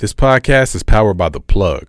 This 0.00 0.12
podcast 0.12 0.76
is 0.76 0.84
powered 0.84 1.16
by 1.16 1.28
The 1.28 1.40
Plug. 1.40 1.88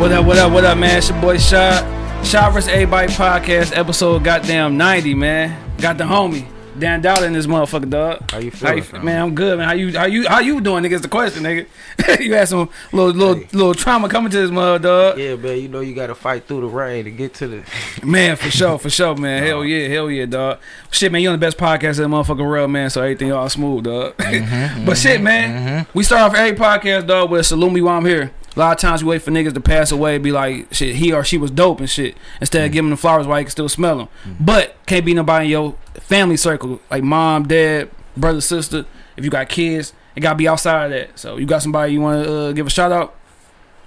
What 0.00 0.10
up, 0.10 0.26
what 0.26 0.38
up, 0.38 0.52
what 0.52 0.64
up, 0.64 0.76
man? 0.76 0.98
It's 0.98 1.08
your 1.08 1.20
boy 1.20 1.38
Shot. 1.38 1.84
Shot 2.26 2.52
vs. 2.52 2.66
Everybody 2.66 3.12
podcast, 3.12 3.76
episode 3.76 4.24
goddamn 4.24 4.76
90, 4.76 5.14
man. 5.14 5.56
Got 5.78 5.98
the 5.98 6.04
homie. 6.04 6.55
Dan 6.78 7.00
Dollar 7.00 7.26
in 7.26 7.32
this 7.32 7.46
motherfucker, 7.46 7.88
dog. 7.88 8.30
How 8.30 8.38
you 8.38 8.50
feeling, 8.50 8.82
fam? 8.82 9.04
man? 9.04 9.22
I'm 9.22 9.34
good, 9.34 9.58
man. 9.58 9.68
How 9.68 9.74
you 9.74 9.96
how 9.96 10.06
you 10.06 10.28
how 10.28 10.40
you 10.40 10.60
doing, 10.60 10.84
nigga? 10.84 10.92
Is 10.92 11.00
the 11.00 11.08
question, 11.08 11.42
nigga. 11.42 11.66
you 12.20 12.34
had 12.34 12.48
some 12.48 12.68
little 12.92 13.12
little 13.12 13.34
Hey. 13.36 13.48
little 13.52 13.74
trauma 13.74 14.08
coming 14.08 14.30
to 14.30 14.36
this 14.36 14.50
mother, 14.50 14.78
dog. 14.78 15.18
Yeah, 15.18 15.36
man, 15.36 15.58
you 15.58 15.68
know 15.68 15.80
you 15.80 15.94
gotta 15.94 16.14
fight 16.14 16.46
through 16.46 16.62
the 16.62 16.66
rain 16.66 17.04
to 17.04 17.10
get 17.10 17.34
to 17.34 17.48
the. 17.48 17.62
Man, 18.04 18.36
for 18.36 18.50
sure, 18.50 18.78
for 18.78 18.90
sure, 18.90 19.16
man. 19.16 19.42
Hell 19.42 19.64
yeah, 19.64 19.88
hell 19.88 20.10
yeah, 20.10 20.26
dog. 20.26 20.58
Shit, 20.90 21.10
man, 21.10 21.22
you 21.22 21.28
on 21.28 21.34
the 21.34 21.38
best 21.38 21.58
podcast 21.58 22.02
in 22.02 22.08
the 22.10 22.16
motherfucking 22.16 22.46
world, 22.46 22.70
man. 22.70 22.90
So 22.90 23.02
everything 23.02 23.32
all 23.32 23.48
smooth, 23.48 23.84
dog. 23.84 24.14
Mm-hmm, 24.36 24.84
but 24.84 24.96
shit, 24.98 25.16
mm-hmm, 25.16 25.24
man, 25.24 25.84
mm-hmm. 25.84 25.98
we 25.98 26.04
start 26.04 26.22
off 26.22 26.34
every 26.36 26.56
podcast, 26.56 27.06
dog, 27.06 27.30
with 27.30 27.40
a 27.40 27.44
salute 27.44 27.72
me 27.72 27.80
while 27.80 27.96
I'm 27.96 28.04
here. 28.04 28.32
A 28.56 28.58
lot 28.58 28.72
of 28.72 28.80
times 28.80 29.04
we 29.04 29.10
wait 29.10 29.22
for 29.22 29.30
niggas 29.30 29.52
to 29.52 29.60
pass 29.60 29.92
away, 29.92 30.16
be 30.16 30.32
like, 30.32 30.72
shit, 30.72 30.96
he 30.96 31.12
or 31.12 31.22
she 31.22 31.36
was 31.36 31.50
dope 31.50 31.78
and 31.78 31.90
shit. 31.90 32.16
Instead 32.40 32.64
of 32.64 32.72
giving 32.72 32.88
them 32.88 32.96
flowers 32.96 33.26
while 33.26 33.38
you 33.38 33.44
can 33.44 33.50
still 33.50 33.68
smell 33.68 33.98
them. 33.98 34.08
But 34.40 34.76
can't 34.86 35.04
be 35.04 35.12
nobody 35.12 35.44
in 35.46 35.50
your 35.50 35.74
family 35.94 36.36
circle, 36.38 36.80
like 36.90 37.02
mom, 37.02 37.46
dad, 37.46 37.90
brother, 38.16 38.40
sister. 38.40 38.86
If 39.16 39.24
you 39.24 39.30
got 39.30 39.48
kids, 39.50 39.92
it 40.14 40.20
gotta 40.20 40.36
be 40.36 40.48
outside 40.48 40.86
of 40.86 40.90
that. 40.92 41.18
So 41.18 41.36
you 41.36 41.44
got 41.46 41.62
somebody 41.62 41.92
you 41.92 42.00
want 42.00 42.24
to 42.24 42.32
uh, 42.34 42.52
give 42.52 42.66
a 42.66 42.70
shout 42.70 42.92
out? 42.92 43.14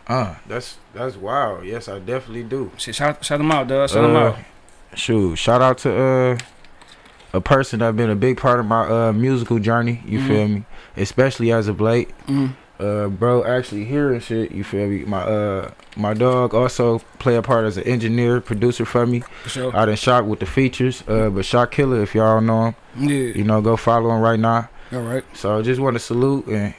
Uh, 0.08 0.36
that's 0.48 0.78
that's 0.94 1.16
wild. 1.16 1.66
Yes, 1.66 1.88
I 1.88 1.98
definitely 2.00 2.44
do. 2.44 2.72
Shit, 2.78 2.96
shout, 2.96 3.24
shout 3.26 3.38
them 3.40 3.52
out, 3.52 3.68
dog. 3.68 3.90
Shout 3.90 4.02
them 4.04 4.16
Uh, 4.16 4.20
out. 4.20 4.38
Shoot, 4.96 5.36
shout 5.38 5.62
out 5.62 5.78
to 5.80 5.92
uh 6.02 6.38
a 7.34 7.42
person 7.42 7.80
that's 7.80 7.96
been 7.96 8.10
a 8.10 8.16
big 8.16 8.38
part 8.38 8.60
of 8.60 8.66
my 8.66 8.88
uh 8.88 9.14
musical 9.14 9.60
journey. 9.60 10.02
You 10.06 10.20
Mhm. 10.20 10.28
feel 10.28 10.48
me? 10.48 10.64
Especially 10.98 11.52
as 11.52 11.68
of 11.68 11.80
late. 11.80 12.10
Mm. 12.28 12.54
Uh, 12.80 13.08
bro, 13.10 13.44
actually 13.44 13.84
hearing 13.84 14.22
shit. 14.22 14.52
You 14.52 14.64
feel 14.64 14.88
me? 14.88 15.04
My 15.04 15.22
uh 15.22 15.72
my 15.98 16.14
dog 16.14 16.54
also 16.56 17.00
play 17.20 17.36
a 17.36 17.42
part 17.42 17.66
as 17.66 17.76
an 17.78 17.84
engineer, 17.84 18.40
producer 18.40 18.86
for 18.86 19.06
me. 19.06 19.20
For 19.44 19.50
sure. 19.50 19.76
I 19.76 19.86
done 19.86 19.96
shot 19.98 20.26
with 20.26 20.40
the 20.40 20.46
features. 20.46 21.04
Uh, 21.08 21.30
but 21.30 21.44
Shot 21.44 21.72
Killer, 21.72 22.02
if 22.02 22.16
y'all 22.16 22.40
know 22.40 22.68
him, 22.68 22.76
Yeah. 23.10 23.34
you 23.36 23.44
know, 23.44 23.60
go 23.62 23.76
follow 23.76 24.10
him 24.16 24.22
right 24.22 24.40
now. 24.40 24.70
All 24.94 25.02
right. 25.02 25.24
So 25.34 25.60
I 25.60 25.62
just 25.62 25.82
want 25.82 25.96
to 25.96 26.00
salute 26.00 26.48
and 26.48 26.74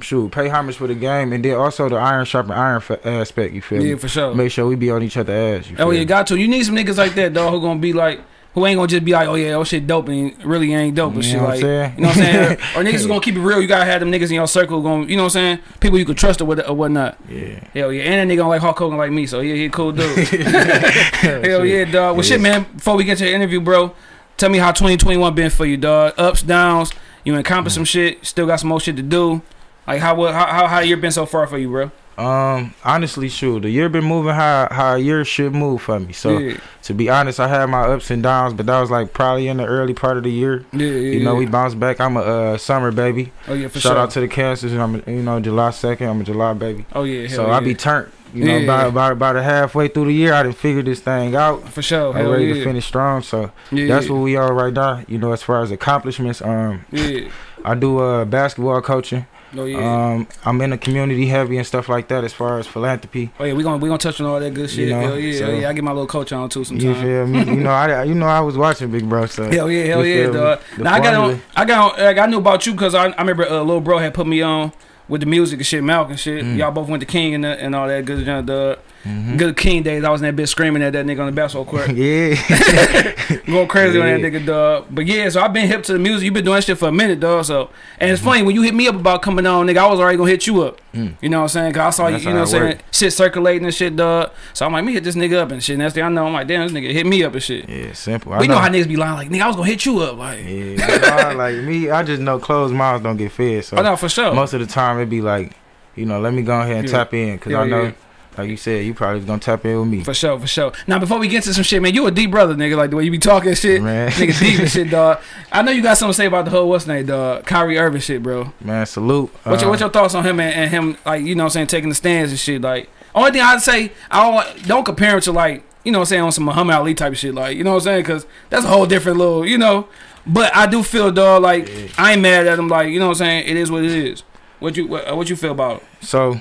shoot, 0.00 0.30
pay 0.32 0.48
homage 0.48 0.76
for 0.76 0.86
the 0.86 0.94
game, 0.94 1.32
and 1.32 1.44
then 1.44 1.56
also 1.56 1.88
the 1.88 1.96
iron 1.96 2.24
sharpen 2.24 2.52
iron 2.52 2.80
fa- 2.80 3.06
aspect. 3.06 3.52
You 3.54 3.62
feel 3.62 3.82
Yeah, 3.82 3.94
me? 3.94 3.98
for 3.98 4.08
sure. 4.08 4.34
Make 4.34 4.50
sure 4.52 4.66
we 4.66 4.74
be 4.76 4.90
on 4.90 5.02
each 5.02 5.16
other's 5.16 5.64
ass. 5.64 5.70
You 5.70 5.76
Oh 5.78 5.90
feel 5.90 5.94
yeah, 5.94 6.04
got 6.04 6.26
to. 6.28 6.36
You 6.36 6.46
need 6.48 6.64
some 6.64 6.76
niggas 6.76 6.98
like 6.98 7.14
that, 7.14 7.32
dog, 7.32 7.52
who 7.52 7.60
gonna 7.60 7.80
be 7.80 7.92
like, 7.92 8.20
who 8.54 8.66
ain't 8.66 8.76
gonna 8.76 8.88
just 8.88 9.04
be 9.04 9.12
like, 9.12 9.28
oh 9.28 9.36
yeah, 9.36 9.54
oh 9.54 9.64
shit 9.64 9.86
dope 9.86 10.08
and 10.08 10.44
really 10.44 10.74
ain't 10.74 10.96
dope 10.96 11.14
and 11.14 11.24
You 11.24 11.30
shit. 11.30 11.42
like, 11.42 11.60
saying? 11.60 11.94
you 11.96 12.02
know 12.02 12.08
what 12.08 12.16
I'm 12.16 12.22
saying? 12.22 12.52
or 12.76 12.82
niggas 12.82 12.94
is 12.94 13.06
gonna 13.06 13.20
keep 13.20 13.36
it 13.36 13.40
real. 13.40 13.60
You 13.60 13.68
gotta 13.68 13.84
have 13.84 14.00
them 14.00 14.10
niggas 14.10 14.28
in 14.28 14.34
your 14.34 14.48
circle, 14.48 14.82
going, 14.82 15.08
you 15.08 15.16
know 15.16 15.22
what 15.24 15.36
I'm 15.36 15.58
saying? 15.58 15.58
People 15.78 15.98
you 15.98 16.04
can 16.04 16.16
trust 16.16 16.40
or, 16.40 16.46
what, 16.46 16.68
or 16.68 16.74
whatnot. 16.74 17.16
yeah. 17.28 17.64
Hell 17.72 17.92
yeah, 17.92 18.02
and 18.02 18.30
that 18.30 18.32
nigga 18.32 18.38
gonna 18.38 18.48
like 18.48 18.60
Hulk 18.60 18.78
Hogan 18.78 18.98
like 18.98 19.12
me, 19.12 19.26
so 19.26 19.40
yeah, 19.40 19.54
he 19.54 19.66
a 19.66 19.70
cool 19.70 19.92
dude. 19.92 20.18
Hell 20.28 21.64
yeah, 21.64 21.84
dog. 21.84 22.16
Well, 22.16 22.22
shit, 22.22 22.40
man. 22.40 22.66
Before 22.74 22.96
we 22.96 23.04
get 23.04 23.18
to 23.18 23.24
the 23.24 23.32
interview, 23.32 23.60
bro, 23.60 23.94
tell 24.36 24.50
me 24.50 24.58
how 24.58 24.72
2021 24.72 25.34
been 25.34 25.50
for 25.50 25.64
you, 25.64 25.76
dog. 25.76 26.14
Ups, 26.18 26.42
downs. 26.42 26.92
You 27.24 27.36
accomplished 27.36 27.74
mm. 27.74 27.78
some 27.78 27.84
shit. 27.84 28.26
Still 28.26 28.46
got 28.46 28.60
some 28.60 28.70
more 28.70 28.80
shit 28.80 28.96
to 28.96 29.02
do. 29.02 29.42
Like 29.86 30.00
how 30.00 30.14
what- 30.14 30.34
how 30.34 30.46
how 30.46 30.66
how 30.66 30.78
year 30.80 30.96
been 30.96 31.12
so 31.12 31.26
far 31.26 31.46
for 31.46 31.58
you, 31.58 31.68
bro? 31.68 31.90
Um, 32.20 32.74
honestly, 32.84 33.28
shoot, 33.30 33.60
the 33.62 33.70
year 33.70 33.88
been 33.88 34.04
moving 34.04 34.34
how 34.34 34.68
how 34.70 34.94
a 34.94 34.98
year 34.98 35.24
should 35.24 35.54
move 35.54 35.80
for 35.82 35.98
me. 35.98 36.12
So 36.12 36.38
yeah, 36.38 36.58
to 36.82 36.94
be 36.94 37.08
honest, 37.08 37.40
I 37.40 37.48
had 37.48 37.66
my 37.66 37.80
ups 37.82 38.10
and 38.10 38.22
downs, 38.22 38.52
but 38.54 38.66
that 38.66 38.78
was 38.80 38.90
like 38.90 39.12
probably 39.12 39.48
in 39.48 39.56
the 39.56 39.64
early 39.66 39.94
part 39.94 40.16
of 40.18 40.24
the 40.24 40.30
year. 40.30 40.64
yeah, 40.72 40.86
yeah. 40.86 41.12
You 41.12 41.24
know, 41.24 41.34
we 41.34 41.46
bounced 41.46 41.80
back. 41.80 41.98
I'm 42.00 42.16
a 42.16 42.20
uh, 42.20 42.58
summer 42.58 42.92
baby. 42.92 43.32
oh 43.48 43.54
yeah 43.54 43.68
for 43.68 43.80
Shout 43.80 43.92
sure. 43.92 43.98
out 43.98 44.10
to 44.12 44.20
the 44.20 44.28
cancers, 44.28 44.72
I'm 44.72 44.96
a, 44.96 45.10
you 45.10 45.22
know 45.22 45.40
July 45.40 45.70
second. 45.70 46.08
I'm 46.08 46.20
a 46.20 46.24
July 46.24 46.52
baby. 46.52 46.84
oh 46.92 47.04
yeah, 47.04 47.26
so 47.28 47.46
yeah. 47.46 47.54
I 47.56 47.60
be 47.60 47.74
turned. 47.74 48.12
You 48.34 48.44
know, 48.44 48.56
Yeah. 48.58 48.62
about 48.64 48.88
about 48.88 49.12
about 49.12 49.36
a 49.36 49.42
halfway 49.42 49.88
through 49.88 50.04
the 50.04 50.12
year, 50.12 50.32
I 50.34 50.42
done 50.44 50.52
figured 50.52 50.84
this 50.86 51.00
thing 51.00 51.34
out. 51.34 51.68
for 51.68 51.82
sure. 51.82 52.16
I'm 52.16 52.28
ready 52.28 52.44
yeah. 52.46 52.54
to 52.54 52.64
finish 52.64 52.86
strong. 52.86 53.22
So 53.22 53.50
Yeah, 53.72 53.86
that's 53.88 54.06
yeah. 54.06 54.12
what 54.12 54.20
we 54.20 54.36
are 54.36 54.52
right 54.52 54.72
now. 54.72 55.02
You 55.08 55.18
know, 55.18 55.32
as 55.32 55.42
far 55.42 55.62
as 55.62 55.70
accomplishments, 55.72 56.40
um, 56.42 56.84
Yeah. 56.92 57.28
I 57.64 57.74
do 57.74 57.98
uh 57.98 58.24
basketball 58.26 58.80
coaching. 58.82 59.26
Oh 59.56 59.64
yeah. 59.64 60.12
Um, 60.12 60.28
I'm 60.44 60.60
in 60.60 60.70
the 60.70 60.78
community 60.78 61.26
heavy 61.26 61.56
and 61.58 61.66
stuff 61.66 61.88
like 61.88 62.08
that. 62.08 62.24
As 62.24 62.32
far 62.32 62.58
as 62.58 62.66
philanthropy, 62.66 63.30
oh 63.38 63.44
yeah. 63.44 63.52
We 63.52 63.62
gonna 63.62 63.78
we 63.78 63.88
gonna 63.88 63.98
touch 63.98 64.20
on 64.20 64.26
all 64.26 64.38
that 64.40 64.54
good 64.54 64.70
shit. 64.70 64.88
You 64.88 64.94
know, 64.94 65.00
hell 65.00 65.18
yeah. 65.18 65.38
so- 65.38 65.46
hell 65.46 65.54
yeah. 65.54 65.68
I 65.68 65.72
get 65.72 65.84
my 65.84 65.90
little 65.92 66.06
coach 66.06 66.32
on 66.32 66.48
too 66.48 66.64
sometimes. 66.64 66.84
you 66.84 66.94
feel 66.94 67.26
me? 67.26 67.38
you 67.44 67.60
know, 67.60 67.70
I 67.70 68.04
you 68.04 68.14
know 68.14 68.26
I 68.26 68.40
was 68.40 68.56
watching 68.56 68.90
Big 68.90 69.08
Bro. 69.08 69.26
So 69.26 69.50
Hell 69.50 69.70
yeah, 69.70 69.84
hell 69.84 70.04
yeah, 70.04 70.30
dog. 70.30 70.60
Now 70.78 70.94
I 70.94 71.00
got 71.00 71.14
on. 71.14 71.42
I 71.56 71.64
got 71.64 71.92
on, 71.98 72.04
like, 72.04 72.18
I 72.18 72.26
knew 72.26 72.38
about 72.38 72.66
you 72.66 72.72
because 72.72 72.94
I, 72.94 73.06
I 73.06 73.20
remember 73.20 73.44
uh, 73.44 73.60
little 73.60 73.80
bro 73.80 73.98
had 73.98 74.14
put 74.14 74.26
me 74.26 74.42
on 74.42 74.72
with 75.08 75.20
the 75.20 75.26
music 75.26 75.58
and 75.58 75.66
shit, 75.66 75.82
Malk 75.82 76.08
and 76.10 76.20
shit. 76.20 76.44
Mm. 76.44 76.56
Y'all 76.56 76.70
both 76.70 76.88
went 76.88 77.00
to 77.00 77.06
King 77.06 77.34
and, 77.34 77.42
the, 77.44 77.48
and 77.60 77.74
all 77.74 77.88
that 77.88 78.04
good 78.04 78.24
junk, 78.24 78.46
dog. 78.46 78.78
Mhm. 79.06 79.38
Good 79.38 79.56
King 79.56 79.82
days. 79.82 80.04
I 80.04 80.10
was 80.10 80.20
in 80.22 80.34
that 80.34 80.42
bitch 80.42 80.48
screaming 80.48 80.82
at 80.82 80.92
that 80.92 81.06
nigga 81.06 81.20
on 81.20 81.26
the 81.26 81.32
basketball 81.32 81.64
court, 81.64 81.88
yeah, 81.94 82.34
going 83.46 83.66
crazy 83.68 83.98
on 84.00 84.06
that 84.06 84.20
nigga, 84.20 84.44
dog. 84.44 84.86
But 84.90 85.06
yeah, 85.06 85.28
so 85.30 85.40
I've 85.40 85.52
been 85.54 85.66
hip 85.68 85.82
to 85.84 85.94
the 85.94 85.98
music. 85.98 86.24
You've 86.26 86.34
been 86.34 86.44
doing 86.44 86.60
shit 86.60 86.76
for 86.76 86.88
a 86.88 86.92
minute, 86.92 87.18
dog. 87.18 87.44
So 87.46 87.70
and 87.98 88.10
it's 88.10 88.20
funny 88.22 88.42
when 88.42 88.54
you 88.54 88.62
hit 88.62 88.74
me 88.74 88.88
up 88.88 88.94
about 88.96 89.22
coming 89.22 89.46
on, 89.46 89.66
nigga. 89.66 89.78
I 89.78 89.86
was 89.86 90.00
already 90.00 90.18
gonna 90.18 90.30
hit 90.30 90.46
you 90.46 90.62
up. 90.62 90.80
Mm. 90.94 91.14
You 91.22 91.28
know 91.30 91.38
what 91.38 91.42
I'm 91.44 91.48
saying? 91.48 91.72
Cause 91.72 91.80
I 91.82 91.90
saw 91.90 92.06
you, 92.08 92.12
That's 92.14 92.24
you 92.24 92.30
know 92.30 92.40
what 92.40 92.54
I'm 92.54 92.60
saying? 92.72 92.78
Shit 92.90 93.12
circulating 93.12 93.64
and 93.64 93.74
shit, 93.74 93.96
dog. 93.96 94.32
So 94.52 94.66
I'm 94.66 94.72
like, 94.72 94.84
me 94.84 94.92
hit 94.92 95.04
this 95.04 95.14
nigga 95.16 95.36
up 95.38 95.50
and 95.50 95.62
shit. 95.62 95.78
Next 95.78 95.94
thing 95.94 96.02
I 96.02 96.08
know, 96.08 96.26
I'm 96.26 96.32
like, 96.32 96.46
damn, 96.48 96.62
this 96.66 96.72
nigga 96.72 96.90
hit 96.92 97.06
me 97.06 97.22
up 97.24 97.32
and 97.32 97.42
shit. 97.42 97.68
yeah, 97.68 97.92
simple. 97.94 98.32
I 98.34 98.38
we 98.40 98.48
know. 98.48 98.58
how 98.58 98.68
niggas 98.68 98.88
be 98.88 98.96
lying, 98.96 99.14
like, 99.14 99.30
nigga, 99.30 99.42
I 99.42 99.46
was 99.46 99.56
gonna 99.56 99.68
hit 99.68 99.86
you 99.86 99.98
up, 100.00 100.18
like. 100.18 100.40
Yeah, 100.44 101.32
like 101.36 101.56
me, 101.56 101.90
I 101.90 102.02
just 102.02 102.20
know 102.20 102.38
closed 102.38 102.74
mouths 102.74 103.02
don't 103.02 103.16
get 103.16 103.32
fed. 103.32 103.64
So 103.64 103.76
Oh 103.78 103.82
no, 103.82 103.96
for 103.96 104.08
sure. 104.08 104.34
most 104.34 104.52
of 104.52 104.60
the 104.60 104.66
time 104.66 104.96
it'd 104.98 105.08
be 105.08 105.22
like, 105.22 105.52
you 105.96 106.06
know, 106.06 106.20
let 106.20 106.32
me 106.34 106.42
go 106.42 106.60
ahead 106.60 106.76
and 106.78 106.88
Yeah. 106.88 106.92
tap 106.92 107.14
in 107.14 107.36
because 107.36 107.52
Yeah, 107.52 107.60
I 107.60 107.66
know, 107.68 107.82
yeah. 107.84 107.92
Like 108.38 108.48
you 108.48 108.56
said, 108.56 108.84
you 108.84 108.94
probably 108.94 109.16
was 109.16 109.24
gonna 109.26 109.40
tap 109.40 109.64
in 109.64 109.78
with 109.80 109.88
me. 109.88 110.04
For 110.04 110.14
sure, 110.14 110.38
for 110.38 110.46
sure. 110.46 110.72
Now 110.86 110.98
before 110.98 111.18
we 111.18 111.28
get 111.28 111.42
to 111.44 111.54
some 111.54 111.64
shit, 111.64 111.82
man, 111.82 111.94
you 111.94 112.06
a 112.06 112.10
deep 112.10 112.30
brother, 112.30 112.54
nigga. 112.54 112.76
Like 112.76 112.90
the 112.90 112.96
way 112.96 113.04
you 113.04 113.10
be 113.10 113.18
talking 113.18 113.54
shit, 113.54 113.82
Man. 113.82 114.10
nigga 114.12 114.38
deep 114.38 114.60
and 114.60 114.70
shit, 114.70 114.90
dog. 114.90 115.20
I 115.52 115.62
know 115.62 115.72
you 115.72 115.82
got 115.82 115.96
something 115.98 116.12
to 116.12 116.16
say 116.16 116.26
about 116.26 116.44
the 116.44 116.50
whole 116.50 116.68
what's 116.68 116.86
name, 116.86 117.06
dog, 117.06 117.44
Kyrie 117.46 117.78
Irving 117.78 118.00
shit, 118.00 118.22
bro. 118.22 118.52
Man, 118.60 118.86
salute. 118.86 119.30
What's 119.44 119.62
your, 119.62 119.68
Uh, 119.68 119.70
what's 119.72 119.80
your 119.80 119.90
thoughts 119.90 120.14
on 120.14 120.24
him 120.24 120.40
and, 120.40 120.54
and 120.54 120.70
him, 120.70 120.96
like 121.04 121.22
you 121.24 121.34
know, 121.34 121.44
what 121.44 121.48
I'm 121.48 121.50
saying 121.50 121.66
taking 121.68 121.88
the 121.88 121.94
stands 121.94 122.30
and 122.30 122.38
shit. 122.38 122.62
Like 122.62 122.88
only 123.14 123.32
thing 123.32 123.42
I'd 123.42 123.60
say, 123.62 123.92
I 124.10 124.30
don't 124.30 124.66
don't 124.66 124.84
compare 124.84 125.14
him 125.14 125.20
to 125.22 125.32
like 125.32 125.64
you 125.84 125.92
know, 125.92 125.98
what 126.00 126.02
I'm 126.02 126.06
saying 126.08 126.22
on 126.22 126.32
some 126.32 126.44
Muhammad 126.44 126.76
Ali 126.76 126.94
type 126.94 127.12
of 127.12 127.18
shit, 127.18 127.34
like 127.34 127.56
you 127.56 127.64
know 127.64 127.70
what 127.70 127.76
I'm 127.78 127.84
saying, 127.84 128.02
because 128.02 128.26
that's 128.50 128.64
a 128.64 128.68
whole 128.68 128.86
different 128.86 129.18
little, 129.18 129.46
you 129.46 129.56
know. 129.58 129.88
But 130.26 130.54
I 130.54 130.66
do 130.66 130.82
feel, 130.82 131.10
dog, 131.10 131.42
like 131.42 131.68
Yeah. 131.68 131.88
I 131.96 132.12
ain't 132.12 132.22
mad 132.22 132.46
at 132.46 132.58
him, 132.58 132.68
like 132.68 132.90
you 132.90 132.98
know 133.00 133.06
what 133.06 133.12
I'm 133.12 133.26
saying. 133.26 133.48
It 133.48 133.56
is 133.56 133.70
what 133.70 133.82
it 133.84 133.90
is. 133.90 134.22
What 134.58 134.76
you 134.76 134.86
what, 134.86 135.16
what 135.16 135.30
you 135.30 135.36
feel 135.36 135.52
about 135.52 135.78
it? 135.78 135.86
So, 136.02 136.38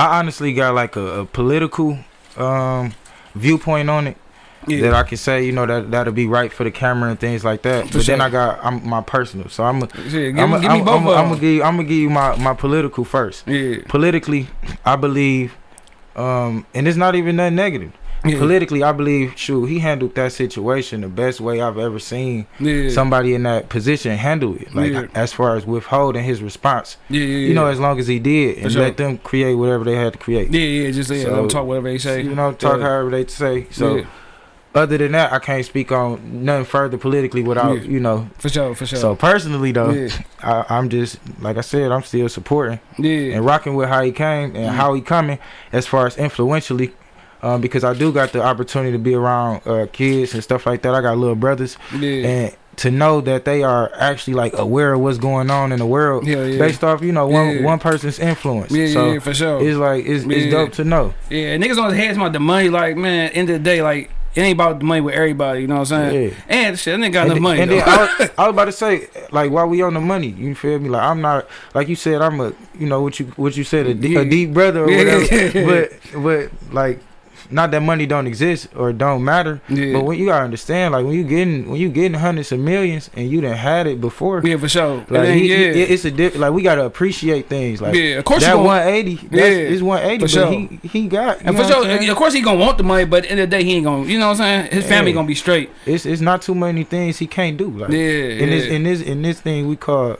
I 0.00 0.18
honestly 0.18 0.52
got 0.54 0.74
like 0.74 0.96
a, 0.96 1.20
a 1.20 1.24
political 1.26 1.98
um, 2.36 2.94
viewpoint 3.34 3.90
on 3.90 4.06
it 4.06 4.16
that 4.66 4.94
I 4.94 5.02
can 5.02 5.16
say, 5.16 5.44
you 5.44 5.52
know, 5.52 5.66
that 5.66 5.90
that'll 5.90 6.12
be 6.12 6.26
right 6.26 6.52
for 6.52 6.64
the 6.64 6.70
camera 6.70 7.10
and 7.10 7.18
things 7.20 7.44
like 7.44 7.62
that. 7.62 7.88
For 7.88 7.98
but 7.98 8.06
then. 8.06 8.20
I 8.20 8.30
got 8.30 8.64
I'm 8.64 8.86
my 8.88 9.02
personal, 9.02 9.48
so 9.48 9.64
I'm 9.64 9.80
shit, 9.80 10.34
give, 10.34 10.38
I'm 10.38 10.50
me- 10.52 10.60
give 10.60 10.72
me 10.72 10.80
both 10.80 11.00
I'm 11.02 11.06
of 11.08 11.14
gonna 11.14 11.34
give 11.40 11.54
you, 11.56 11.62
I'm 11.62 11.76
gonna 11.76 11.88
give 11.88 11.98
you 11.98 12.10
my 12.10 12.36
my 12.36 12.54
political 12.54 13.04
first. 13.04 13.46
Yeah, 13.46 13.78
Politically, 13.88 14.48
I 14.84 14.96
believe, 14.96 15.54
um, 16.16 16.66
and 16.74 16.86
it's 16.88 16.96
not 16.96 17.14
even 17.14 17.36
that 17.36 17.52
negative. 17.52 17.92
Yeah, 18.24 18.38
Politically, 18.38 18.82
I 18.82 18.92
believe, 18.92 19.32
shoot, 19.36 19.66
he 19.66 19.78
handled 19.78 20.14
that 20.14 20.32
situation 20.32 21.00
the 21.00 21.08
best 21.08 21.40
way 21.40 21.60
I've 21.60 21.78
ever 21.78 21.98
seen 21.98 22.46
yeah. 22.58 22.90
somebody 22.90 23.34
in 23.34 23.44
that 23.44 23.68
position 23.68 24.16
handle 24.16 24.56
it. 24.56 24.74
Like 24.74 24.92
Yeah. 24.92 25.06
as 25.14 25.32
far 25.32 25.56
as 25.56 25.64
withholding 25.66 26.24
his 26.24 26.42
response, 26.42 26.96
yeah, 27.08 27.20
yeah, 27.20 27.48
you 27.48 27.54
know, 27.54 27.66
as 27.66 27.80
long 27.80 27.98
as 27.98 28.06
he 28.06 28.18
did, 28.18 28.58
and 28.58 28.72
sure. 28.72 28.82
let 28.82 28.96
them 28.96 29.18
create 29.18 29.54
whatever 29.54 29.84
they 29.84 29.96
had 29.96 30.12
to 30.12 30.18
create. 30.18 30.52
Yeah, 30.52 30.60
yeah, 30.60 30.90
just 30.90 31.10
yeah, 31.10 31.22
So, 31.24 31.48
talk 31.48 31.66
whatever 31.66 31.88
they 31.90 31.98
say. 31.98 32.22
You 32.22 32.34
know, 32.34 32.52
talk 32.52 32.80
however 32.80 33.10
they 33.10 33.26
say. 33.26 33.66
So, 33.70 34.04
other 34.74 34.98
than 34.98 35.12
that, 35.12 35.32
I 35.32 35.38
can't 35.40 35.64
speak 35.64 35.90
on 35.90 36.44
nothing 36.44 36.64
further 36.64 36.96
politically 36.96 37.42
without, 37.42 37.84
you 37.84 37.98
know. 37.98 38.28
for 38.38 38.48
sure, 38.48 38.74
for 38.74 38.86
sure. 38.86 38.98
So 38.98 39.16
personally, 39.16 39.72
though, 39.72 40.08
I, 40.42 40.64
I'm 40.68 40.88
just 40.88 41.18
like 41.40 41.56
I 41.56 41.62
said, 41.62 41.90
I'm 41.90 42.02
still 42.02 42.28
supporting 42.28 42.80
yeah, 42.98 43.34
and 43.34 43.44
rocking 43.44 43.74
with 43.74 43.88
how 43.88 44.02
he 44.02 44.12
came 44.12 44.54
and 44.54 44.76
how 44.76 44.94
he 44.94 45.00
coming 45.00 45.38
as 45.72 45.86
far 45.86 46.06
as 46.06 46.16
influentially. 46.16 46.92
Um, 47.42 47.60
because 47.60 47.84
I 47.84 47.94
do 47.94 48.12
got 48.12 48.32
the 48.32 48.42
opportunity 48.42 48.92
to 48.92 48.98
be 48.98 49.14
around 49.14 49.66
uh, 49.66 49.86
kids 49.92 50.34
and 50.34 50.42
stuff 50.42 50.66
like 50.66 50.82
that. 50.82 50.94
I 50.94 51.00
got 51.00 51.16
little 51.16 51.34
brothers, 51.36 51.76
yeah, 51.98 52.26
and 52.26 52.56
to 52.76 52.90
know 52.90 53.20
that 53.22 53.44
they 53.44 53.62
are 53.62 53.90
actually 53.94 54.34
like 54.34 54.52
aware 54.58 54.92
of 54.94 55.00
what's 55.00 55.18
going 55.18 55.50
on 55.50 55.72
in 55.72 55.78
the 55.78 55.86
world 55.86 56.26
yeah, 56.26 56.44
yeah. 56.44 56.58
based 56.58 56.82
off 56.84 57.02
you 57.02 57.12
know 57.12 57.26
one 57.28 57.56
Yeah. 57.56 57.64
one 57.64 57.78
person's 57.78 58.18
influence. 58.18 58.70
yeah, 58.72 58.88
so 58.92 59.12
yeah, 59.12 59.18
for 59.20 59.32
sure. 59.34 59.60
it's 59.66 59.76
like 59.78 60.04
it's, 60.06 60.24
it's 60.24 60.50
dope 60.52 60.72
to 60.72 60.84
know. 60.84 61.14
Yeah, 61.30 61.56
niggas 61.56 61.78
on 61.82 61.90
his 61.90 61.98
head 61.98 62.16
about 62.16 62.32
the 62.32 62.40
money. 62.40 62.68
Like, 62.68 62.96
man, 62.96 63.30
end 63.32 63.48
of 63.50 63.54
the 63.58 63.64
day, 63.64 63.82
like 63.82 64.10
it 64.34 64.42
ain't 64.42 64.54
about 64.54 64.78
the 64.78 64.84
money 64.84 65.00
with 65.00 65.14
everybody. 65.14 65.62
You 65.62 65.66
know 65.66 65.78
what 65.80 65.90
I'm 65.92 66.10
saying? 66.10 66.30
Yeah. 66.30 66.34
And 66.48 66.78
shit, 66.78 66.98
I 67.00 67.02
ain't 67.02 67.12
got 67.12 67.22
And, 67.22 67.32
enough 67.32 67.42
money. 67.42 67.60
and 67.62 67.70
then. 67.70 67.82
I, 67.84 67.96
was, 68.20 68.30
I 68.38 68.46
was 68.46 68.50
about 68.50 68.64
to 68.66 68.72
say, 68.84 69.08
like, 69.32 69.50
while 69.50 69.66
we 69.66 69.82
on 69.82 69.92
the 69.94 70.00
money, 70.00 70.28
you 70.28 70.54
feel 70.54 70.78
me? 70.78 70.88
Like, 70.88 71.02
I'm 71.02 71.20
not, 71.20 71.48
like 71.74 71.88
you 71.88 71.96
said, 71.96 72.22
I'm 72.22 72.38
a, 72.40 72.52
you 72.78 72.86
know, 72.86 73.02
what 73.02 73.18
you 73.18 73.26
what 73.36 73.56
you 73.56 73.64
said, 73.64 73.86
a, 73.86 73.94
Yeah. 73.94 74.20
a 74.20 74.24
deep 74.24 74.52
brother 74.52 74.84
or 74.84 74.90
Yeah. 74.90 75.18
whatever. 75.18 75.90
but, 76.14 76.22
but 76.22 76.72
like, 76.72 77.00
not 77.52 77.70
that 77.72 77.80
money 77.82 78.06
don't 78.06 78.26
exist 78.26 78.68
or 78.76 78.92
don't 78.92 79.22
matter. 79.24 79.60
yeah. 79.68 79.92
But 79.94 80.04
when 80.04 80.18
you 80.18 80.26
gotta 80.26 80.44
understand, 80.44 80.92
like, 80.94 81.04
when 81.04 81.14
you 81.14 81.24
getting 81.24 81.68
when 81.68 81.80
you 81.80 81.88
getting 81.88 82.14
hundreds 82.14 82.52
of 82.52 82.60
millions 82.60 83.10
and 83.14 83.30
you 83.30 83.40
done 83.40 83.56
had 83.56 83.86
it 83.86 84.00
before, 84.00 84.40
yeah, 84.44 84.56
for 84.56 84.68
sure. 84.68 84.96
like, 84.98 85.10
Like, 85.10 85.28
he, 85.34 85.48
yeah, 85.50 85.72
he- 85.72 85.82
it's 85.82 86.04
a 86.04 86.10
di- 86.10 86.30
like 86.30 86.52
we 86.52 86.62
gotta 86.62 86.84
appreciate 86.84 87.48
things. 87.48 87.82
Like 87.82 87.94
yeah. 87.94 88.18
Of 88.18 88.24
course, 88.24 88.44
that 88.44 88.56
180, 88.58 89.14
that's, 89.16 89.32
Yeah, 89.32 89.40
it's 89.42 89.82
180, 89.82 90.18
for 90.18 90.24
but 90.24 90.30
sure. 90.30 90.50
he 90.52 90.80
he 90.88 91.08
got. 91.08 91.40
And 91.42 91.56
for 91.56 91.64
sure, 91.64 92.10
of 92.10 92.16
course, 92.16 92.32
he 92.34 92.40
gonna 92.40 92.58
want 92.60 92.78
the 92.78 92.84
money, 92.84 93.04
but 93.04 93.24
in 93.26 93.36
the 93.36 93.40
the 93.40 93.46
day, 93.46 93.64
he 93.64 93.72
ain't 93.76 93.84
gonna. 93.86 94.04
You 94.04 94.18
know 94.18 94.28
what 94.28 94.40
I'm 94.40 94.68
saying? 94.68 94.72
His 94.72 94.86
family 94.86 95.12
gonna 95.12 95.26
be 95.26 95.34
straight. 95.34 95.70
it's 95.86 96.04
it's 96.06 96.20
not 96.20 96.42
too 96.42 96.54
many 96.54 96.84
things 96.84 97.18
he 97.18 97.26
can't 97.26 97.56
do. 97.56 97.70
Like 97.70 97.90
Yeah, 97.90 97.98
in 97.98 98.38
yeah. 98.40 98.46
this 98.54 98.66
in 98.66 98.82
this 98.84 99.00
in 99.00 99.22
this 99.22 99.40
thing 99.40 99.66
we 99.66 99.76
call 99.76 100.08
Yeah. 100.10 100.16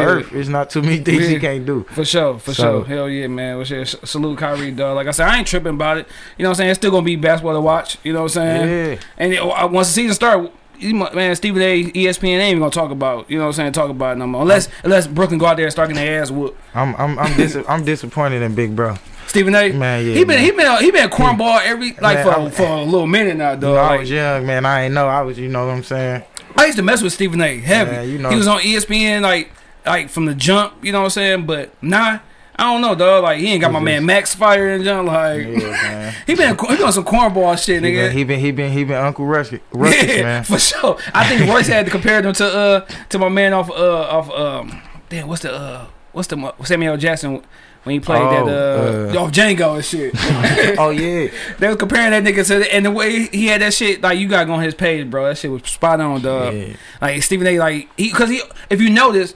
Earth, 0.00 0.32
it's 0.32 0.48
not 0.48 0.70
too 0.70 0.82
many 0.82 0.98
things 0.98 1.26
he 1.28 1.38
can't 1.38 1.64
do. 1.66 1.84
For 1.90 2.04
sure, 2.04 2.38
for 2.38 2.52
So- 2.54 2.62
sure. 2.62 2.84
Hell 2.84 3.08
yeah, 3.08 3.26
man. 3.26 3.56
Well, 3.56 3.64
shit, 3.64 3.88
salute 4.04 4.38
Kyrie, 4.38 4.70
dog. 4.70 4.96
Like 4.96 5.06
I 5.06 5.10
said, 5.12 5.28
I 5.28 5.38
ain't 5.38 5.46
tripping 5.46 5.74
about 5.74 5.98
it. 5.98 6.08
You 6.38 6.42
know 6.42 6.50
what 6.50 6.54
I'm 6.54 6.58
saying? 6.58 6.70
It's 6.70 6.78
still 6.78 6.90
gonna 6.90 7.04
be 7.04 7.16
basketball 7.16 7.54
to 7.54 7.60
watch. 7.60 7.98
You 8.04 8.12
know 8.12 8.20
what 8.22 8.36
I'm 8.36 8.42
saying? 8.66 8.90
Yeah, 8.92 8.98
And 9.18 9.32
it, 9.32 9.38
uh, 9.40 9.68
once 9.68 9.88
the 9.88 9.94
season 9.94 10.14
start, 10.14 10.50
man, 10.80 11.34
Stephen 11.36 11.62
A. 11.62 11.84
ESPN 11.84 12.38
ain't 12.38 12.42
even 12.50 12.58
gonna 12.58 12.70
talk 12.70 12.90
about. 12.90 13.30
You 13.30 13.38
know 13.38 13.44
what 13.44 13.48
I'm 13.48 13.52
saying? 13.54 13.72
Talk 13.72 13.90
about 13.90 14.16
it 14.16 14.18
no 14.18 14.26
more. 14.26 14.42
Unless 14.42 14.68
unless 14.82 15.06
Brooklyn 15.06 15.38
go 15.38 15.46
out 15.46 15.56
there 15.56 15.66
and 15.66 15.72
start 15.72 15.88
getting 15.88 16.04
their 16.04 16.20
ass 16.22 16.30
whooped. 16.30 16.58
I'm 16.74 16.94
I'm 16.96 17.18
I'm, 17.18 17.36
dis- 17.36 17.58
I'm 17.68 17.84
disappointed 17.84 18.42
in 18.42 18.54
Big 18.54 18.74
Bro. 18.74 18.96
Stephen 19.26 19.54
A. 19.54 19.72
Man, 19.72 20.04
yeah. 20.06 20.12
he 20.14 20.18
been 20.24 20.36
man. 20.36 20.38
he 20.44 20.50
been 20.50 20.82
he 20.84 20.90
been 20.90 21.08
cornball 21.10 21.60
every 21.64 21.92
like 22.00 22.18
Man, 22.18 22.24
for 22.24 22.30
I'm- 22.40 22.50
for 22.50 22.62
a 22.66 22.82
little 22.82 23.06
minute 23.06 23.36
now, 23.36 23.52
You 23.52 23.60
dog. 23.60 23.74
know, 23.74 23.76
I 23.76 23.96
was 23.98 24.10
young, 24.10 24.46
man. 24.46 24.64
I 24.66 24.82
ain't 24.84 24.94
know. 24.94 25.08
I 25.08 25.22
was, 25.22 25.38
you 25.38 25.48
know 25.48 25.66
what 25.66 25.72
I'm 25.74 25.82
saying. 25.82 26.22
I 26.56 26.66
used 26.66 26.76
to 26.78 26.82
mess 26.84 27.02
with 27.02 27.12
Stephen 27.12 27.40
A. 27.40 27.58
Heavy. 27.58 28.12
You 28.12 28.18
know. 28.18 28.30
He 28.30 28.36
was 28.36 28.46
on 28.46 28.60
ESPN 28.60 29.22
like 29.22 29.50
like 29.86 30.08
from 30.08 30.26
the 30.26 30.34
jump. 30.34 30.84
You 30.84 30.92
know 30.92 31.00
what 31.00 31.04
I'm 31.06 31.10
saying? 31.10 31.46
But 31.46 31.70
nah, 31.82 32.18
I 32.56 32.72
don't 32.72 32.80
know, 32.80 32.94
dog. 32.94 33.24
Like 33.24 33.40
he 33.40 33.52
ain't 33.52 33.60
got 33.60 33.72
my 33.72 33.78
He 33.80 33.84
man 33.84 34.06
Max 34.06 34.34
Fire 34.34 34.68
and 34.74 34.84
jump. 34.84 35.08
Like 35.08 35.46
Yeah, 35.46 36.10
he 36.26 36.34
been 36.34 36.56
he 36.56 36.76
been 36.76 36.82
on 36.84 36.92
some 36.92 37.04
cornball 37.04 37.62
shit, 37.62 37.82
He 37.82 37.90
nigga. 37.90 38.08
been, 38.08 38.12
he 38.16 38.24
been 38.24 38.40
he 38.40 38.50
been 38.52 38.72
he 38.72 38.84
been 38.84 38.96
Uncle 38.96 39.26
Ruckus, 39.26 39.60
Ruckus 39.72 40.04
yeah, 40.16 40.22
man. 40.22 40.44
for 40.44 40.58
sure. 40.58 40.98
I 41.12 41.26
think 41.28 41.48
Royce 41.50 41.66
had 41.68 41.84
to 41.86 41.90
compare 41.90 42.22
them 42.22 42.32
to 42.34 42.44
uh 42.46 42.80
to 43.10 43.18
my 43.18 43.28
man 43.28 43.52
off 43.52 43.70
uh 43.70 43.74
off 43.74 44.30
um 44.30 44.82
damn 45.08 45.28
what's 45.28 45.42
the 45.42 45.52
uh 45.52 45.86
what's 46.12 46.28
the 46.28 46.54
Samuel 46.64 46.96
Jackson 46.96 47.42
when 47.82 47.92
he 47.92 48.00
played 48.00 48.22
Oh, 48.22 48.46
that 48.46 49.14
uh, 49.14 49.18
uh, 49.20 49.22
off 49.24 49.30
Django 49.32 49.74
and 49.74 49.84
shit. 49.84 50.14
oh 50.78 50.88
yeah, 50.88 51.30
they 51.58 51.68
was 51.68 51.76
comparing 51.76 52.12
that 52.12 52.22
nigga 52.24 52.46
to 52.46 52.74
and 52.74 52.86
the 52.86 52.90
way 52.90 53.26
he 53.26 53.48
had 53.48 53.60
that 53.60 53.74
shit 53.74 54.00
like 54.00 54.18
you 54.18 54.26
got 54.28 54.48
on 54.48 54.62
his 54.62 54.74
page, 54.74 55.10
bro. 55.10 55.26
That 55.26 55.36
shit 55.36 55.50
was 55.50 55.62
spot 55.64 56.00
on, 56.00 56.22
dog. 56.22 56.54
yeah. 56.54 56.76
Like 57.02 57.22
Stephen 57.22 57.46
A. 57.46 57.58
Like 57.58 57.90
he 57.98 58.10
because 58.10 58.30
he 58.30 58.40
if 58.70 58.80
you 58.80 58.88
notice, 58.88 59.34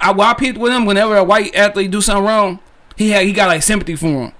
I 0.00 0.12
I 0.12 0.34
peeped 0.34 0.58
with 0.58 0.72
him 0.72 0.86
whenever 0.86 1.16
a 1.16 1.24
white 1.24 1.54
athlete 1.54 1.90
do 1.90 2.00
something 2.00 2.24
wrong, 2.24 2.58
he 2.96 3.10
had 3.10 3.26
he 3.26 3.32
got 3.32 3.48
like 3.48 3.62
sympathy 3.62 3.96
for 3.96 4.06
him. 4.06 4.32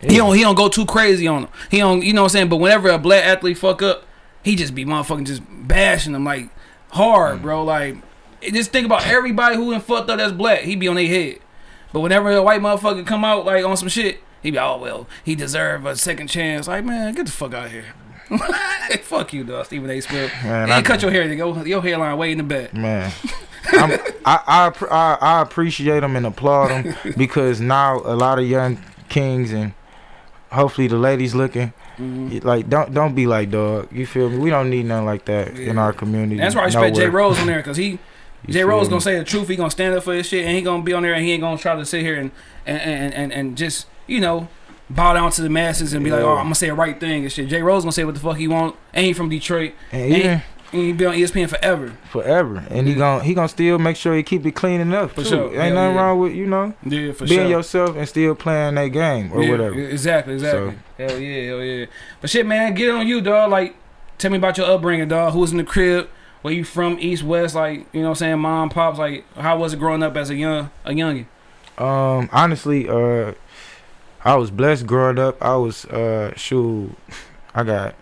He 0.00 0.16
don't 0.16 0.34
he 0.34 0.42
don't 0.42 0.54
go 0.54 0.68
too 0.68 0.86
crazy 0.86 1.26
on 1.26 1.44
him. 1.44 1.48
He 1.70 1.78
don't 1.78 2.02
you 2.02 2.12
know 2.12 2.22
what 2.22 2.26
I'm 2.26 2.30
saying. 2.30 2.48
But 2.48 2.56
whenever 2.56 2.88
a 2.90 2.98
black 2.98 3.24
athlete 3.24 3.58
fuck 3.58 3.82
up, 3.82 4.04
he 4.42 4.56
just 4.56 4.74
be 4.74 4.84
motherfucking 4.84 5.26
just 5.26 5.42
bashing 5.48 6.12
them 6.12 6.24
like 6.24 6.50
hard, 6.90 7.38
mm. 7.38 7.42
bro. 7.42 7.64
Like 7.64 7.96
just 8.42 8.70
think 8.70 8.86
about 8.86 9.06
everybody 9.06 9.56
who 9.56 9.72
done 9.72 9.80
fucked 9.80 10.10
up 10.10 10.18
that's 10.18 10.32
black. 10.32 10.60
He 10.60 10.76
be 10.76 10.88
on 10.88 10.96
their 10.96 11.06
head. 11.06 11.38
But 11.92 12.00
whenever 12.00 12.30
a 12.30 12.42
white 12.42 12.60
motherfucker 12.60 13.06
come 13.06 13.24
out 13.24 13.46
like 13.46 13.64
on 13.64 13.76
some 13.76 13.88
shit, 13.88 14.20
he 14.42 14.50
be 14.50 14.58
oh 14.58 14.78
well 14.78 15.08
he 15.24 15.34
deserve 15.34 15.86
a 15.86 15.96
second 15.96 16.28
chance. 16.28 16.68
Like 16.68 16.84
man, 16.84 17.14
get 17.14 17.26
the 17.26 17.32
fuck 17.32 17.54
out 17.54 17.66
of 17.66 17.72
here. 17.72 17.86
fuck 19.02 19.32
you, 19.32 19.44
dog. 19.44 19.66
Stephen 19.66 19.90
A. 19.90 20.00
Smith. 20.00 20.32
Man, 20.42 20.68
you 20.68 20.74
I- 20.74 20.76
ain't 20.78 20.86
cut 20.86 21.02
your 21.02 21.10
hair, 21.10 21.24
nigga. 21.24 21.66
Your 21.66 21.82
hairline 21.82 22.16
way 22.18 22.32
in 22.32 22.38
the 22.38 22.44
back. 22.44 22.74
Man, 22.74 23.12
I, 23.72 23.98
I 24.26 24.72
I 24.90 25.18
I 25.20 25.42
appreciate 25.42 26.00
them 26.00 26.16
and 26.16 26.26
applaud 26.26 26.68
them 26.68 26.94
because 27.16 27.60
now 27.60 27.96
a 28.04 28.14
lot 28.16 28.38
of 28.38 28.46
young 28.46 28.78
kings 29.08 29.52
and 29.52 29.72
hopefully 30.52 30.86
the 30.88 30.96
ladies 30.96 31.34
looking 31.34 31.72
Mhm. 31.98 32.42
like 32.42 32.68
don't 32.68 32.92
don't 32.92 33.14
be 33.14 33.26
like 33.28 33.50
dog. 33.52 33.88
You 33.92 34.04
feel 34.06 34.28
me? 34.28 34.38
We 34.38 34.50
don't 34.50 34.68
need 34.68 34.86
nothing 34.86 35.06
like 35.06 35.24
that 35.26 35.56
in 35.58 35.78
our 35.78 35.92
community. 35.92 36.36
That's 36.36 36.56
why 36.56 36.62
I 36.62 36.64
respect 36.66 36.96
Jay. 36.96 37.06
Rose 37.08 37.38
on 37.38 37.46
there 37.46 37.58
because 37.58 37.76
he 37.76 38.00
You 38.46 38.52
Jay 38.52 38.64
Rose 38.64 38.88
gonna 38.88 39.00
say 39.00 39.16
the 39.16 39.24
truth. 39.24 39.46
He 39.48 39.54
gonna 39.54 39.70
stand 39.70 39.94
up 39.94 40.02
for 40.02 40.12
his 40.12 40.26
shit, 40.26 40.44
and 40.44 40.56
he 40.56 40.62
gonna 40.62 40.82
be 40.82 40.92
on 40.92 41.04
there, 41.04 41.14
and 41.14 41.24
he 41.24 41.30
ain't 41.32 41.40
gonna 41.40 41.56
try 41.56 41.76
to 41.76 41.84
sit 41.86 42.00
here 42.02 42.16
and 42.16 42.32
and 42.66 42.80
and 42.80 43.14
and, 43.14 43.32
and 43.32 43.56
just 43.56 43.86
you 44.08 44.18
know 44.20 44.48
bow 44.90 45.14
down 45.14 45.30
to 45.30 45.40
the 45.42 45.48
masses 45.48 45.92
and 45.94 46.04
be 46.04 46.10
like, 46.10 46.20
oh, 46.20 46.32
I'm 46.36 46.44
gonna 46.46 46.54
say 46.56 46.66
the 46.66 46.74
right 46.74 46.98
thing 46.98 47.22
and 47.22 47.32
shit. 47.32 47.46
Jay 47.48 47.62
Rose 47.62 47.84
gonna 47.84 47.92
say 47.92 48.04
what 48.04 48.14
the 48.14 48.20
fuck 48.20 48.36
he 48.38 48.48
want, 48.48 48.74
Ain't 48.92 49.16
from 49.16 49.28
Detroit, 49.28 49.72
and 49.92 50.12
even 50.12 50.42
and 50.74 50.82
he 50.82 50.92
be 50.92 51.06
on 51.06 51.14
ESPN 51.14 51.48
forever. 51.48 51.92
forever, 52.10 52.64
and 52.68 52.86
he 52.86 52.94
gon' 52.94 53.22
he 53.22 53.32
gonna 53.34 53.48
still 53.48 53.78
make 53.78 53.96
sure 53.96 54.14
he 54.16 54.22
keep 54.22 54.44
it 54.44 54.52
clean 54.52 54.80
enough. 54.80 55.12
For 55.12 55.22
too. 55.22 55.28
sure. 55.28 55.46
Ain't 55.60 55.74
nothing 55.74 55.94
yeah. 55.94 56.00
wrong 56.00 56.18
with 56.18 56.34
you 56.34 56.46
know 56.46 56.74
Yeah, 56.84 57.12
for 57.12 57.26
being 57.26 57.40
sure. 57.40 57.48
yourself 57.48 57.96
and 57.96 58.08
still 58.08 58.34
playing 58.34 58.74
that 58.74 58.88
game 58.88 59.32
or 59.32 59.42
yeah, 59.42 59.50
whatever. 59.50 59.80
Exactly, 59.80 60.34
exactly. 60.34 60.76
Hell 60.98 61.18
yeah, 61.18 61.46
hell 61.46 61.62
yeah. 61.62 61.86
But 62.20 62.30
shit, 62.30 62.44
man, 62.44 62.74
get 62.74 62.90
on 62.90 63.06
you, 63.06 63.20
dog. 63.20 63.50
Like, 63.50 63.76
tell 64.18 64.30
me 64.30 64.38
about 64.38 64.58
your 64.58 64.66
upbringing, 64.66 65.08
dog. 65.08 65.32
Who 65.32 65.40
was 65.40 65.52
in 65.52 65.58
the 65.58 65.64
crib? 65.64 66.08
Where 66.42 66.52
you 66.52 66.64
from? 66.64 66.98
East, 67.00 67.22
west? 67.22 67.54
Like, 67.54 67.86
you 67.94 68.00
know, 68.02 68.08
what 68.08 68.10
I'm 68.10 68.14
saying, 68.16 68.38
mom, 68.40 68.68
pops. 68.68 68.98
Like, 68.98 69.24
how 69.34 69.56
was 69.56 69.72
it 69.72 69.78
growing 69.78 70.02
up 70.02 70.16
as 70.16 70.28
a 70.30 70.34
young, 70.34 70.70
a 70.84 70.90
youngin? 70.90 71.26
Um, 71.78 72.28
honestly, 72.32 72.88
uh, 72.88 73.32
I 74.24 74.36
was 74.36 74.50
blessed 74.50 74.86
growing 74.86 75.18
up. 75.18 75.40
I 75.42 75.56
was 75.56 75.84
uh, 75.86 76.34
shoot, 76.36 76.94
I 77.54 77.62
got 77.62 77.94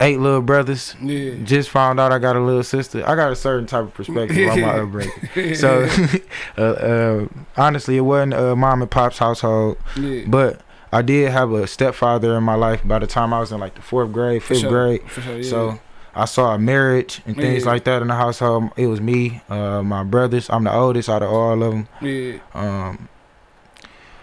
eight 0.00 0.18
little 0.18 0.42
brothers. 0.42 0.94
Yeah. 1.02 1.34
Just 1.44 1.70
found 1.70 1.98
out 2.00 2.12
I 2.12 2.18
got 2.18 2.36
a 2.36 2.40
little 2.40 2.62
sister. 2.62 3.06
I 3.06 3.14
got 3.14 3.32
a 3.32 3.36
certain 3.36 3.66
type 3.66 3.84
of 3.84 3.94
perspective 3.94 4.48
on 4.50 4.60
my 4.60 4.80
upbringing. 4.80 5.54
So, 5.54 5.88
uh, 6.58 6.62
uh, 6.62 7.28
honestly, 7.56 7.96
it 7.96 8.02
wasn't 8.02 8.34
a 8.34 8.54
mom 8.54 8.82
and 8.82 8.90
pop's 8.90 9.18
household, 9.18 9.78
yeah. 9.96 10.24
but 10.26 10.60
I 10.92 11.02
did 11.02 11.30
have 11.30 11.52
a 11.52 11.66
stepfather 11.66 12.36
in 12.36 12.44
my 12.44 12.54
life. 12.54 12.86
By 12.86 12.98
the 12.98 13.06
time 13.06 13.32
I 13.32 13.40
was 13.40 13.52
in 13.52 13.60
like 13.60 13.74
the 13.74 13.82
fourth 13.82 14.12
grade, 14.12 14.42
fifth 14.42 14.60
sure, 14.60 14.70
grade, 14.70 15.02
sure, 15.10 15.36
yeah. 15.38 15.48
so 15.48 15.80
I 16.14 16.24
saw 16.24 16.54
a 16.54 16.58
marriage 16.58 17.22
and 17.26 17.36
things 17.36 17.64
like 17.64 17.84
that 17.84 18.02
in 18.02 18.08
the 18.08 18.14
household. 18.14 18.70
It 18.76 18.86
was 18.86 19.00
me, 19.00 19.42
uh, 19.48 19.82
my 19.82 20.02
brothers. 20.04 20.50
I'm 20.50 20.64
the 20.64 20.74
oldest 20.74 21.08
out 21.08 21.22
of 21.22 21.30
all 21.30 21.62
of 21.62 21.72
them. 21.72 21.88
yeah. 22.00 22.38
Um, 22.54 23.08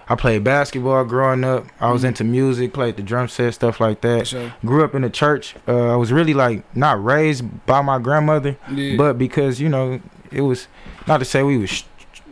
I 0.07 0.15
played 0.15 0.43
basketball 0.43 1.03
growing 1.05 1.43
up. 1.43 1.65
I 1.81 1.91
was 1.91 2.03
Mhm. 2.03 2.07
into 2.09 2.23
music, 2.23 2.73
played 2.73 2.95
the 2.97 3.01
drum 3.03 3.27
set, 3.27 3.53
stuff 3.55 3.79
like 3.79 4.01
that. 4.01 4.27
sure. 4.27 4.53
Grew 4.63 4.83
up 4.83 4.93
in 4.93 5.01
the 5.01 5.09
church. 5.09 5.55
Uh, 5.67 5.93
I 5.93 5.95
was 5.95 6.11
really 6.11 6.33
like 6.33 6.63
not 6.75 7.03
raised 7.03 7.65
by 7.65 7.81
my 7.81 7.97
grandmother, 7.99 8.55
Yeah. 8.71 8.97
but 8.97 9.17
because 9.17 9.59
you 9.59 9.69
know 9.69 9.99
it 10.31 10.41
was 10.41 10.67
not 11.07 11.17
to 11.19 11.25
say 11.25 11.41
we 11.43 11.57
was 11.57 11.83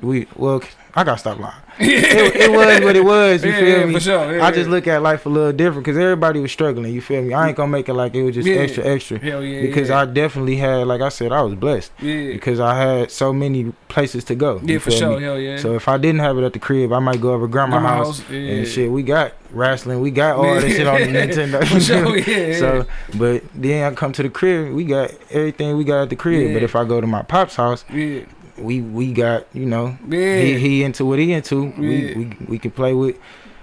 we 0.04 0.28
well 0.36 0.62
I 0.96 1.04
gotta 1.04 1.18
stop 1.18 1.40
lying. 1.40 1.56
It, 1.80 2.36
it 2.36 2.52
was 2.52 2.82
what 2.84 2.96
it 2.96 3.04
was. 3.04 3.44
You 3.44 3.50
yeah, 3.50 3.60
feel 3.60 3.80
yeah, 3.80 3.86
me? 3.88 4.00
Sure. 4.00 4.38
Yeah, 4.38 4.46
I 4.46 4.52
just 4.52 4.70
look 4.70 4.86
at 4.86 5.02
life 5.02 5.26
a 5.26 5.30
little 5.30 5.52
different 5.52 5.86
because 5.86 5.98
everybody 5.98 6.40
was 6.40 6.52
struggling. 6.52 6.94
You 6.94 7.02
feel 7.02 7.24
me? 7.24 7.34
I 7.34 7.48
ain't 7.48 7.58
gonna 7.58 7.72
make 7.72 7.90
it 7.90 7.96
like 7.96 8.14
it 8.14 8.22
was 8.22 8.36
just 8.36 8.48
extra, 8.48 8.86
extra. 8.86 9.18
Hell 9.18 9.44
yeah. 9.44 9.62
Because. 9.62 9.90
I 9.90 10.06
definitely 10.06 10.56
had, 10.58 10.86
like 10.88 11.02
I 11.02 11.10
said, 11.10 11.32
I 11.32 11.42
was 11.42 11.56
blessed 11.56 11.92
Yeah. 12.00 12.34
because 12.34 12.60
I 12.60 12.76
had 12.76 13.12
so 13.12 13.34
many 13.34 13.74
places 13.88 14.24
to 14.26 14.36
go. 14.36 14.62
Yeah, 14.64 14.78
for 14.78 14.92
sure. 14.92 15.18
me? 15.18 15.24
Hell 15.24 15.40
yeah. 15.40 15.58
So 15.58 15.74
if 15.74 15.88
I 15.88 15.98
didn't 15.98 16.20
have 16.20 16.38
it 16.38 16.44
at 16.44 16.54
the 16.54 16.60
crib, 16.60 16.94
I 16.94 17.00
might 17.00 17.20
go 17.20 17.34
over 17.34 17.48
grandma's 17.48 17.82
Grandma 17.82 18.04
house, 18.06 18.30
and 18.30 18.68
shit. 18.68 18.92
We 18.92 19.02
got 19.02 19.34
wrestling, 19.52 20.00
we 20.02 20.12
got 20.12 20.36
all 20.36 20.44
that 20.44 20.70
shit 20.70 20.86
on 20.86 21.02
the 21.02 21.08
Nintendo. 21.20 21.68
For 21.68 21.80
sure. 21.80 22.18
Yeah. 22.34 22.58
So, 22.58 22.86
but 23.18 23.44
then 23.56 23.92
I 23.92 23.96
come 23.96 24.12
to 24.14 24.24
the 24.24 24.30
crib, 24.30 24.74
we 24.74 24.84
got 24.86 25.12
everything 25.32 25.76
we 25.78 25.84
got 25.84 26.04
at 26.04 26.10
the 26.10 26.16
crib. 26.16 26.54
But 26.54 26.62
if 26.62 26.76
I 26.76 26.86
go 26.86 27.02
to 27.02 27.08
my 27.08 27.24
pop's 27.24 27.56
house, 27.56 27.84
yeah. 27.92 28.26
We 28.58 28.82
we 28.82 29.12
got 29.14 29.48
you 29.54 29.66
know 29.66 29.98
Yeah. 30.08 30.38
he 30.38 30.58
he 30.60 30.84
into 30.84 31.06
what 31.06 31.20
he 31.20 31.34
into. 31.34 31.74
Yeah. 31.78 31.80
We 31.80 32.14
we 32.16 32.38
we 32.48 32.60
can 32.60 32.72
play 32.72 32.94
with. 32.94 33.18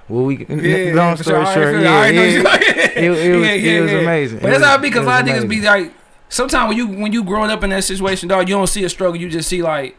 Well, 0.08 0.24
we 0.24 0.44
yeah, 0.48 0.92
long 0.94 1.16
story 1.16 1.44
sure. 1.46 1.54
Short, 1.54 1.82
yeah, 1.82 2.06
yeah, 2.06 2.10
it, 2.16 2.96
it 3.04 3.10
was, 3.10 3.18
Yeah, 3.20 3.52
yeah, 3.54 3.72
it 3.78 3.80
was 3.82 3.92
amazing. 3.92 4.38
But 4.40 4.50
that's 4.50 4.64
how 4.64 4.74
it 4.74 4.82
be 4.82 4.88
because 4.88 5.06
a 5.06 5.08
lot 5.08 5.22
of 5.22 5.28
niggas 5.28 5.48
be 5.48 5.60
like, 5.60 5.92
sometimes 6.28 6.68
when 6.68 6.76
you 6.76 6.86
when 6.88 7.12
you 7.12 7.22
growing 7.22 7.50
up 7.50 7.62
in 7.62 7.70
that 7.70 7.84
situation, 7.84 8.28
dog, 8.28 8.48
you 8.48 8.56
don't 8.56 8.66
see 8.66 8.82
a 8.82 8.88
struggle. 8.88 9.14
You 9.20 9.28
just 9.30 9.48
see 9.48 9.62
like, 9.62 9.96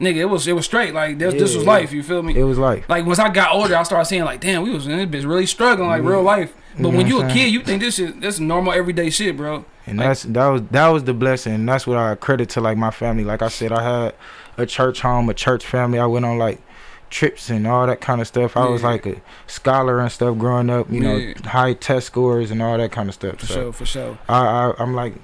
nigga, 0.00 0.16
it 0.16 0.24
was 0.26 0.48
it 0.48 0.54
was 0.54 0.64
straight. 0.64 0.94
Like 0.94 1.18
this, 1.18 1.34
this 1.34 1.54
was 1.54 1.66
life. 1.66 1.92
You 1.92 2.02
feel 2.02 2.22
me? 2.22 2.38
It 2.38 2.44
was 2.44 2.56
like 2.56 2.88
like 2.88 3.04
once 3.04 3.18
I 3.18 3.28
got 3.28 3.54
older, 3.54 3.76
I 3.76 3.82
started 3.82 4.06
seeing 4.06 4.24
like, 4.24 4.40
damn, 4.40 4.62
we 4.62 4.70
was 4.70 4.86
in 4.86 4.96
this 4.96 5.24
bitch 5.24 5.28
really 5.28 5.44
struggling 5.44 5.90
like 5.90 6.02
real 6.02 6.22
life. 6.22 6.54
But 6.74 6.78
You 6.78 6.92
know 6.92 6.96
when 6.98 7.06
you 7.06 7.22
a 7.22 7.28
kid, 7.28 7.52
you 7.52 7.62
think 7.62 7.82
this 7.82 7.96
shit 7.96 8.20
this 8.20 8.34
is 8.34 8.40
normal 8.40 8.72
everyday 8.72 9.10
shit, 9.10 9.36
bro. 9.36 9.64
And 9.86 9.98
Like- 9.98 10.08
that's 10.08 10.22
that 10.24 10.46
was 10.46 10.62
that 10.70 10.88
was 10.88 11.04
the 11.04 11.14
blessing. 11.14 11.54
And 11.54 11.68
that's 11.68 11.86
what 11.86 11.96
I 11.96 12.14
credit 12.14 12.48
to 12.50 12.60
like 12.60 12.76
my 12.76 12.90
family. 12.90 13.24
Like 13.24 13.42
I 13.42 13.48
said, 13.48 13.72
I 13.72 13.82
had 13.82 14.14
a 14.56 14.66
church 14.66 15.00
home, 15.00 15.28
a 15.28 15.34
church 15.34 15.64
family. 15.66 15.98
I 15.98 16.06
went 16.06 16.24
on 16.24 16.38
like 16.38 16.60
trips 17.10 17.50
and 17.50 17.66
all 17.66 17.86
that 17.86 18.00
kind 18.00 18.20
of 18.20 18.26
stuff. 18.26 18.56
I 18.56 18.66
was 18.66 18.82
like 18.82 19.04
a 19.04 19.20
scholar 19.46 19.98
and 19.98 20.12
stuff 20.12 20.38
growing 20.38 20.70
up. 20.70 20.90
You 20.90 21.00
know, 21.00 21.32
high 21.44 21.74
test 21.74 22.06
scores 22.06 22.50
and 22.50 22.62
all 22.62 22.78
that 22.78 22.92
kind 22.92 23.08
of 23.08 23.14
stuff. 23.14 23.40
For 23.40 23.46
so 23.46 23.54
sure, 23.54 23.72
for 23.72 23.86
sure. 23.86 24.18
I, 24.28 24.38
I 24.38 24.74
I'm 24.78 24.94
like 24.94 25.14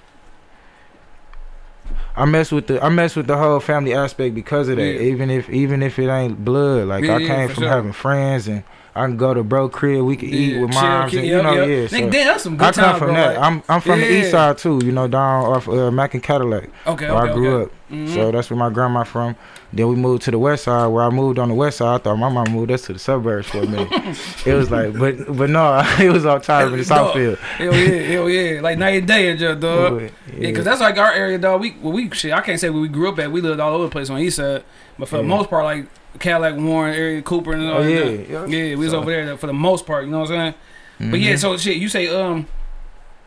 I 2.16 2.24
mess 2.24 2.50
with 2.50 2.66
the 2.66 2.82
I 2.82 2.88
mess 2.88 3.14
with 3.14 3.26
the 3.26 3.36
whole 3.36 3.60
family 3.60 3.92
aspect 3.92 4.34
because 4.34 4.68
of 4.68 4.76
that. 4.76 4.94
Yeah. 4.94 5.00
Even 5.00 5.30
if 5.30 5.50
even 5.50 5.82
if 5.82 5.98
it 5.98 6.08
ain't 6.08 6.44
blood, 6.44 6.88
like 6.88 7.04
I 7.04 7.18
came 7.18 7.48
from 7.48 7.64
sure. 7.64 7.68
having 7.68 7.92
friends 7.92 8.48
and 8.48 8.64
I 8.96 9.06
can 9.06 9.16
go 9.16 9.34
to 9.34 9.42
bro 9.44 9.68
crib. 9.68 10.04
We 10.04 10.16
can 10.16 10.28
eat 10.30 10.54
Yeah, 10.54 10.60
with 10.62 10.74
moms, 10.74 11.10
kid, 11.10 11.18
and, 11.18 11.26
you 11.28 11.34
yep, 11.36 11.44
know, 11.44 11.52
yep. 11.64 11.68
yeah. 11.92 11.98
Nigga, 11.98 12.10
damn, 12.12 12.26
that's 12.26 12.42
some 12.42 12.56
good 12.56 12.64
I 12.68 12.72
come 12.72 12.84
times, 12.84 12.98
from 12.98 13.06
bro. 13.08 13.14
that. 13.16 13.34
like- 13.36 13.44
I'm 13.44 13.62
I'm 13.68 13.80
from 13.80 14.00
the 14.00 14.10
east 14.18 14.30
side 14.30 14.58
too. 14.58 14.80
You 14.84 14.92
know, 14.92 15.06
down 15.08 15.44
off 15.44 15.68
uh, 15.68 15.90
Mack 15.90 16.14
and 16.14 16.22
Cadillac, 16.22 16.70
okay, 16.86 17.10
where 17.10 17.22
okay, 17.22 17.30
I 17.30 17.34
grew 17.34 17.54
okay. 17.56 17.64
up. 17.64 17.72
Mhm. 17.92 18.14
So 18.14 18.32
that's 18.32 18.50
where 18.50 18.56
my 18.58 18.68
grandma 18.70 19.04
from. 19.04 19.36
Then 19.72 19.88
we 19.88 19.94
moved 19.94 20.22
to 20.22 20.30
the 20.32 20.38
west 20.38 20.64
side. 20.64 20.86
Where 20.88 21.04
I 21.04 21.10
moved 21.10 21.38
on 21.38 21.48
the 21.50 21.54
west 21.54 21.76
side, 21.78 21.94
I 21.94 21.98
thought 21.98 22.16
my 22.16 22.28
mom 22.28 22.50
moved 22.50 22.70
us 22.72 22.82
to 22.86 22.92
the 22.94 22.98
suburbs 22.98 23.46
for 23.48 23.58
a 23.58 23.66
minute. 23.66 23.92
it 24.46 24.54
was 24.54 24.70
like, 24.70 24.98
but 24.98 25.36
but 25.36 25.50
no, 25.50 25.80
it 26.00 26.10
was 26.10 26.24
all 26.26 26.40
time 26.40 26.72
in 26.72 26.78
the. 26.78 26.84
Southfield. 26.84 27.36
Hell 27.38 27.74
yeah, 27.76 28.02
hell 28.12 28.28
yeah. 28.30 28.60
Like 28.66 28.78
night 28.78 28.98
and 28.98 29.06
day 29.06 29.36
just 29.36 29.60
dog. 29.60 30.00
Yeah, 30.02 30.08
because 30.38 30.64
that's 30.64 30.80
like 30.80 30.96
our 30.98 31.12
area, 31.12 31.38
dog. 31.38 31.60
We, 31.60 31.76
well, 31.82 31.92
we 31.92 32.10
shit. 32.10 32.32
I 32.32 32.40
can't 32.40 32.58
say 32.58 32.70
where 32.70 32.80
we 32.80 32.88
grew 32.88 33.08
up 33.08 33.18
at. 33.18 33.30
We 33.30 33.40
lived 33.40 33.60
all 33.60 33.74
over 33.74 33.84
the 33.84 33.90
place 33.90 34.08
on 34.10 34.16
the 34.16 34.22
east 34.22 34.36
side, 34.38 34.64
but 34.98 35.08
for 35.08 35.18
the 35.18 35.22
most 35.22 35.50
part, 35.50 35.64
like 35.64 35.86
Cadillac, 36.18 36.56
Warren 36.56 36.94
area, 36.94 37.22
Cooper, 37.22 37.52
and 37.52 37.68
all 37.68 37.78
Oh, 37.78 37.82
that. 37.82 37.90
yeah, 37.90 38.04
yeah, 38.46 38.46
yeah. 38.46 38.74
we 38.74 38.76
was 38.76 38.90
So- 38.90 38.98
over 39.00 39.10
there 39.10 39.36
for 39.36 39.46
the 39.46 39.52
most 39.52 39.86
part. 39.86 40.04
You 40.04 40.10
know 40.10 40.20
what 40.20 40.30
I'm 40.30 40.54
saying? 40.98 41.10
But 41.10 41.20
yeah, 41.20 41.34
Mhm. 41.34 41.38
so 41.38 41.56
shit. 41.58 41.76
You 41.76 41.88
say 41.88 42.08
um, 42.08 42.46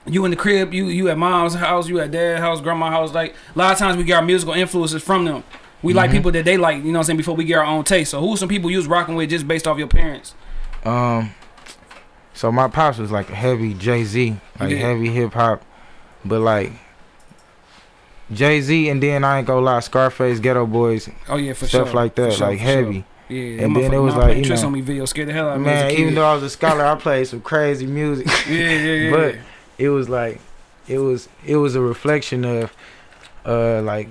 you 0.08 0.24
in 0.26 0.32
the 0.32 0.38
crib, 0.38 0.74
you 0.74 0.86
you 0.86 1.10
at 1.10 1.18
mom's 1.18 1.54
house, 1.56 1.88
you 1.88 2.00
at 2.00 2.12
dad's 2.12 2.42
house, 2.42 2.62
grandma's 2.62 2.90
house. 2.92 3.14
Like 3.14 3.36
a 3.56 3.58
lot 3.60 3.72
of 3.74 3.78
times 3.78 3.98
we 3.98 4.04
get 4.04 4.16
our 4.16 4.22
musical 4.24 4.54
influences 4.54 5.04
from 5.04 5.26
them. 5.26 5.44
We 5.84 5.94
like 5.94 6.10
Mhm. 6.10 6.14
people 6.14 6.32
that 6.32 6.46
they 6.46 6.58
like. 6.58 6.78
You 6.78 6.86
know 6.86 6.94
what 6.94 6.98
I'm 7.00 7.04
saying? 7.06 7.18
Before 7.18 7.36
we 7.36 7.44
get 7.46 7.60
our 7.60 7.64
own 7.66 7.84
taste. 7.84 8.12
So 8.12 8.20
who's 8.20 8.40
some 8.40 8.50
people 8.50 8.70
you 8.72 8.78
was 8.78 8.88
rocking 8.88 9.16
with 9.16 9.30
just 9.30 9.48
based 9.48 9.68
off 9.68 9.78
your 9.78 9.88
parents? 9.88 10.34
Um, 10.84 11.32
so 12.34 12.52
my 12.52 12.68
pops 12.68 12.98
was 12.98 13.12
like 13.12 13.30
a 13.30 13.36
heavy 13.36 13.74
Jay 13.74 14.04
Z, 14.04 14.38
like 14.60 14.72
Yeah. 14.72 14.78
heavy 14.78 15.10
hip 15.10 15.34
hop, 15.34 15.62
but 16.26 16.40
like 16.42 16.72
Jay 18.32 18.62
Z, 18.62 18.90
and 18.90 19.02
then 19.02 19.24
I 19.24 19.40
ain't 19.40 19.48
gonna 19.48 19.62
lie, 19.62 19.80
Scarface, 19.80 20.40
Geto 20.40 20.72
Boys, 20.72 21.10
Oh 21.28 21.38
yeah, 21.38 21.54
for 21.54 21.68
stuff 21.68 21.88
sure. 21.90 21.96
like 21.96 22.16
that, 22.16 22.34
sure, 22.34 22.48
like 22.48 22.60
for 22.60 22.66
sure. 22.66 22.76
heavy. 22.76 23.06
Yeah, 23.28 23.64
And 23.66 23.76
then 23.76 23.94
it 23.94 23.98
was 24.00 24.16
like, 24.16 24.38
you 24.38 24.44
tricks 24.44 24.62
know- 24.62 24.68
on 24.68 24.74
me 24.74 24.82
video 24.82 25.06
scared 25.06 25.28
the 25.30 25.34
hell 25.34 25.50
out 25.50 25.56
of 25.58 25.60
me. 25.62 25.66
Man, 25.66 25.92
even 25.92 26.16
though 26.16 26.26
I 26.26 26.34
was 26.34 26.42
a 26.44 26.50
scholar, 26.58 26.84
I 26.86 26.96
played 26.96 27.28
some 27.28 27.42
crazy 27.42 27.86
music. 27.86 28.26
yeah, 28.50 28.56
yeah, 28.72 28.94
yeah. 28.94 29.12
but 29.16 29.36
it 29.78 29.90
was 29.90 30.10
like, 30.10 30.40
it 30.88 30.98
was 31.00 31.30
it 31.46 31.58
was 31.58 31.76
a 31.76 31.82
reflection 31.82 32.44
of, 32.46 32.74
uh, 33.46 33.82
like 33.84 34.08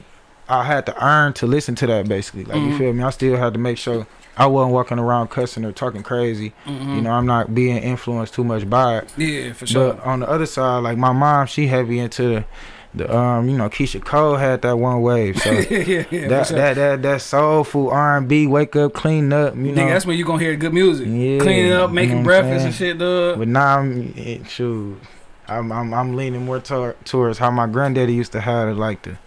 I 0.48 0.64
had 0.64 0.86
to 0.86 1.04
earn 1.04 1.32
to 1.34 1.46
listen 1.46 1.74
to 1.76 1.86
that 1.88 2.08
basically. 2.08 2.44
Like 2.44 2.58
Mhm. 2.58 2.70
you 2.72 2.78
feel 2.78 2.92
me? 2.92 3.02
I 3.02 3.10
still 3.10 3.36
had 3.36 3.52
to 3.54 3.58
make 3.58 3.76
sure 3.78 4.06
I 4.36 4.46
wasn't 4.46 4.72
walking 4.72 4.98
around 5.00 5.28
cussing 5.30 5.64
or 5.64 5.72
talking 5.72 6.02
crazy. 6.04 6.52
Mhm. 6.64 6.94
You 6.96 7.00
know, 7.02 7.10
I'm 7.10 7.26
not 7.26 7.54
being 7.54 7.76
influenced 7.78 8.34
too 8.34 8.44
much 8.44 8.70
by 8.70 8.98
it. 8.98 9.12
yeah, 9.16 9.52
for 9.52 9.66
sure. 9.66 9.94
But 9.94 10.04
on 10.06 10.20
the 10.20 10.28
other 10.28 10.46
side, 10.46 10.78
like 10.84 10.96
my 10.96 11.10
mom, 11.12 11.46
she 11.48 11.66
heavy 11.66 11.98
into 11.98 12.44
the 12.94 13.14
um, 13.14 13.48
you 13.48 13.56
know, 13.56 13.68
Keyshia 13.68 14.04
Cole 14.04 14.36
had 14.36 14.62
that 14.62 14.78
one 14.78 15.02
wave. 15.02 15.38
So 15.40 15.50
yeah, 15.70 16.04
yeah, 16.10 16.28
that, 16.28 16.46
sure. 16.46 16.56
that 16.56 16.74
that 16.76 17.02
that 17.02 17.20
soulful 17.20 17.90
R 17.90 18.16
and 18.16 18.26
B, 18.28 18.46
wake 18.46 18.74
up, 18.76 18.94
clean 18.94 19.32
up, 19.32 19.54
you 19.56 19.72
know. 19.72 19.86
That's 19.86 20.06
when 20.06 20.16
you 20.18 20.24
gonna 20.24 20.40
hear 20.42 20.56
good 20.56 20.72
music. 20.72 21.06
Yeah, 21.06 21.38
Cleaning 21.38 21.72
up, 21.72 21.90
you 21.90 21.94
making 21.94 22.16
know 22.18 22.22
breakfast 22.24 22.64
and 22.66 22.74
shit, 22.74 22.98
dog. 22.98 23.38
but 23.38 23.48
now 23.48 23.78
I'm 23.78 24.14
it, 24.16 24.48
shoot, 24.48 24.98
I'm 25.46 25.70
I'm 25.70 25.92
I'm 25.92 26.16
leaning 26.16 26.44
more 26.46 26.60
tor- 26.60 26.96
towards 27.04 27.38
how 27.38 27.50
my 27.50 27.66
granddaddy 27.66 28.14
used 28.14 28.32
to 28.32 28.40
have 28.40 28.68
it, 28.68 28.74
like 28.74 29.02
the 29.02 29.18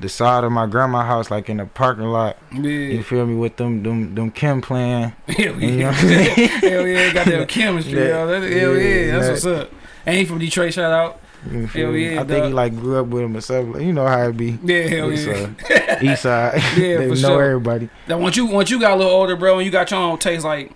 the 0.00 0.08
side 0.08 0.44
of 0.44 0.52
my 0.52 0.66
grandma 0.66 1.02
house, 1.04 1.28
like 1.30 1.48
in 1.48 1.56
the 1.58 1.66
parking 1.66 2.04
lot. 2.04 2.36
Yeah. 2.52 2.60
You 2.62 3.02
feel 3.02 3.26
me 3.26 3.34
with 3.36 3.56
them 3.56 3.82
them 3.84 4.14
them 4.16 4.30
Kem 4.32 4.60
playing. 4.60 5.12
Hell 5.28 5.60
You 5.60 5.70
know 5.70 5.76
yeah. 5.76 5.86
what 5.90 5.94
I'm 5.98 6.08
saying? 6.08 6.48
hell 6.60 6.86
yeah. 6.86 7.12
Got 7.12 7.26
that 7.26 7.48
chemistry, 7.48 7.94
That- 7.94 8.08
yo. 8.08 8.26
That, 8.26 8.42
hell 8.42 8.76
yeah. 8.76 8.88
yeah, 8.88 9.18
That's 9.18 9.42
that- 9.42 9.50
what's 9.50 9.72
up. 10.06 10.12
He 10.14 10.24
from 10.24 10.38
Detroit, 10.38 10.72
shout 10.74 10.92
out. 10.92 11.20
You 11.50 11.66
feel 11.68 11.84
Hell 11.86 11.92
me? 11.92 12.14
yeah, 12.14 12.20
I 12.20 12.24
think 12.24 12.46
he 12.46 12.52
like 12.52 12.74
grew 12.76 12.98
up 13.00 13.06
with 13.06 13.22
him 13.22 13.36
or 13.36 13.40
something. 13.40 13.86
You 13.86 13.92
know 13.92 14.06
how 14.06 14.28
it 14.28 14.36
be. 14.36 14.58
Yeah, 14.64 14.82
hell 14.88 15.10
It's, 15.10 15.24
yeah. 15.24 15.50
uh, 15.90 15.98
East 16.12 16.22
side. 16.22 16.54
Yeah, 16.76 16.96
they 16.98 17.08
for 17.08 17.14
know 17.14 17.16
sure. 17.16 17.42
everybody. 17.44 17.88
Now 18.08 18.18
once 18.18 18.36
you 18.36 18.46
once 18.46 18.70
you 18.70 18.80
got 18.80 18.92
a 18.92 18.96
little 18.96 19.12
older, 19.12 19.36
bro, 19.36 19.58
and 19.58 19.64
you 19.64 19.70
got 19.70 19.90
your 19.90 20.00
own 20.00 20.18
taste, 20.18 20.44
like 20.44 20.72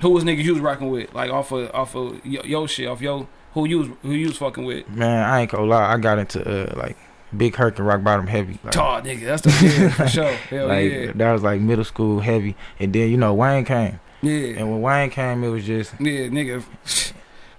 who 0.00 0.10
was 0.10 0.24
niggas 0.24 0.44
you 0.44 0.52
was 0.54 0.60
rocking 0.62 0.90
with, 0.90 1.12
like 1.14 1.30
off 1.30 1.50
of 1.52 1.70
off 1.74 1.94
of 1.96 2.24
yo, 2.24 2.42
yo 2.42 2.66
shit, 2.66 2.86
off 2.88 3.00
yo 3.00 3.26
who 3.54 3.66
you 3.66 3.78
was 3.78 3.88
who 4.02 4.12
you 4.12 4.28
was 4.28 4.36
fucking 4.38 4.64
with. 4.64 4.88
Man, 4.88 5.24
I 5.28 5.40
ain't 5.40 5.50
gonna 5.50 5.64
lie. 5.66 5.92
I 5.92 5.96
got 5.98 6.18
into 6.18 6.40
uh 6.46 6.72
like 6.78 6.96
Big 7.36 7.56
Herc 7.56 7.78
and 7.78 7.86
Rock 7.88 8.04
Bottom 8.04 8.26
heavy. 8.28 8.58
Like, 8.62 8.72
Taw 8.74 9.00
nigga, 9.00 9.24
that's 9.26 9.42
the 9.42 9.50
shit 9.50 9.92
for 9.92 10.06
sure. 10.08 10.30
Hell 10.32 10.68
like 10.68 10.90
yeah, 10.92 11.12
that 11.14 11.32
was 11.32 11.42
like 11.42 11.60
middle 11.60 11.84
school 11.84 12.20
heavy. 12.20 12.54
And 12.78 12.92
then 12.92 13.10
you 13.10 13.16
know 13.16 13.34
Wayne 13.34 13.64
came, 13.64 13.98
yeah, 14.22 14.58
and 14.58 14.70
when 14.70 14.80
Wayne 14.82 15.10
came, 15.10 15.42
it 15.42 15.48
was 15.48 15.64
just 15.64 15.92
yeah, 15.98 16.28
nigga. 16.28 16.62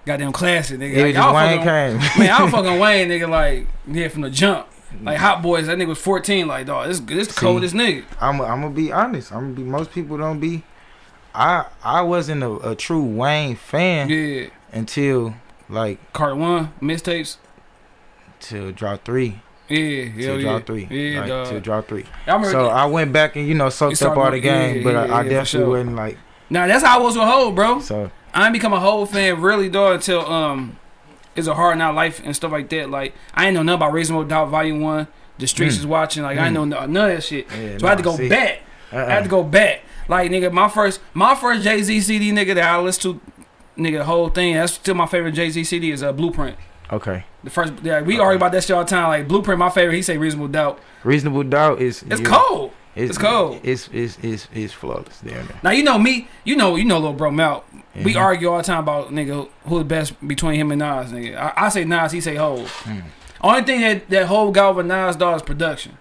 Goddamn 0.08 0.32
classic, 0.32 0.80
nigga. 0.80 0.94
was 0.96 1.04
Like, 1.04 1.16
just 1.16 1.36
Wayne 1.36 1.58
fucking- 1.66 2.00
came. 2.10 2.20
Man, 2.20 2.30
I 2.32 2.44
was 2.44 2.52
fucking 2.58 2.80
Wayne, 2.80 3.10
nigga, 3.10 3.30
like, 3.30 3.68
yeah, 3.88 4.08
from 4.08 4.22
the 4.22 4.30
jump. 4.30 4.68
Like, 5.04 5.18
mm. 5.18 5.22
Hot 5.22 5.42
Boys, 5.42 5.68
that 5.68 5.78
nigga 5.78 5.88
was 5.88 5.98
14, 6.00 6.48
like, 6.48 6.66
dog, 6.66 6.88
this, 6.88 7.00
this 7.02 7.28
the 7.28 7.34
See. 7.34 7.40
coldest 7.42 7.76
nigga. 7.76 8.06
I'm 8.22 8.40
I'm 8.42 8.62
gonna 8.62 8.70
be 8.70 8.92
honest. 8.92 9.32
I'm 9.34 9.54
gonna 9.54 9.54
be. 9.54 9.64
Most 9.64 9.92
people 9.92 10.18
don't 10.18 10.40
be. 10.40 10.64
I 11.36 11.66
I 11.84 12.02
wasn't 12.02 12.42
a, 12.42 12.72
a 12.72 12.76
true 12.76 13.04
Wayne 13.04 13.56
fan 13.58 14.10
Yeah. 14.10 14.48
until 14.72 15.36
like 15.70 16.00
Cart 16.14 16.38
1, 16.38 16.74
mixtapes. 16.82 17.36
till 18.40 18.72
drop 18.72 19.04
three. 19.04 19.42
Yeah, 19.70 20.06
hell 20.06 20.14
Till 20.16 20.36
yeah. 20.40 20.42
drop 20.52 20.66
three. 20.66 20.88
Yeah, 20.90 21.20
like, 21.20 21.28
dog. 21.30 21.48
till 21.48 21.60
drop 21.60 21.88
three. 21.90 22.06
I 22.26 22.42
So 22.44 22.68
I 22.68 22.86
went 22.86 23.12
back 23.12 23.36
and 23.36 23.46
you 23.46 23.54
know 23.56 23.70
soaked 23.70 24.02
up 24.02 24.16
all 24.18 24.32
the 24.32 24.40
game, 24.40 24.78
yeah, 24.78 24.84
but 24.84 24.94
yeah, 24.94 25.00
I, 25.14 25.20
I 25.20 25.24
yeah, 25.24 25.30
definitely 25.30 25.46
sure. 25.46 25.70
wasn't 25.70 25.96
like 25.98 26.18
now, 26.50 26.66
that's 26.66 26.82
how 26.86 26.98
I 26.98 27.04
was 27.04 27.16
with 27.18 27.26
Hov, 27.28 27.54
bro. 27.56 27.82
so. 27.82 28.10
I 28.38 28.44
didn't 28.44 28.53
become 28.53 28.72
a 28.74 28.79
whole 28.79 29.06
fan 29.06 29.41
really, 29.41 29.67
though 29.67 29.94
until, 29.94 30.25
um, 30.32 30.77
It's 31.36 31.48
a 31.48 31.53
Hard 31.53 31.77
Not 31.77 31.94
Life 31.96 32.22
and 32.24 32.36
stuff 32.36 32.51
like 32.51 32.70
that. 32.70 32.89
Like, 32.89 33.13
I 33.34 33.46
ain't 33.46 33.53
know 33.56 33.62
nothing 33.63 33.75
about 33.79 33.94
Reasonable 33.94 34.24
Doubt 34.25 34.50
Volume 34.50 34.82
1. 34.82 35.08
The 35.39 35.46
Streets 35.48 35.75
Mm. 35.75 35.79
is 35.79 35.86
watching. 35.88 36.24
Like, 36.24 36.38
I 36.39 36.46
ain't 36.46 36.53
know 36.53 36.63
Mm. 36.65 36.89
none 36.89 37.10
of 37.10 37.15
that 37.17 37.24
shit. 37.24 37.48
Yeah, 37.51 37.77
So 37.77 37.86
I 37.86 37.89
had 37.89 37.98
to 38.00 38.03
go 38.03 38.15
see. 38.15 38.27
back. 38.29 38.60
Uh-uh. 38.91 39.06
I 39.06 39.10
had 39.12 39.24
to 39.24 39.29
go 39.29 39.44
back. 39.44 39.82
Like 40.08 40.32
nigga, 40.32 40.51
my 40.53 40.70
first 40.70 41.00
my 41.13 41.36
first 41.36 41.63
Jay 41.63 41.82
Z 41.84 42.00
CD 42.01 42.32
nigga 42.32 42.56
that 42.56 42.63
I 42.63 42.79
listened 42.79 43.20
to, 43.77 43.82
nigga, 43.82 43.98
the 44.00 44.06
whole 44.06 44.29
thing. 44.29 44.53
That's 44.56 44.74
still 44.74 44.96
my 44.96 45.06
favorite 45.06 45.34
Jay 45.34 45.50
Z 45.50 45.63
CD 45.65 45.91
is 45.91 46.01
a 46.01 46.10
uh, 46.10 46.12
Blueprint. 46.13 46.56
Okay. 46.94 47.25
The 47.44 47.50
first, 47.50 47.74
yeah, 47.84 48.01
we 48.01 48.17
argue 48.17 48.38
about 48.38 48.53
that 48.53 48.63
shit 48.63 48.75
all 48.75 48.84
the 48.86 48.89
time. 48.89 49.10
Like 49.10 49.27
Blueprint, 49.27 49.60
my 49.60 49.70
favorite. 49.70 49.96
He 49.96 50.01
say 50.01 50.17
Reasonable 50.17 50.48
Doubt. 50.48 50.79
Reasonable 51.03 51.44
doubt 51.44 51.82
is 51.82 52.03
It's 52.10 52.22
cold. 52.22 52.72
It's 52.96 53.17
cold. 53.17 53.60
It's 53.63 53.89
it's 53.91 54.17
it's 54.24 54.48
it's 54.56 54.72
flawless. 54.74 55.20
Damn 55.24 55.36
it. 55.50 55.56
Now 55.62 55.72
you 55.72 55.84
know 55.84 56.00
me. 56.00 56.29
You 56.46 56.56
know 56.56 56.77
you 56.77 56.86
know 56.86 56.96
little 56.98 57.13
bro 57.13 57.29
Mel. 57.29 57.65
We 58.04 58.13
Mhm. 58.13 58.22
argue 58.22 58.50
all 58.50 58.58
the 58.58 58.63
time 58.63 58.80
about 58.80 59.12
nigga 59.12 59.48
who 59.66 59.80
the 59.80 59.86
best 59.86 60.13
between 60.27 60.56
him 60.60 60.72
and 60.72 60.80
Nas. 60.80 61.12
Nigga, 61.12 61.38
I, 61.38 61.54
I 61.66 61.70
say 61.70 61.84
Nas. 61.84 62.12
He 62.12 62.22
say 62.22 62.36
Hov. 62.36 62.60
Mm. 62.86 63.04
Only 63.42 63.63
thing 63.63 63.82
that 63.82 64.10
that 64.10 64.25
Hov 64.27 64.54
got 64.54 64.70
over 64.70 64.84
Nas 64.84 65.16
dog 65.16 65.36
is 65.38 65.42
production. 65.42 65.98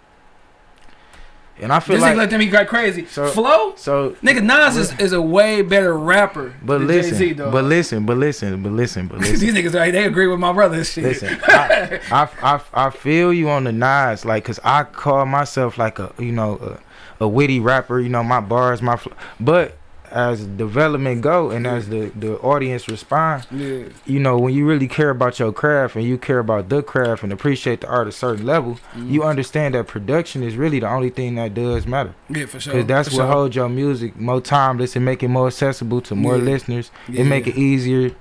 And 1.58 1.72
I 1.72 1.80
feel 1.80 1.96
This 1.96 2.02
like 2.02 2.16
let 2.18 2.28
them 2.28 2.40
be 2.40 2.46
got 2.48 2.66
crazy. 2.66 3.06
So- 3.06 3.28
Flow, 3.28 3.72
so. 3.76 4.10
nigga 4.22 4.42
Nas 4.42 4.76
is, 4.76 4.92
is 5.00 5.14
a 5.14 5.22
way 5.22 5.62
better 5.62 5.96
rapper. 5.96 6.52
But 6.62 6.82
listen, 6.82 7.16
Jay-Z, 7.16 7.32
but 7.32 7.64
listen, 7.64 8.04
but 8.04 8.18
listen, 8.18 8.62
but 8.62 8.72
listen, 8.72 9.06
but 9.06 9.18
listen. 9.20 9.38
These 9.40 9.54
niggas, 9.54 9.74
right, 9.74 9.90
they 9.90 10.04
agree 10.04 10.26
with 10.26 10.38
my 10.38 10.52
brother 10.52 10.76
and 10.76 10.86
shit. 10.86 11.04
Listen, 11.04 11.38
I, 11.44 11.98
I, 12.12 12.28
I, 12.42 12.60
I 12.74 12.90
feel 12.90 13.32
you 13.32 13.48
on 13.48 13.64
the 13.64 13.72
Nas, 13.72 14.26
like, 14.26 14.44
cause 14.44 14.60
I 14.64 14.84
call 14.84 15.24
myself 15.24 15.78
like 15.78 15.98
a, 15.98 16.12
you 16.18 16.32
know, 16.32 16.78
a, 17.20 17.24
a 17.24 17.28
witty 17.28 17.58
rapper. 17.60 18.00
You 18.00 18.10
know, 18.10 18.22
my 18.22 18.40
bars, 18.40 18.82
my, 18.82 18.96
fl- 18.96 19.08
but 19.40 19.78
as 20.16 20.46
development 20.46 21.20
go 21.20 21.50
and 21.50 21.66
as 21.66 21.90
the 21.90 22.10
the 22.16 22.38
audience 22.38 22.88
respond, 22.88 23.46
yeah, 23.50 23.84
you 24.06 24.18
know, 24.18 24.38
when 24.38 24.54
you 24.54 24.66
really 24.66 24.88
care 24.88 25.10
about 25.10 25.38
your 25.38 25.52
craft 25.52 25.94
and 25.94 26.04
you 26.04 26.16
care 26.16 26.38
about 26.38 26.70
the 26.70 26.82
craft 26.82 27.22
and 27.22 27.32
appreciate 27.32 27.82
the 27.82 27.86
art 27.86 28.06
at 28.06 28.14
a 28.14 28.16
certain 28.16 28.46
level, 28.46 28.72
mm-hmm. 28.74 29.10
you 29.12 29.22
understand 29.22 29.74
that 29.74 29.86
production 29.86 30.42
is 30.42 30.56
really 30.56 30.80
the 30.80 30.88
only 30.88 31.10
thing 31.10 31.34
that 31.34 31.52
does 31.52 31.86
matter. 31.86 32.14
yeah, 32.30 32.46
for 32.46 32.58
sure. 32.58 32.72
Cause 32.72 32.86
that's 32.86 33.08
for 33.10 33.16
what 33.16 33.22
sure. 33.24 33.32
holds 33.32 33.56
your 33.56 33.68
music 33.68 34.16
more 34.16 34.40
timeless 34.40 34.96
and 34.96 35.04
make 35.04 35.22
it 35.22 35.28
more 35.28 35.48
accessible 35.48 36.00
to 36.00 36.14
more 36.14 36.38
Yeah. 36.38 36.44
listeners. 36.44 36.90
Yeah. 37.08 37.20
It 37.20 37.24
make 37.24 37.46
it 37.46 37.56
easier 37.56 38.12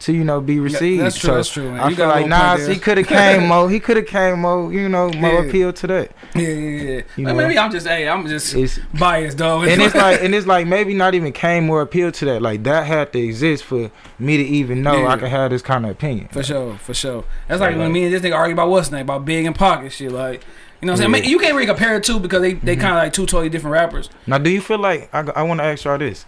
to 0.00 0.12
you 0.12 0.24
know 0.24 0.40
be 0.40 0.58
received. 0.60 1.02
that's 1.02 1.16
true, 1.18 1.28
So 1.28 1.34
that's 1.36 1.48
true, 1.48 1.70
man. 1.70 1.80
I 1.80 1.88
You 1.88 1.96
feel 1.96 2.08
like 2.08 2.26
Nas, 2.26 2.66
he 2.66 2.76
could 2.76 2.98
have 2.98 3.06
came 3.06 3.46
more. 3.48 3.70
He 3.70 3.80
could 3.80 3.96
have 3.96 4.06
came 4.06 4.40
more. 4.40 4.72
You 4.72 4.88
know, 4.88 5.08
more 5.10 5.32
Yeah. 5.32 5.48
appeal 5.48 5.72
to 5.72 5.86
that. 5.86 6.10
Yeah, 6.34 6.48
yeah, 6.48 7.02
yeah. 7.16 7.26
Like, 7.26 7.36
maybe 7.36 7.58
I'm 7.58 7.70
just, 7.70 7.86
hey, 7.86 8.08
I'm 8.08 8.26
just 8.26 8.54
It's 8.54 8.78
biased, 8.98 9.38
though. 9.38 9.62
and 9.62 9.80
it's 9.80 9.94
like 10.06 10.20
and 10.22 10.34
it's 10.34 10.46
like 10.46 10.66
maybe 10.66 10.94
not 10.94 11.14
even 11.14 11.32
came 11.32 11.66
more 11.66 11.80
appeal 11.80 12.10
to 12.12 12.24
that. 12.26 12.42
Like 12.42 12.64
that 12.64 12.86
had 12.86 13.12
to 13.12 13.18
exist 13.18 13.64
for 13.64 13.90
me 14.18 14.36
to 14.36 14.42
even 14.42 14.82
know 14.82 14.94
Yeah. 15.02 15.08
I 15.08 15.16
could 15.16 15.28
have 15.28 15.50
this 15.50 15.62
kind 15.62 15.84
of 15.84 15.92
opinion. 15.92 16.28
for 16.32 16.42
sure, 16.42 16.76
for 16.78 16.92
sure. 16.94 17.24
That's 17.48 17.60
So, 17.60 17.66
like 17.66 17.76
when 17.76 17.92
me 17.92 18.04
and 18.04 18.12
this 18.12 18.20
nigga 18.22 18.34
argue 18.36 18.52
about 18.54 18.68
what's 18.68 18.90
name 18.90 19.02
about 19.02 19.24
big 19.24 19.46
and 19.46 19.54
pocket 19.54 19.92
shit. 19.92 20.10
Like, 20.12 20.42
you 20.80 20.86
know 20.86 20.92
what 20.94 21.00
I'm 21.02 21.12
saying? 21.12 21.24
Yeah. 21.24 21.30
You 21.30 21.38
can't 21.38 21.54
really 21.54 21.66
compare 21.66 21.96
it 21.96 22.04
to 22.04 22.18
because 22.18 22.42
they 22.42 22.54
they 22.54 22.76
Mhm. 22.76 22.80
kind 22.80 22.96
of 22.96 23.02
like 23.02 23.12
two 23.12 23.26
totally 23.26 23.48
different 23.48 23.72
rappers. 23.72 24.10
Now, 24.26 24.38
do 24.38 24.50
you 24.50 24.60
feel 24.60 24.78
like 24.78 25.08
I, 25.14 25.20
I 25.36 25.42
want 25.44 25.60
to 25.60 25.64
ask 25.64 25.84
y'all 25.84 25.96
this? 25.98 26.26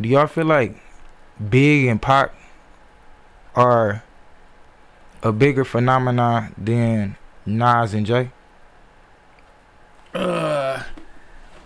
Do 0.00 0.08
y'all 0.08 0.26
feel 0.26 0.44
like 0.44 0.76
Big 1.50 1.86
and 1.86 2.02
Pac 2.02 2.32
are 3.58 4.02
a 5.22 5.32
bigger 5.32 5.64
phenomenon 5.64 6.54
than 6.56 7.16
Nas 7.44 7.92
and 7.94 8.06
Jay? 8.06 8.30
Uh, 10.14 10.82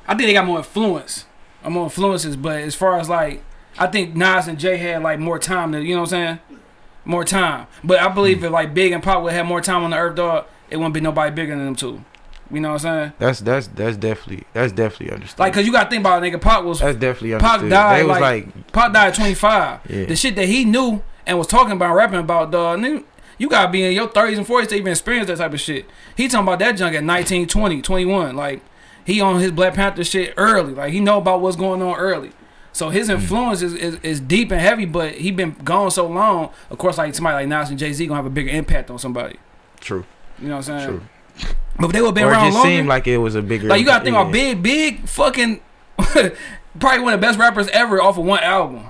I 0.07 0.15
think 0.15 0.27
they 0.27 0.33
got 0.33 0.47
more 0.47 0.59
influence, 0.59 1.27
or 1.65 1.71
more 1.71 1.85
influences. 1.85 2.37
But 2.37 2.61
as 2.63 2.75
far 2.75 2.99
as 2.99 3.09
like, 3.09 3.43
I 3.79 3.87
think 3.87 4.17
Nas 4.17 4.49
and 4.49 4.59
Jay 4.59 4.77
had 4.77 5.03
like 5.03 5.19
more 5.19 5.39
time 5.39 5.73
to, 5.73 5.81
you 5.83 5.95
know 5.95 6.03
what 6.03 6.13
I'm 6.13 6.39
saying? 6.49 6.59
More 7.05 7.25
time. 7.25 7.67
But 7.85 8.01
I 8.01 8.09
believe 8.09 8.43
if 8.45 8.51
like 8.51 8.75
Big 8.75 8.93
and 8.93 9.03
Pop 9.03 9.23
would 9.23 9.33
have 9.33 9.47
more 9.47 9.61
time 9.61 9.83
on 9.85 9.91
the 9.91 9.97
earth, 9.99 10.17
dog, 10.17 10.47
it 10.71 10.77
wouldn't 10.77 10.95
be 10.95 11.01
nobody 11.01 11.35
bigger 11.35 11.55
than 11.57 11.65
them 11.67 11.77
two. 11.77 12.05
You 12.51 12.61
know 12.61 12.73
what 12.73 12.85
I'm 12.85 13.01
saying? 13.01 13.13
That's 13.19 13.41
that's 13.41 13.67
that's 13.69 13.97
definitely 13.97 14.47
that's 14.53 14.73
definitely 14.73 15.15
understood. 15.15 15.39
Like, 15.39 15.55
cause 15.55 15.65
you 15.65 15.73
got 15.73 15.85
to 15.85 15.91
think 15.91 16.01
about 16.01 16.23
it, 16.23 16.33
nigga. 16.33 16.41
Pop 16.41 16.65
was 16.65 16.81
that's 16.81 16.99
definitely 16.99 17.35
understood. 17.35 17.71
died, 17.71 17.99
they 18.01 18.05
was 18.05 18.21
like- 18.21 18.47
like, 18.47 18.73
Pac 18.73 18.93
died 18.93 19.09
at 19.09 19.15
25. 19.15 19.81
Yeah. 19.89 20.05
The 20.05 20.17
shit 20.17 20.37
that 20.37 20.47
he 20.49 20.65
knew 20.65 21.03
and 21.27 21.39
was 21.39 21.47
talking 21.47 21.73
about, 21.73 21.95
rapping 21.95 22.19
about, 22.21 22.51
dog, 22.51 22.81
nigga, 22.81 23.05
you 23.39 23.49
gotta 23.49 23.71
be 23.71 23.83
in 23.85 23.93
your 23.93 24.09
30s 24.09 24.37
and 24.39 24.47
40s 24.47 24.69
to 24.69 24.75
even 24.77 24.93
experience 24.93 25.27
that 25.29 25.39
type 25.39 25.53
of 25.53 25.61
shit. 25.61 25.87
He 26.17 26.29
talking 26.29 26.47
about 26.47 26.59
that 26.61 26.73
junk 26.73 26.95
at 26.95 27.03
19, 27.05 27.47
20, 27.49 27.83
21. 27.83 28.37
Like, 28.37 28.63
he 29.05 29.21
on 29.21 29.41
his 29.41 29.51
Black 29.53 29.75
Panther 29.75 30.05
shit 30.05 30.35
early. 30.37 30.75
Like, 30.75 30.93
he 30.93 31.01
know 31.01 31.19
about 31.19 31.41
what's 31.41 31.57
going 31.57 31.83
on 31.83 31.97
early. 31.97 32.31
So 32.73 32.89
his 32.89 33.09
Mm. 33.09 33.15
influence 33.15 33.61
is, 33.63 33.75
is, 33.75 33.97
is 34.03 34.21
deep 34.21 34.51
and 34.51 34.61
heavy, 34.61 34.85
but 34.87 35.13
he 35.17 35.31
been 35.31 35.57
gone 35.65 35.91
so 35.91 36.07
long. 36.07 36.51
Of 36.71 36.79
course, 36.79 36.97
like 36.99 37.15
somebody 37.15 37.35
like 37.35 37.49
Nas 37.49 37.69
and 37.69 37.79
Jay 37.79 37.93
Z 37.93 38.07
gonna 38.07 38.17
have 38.17 38.27
a 38.27 38.31
bigger 38.31 38.51
impact 38.51 38.91
on 38.91 38.99
somebody. 38.99 39.37
true, 39.81 40.05
You 40.41 40.49
know 40.49 40.57
what 40.57 40.69
I'm 40.71 40.79
saying? 40.81 40.89
true. 40.89 41.49
But 41.79 41.87
if 41.87 41.93
they 41.93 42.01
would 42.03 42.15
been 42.15 42.25
Or 42.25 42.29
it 42.29 42.33
around 42.33 42.47
just 42.47 42.55
longer. 42.59 42.71
seemed 42.71 42.89
like 42.89 43.07
it 43.07 43.19
was 43.19 43.35
a 43.35 43.43
bigger. 43.43 43.67
Like 43.69 43.81
you 43.81 43.87
gotta 43.87 44.05
think 44.05 44.15
yeah. 44.15 44.21
about 44.23 44.33
big, 44.33 44.63
big 44.63 45.07
fucking 45.09 45.61
probably 45.99 47.01
one 47.01 47.13
of 47.15 47.21
the 47.21 47.27
best 47.27 47.39
rappers 47.39 47.69
ever 47.69 48.01
off 48.01 48.17
of 48.19 48.25
one 48.25 48.41
album. 48.41 48.85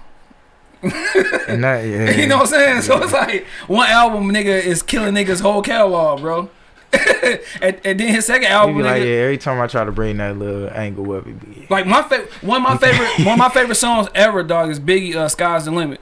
And 0.82 1.64
that, 1.64 1.84
yeah. 1.86 2.10
You 2.10 2.26
know 2.26 2.38
what 2.38 2.52
I'm 2.52 2.80
saying? 2.80 2.82
So 2.82 3.02
it's 3.02 3.12
like 3.12 3.46
one 3.66 3.88
album 3.88 4.30
nigga 4.30 4.62
is 4.62 4.82
killing 4.82 5.14
niggas 5.14 5.40
whole 5.40 5.62
catalog, 5.62 6.20
bro. 6.20 6.50
and, 7.62 7.80
and 7.84 8.00
then 8.00 8.08
his 8.14 8.26
second 8.26 8.48
album, 8.48 8.76
nigga, 8.76 8.84
like, 8.84 8.92
like, 8.94 9.02
yeah, 9.04 9.14
every 9.14 9.38
time 9.38 9.60
I 9.60 9.66
try 9.66 9.84
to 9.84 9.92
bring 9.92 10.18
that 10.18 10.36
little 10.36 10.68
angle 10.70 11.12
up, 11.12 11.26
it 11.26 11.40
be 11.40 11.66
my 11.70 12.02
favorite, 12.02 12.30
one 12.42 12.58
of 12.58 12.68
my 12.68 12.76
favorite, 12.86 13.24
one 13.24 13.34
of 13.34 13.38
my 13.38 13.48
favorite 13.48 13.76
songs 13.76 14.08
ever, 14.14 14.42
dog, 14.42 14.70
is 14.70 14.78
Biggie, 14.78 15.14
uh, 15.14 15.28
"Sky's 15.28 15.64
the 15.64 15.70
Limit." 15.70 16.00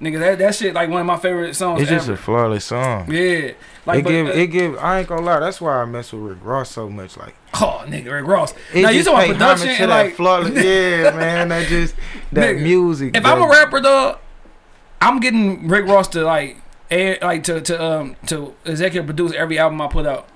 Nigga, 0.00 0.18
that 0.20 0.38
that 0.38 0.54
shit 0.54 0.72
like 0.72 0.88
one 0.88 1.02
of 1.02 1.06
my 1.06 1.18
favorite 1.18 1.54
songs 1.54 1.82
it's 1.82 1.90
just 1.90 2.08
ever. 2.08 2.14
a 2.14 2.16
flawless 2.16 2.64
song. 2.64 3.12
yeah, 3.12 3.52
like 3.84 3.98
it 3.98 4.04
but, 4.04 4.08
give 4.08 4.26
uh, 4.28 4.30
it 4.30 4.46
give. 4.46 4.78
I 4.78 5.00
ain't 5.00 5.08
gonna 5.08 5.20
lie. 5.20 5.40
That's 5.40 5.60
why 5.60 5.82
I 5.82 5.84
mess 5.84 6.10
with 6.12 6.22
Rick 6.22 6.38
Ross 6.42 6.70
so 6.70 6.88
much. 6.88 7.18
Like, 7.18 7.34
oh 7.54 7.84
nigga, 7.86 8.10
Rick 8.10 8.26
Ross. 8.26 8.54
now 8.74 8.88
you 8.88 9.04
talking 9.04 9.32
about 9.32 9.56
production 9.56 9.68
and 9.68 9.90
that 9.90 10.04
like 10.06 10.14
flawless. 10.14 10.54
Yeah, 10.64 11.14
man. 11.14 11.48
That 11.50 11.68
just 11.68 11.94
that 12.32 12.56
Nigga, 12.56 12.62
music. 12.62 13.14
if 13.14 13.26
I'm 13.26 13.42
a 13.42 13.46
rapper, 13.48 13.80
though, 13.80 14.16
I'm 15.02 15.20
getting 15.20 15.68
Rick 15.68 15.84
Ross 15.84 16.08
to 16.08 16.24
like 16.24 16.56
air, 16.90 17.18
like 17.20 17.44
to 17.44 17.60
to 17.60 17.84
um 17.84 18.16
to 18.28 18.54
executive 18.64 19.04
produce 19.04 19.34
every 19.34 19.58
album 19.58 19.82
I 19.82 19.88
put 19.88 20.06
out. 20.06 20.28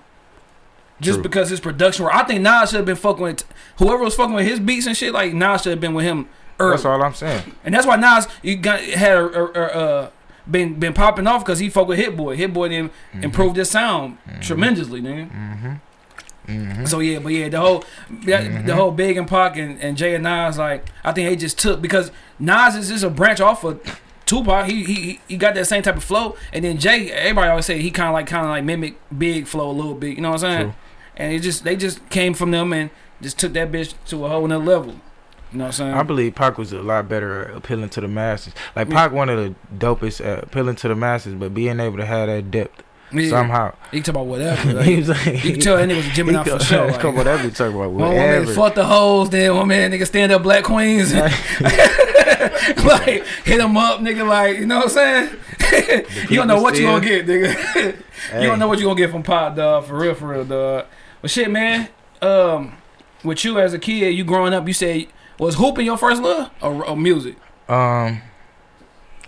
Just 1.01 1.17
True. 1.17 1.23
because 1.23 1.49
his 1.49 1.61
production 1.61 2.05
work, 2.05 2.15
I 2.15 2.25
think 2.25 2.43
Nas 2.43 2.71
should 2.71 2.77
have 2.77 2.87
been 2.87 2.97
fucking 2.97 3.23
with 3.23 3.45
whoever 3.79 4.05
was 4.05 4.15
fucking 4.15 4.35
with 4.35 4.47
his 4.47 4.61
beats 4.61 4.87
and 4.87 4.97
shit. 4.97 5.15
Like 5.15 5.33
Nas 5.33 5.63
should 5.63 5.71
have 5.71 5.81
been 5.81 5.95
with 5.95 6.05
him 6.05 6.29
early, 6.61 6.73
That's 6.73 6.85
all 6.85 7.03
I'm 7.03 7.15
saying. 7.15 7.43
and 7.65 7.75
that's 7.75 7.87
why 7.87 7.97
Nas 7.97 8.29
you 8.43 8.57
got 8.57 8.81
had 8.81 9.17
a, 9.17 9.25
a, 9.25 9.45
a, 9.45 9.63
uh 9.67 10.11
been 10.51 10.75
been 10.79 10.93
popping 10.93 11.27
off 11.27 11.43
because 11.45 11.59
he 11.59 11.71
fucked 11.71 11.89
with 11.89 11.99
Hit 11.99 12.17
Boy. 12.17 12.37
Hit 12.37 12.53
Boy 12.53 12.69
then 12.69 12.89
Mm-hmm. 12.91 13.25
improved 13.25 13.57
his 13.57 13.71
sound 13.71 14.19
tremendously, 14.43 15.01
nigga. 15.01 15.31
Mm-hmm. 16.47 16.85
So 16.85 16.99
yeah, 17.01 17.21
but 17.21 17.31
yeah, 17.33 17.49
the 17.49 17.59
whole 17.61 17.85
that, 18.27 18.67
the 18.67 18.75
whole 18.75 18.91
Big 18.91 19.17
and 19.17 19.27
Pac 19.27 19.57
and, 19.57 19.81
and 19.81 19.97
Jay 19.97 20.15
and 20.15 20.25
Nas, 20.25 20.59
like 20.59 20.87
I 21.03 21.13
think 21.13 21.29
they 21.31 21.37
just 21.37 21.59
took 21.59 21.81
because 21.81 22.11
Nas 22.39 22.75
is 22.77 22.89
just 22.91 23.03
a 23.05 23.09
branch 23.09 23.41
off 23.41 23.65
of 23.65 23.81
Tupac. 24.27 24.67
He 24.67 24.85
he 24.85 25.21
he 25.27 25.37
got 25.39 25.55
that 25.55 25.65
same 25.67 25.83
type 25.83 25.97
of 25.97 26.05
flow, 26.05 26.37
and 26.53 26.63
then 26.63 26.77
Jay, 26.77 27.11
everybody 27.11 27.49
always 27.49 27.65
say 27.65 27.81
he 27.81 27.91
kind 27.91 28.09
of 28.09 28.13
like 28.13 28.27
kind 28.27 28.45
of 28.45 28.51
like 28.51 28.63
mimic 28.65 28.97
Big 29.17 29.47
flow 29.47 29.71
a 29.71 29.73
little 29.73 29.95
bit. 29.95 30.17
You 30.17 30.21
know 30.23 30.33
what 30.33 30.45
I'm 30.45 30.51
saying? 30.53 30.67
True. 30.67 30.75
And 31.17 31.33
it 31.33 31.41
just 31.41 31.65
they 31.65 31.77
just 31.77 32.07
came 32.11 32.35
from 32.35 32.51
them 32.51 32.75
and 32.75 32.91
just 33.23 33.39
took 33.39 33.55
that 33.55 33.73
bitch 33.73 33.95
to 34.09 34.27
a 34.27 34.29
whole 34.29 34.47
nother 34.47 34.63
level. 34.63 34.97
You 35.55 35.59
know 35.59 35.65
what 35.67 35.69
I'm 35.69 35.73
saying? 35.73 35.95
I 35.95 36.03
believe 36.03 36.35
Pac 36.35 36.59
was 36.59 36.73
a 36.73 36.83
lot 36.83 37.09
better 37.09 37.45
appealing 37.45 37.89
to 37.91 38.01
the 38.01 38.09
masses. 38.09 38.53
Like 38.75 38.89
Yeah. 38.89 38.95
Pac, 38.95 39.13
one 39.13 39.29
of 39.29 39.39
the 39.39 39.55
dopest 39.79 40.21
at 40.25 40.43
appealing 40.43 40.75
to 40.77 40.89
the 40.89 40.97
masses, 40.97 41.35
but 41.35 41.55
being 41.55 41.79
able 41.79 41.97
to 41.99 42.05
have 42.05 42.27
that 42.27 42.51
depth 42.51 42.83
yeah. 43.13 43.31
somehow. 43.31 43.73
He 43.93 43.99
can 43.99 44.03
talk 44.03 44.15
about 44.17 44.27
whatever. 44.27 44.73
Like, 44.75 44.87
he 44.87 44.97
was 44.97 45.11
like, 45.11 45.45
you 45.45 45.53
can 45.53 45.61
tell 45.61 45.77
that 45.77 45.89
nigga 45.89 45.97
was 45.99 46.09
Gemini 46.09 46.43
for 46.59 46.59
sure. 46.59 46.87
Like, 46.91 47.05
whatever 47.05 47.45
you 47.45 47.53
talk 47.53 47.69
about, 47.73 47.93
one 47.93 47.95
woman 47.95 48.17
whatever. 48.17 48.53
fuck 48.53 48.75
the 48.75 48.85
hoes, 48.85 49.31
then 49.31 49.55
one 49.55 49.69
man 49.69 49.93
nigga 49.93 50.07
stand 50.09 50.33
up 50.33 50.43
black 50.43 50.65
queens. 50.65 51.15
like 51.15 51.31
hit 53.45 53.61
him 53.61 53.77
up, 53.77 54.01
nigga. 54.01 54.27
Like 54.29 54.59
you 54.59 54.67
know 54.67 54.79
what 54.79 54.87
I'm 54.87 54.91
saying? 54.91 55.31
you 56.31 56.37
don't 56.37 56.49
know 56.49 56.61
what 56.61 56.77
you 56.77 56.87
gonna 56.87 57.05
get, 57.05 57.27
nigga. 57.27 57.97
you 58.41 58.47
don't 58.49 58.59
know 58.59 58.67
what 58.67 58.81
you 58.81 58.87
gonna 58.87 58.99
get 58.99 59.13
from 59.13 59.23
Pop, 59.23 59.55
dog. 59.55 59.85
For 59.85 59.97
real, 59.97 60.17
for 60.17 60.27
real, 60.27 60.45
dog. 60.45 60.87
But 61.23 61.31
shit, 61.31 61.49
man. 61.49 61.89
Um, 62.21 62.73
with 63.23 63.45
you 63.45 63.59
as 63.59 63.73
a 63.73 63.79
kid, 63.79 64.15
you 64.15 64.25
growing 64.25 64.53
up, 64.53 64.67
you 64.67 64.75
say 64.75 65.09
was 65.39 65.55
hooping 65.57 65.87
your 65.87 65.97
first 65.99 66.23
love 66.23 66.51
or, 66.63 66.85
or 66.87 66.97
music? 66.97 67.37
Um, 67.69 68.21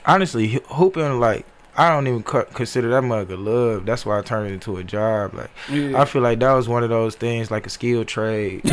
honestly, 0.05 0.61
hooping 0.69 1.21
like 1.21 1.47
I 1.79 1.91
don't 1.91 2.07
even 2.07 2.23
consider 2.23 2.89
that 2.89 3.03
mug 3.03 3.31
a 3.31 3.37
love. 3.37 3.85
That's 3.85 4.07
why 4.07 4.19
I 4.19 4.23
turned 4.23 4.49
it 4.49 4.55
into 4.55 4.79
a 4.79 4.85
job. 4.85 5.35
Like 5.35 5.51
Yeah. 5.71 6.01
I 6.01 6.07
feel 6.07 6.23
like 6.23 6.39
that 6.39 6.53
was 6.55 6.67
one 6.71 6.83
of 6.83 6.89
those 6.89 7.17
things, 7.17 7.51
like 7.51 7.67
a 7.67 7.69
skill 7.71 8.03
trade. 8.07 8.63
like 8.65 8.73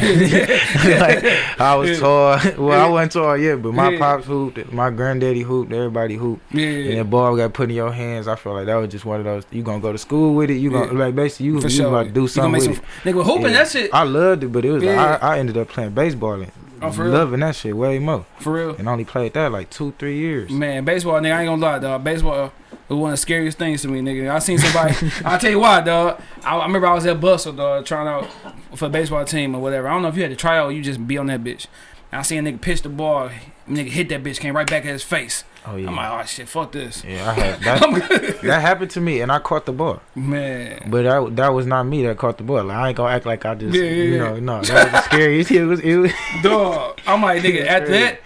I 1.60 1.76
was 1.76 1.90
Yeah. 1.92 2.00
taught. 2.00 2.58
Well, 2.58 2.80
I 2.86 2.90
wasn't 2.90 3.12
taught 3.12 3.34
yet, 3.42 3.62
but 3.62 3.74
my 3.74 3.90
Yeah. 3.90 4.00
pops 4.00 4.26
hooped, 4.26 4.72
my 4.72 4.90
granddaddy 4.90 5.42
hooped, 5.42 5.74
everybody 5.74 6.16
hooped. 6.16 6.44
Yeah. 6.54 6.66
And 6.68 6.86
yeah. 6.92 6.98
the 7.00 7.04
ball 7.04 7.36
got 7.36 7.54
put 7.54 7.70
in 7.70 7.76
your 7.76 7.92
hands. 7.92 8.30
I 8.30 8.36
feel 8.38 8.54
like 8.54 8.68
that 8.68 8.76
was 8.76 8.90
just 8.90 9.04
one 9.04 9.20
of 9.20 9.26
those. 9.26 9.44
You 9.52 9.64
gonna 9.64 9.82
go 9.82 9.92
to 9.92 9.98
school 9.98 10.34
with 10.36 10.50
it. 10.50 10.54
You 10.56 10.72
gonna 10.72 10.94
Yeah. 10.94 11.00
like 11.00 11.14
basically 11.16 11.48
you 11.48 11.60
For 11.60 11.68
you 11.68 11.76
sure. 11.76 11.88
about 11.88 12.04
to 12.06 12.12
do 12.12 12.26
something 12.30 12.54
with 12.54 12.64
some- 12.64 12.86
it. 13.04 13.14
Nigga, 13.16 13.24
hooping 13.26 13.42
Yeah. 13.48 13.50
that 13.64 13.68
shit. 13.70 13.90
I 13.94 14.04
loved 14.04 14.46
it, 14.46 14.52
but 14.54 14.64
it 14.64 14.72
was 14.72 14.82
Yeah. 14.82 14.96
like 15.12 15.22
I, 15.24 15.36
I 15.36 15.40
ended 15.40 15.58
up 15.58 15.68
playing 15.68 15.92
baseball 15.92 16.34
and 16.42 16.50
Oh, 16.84 16.92
for 16.92 17.04
real? 17.04 17.14
loving 17.14 17.40
that 17.42 17.56
shit 17.56 17.76
way 17.76 18.00
more. 18.00 18.26
For 18.40 18.54
real. 18.54 18.76
And 18.76 18.88
only 18.88 19.06
played 19.06 19.34
that 19.34 19.52
like 19.52 19.70
two 19.70 19.94
three 19.98 20.18
years. 20.18 20.52
Man, 20.52 20.86
baseball, 20.86 21.20
nigga, 21.20 21.36
I 21.36 21.42
ain't 21.42 21.48
gonna 21.48 21.62
lie, 21.62 21.80
dog. 21.80 22.04
Baseball 22.04 22.52
was 22.90 22.98
one 22.98 23.10
of 23.12 23.14
the 23.14 23.18
scariest 23.18 23.58
things 23.58 23.82
to 23.84 23.88
me, 23.88 24.02
nigga. 24.02 24.30
I 24.30 24.40
seen 24.40 24.58
somebody. 24.58 24.96
I'll 25.26 25.40
tell 25.40 25.52
you 25.52 25.60
why, 25.60 25.82
dog. 25.82 26.22
I, 26.44 26.58
I 26.58 26.66
remember 26.66 26.88
I 26.88 26.94
was 26.94 27.06
at 27.06 27.20
Bustle, 27.20 27.54
dog, 27.54 27.86
trying 27.86 28.08
out 28.08 28.30
for 28.76 28.86
a 28.86 28.90
baseball 28.90 29.26
team 29.26 29.56
or 29.56 29.62
whatever. 29.62 29.88
I 29.88 29.94
don't 29.94 30.02
know 30.02 30.10
if 30.10 30.16
you 30.16 30.22
had 30.22 30.32
to 30.32 30.38
try 30.38 30.58
out 30.58 30.68
or 30.68 30.72
you 30.72 30.82
just 30.82 31.06
be 31.08 31.18
on 31.18 31.28
that 31.28 31.44
bitch. 31.44 31.68
I 32.12 32.22
seen 32.22 32.46
a 32.46 32.52
nigga 32.52 32.62
pitch 32.62 32.84
the 32.84 32.90
ball, 32.90 33.30
nigga 33.68 33.90
hit 33.90 34.10
that 34.10 34.24
bitch, 34.24 34.40
came 34.40 34.56
right 34.56 34.70
back 34.70 34.86
at 34.86 34.92
his 34.92 35.04
face. 35.04 35.44
Oh 35.66 35.78
yeah. 35.78 35.88
I'm 35.88 35.96
like, 35.96 36.12
oh 36.12 36.26
shit, 36.26 36.50
fuck 36.50 36.72
this. 36.74 37.04
yeah, 37.06 37.30
I 37.30 37.34
had 37.34 37.60
that. 37.62 38.40
that 38.44 38.62
happened 38.62 38.92
to 38.92 39.02
me, 39.02 39.22
and 39.22 39.32
I 39.32 39.40
caught 39.40 39.66
the 39.66 39.72
ball. 39.72 40.02
Man. 40.16 40.88
But 40.90 41.04
that 41.04 41.36
that 41.38 41.50
was 41.50 41.66
not 41.66 41.84
me 41.84 42.06
that 42.06 42.18
caught 42.18 42.38
the 42.38 42.44
ball. 42.44 42.64
Like, 42.66 42.78
I 42.78 42.88
ain't 42.90 42.98
gonna 42.98 43.14
act 43.14 43.26
like 43.26 43.46
I 43.46 43.56
just, 43.56 43.76
Yeah, 43.76 43.84
yeah, 43.84 43.90
you 43.90 44.14
yeah. 44.14 44.18
know, 44.18 44.40
no, 44.40 44.62
that 44.62 44.94
was 44.94 45.04
scariest. 45.06 45.52
It 45.54 45.64
was, 45.64 45.80
it 45.80 45.96
was. 45.96 46.12
Dog. 46.42 47.00
I'm 47.08 47.22
like, 47.22 47.44
nigga, 47.44 47.66
after 47.68 47.92
that, 47.92 48.20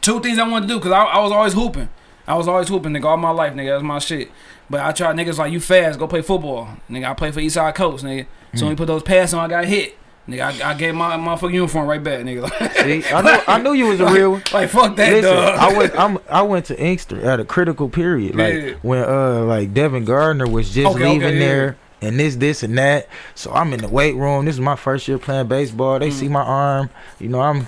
two 0.00 0.20
things 0.20 0.38
I 0.38 0.48
wanted 0.48 0.68
to 0.68 0.74
do, 0.74 0.78
because 0.78 0.92
I, 0.92 1.04
I 1.04 1.18
was 1.20 1.32
always 1.32 1.52
hooping. 1.52 1.88
I 2.26 2.36
was 2.36 2.48
always 2.48 2.68
hooping, 2.68 2.92
nigga, 2.92 3.04
all 3.04 3.16
my 3.18 3.30
life, 3.30 3.52
nigga. 3.52 3.74
That's 3.74 3.82
my 3.82 3.98
shit. 3.98 4.30
But 4.70 4.80
I 4.80 4.92
tried 4.92 5.16
niggas 5.16 5.36
like, 5.36 5.52
you 5.52 5.60
fast, 5.60 5.98
go 5.98 6.06
play 6.06 6.22
football. 6.22 6.68
Nigga, 6.88 7.10
I 7.10 7.14
play 7.14 7.30
for 7.30 7.40
Eastside 7.40 7.74
Coast, 7.74 8.02
nigga. 8.02 8.26
So 8.54 8.64
when 8.64 8.68
mm. 8.68 8.70
you 8.70 8.76
put 8.76 8.86
those 8.86 9.02
passes 9.02 9.34
on, 9.34 9.44
I 9.44 9.48
got 9.48 9.64
hit. 9.66 9.98
Nigga, 10.28 10.62
I, 10.62 10.70
I 10.70 10.74
gave 10.74 10.94
my 10.94 11.16
motherfucking 11.18 11.52
uniform 11.52 11.86
right 11.86 12.02
back, 12.02 12.20
nigga. 12.20 12.48
See, 12.82 13.04
I 13.14 13.20
knew, 13.22 13.42
I 13.46 13.58
knew 13.62 13.72
you 13.74 13.86
was 13.88 14.00
a 14.00 14.06
real 14.06 14.32
one. 14.32 14.42
like, 14.54 14.70
fuck 14.70 14.96
that, 14.96 15.12
Listen, 15.12 15.34
dog. 15.34 15.58
I 15.58 15.76
went, 15.76 15.98
I'm, 15.98 16.18
I 16.30 16.42
went 16.42 16.64
to 16.66 16.80
Inkster 16.80 17.20
at 17.20 17.40
a 17.40 17.44
critical 17.44 17.90
period, 17.90 18.34
like 18.34 18.54
Yeah. 18.54 18.70
when 18.80 19.04
uh, 19.04 19.44
like 19.44 19.74
Devin 19.74 20.06
Gardner 20.06 20.46
was 20.48 20.70
just 20.72 20.86
Okay, 20.94 21.04
okay, 21.04 21.12
leaving 21.12 21.34
yeah. 21.34 21.38
there, 21.46 21.76
and 22.00 22.18
this, 22.18 22.36
this, 22.36 22.62
and 22.62 22.78
that. 22.78 23.06
So 23.34 23.52
I'm 23.52 23.74
in 23.74 23.80
the 23.80 23.88
weight 23.88 24.14
room. 24.14 24.46
This 24.46 24.54
is 24.54 24.60
my 24.62 24.76
first 24.76 25.06
year 25.08 25.18
playing 25.18 25.48
baseball. 25.48 25.96
Mm. 25.96 26.00
They 26.00 26.10
see 26.10 26.28
my 26.28 26.42
arm. 26.42 26.88
You 27.20 27.28
know, 27.28 27.42
I'm 27.42 27.66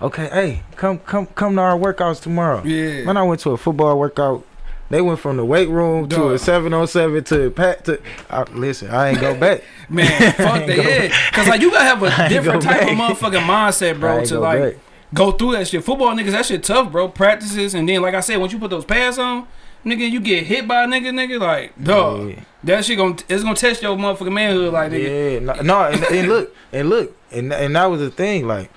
okay. 0.00 0.28
Hey, 0.28 0.62
come, 0.76 1.00
come, 1.00 1.26
come 1.26 1.56
to 1.56 1.60
our 1.60 1.76
workouts 1.76 2.22
tomorrow. 2.22 2.62
yeah. 2.64 3.04
When 3.04 3.18
I 3.18 3.22
went 3.22 3.40
to 3.42 3.50
a 3.50 3.58
football 3.58 3.98
workout, 3.98 4.46
they 4.90 5.02
went 5.02 5.18
from 5.18 5.36
the 5.36 5.44
weight 5.44 5.68
room 5.68 6.08
to 6.08 6.32
a 6.32 6.38
seven 6.38 6.72
on 6.72 6.86
seven 6.86 7.22
to 7.24 7.50
pat 7.50 7.84
to. 7.84 8.00
I, 8.30 8.44
listen, 8.44 8.90
I 8.90 9.10
ain't 9.10 9.20
go 9.20 9.38
back. 9.38 9.62
Man, 9.88 10.06
fuck 10.32 10.36
that, 10.66 10.76
go 10.76 10.82
yeah. 10.82 11.30
Because, 11.30 11.48
like, 11.48 11.60
you 11.60 11.70
got 11.70 11.78
to 11.78 11.84
have 11.84 12.02
a 12.02 12.28
different 12.30 12.62
type 12.62 12.82
of 12.82 12.88
motherfucking 12.88 13.46
mindset, 13.46 14.00
bro, 14.00 14.24
to, 14.24 14.34
go 14.34 14.40
like, 14.40 14.60
back. 14.60 14.74
go 15.12 15.32
through 15.32 15.52
that 15.52 15.68
shit. 15.68 15.84
Football 15.84 16.14
niggas, 16.14 16.32
that 16.32 16.46
shit 16.46 16.62
tough, 16.62 16.90
bro. 16.90 17.08
Practices, 17.08 17.74
and 17.74 17.88
then, 17.88 18.00
like 18.02 18.14
I 18.14 18.20
said, 18.20 18.36
once 18.38 18.52
you 18.52 18.58
put 18.58 18.70
those 18.70 18.84
pads 18.84 19.18
on, 19.18 19.46
nigga, 19.84 20.10
you 20.10 20.20
get 20.20 20.44
hit 20.44 20.66
by 20.66 20.84
a 20.84 20.86
nigga, 20.86 21.08
nigga, 21.08 21.40
like, 21.40 21.82
dog. 21.82 22.30
Yeah. 22.30 22.40
That 22.64 22.84
shit 22.84 22.98
gonna 22.98 23.16
it's 23.28 23.44
gonna 23.44 23.54
test 23.54 23.82
your 23.82 23.96
motherfucking 23.96 24.32
manhood, 24.32 24.72
like 24.72 24.90
nigga. 24.90 25.34
Yeah, 25.34 25.38
no, 25.38 25.54
no 25.62 25.84
and, 25.84 26.02
and 26.02 26.28
look, 26.28 26.56
and 26.72 26.88
look, 26.88 27.16
and 27.30 27.52
and 27.52 27.76
that 27.76 27.86
was 27.86 28.00
the 28.00 28.10
thing. 28.10 28.48
Like, 28.48 28.70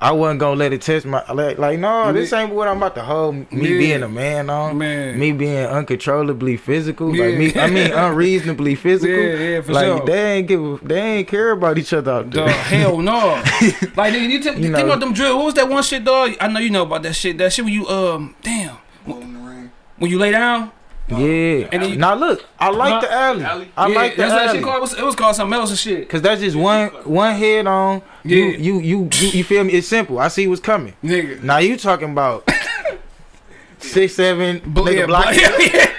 I 0.00 0.12
wasn't 0.12 0.38
gonna 0.38 0.54
let 0.54 0.72
it 0.72 0.82
test 0.82 1.06
my 1.06 1.24
like. 1.32 1.58
Like, 1.58 1.78
no, 1.80 2.12
this 2.12 2.32
ain't 2.32 2.54
what 2.54 2.68
I'm 2.68 2.76
about 2.76 2.94
to 2.94 3.02
hold 3.02 3.34
me 3.34 3.46
Yeah. 3.50 3.78
being 3.78 4.02
a 4.04 4.08
man 4.08 4.48
on. 4.48 4.78
Man. 4.78 5.18
Me 5.18 5.32
being 5.32 5.66
uncontrollably 5.66 6.56
physical, 6.56 7.14
Yeah. 7.16 7.24
like 7.26 7.38
me. 7.38 7.54
I 7.60 7.66
mean, 7.68 7.90
unreasonably 7.92 8.74
physical. 8.86 9.16
Yeah, 9.16 9.34
yeah, 9.34 9.60
for 9.60 9.72
like 9.72 9.84
sure. 9.86 10.04
they 10.06 10.32
ain't 10.34 10.46
give, 10.46 10.80
they 10.86 11.00
ain't 11.00 11.28
care 11.28 11.50
about 11.50 11.78
each 11.78 11.92
other 11.92 12.12
out 12.12 12.30
Dog, 12.30 12.46
there. 12.46 12.54
hell 12.54 12.98
no. 12.98 13.16
like 13.96 14.14
nigga, 14.14 14.28
you, 14.28 14.40
t- 14.42 14.48
You 14.50 14.54
think 14.54 14.70
know. 14.70 14.84
about 14.86 15.00
them 15.00 15.12
drill. 15.12 15.36
What 15.36 15.46
was 15.46 15.54
that 15.54 15.68
one 15.68 15.82
shit, 15.82 16.04
dog? 16.04 16.36
I 16.40 16.46
know 16.46 16.60
you 16.60 16.70
know 16.70 16.82
about 16.82 17.02
that 17.02 17.14
shit. 17.14 17.36
That 17.38 17.52
shit 17.52 17.64
when 17.64 17.74
you 17.74 17.88
um 17.88 18.36
damn 18.42 18.76
Rolling 19.06 19.72
when 19.98 20.10
you 20.12 20.18
lay 20.18 20.30
down. 20.30 20.70
Yeah. 21.08 21.66
And 21.72 21.82
then 21.82 21.90
you- 21.90 21.96
now 21.96 22.14
look, 22.14 22.44
I 22.60 22.68
like 22.70 22.92
Huh? 22.92 23.00
the 23.00 23.12
alley. 23.12 23.42
Alley? 23.44 23.68
I 23.76 23.86
yeah, 23.88 23.94
like 23.96 24.14
the 24.16 24.22
that's 24.22 24.32
what 24.32 24.38
that 24.38 24.48
alley. 24.50 24.58
shit 24.58 24.64
called. 24.64 24.76
It 24.76 24.80
was, 24.82 24.94
it 24.98 25.04
was 25.04 25.14
called 25.16 25.34
something 25.36 25.58
else 25.58 25.70
and 25.70 25.78
shit. 25.78 26.08
Cause 26.08 26.20
that's 26.22 26.40
just 26.40 26.54
one 26.56 26.88
one 27.04 27.34
head 27.34 27.66
on. 27.66 28.02
You, 28.28 28.44
Yeah. 28.44 28.56
you 28.58 28.80
you 28.80 29.08
you 29.20 29.28
you 29.30 29.44
feel 29.44 29.64
me? 29.64 29.72
It's 29.74 29.88
simple. 29.88 30.18
I 30.18 30.28
see 30.28 30.46
what's 30.46 30.60
coming. 30.60 30.94
Nigga. 31.02 31.42
Now 31.42 31.58
you 31.58 31.76
talking 31.76 32.10
about 32.12 32.48
six 33.78 34.14
seven 34.14 34.60
Bl- 34.64 34.82
nigga 34.82 34.98
yeah, 34.98 35.06
block. 35.06 35.34
bl- 35.34 35.40
yeah. 35.76 35.92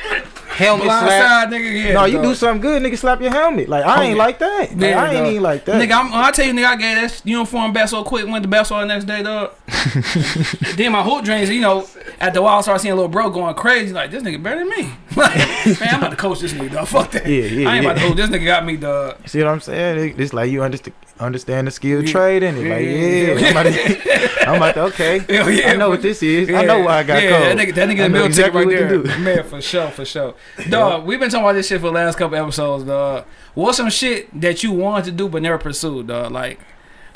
Helmet 0.59 0.85
slap. 0.85 1.09
side, 1.09 1.49
nigga. 1.49 1.83
Yeah, 1.85 1.93
no, 1.93 2.05
you 2.05 2.21
do 2.21 2.35
something 2.35 2.61
good, 2.61 2.81
nigga. 2.83 2.97
Slap 2.97 3.21
your 3.21 3.31
helmet. 3.31 3.69
Like 3.69 3.85
I 3.85 3.97
Oh, 3.97 4.01
ain't 4.01 4.17
yeah. 4.17 4.23
like 4.23 4.39
that. 4.39 4.59
Like, 4.71 4.81
Yeah, 4.81 5.01
I 5.03 5.05
ain't 5.09 5.17
dog. 5.17 5.27
even 5.27 5.43
like 5.43 5.65
that. 5.65 5.81
Nigga, 5.81 5.93
I'm, 5.99 6.13
I 6.13 6.31
tell 6.31 6.45
you, 6.45 6.53
nigga, 6.53 6.65
I 6.65 6.75
gave 6.75 6.95
that 7.01 7.21
uniform 7.25 7.73
back 7.73 7.89
so 7.89 8.03
quick. 8.03 8.27
Went 8.27 8.43
to 8.43 8.49
basketball 8.49 8.81
the 8.81 8.87
next 8.87 9.05
day, 9.05 9.23
dog. 9.23 9.53
then 10.75 10.91
my 10.91 11.03
hoop 11.03 11.23
dreams, 11.25 11.49
you 11.49 11.61
know, 11.61 11.87
at 12.19 12.33
the 12.33 12.41
while, 12.41 12.57
I 12.57 12.61
started 12.61 12.81
seeing 12.81 12.91
a 12.91 12.95
little 12.95 13.09
bro 13.09 13.29
going 13.29 13.55
crazy. 13.55 13.93
Like 13.93 14.11
this 14.11 14.23
nigga 14.23 14.41
better 14.41 14.59
than 14.59 14.69
me. 14.69 14.91
Like, 15.19 15.35
man, 15.35 15.89
I'm 15.89 15.99
about 15.99 16.09
to 16.11 16.15
coach 16.15 16.39
this 16.39 16.53
nigga, 16.53 16.71
dog. 16.71 16.87
Fuck 16.87 17.11
that. 17.11 17.25
Yeah, 17.27 17.43
yeah, 17.43 17.69
I 17.69 17.75
ain't 17.75 17.85
about 17.85 17.95
to 17.97 18.01
yeah. 18.01 18.07
hoop. 18.07 18.15
This 18.17 18.29
nigga 18.29 18.45
got 18.45 18.65
me, 18.65 18.77
dog. 18.77 19.27
See 19.27 19.39
what 19.39 19.49
I'm 19.49 19.59
saying? 19.59 20.15
It's 20.17 20.33
like 20.33 20.49
you 20.49 20.63
understand 20.63 20.95
understand 21.19 21.67
the 21.67 21.71
skill 21.71 22.01
Yeah. 22.01 22.11
trade 22.11 22.43
in 22.43 22.55
it. 22.55 22.59
Like 22.69 22.85
Yeah, 22.85 22.91
yeah, 22.91 23.33
yeah. 23.33 23.47
I'm, 23.47 23.51
about 23.51 23.63
to, 23.63 24.41
I'm 24.49 24.55
about 24.55 24.73
to 24.75 24.81
okay. 24.83 25.19
Hell 25.19 25.49
yeah, 25.49 25.71
I 25.71 25.75
know 25.75 25.89
what 25.89 26.01
this 26.01 26.23
is. 26.23 26.49
I 26.49 26.63
know 26.63 26.79
why 26.79 26.99
I 26.99 27.03
got 27.03 27.21
yeah, 27.21 27.29
cold. 27.31 27.43
That 27.43 27.57
nigga, 27.57 27.75
that 27.75 27.89
nigga 27.89 28.01
I 28.01 28.05
in 28.05 28.11
the 28.13 28.19
know 28.19 28.25
exactly 28.25 28.57
right 28.59 28.65
what 28.67 28.75
there. 28.75 28.87
to 28.89 29.03
do. 29.03 29.19
Man, 29.19 29.43
for 29.43 29.61
sure, 29.61 29.89
for 29.89 30.05
sure. 30.05 30.35
Dog, 30.69 31.05
we've 31.05 31.19
been 31.19 31.29
talking 31.29 31.45
about 31.45 31.53
this 31.53 31.67
shit 31.67 31.79
for 31.79 31.87
the 31.87 31.93
last 31.93 32.17
couple 32.17 32.37
episodes, 32.37 32.83
dog. 32.83 33.25
What's 33.53 33.77
some 33.77 33.89
shit 33.89 34.39
that 34.41 34.63
you 34.63 34.71
wanted 34.71 35.05
to 35.05 35.11
do 35.11 35.29
but 35.29 35.41
never 35.41 35.57
pursued, 35.57 36.07
dog? 36.07 36.31
Like, 36.31 36.59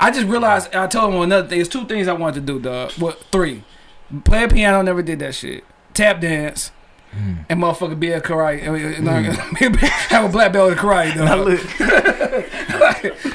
I 0.00 0.10
just 0.10 0.26
realized 0.26 0.74
I 0.74 0.86
told 0.86 1.14
him 1.14 1.20
another 1.20 1.48
thing. 1.48 1.58
There's 1.58 1.68
two 1.68 1.86
things 1.86 2.08
I 2.08 2.12
wanted 2.12 2.46
to 2.46 2.52
do, 2.52 2.58
dog. 2.60 2.92
What 2.92 3.22
three? 3.30 3.64
Play 4.24 4.44
a 4.44 4.48
piano, 4.48 4.82
never 4.82 5.02
did 5.02 5.18
that 5.20 5.34
shit. 5.34 5.64
Tap 5.92 6.20
dance. 6.20 6.70
Hmm. 7.12 7.34
And 7.48 7.60
motherfucker 7.60 7.98
be 7.98 8.10
a 8.10 8.20
karate, 8.20 8.66
uh, 8.66 8.72
uh, 8.72 8.94
hmm. 8.94 9.06
like, 9.06 9.76
have 10.10 10.24
a 10.24 10.28
black 10.28 10.52
belt 10.52 10.72
in 10.72 10.78
karate, 10.78 11.14
dog. 11.14 11.58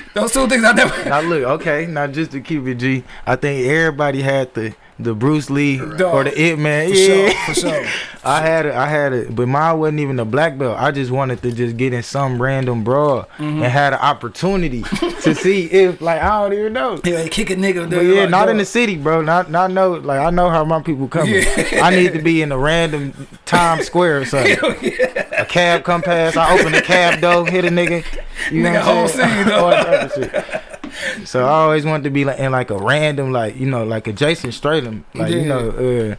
Those 0.21 0.31
two 0.33 0.47
things 0.47 0.63
I 0.63 0.71
never. 0.73 1.09
now 1.09 1.21
look. 1.21 1.43
Okay, 1.61 1.85
now 1.87 2.07
just 2.07 2.31
to 2.31 2.41
keep 2.41 2.65
it 2.67 2.75
G, 2.75 3.03
I 3.25 3.35
think 3.35 3.67
everybody 3.67 4.21
had 4.21 4.53
the 4.53 4.75
the 5.01 5.13
Bruce 5.15 5.49
Lee 5.49 5.77
Dog. 5.77 6.01
or 6.01 6.23
the 6.25 6.41
It 6.41 6.59
Man. 6.59 6.89
For 6.89 6.95
Yeah, 6.95 7.29
sure, 7.29 7.45
for 7.45 7.53
sure. 7.61 7.85
I 8.25 8.41
had 8.41 8.65
it. 8.65 8.73
I 8.75 8.85
had 8.89 9.13
it, 9.13 9.33
but 9.33 9.47
mine 9.47 9.79
wasn't 9.79 10.01
even 10.01 10.19
a 10.19 10.25
black 10.25 10.57
belt. 10.57 10.77
I 10.77 10.91
just 10.91 11.09
wanted 11.09 11.41
to 11.43 11.53
just 11.53 11.77
get 11.77 11.93
in 11.93 12.03
some 12.03 12.41
random 12.41 12.83
brawl 12.83 13.21
Mm-hmm. 13.37 13.63
and 13.63 13.71
had 13.71 13.93
an 13.93 13.99
opportunity 13.99 14.81
to 15.21 15.33
see 15.33 15.67
if, 15.71 16.01
like, 16.01 16.21
I 16.21 16.41
don't 16.41 16.51
even 16.51 16.73
know. 16.73 16.99
Yeah, 17.05 17.25
kick 17.29 17.49
a 17.49 17.55
nigga. 17.55 17.89
But 17.89 18.01
yeah, 18.01 18.25
not 18.25 18.49
in 18.49 18.57
the 18.57 18.65
city, 18.65 18.97
bro. 18.97 19.21
Not, 19.21 19.49
not 19.49 19.71
know. 19.71 19.93
Like 19.93 20.19
I 20.19 20.31
know 20.31 20.49
how 20.49 20.65
my 20.65 20.81
people 20.81 21.07
coming. 21.07 21.35
Yeah. 21.35 21.79
I 21.81 21.91
need 21.91 22.11
to 22.11 22.21
be 22.21 22.41
in 22.41 22.51
a 22.51 22.57
random 22.57 23.13
Times 23.45 23.85
Square 23.85 24.19
or 24.21 24.25
something. 24.25 24.57
A 25.39 25.45
cab 25.45 25.85
come 25.85 26.01
past. 26.01 26.35
I 26.35 26.59
open 26.59 26.73
the 26.73 26.81
cab 26.81 27.21
door, 27.21 27.47
hit 27.47 27.63
a 27.63 27.69
nigga. 27.69 28.03
You 28.51 28.61
know 28.63 28.69
Nigga, 28.71 28.73
what 28.75 28.83
whole 28.83 29.07
scene, 29.07 29.47
dog. 29.47 30.08
That 30.15 30.79
shit. 30.83 31.27
So 31.27 31.45
I 31.45 31.49
always 31.51 31.85
wanted 31.85 32.03
to 32.05 32.09
be 32.09 32.25
like 32.25 32.39
in 32.39 32.51
like 32.51 32.71
a 32.71 32.77
random, 32.77 33.31
like 33.31 33.55
you 33.55 33.67
know, 33.67 33.83
like 33.83 34.07
a 34.07 34.13
Jason 34.13 34.51
Statham, 34.51 35.05
like 35.13 35.31
you 35.31 35.45
know, 35.45 35.69
uh, 35.69 36.15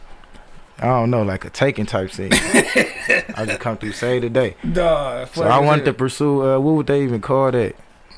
I 0.83 0.87
don't 0.87 1.09
know, 1.11 1.23
like 1.23 1.45
a 1.45 1.49
taking 1.49 1.85
type 1.85 2.11
scene. 2.11 2.29
I 2.33 3.43
just 3.45 3.59
come 3.59 3.77
through 3.77 3.91
save 3.91 4.21
the 4.23 4.29
day. 4.29 4.55
Dog, 4.71 5.27
So 5.33 5.43
I 5.43 5.59
wanted 5.59 5.85
to 5.85 5.93
pursue. 5.93 6.41
Uh, 6.55 6.59
what 6.59 6.71
would 6.75 6.87
they 6.87 7.03
even 7.03 7.21
call 7.21 7.51
that? 7.51 7.75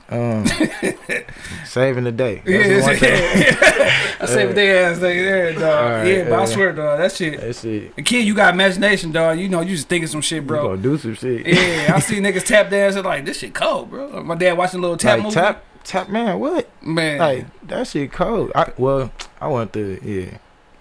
Um, 0.10 0.46
saving 1.66 2.04
the 2.04 2.12
day. 2.12 2.42
That's 2.46 3.00
the 3.00 3.08
Yeah. 3.08 4.20
I 4.20 4.46
what 4.46 4.56
they 4.56 4.78
ass 4.78 5.00
they 5.00 5.18
there, 5.24 5.54
dog. 5.54 5.64
Alright, 5.64 6.08
yeah, 6.08 6.30
but 6.30 6.40
I 6.40 6.46
swear, 6.46 6.72
dog, 6.74 7.00
that 7.00 7.12
shit. 7.12 7.40
That's 7.40 7.64
it. 7.66 7.94
A 7.98 8.02
kid, 8.02 8.26
you 8.26 8.36
got 8.36 8.54
imagination, 8.54 9.12
dog. 9.12 9.40
You 9.40 9.50
know, 9.50 9.62
you 9.62 9.76
just 9.76 9.88
thinking 9.90 10.08
some 10.08 10.22
shit, 10.22 10.44
You 10.44 10.48
bro. 10.48 10.68
gonna 10.70 10.82
do 10.82 10.98
some 10.98 11.16
shit. 11.16 11.48
Yeah, 11.48 11.94
I 11.96 12.00
see 12.00 12.18
niggas 12.20 12.46
tap 12.46 12.70
dancing 12.70 13.04
like 13.04 13.26
this 13.26 13.40
shit 13.40 13.54
cold, 13.54 13.90
bro. 13.90 14.24
My 14.24 14.36
dad 14.36 14.58
watching 14.58 14.80
a 14.80 14.82
little 14.82 14.98
tap 14.98 15.18
like 15.18 15.24
movie. 15.24 15.34
tap, 15.36 15.64
tap, 15.84 16.10
man. 16.10 16.40
What? 16.40 16.70
man. 16.82 17.18
Like 17.20 17.68
that 17.68 17.88
shit 17.88 18.12
cold. 18.12 18.52
I 18.56 18.72
well, 18.78 19.12
I 19.42 19.48
want 19.48 19.74
to 19.74 20.00
yeah. 20.04 20.38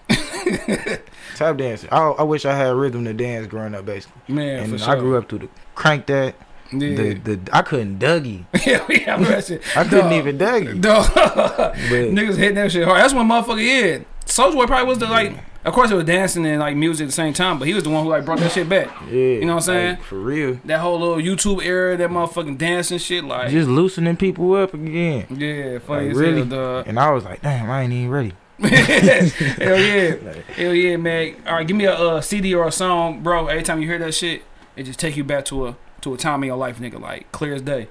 tap 1.35 1.57
dancing. 1.57 1.89
I, 1.91 1.99
I 2.09 2.23
wish 2.23 2.45
I 2.45 2.55
had 2.55 2.75
rhythm 2.75 3.05
to 3.05 3.13
dance 3.13 3.47
growing 3.47 3.73
up, 3.73 3.85
basically. 3.85 4.33
man, 4.33 4.63
and 4.63 4.79
for 4.79 4.83
I 4.89 4.93
sure. 4.93 5.01
grew 5.01 5.17
up 5.17 5.29
through 5.29 5.39
the 5.39 5.49
crank 5.75 6.05
that. 6.07 6.35
Yeah, 6.79 6.95
The 6.95 7.13
the 7.35 7.39
I 7.51 7.61
couldn't 7.61 7.99
Dougie. 7.99 8.45
yeah, 8.65 8.85
yeah, 8.89 9.11
I 9.13 9.15
remember 9.15 9.29
that 9.35 9.45
shit. 9.45 9.61
I 9.77 9.83
couldn't 9.83 10.09
Dog. 10.09 10.13
even 10.13 10.37
Dougie. 10.37 10.81
Dog. 10.81 11.05
But 11.13 11.73
niggas 12.13 12.37
hitting 12.37 12.55
that 12.55 12.71
shit 12.71 12.85
hard. 12.85 12.99
That's 13.01 13.13
when 13.13 13.27
motherfucker 13.27 13.63
yeah. 13.63 14.03
Soulja 14.25 14.53
Boy 14.53 14.65
probably 14.65 14.87
was 14.87 14.99
the 14.99 15.07
like. 15.07 15.33
Of 15.65 15.73
course, 15.73 15.91
it 15.91 15.95
was 15.95 16.03
dancing 16.03 16.45
and 16.45 16.59
like 16.59 16.75
music 16.75 17.05
at 17.05 17.07
the 17.07 17.13
same 17.13 17.31
time, 17.33 17.57
but 17.57 17.69
he 17.69 17.73
was 17.73 17.83
the 17.85 17.89
one 17.89 18.03
who 18.03 18.09
like 18.09 18.25
brought 18.25 18.39
that 18.39 18.51
shit 18.51 18.67
back. 18.67 18.87
yeah, 19.07 19.13
You 19.13 19.45
know 19.45 19.53
what 19.55 19.63
I'm 19.69 19.73
saying? 19.75 19.89
like, 19.95 20.03
for 20.03 20.19
real. 20.19 20.59
That 20.65 20.79
whole 20.81 20.99
little 20.99 21.15
YouTube 21.17 21.63
era, 21.63 21.95
that 21.95 22.09
motherfucking 22.09 22.57
dancing 22.57 22.97
shit, 22.97 23.23
like 23.23 23.49
Just 23.49 23.69
loosening 23.69 24.17
people 24.17 24.53
up 24.55 24.73
again. 24.73 25.25
yeah, 25.29 25.79
funny 25.79 26.07
Like, 26.07 26.11
as 26.11 26.17
really? 26.17 26.43
hell. 26.49 26.79
And 26.85 26.99
I 26.99 27.11
was 27.11 27.23
like, 27.23 27.41
damn, 27.41 27.69
I 27.71 27.83
ain't 27.83 27.93
even 27.93 28.09
ready. 28.09 28.33
Hell 28.59 29.79
yeah. 29.79 30.15
Hell 30.55 30.73
yeah, 30.73 30.97
man. 30.97 31.35
All 31.47 31.53
right, 31.53 31.65
give 31.67 31.77
me 31.77 31.85
a 31.85 31.93
uh, 31.93 32.19
CD 32.21 32.53
or 32.53 32.67
a 32.67 32.71
song, 32.71 33.21
bro. 33.23 33.47
Every 33.47 33.63
time 33.63 33.81
you 33.81 33.87
hear 33.87 33.99
that 33.99 34.13
shit, 34.13 34.43
it 34.75 34.83
just 34.83 34.99
take 34.99 35.15
you 35.15 35.23
back 35.23 35.45
to 35.45 35.67
a 35.67 35.77
to 36.03 36.13
a 36.13 36.17
time 36.17 36.43
in 36.43 36.47
your 36.47 36.57
life, 36.57 36.79
nigga, 36.79 36.99
like 36.99 37.31
clear 37.31 37.55
as 37.55 37.61
day. 37.61 37.87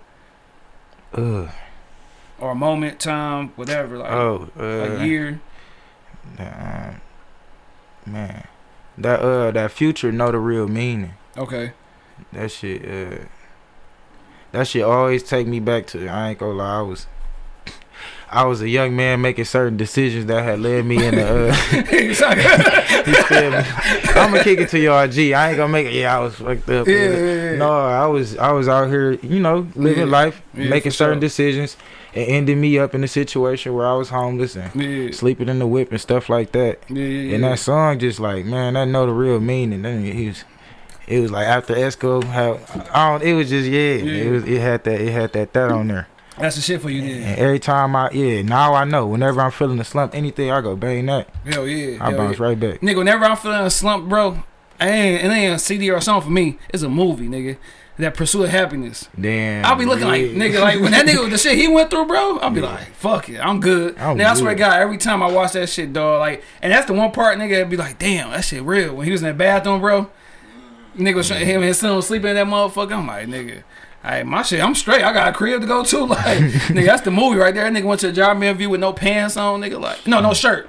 Ugh. 1.15 1.49
Or 2.39 2.51
a 2.53 2.55
moment, 2.55 2.99
time, 3.01 3.49
whatever, 3.57 3.99
like 3.99 4.11
Oh, 4.11 4.49
uh, 4.59 4.63
a 4.65 5.05
year. 5.07 5.41
um, 6.39 7.01
man, 8.07 8.47
that 8.99 9.21
uh, 9.21 9.51
that 9.53 9.71
future 9.71 10.11
know 10.11 10.31
the 10.33 10.39
real 10.39 10.67
meaning. 10.69 11.15
Okay. 11.37 11.73
That 12.33 12.51
shit, 12.51 12.83
uh, 12.85 13.25
that 14.53 14.67
shit 14.69 14.83
always 14.83 15.23
take 15.23 15.47
me 15.47 15.61
back 15.61 15.87
to. 15.89 16.09
I 16.09 16.31
ain't 16.31 16.39
gonna 16.39 16.53
lie, 16.55 16.79
I 16.79 16.83
was, 16.83 17.07
I 18.33 18.45
was 18.45 18.63
a 18.63 18.69
young 18.69 18.97
man 18.97 19.21
making 19.21 19.45
certain 19.45 19.77
decisions 19.77 20.25
that 20.27 20.43
had 20.43 20.59
led 20.61 20.87
me 20.87 21.05
in 21.05 21.17
the. 21.17 21.51
Uh, 21.51 21.55
you 23.07 23.23
feel 23.25 23.51
me? 23.51 23.57
I'm 24.21 24.31
gonna 24.33 24.43
kick 24.43 24.59
it 24.59 24.71
to 24.71 24.79
y'all, 24.79 25.07
G. 25.07 25.35
I 25.35 25.49
ain't 25.51 25.59
gonna 25.59 25.73
make 25.73 25.87
it. 25.87 25.93
Yeah, 25.93 26.17
I 26.17 26.21
was 26.21 26.35
fucked 26.37 26.69
up. 26.71 26.87
Yeah, 26.89 26.95
yeah, 26.95 27.17
yeah. 27.19 27.57
No, 27.57 27.71
I 27.71 28.07
was, 28.07 28.39
I 28.39 28.53
was 28.53 28.69
out 28.69 28.89
here, 28.89 29.13
you 29.13 29.39
know, 29.39 29.67
living 29.75 30.09
life, 30.09 30.41
making 30.55 30.93
certain 30.93 31.17
sure. 31.17 31.21
decisions, 31.21 31.77
and 32.15 32.27
ending 32.27 32.59
me 32.61 32.79
up 32.79 32.95
in 32.95 33.05
a 33.05 33.09
situation 33.09 33.75
where 33.75 33.87
I 33.87 33.95
was 33.95 34.09
homeless 34.09 34.57
and 34.57 35.15
sleeping 35.15 35.49
in 35.51 35.59
the 35.59 35.67
whip 35.67 35.91
and 35.91 36.01
stuff 36.01 36.29
like 36.29 36.53
that. 36.53 36.81
yeah, 36.89 37.05
yeah, 37.05 37.35
And 37.35 37.45
that 37.45 37.59
song 37.59 37.99
just 37.99 38.19
like, 38.19 38.47
man, 38.47 38.77
I 38.77 38.85
know 38.87 39.05
the 39.07 39.13
real 39.13 39.41
meaning. 39.41 39.83
Then 39.83 40.05
he 40.05 40.29
was, 40.29 40.45
it 41.07 41.21
was 41.21 41.31
like 41.31 41.47
after 41.47 41.75
Esco, 41.75 42.25
how 42.25 42.59
I 42.95 43.11
don't. 43.11 43.23
It 43.23 43.35
was 43.35 43.51
just 43.51 43.69
yeah, 43.69 43.97
Yeah. 43.97 44.25
it 44.25 44.31
was. 44.31 44.45
It 44.45 44.61
had 44.61 44.85
that. 44.85 45.01
It 45.01 45.13
had 45.13 45.33
that 45.35 45.53
that 45.53 45.71
on 45.71 45.89
there. 45.89 46.09
That's 46.39 46.57
the 46.57 46.63
shit 46.63 46.81
for 46.81 46.89
you, 46.91 47.03
then. 47.03 47.23
And 47.23 47.39
every 47.39 47.59
time 47.59 47.95
I 47.95 48.11
yeah, 48.11 48.43
now 48.43 48.75
I 48.75 48.85
know. 48.85 49.07
Whenever 49.07 49.41
I'm 49.43 49.51
feeling 49.51 49.79
a 49.81 49.85
slump, 49.85 50.15
anything 50.15 50.51
I 50.51 50.61
go 50.63 50.75
bang 50.77 51.07
that, 51.07 51.29
Hell 51.45 51.67
yeah. 51.67 51.99
I 52.03 52.11
hell 52.11 52.19
bounce 52.19 52.39
yeah. 52.39 52.45
right 52.45 52.59
back. 52.59 52.81
Nigga, 52.81 52.97
whenever 52.97 53.25
I'm 53.25 53.37
feeling 53.37 53.61
a 53.61 53.71
slump, 53.71 54.09
bro, 54.09 54.43
it 54.81 54.85
ain't, 54.85 55.25
it 55.25 55.29
ain't 55.29 55.55
a 55.55 55.59
CD 55.59 55.91
or 55.91 55.97
a 55.97 56.01
song 56.03 56.23
for 56.23 56.31
me. 56.31 56.59
It's 56.71 56.83
a 56.83 56.89
movie, 56.89 57.29
nigga. 57.29 57.59
That 57.99 58.15
Pursuit 58.15 58.45
of 58.45 58.49
Happiness. 58.51 59.07
Damn. 59.21 59.67
I'll 59.67 59.77
be 59.77 59.85
looking 59.85 60.07
like, 60.07 60.23
nigga, 60.23 60.61
like 60.61 60.81
when 60.81 60.93
that 60.93 61.05
nigga, 61.07 61.29
the 61.31 61.37
shit 61.37 61.59
he 61.59 61.69
went 61.69 61.91
through, 61.91 62.07
bro, 62.07 62.39
I'll 62.39 62.49
be 62.51 62.61
Yeah. 62.61 62.73
like, 62.73 62.87
fuck 62.95 63.29
it, 63.29 63.39
I'm 63.39 63.61
good. 63.61 63.99
I'm 63.99 64.17
Nigga, 64.17 64.25
I 64.25 64.35
swear 64.35 64.55
to. 64.55 64.59
God, 64.59 64.81
every 64.81 64.97
time 64.97 65.23
I 65.23 65.31
watch 65.31 65.53
that 65.53 65.69
shit, 65.69 65.93
dog, 65.93 66.19
like, 66.21 66.43
and 66.63 66.73
that's 66.73 66.87
the 66.87 66.95
one 66.95 67.13
part, 67.13 67.37
nigga, 67.39 67.53
it'd 67.53 67.69
be 67.69 67.77
like, 67.77 67.99
damn, 67.99 68.31
that 68.31 68.45
shit 68.47 68.63
real. 68.63 68.95
When 68.95 69.05
he 69.05 69.13
was 69.13 69.21
in 69.23 69.29
that 69.29 69.37
bathroom, 69.37 69.83
bro, 69.83 70.11
nigga 70.97 71.17
was 71.17 71.29
him 71.29 71.57
and 71.59 71.65
his 71.65 71.79
son 71.79 71.95
was 71.95 72.07
sleeping 72.07 72.31
in 72.31 72.37
that 72.37 72.47
motherfucker. 72.47 72.93
I'm 72.97 73.07
like, 73.07 73.27
nigga. 73.29 73.63
Hey, 74.03 74.25
my 74.25 74.43
shit, 74.43 74.61
I'm 74.61 74.75
straight. 74.75 75.05
I 75.05 75.13
got 75.13 75.29
a 75.29 75.33
crib 75.33 75.61
to 75.61 75.67
go 75.67 75.85
to. 75.85 76.05
Like, 76.07 76.39
nigga, 76.39 76.87
that's 76.87 77.03
the 77.03 77.11
movie 77.11 77.39
right 77.39 77.55
there. 77.55 77.71
That 77.71 77.73
nigga 77.73 77.87
went 77.87 78.01
to 78.01 78.09
a 78.09 78.13
job 78.13 78.43
interview 78.43 78.69
with 78.69 78.81
no 78.81 78.93
pants 78.93 79.37
on, 79.37 79.61
nigga. 79.61 79.81
Like, 79.81 80.07
no, 80.07 80.21
no 80.21 80.31
mm. 80.31 80.37
shirt 80.37 80.69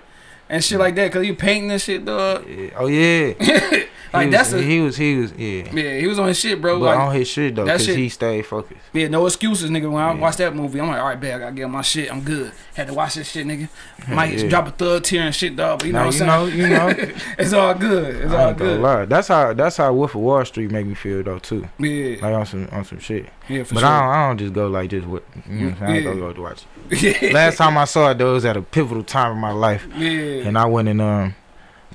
and 0.53 0.63
shit 0.63 0.79
like 0.79 0.95
that. 0.95 1.11
Cause 1.11 1.25
you 1.25 1.35
painting 1.35 1.71
and 1.71 1.81
shit, 1.81 2.05
dog. 2.05 2.47
Yeah. 2.47 2.69
Oh 2.77 2.87
yeah. 2.87 3.83
Like 4.13 4.25
he 4.25 4.31
that's 4.31 4.53
a 4.53 4.61
he 4.61 4.79
was 4.79 4.95
he 4.95 5.15
was 5.15 5.33
yeah. 5.33 5.71
yeah. 5.73 5.97
He 5.97 6.05
was 6.05 6.19
on 6.19 6.27
his 6.27 6.39
shit, 6.39 6.61
bro. 6.61 6.79
But 6.79 6.85
like, 6.85 6.99
on 6.99 7.15
his 7.15 7.27
shit 7.27 7.55
though, 7.55 7.65
cause 7.65 7.83
shit- 7.83 7.97
he 7.97 8.09
stayed 8.09 8.45
focused. 8.45 8.79
Yeah, 8.93 9.07
no 9.07 9.25
excuses, 9.25 9.71
nigga. 9.71 9.91
When 9.91 10.03
I 10.03 10.13
Yeah. 10.13 10.19
watched 10.19 10.37
that 10.37 10.55
movie, 10.55 10.79
I'm 10.79 10.87
like, 10.87 10.99
all 10.99 11.07
right, 11.07 11.19
bet 11.19 11.33
I 11.33 11.39
gotta 11.39 11.51
get 11.53 11.67
my 11.67 11.81
shit. 11.81 12.11
I'm 12.11 12.21
good. 12.21 12.51
Had 12.75 12.87
to 12.87 12.93
watch 12.93 13.15
this 13.15 13.31
shit, 13.31 13.47
nigga. 13.47 13.69
Might 14.07 14.37
yeah. 14.37 14.47
drop 14.49 14.67
a 14.67 14.71
third 14.71 15.03
tier 15.03 15.23
and 15.23 15.33
shit, 15.33 15.55
dog. 15.55 15.79
But 15.79 15.87
you 15.87 15.93
know 15.93 16.05
what 16.05 16.21
I'm 16.21 16.27
know, 16.27 16.45
saying? 16.47 16.59
you 16.59 16.69
know. 16.69 16.93
it's 17.39 17.53
all 17.53 17.73
good. 17.73 18.15
It's 18.17 18.31
I 18.31 18.43
all 18.43 18.53
good. 18.53 18.81
lie. 18.81 19.05
That's 19.05 19.29
how 19.29 19.51
that's 19.53 19.77
how 19.77 19.91
Wolf 19.91 20.13
of 20.13 20.21
Wall 20.21 20.45
Street 20.45 20.69
make 20.69 20.85
me 20.85 20.93
feel 20.93 21.23
though 21.23 21.39
too. 21.39 21.67
Yeah, 21.79 22.17
Like 22.21 22.35
on 22.35 22.45
some 22.45 22.69
on 22.71 22.85
some 22.85 22.99
shit. 22.99 23.25
Yeah, 23.49 23.63
for 23.63 23.75
but 23.75 23.79
sure. 23.81 23.89
I 23.89 23.99
don't 23.99 24.09
I 24.09 24.27
don't 24.27 24.37
just 24.37 24.53
go 24.53 24.67
like 24.67 24.89
this 24.89 25.03
what 25.05 25.23
you 25.49 25.53
know 25.55 25.65
what 25.71 25.73
I'm 25.73 25.77
saying. 25.79 25.91
Ain't 25.95 26.03
Yeah. 26.05 26.09
gonna 26.11 26.19
go 26.21 26.33
to 26.33 26.41
watch 26.41 26.65
Last 27.33 27.57
time 27.57 27.77
I 27.77 27.85
saw 27.85 28.11
it, 28.11 28.17
though, 28.17 28.33
was 28.33 28.45
at 28.45 28.57
a 28.57 28.61
pivotal 28.61 29.03
time 29.03 29.31
in 29.33 29.37
my 29.37 29.51
life, 29.51 29.87
yeah, 29.97 30.45
and 30.47 30.57
I 30.57 30.65
went 30.65 30.87
and 30.89 31.01
um 31.01 31.35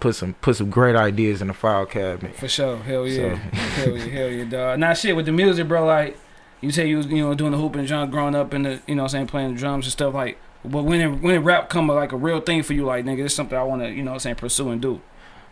put 0.00 0.14
some 0.14 0.34
put 0.34 0.56
some 0.56 0.70
great 0.70 0.96
ideas 0.96 1.42
in 1.42 1.48
the 1.48 1.54
file 1.54 1.84
cabinet. 1.86 2.34
for 2.36 2.48
sure. 2.48 2.76
Hell 2.78 3.06
yeah, 3.06 3.34
So- 3.34 3.36
hell 3.56 3.96
yeah, 3.96 4.04
hell 4.06 4.28
yeah, 4.30 4.44
dog. 4.44 4.78
Now 4.78 4.94
shit 4.94 5.14
with 5.16 5.26
the 5.26 5.32
music, 5.32 5.68
bro. 5.68 5.84
Like 5.84 6.16
you 6.60 6.70
say, 6.70 6.88
you 6.88 6.96
was 6.98 7.06
you 7.06 7.18
know 7.22 7.34
doing 7.34 7.52
the 7.52 7.58
hoop 7.58 7.74
and 7.76 7.86
jump, 7.86 8.10
growing 8.10 8.34
up 8.34 8.52
in 8.54 8.62
the 8.62 8.80
you 8.86 8.94
know 8.94 9.02
what 9.02 9.06
I'm 9.14 9.18
saying 9.20 9.26
playing 9.28 9.54
the 9.54 9.58
drums 9.60 9.86
and 9.86 9.92
stuff 9.92 10.14
like. 10.14 10.38
But 10.64 10.82
when 10.82 11.00
it, 11.00 11.08
when 11.22 11.34
it 11.36 11.38
rap 11.38 11.68
come 11.68 11.86
like 11.86 12.10
a 12.12 12.16
real 12.16 12.40
thing 12.40 12.64
for 12.64 12.72
you, 12.74 12.84
like 12.84 13.04
nigga, 13.04 13.24
it's 13.26 13.34
something 13.34 13.56
I 13.56 13.62
want 13.62 13.82
to 13.82 13.90
you 13.90 14.02
know 14.02 14.10
what 14.10 14.14
I'm 14.16 14.20
saying 14.20 14.36
pursue 14.36 14.70
and 14.70 14.82
do. 14.82 15.00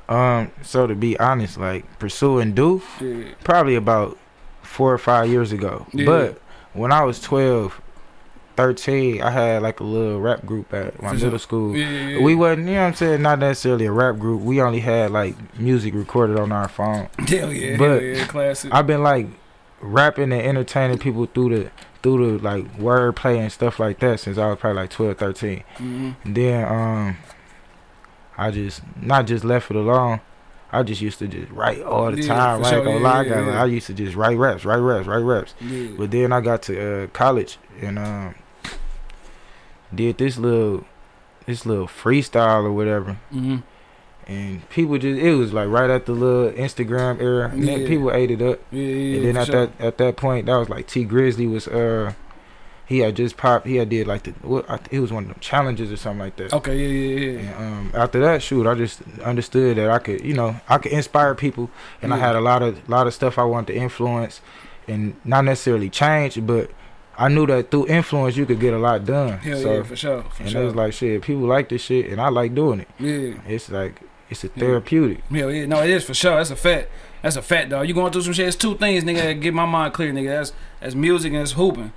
Um, 0.09 0.51
so 0.63 0.87
to 0.87 0.95
be 0.97 1.19
honest, 1.19 1.59
like 1.59 1.99
pursue 2.01 2.39
and 2.41 2.55
do 2.55 2.83
Yeah, 3.01 3.25
probably 3.45 3.75
about 3.77 4.19
four 4.66 4.92
or 4.92 4.98
five 4.98 5.29
years 5.29 5.52
ago. 5.52 5.87
Yeah. 5.92 6.05
But 6.07 6.40
when 6.72 6.92
I 6.92 7.02
was 7.05 7.20
twelve, 7.20 7.81
13, 8.57 9.20
I 9.22 9.31
had 9.31 9.62
like 9.62 9.81
a 9.81 9.85
little 9.85 10.18
rap 10.20 10.44
group 10.46 10.72
at 10.72 11.00
my 11.02 11.12
middle 11.12 11.38
school. 11.38 11.76
Yeah, 11.76 11.90
yeah, 11.90 12.09
yeah. 12.09 12.22
We 12.22 12.35
wasn't, 12.35 12.68
you 12.68 12.74
know 12.74 12.81
what 12.83 12.87
I'm 12.88 12.94
saying, 12.94 13.20
not 13.22 13.38
necessarily 13.38 13.85
a 13.85 13.92
rap 13.92 14.18
group. 14.18 14.40
We 14.40 14.62
only 14.62 14.81
had 14.81 15.11
like 15.11 15.35
music 15.59 15.92
recorded 15.94 16.38
on 16.38 16.52
our 16.52 16.66
phone. 16.68 17.09
Hell 17.29 17.52
yeah, 17.52 17.76
But 17.76 17.88
hell 17.90 18.02
yeah, 18.02 18.26
classic. 18.26 18.72
I've 18.72 18.87
been 18.87 19.02
like 19.02 19.26
rapping 19.83 20.33
and 20.33 20.40
entertaining 20.40 20.96
people 20.98 21.26
through 21.26 21.50
the 21.64 21.70
through 22.02 22.38
the 22.38 22.42
like 22.44 22.79
wordplay 22.79 23.38
and 23.38 23.52
stuff 23.52 23.79
like 23.79 23.98
that 24.00 24.20
since 24.20 24.38
I 24.38 24.46
was 24.48 24.59
probably 24.59 24.83
like 24.83 24.90
12, 24.90 25.18
13. 25.18 25.62
hmm 25.76 26.11
then 26.24 26.64
um 26.66 27.16
I 28.38 28.50
just 28.50 28.81
not 29.00 29.26
just 29.26 29.44
left 29.44 29.70
it 29.70 29.76
alone. 29.76 30.20
I 30.72 30.83
just 30.83 31.00
used 31.00 31.18
to 31.20 31.29
just 31.29 31.50
write 31.52 31.83
all 31.83 32.11
the 32.11 32.20
Yeah, 32.20 32.26
time. 32.29 32.59
ain't 32.61 32.66
sure. 32.68 32.85
gonna 32.85 32.96
Yeah, 32.96 33.02
lie, 33.02 33.18
I, 33.20 33.22
yeah. 33.24 33.62
I 33.62 33.66
used 33.66 33.87
to 33.87 33.94
just 33.94 34.16
write 34.16 34.37
raps, 34.37 34.64
write 34.64 34.79
raps, 34.79 35.07
write 35.07 35.18
raps. 35.18 35.55
But 35.96 36.11
then 36.11 36.33
I 36.33 36.40
got 36.40 36.62
to 36.62 37.05
uh, 37.05 37.07
college 37.09 37.59
and 37.81 37.98
um, 37.98 38.35
did 39.94 40.18
this 40.18 40.38
little 40.38 40.85
this 41.46 41.64
little 41.64 41.87
freestyle 41.87 42.64
or 42.64 42.72
whatever. 42.72 43.12
hmm 43.31 43.59
And 44.26 44.68
people 44.70 44.98
just 44.98 45.20
it 45.20 45.35
was 45.37 45.52
like 45.52 45.68
right 45.68 45.88
at 45.88 46.07
the 46.07 46.12
little 46.12 46.50
Instagram 46.52 47.20
era. 47.20 47.50
And 47.50 47.87
people 47.87 48.11
ate 48.12 48.33
it 48.33 48.42
up. 48.42 48.61
And 48.72 49.24
then 49.24 49.37
at 49.37 49.46
sure. 49.46 49.66
that 49.66 49.81
at 49.81 49.98
that 49.98 50.16
point 50.16 50.46
that 50.46 50.57
was 50.57 50.68
like 50.68 50.88
Tee 50.88 51.05
Grizzley 51.07 51.48
was 51.50 51.68
uh 51.68 52.12
he 52.87 53.01
had 53.01 53.16
just 53.16 53.37
popped 53.37 53.66
he 53.66 53.77
had 53.77 53.88
did 53.88 54.07
like 54.07 54.22
the 54.22 54.31
what 54.42 54.68
I, 54.70 54.79
it 54.90 55.01
was 55.01 55.12
one 55.12 55.25
of 55.25 55.29
them 55.29 55.38
challenges 55.40 55.90
or 55.90 55.96
something 55.96 56.20
like 56.20 56.37
that. 56.37 56.53
Okay, 56.53 56.77
yeah, 56.77 56.88
yeah, 56.88 57.31
yeah. 57.31 57.62
And 57.62 57.94
um, 57.94 58.01
after 58.01 58.20
that 58.20 58.42
shoot, 58.42 58.66
I 58.66 58.75
just 58.75 59.03
understood 59.25 59.77
that 59.77 59.90
I 59.90 59.99
could, 59.99 60.25
you 60.25 60.35
know, 60.35 60.57
I 60.68 60.79
could 60.79 60.92
inspire 60.92 61.35
people, 61.35 61.68
and 62.01 62.14
I 62.14 62.16
had 62.16 62.37
a 62.37 62.40
lot 62.40 62.62
of 62.62 62.88
lot 62.88 63.07
of 63.07 63.14
stuff 63.14 63.38
I 63.38 63.44
wanted 63.44 63.75
to 63.75 63.79
influence, 63.79 64.40
and 64.87 65.16
not 65.25 65.44
necessarily 65.44 65.90
change, 65.90 66.44
but 66.46 66.70
I 67.18 67.29
knew 67.29 67.46
that 67.46 67.70
through 67.70 67.88
influence 67.88 68.37
you 68.37 68.46
could 68.46 68.61
get 68.61 68.72
a 68.72 68.79
lot 68.79 69.05
done. 69.05 69.38
Hell 69.38 69.61
so, 69.61 69.75
yeah, 69.75 69.83
for 69.83 69.96
sure. 69.96 70.22
For 70.22 70.42
and 70.44 70.53
sure. 70.53 70.62
it 70.62 70.64
was 70.66 70.75
like 70.77 70.92
shit. 70.92 71.22
People 71.22 71.46
like 71.46 71.68
this 71.68 71.83
shit, 71.83 72.07
and 72.07 72.20
I 72.20 72.29
like 72.29 72.55
doing 72.55 72.81
it. 72.81 72.88
yeah. 72.99 73.35
It's 73.49 73.68
like 73.68 74.01
it's 74.31 74.44
a 74.44 74.49
therapeutic. 74.49 75.25
Hell 75.25 75.51
yeah, 75.51 75.66
no, 75.66 75.83
it 75.83 75.90
is 75.90 76.05
for 76.05 76.14
sure. 76.14 76.37
That's 76.37 76.51
a 76.51 76.57
fact. 76.57 76.88
That's 77.22 77.35
a 77.35 77.42
fact, 77.42 77.70
dog. 77.70 77.88
You 77.88 77.94
going 77.94 78.12
through 78.12 78.22
some 78.22 78.33
shit. 78.33 78.46
It's 78.46 78.57
two 78.57 78.77
things, 78.77 79.03
nigga, 79.03 79.22
that 79.22 79.35
get 79.40 79.55
my 79.55 79.64
mind 79.64 79.92
clear, 79.92 80.12
nigga. 80.12 80.29
That's 80.29 80.53
that's 80.79 80.94
music 80.94 81.33
and 81.33 81.42
it's 81.42 81.53
hooping. 81.53 81.92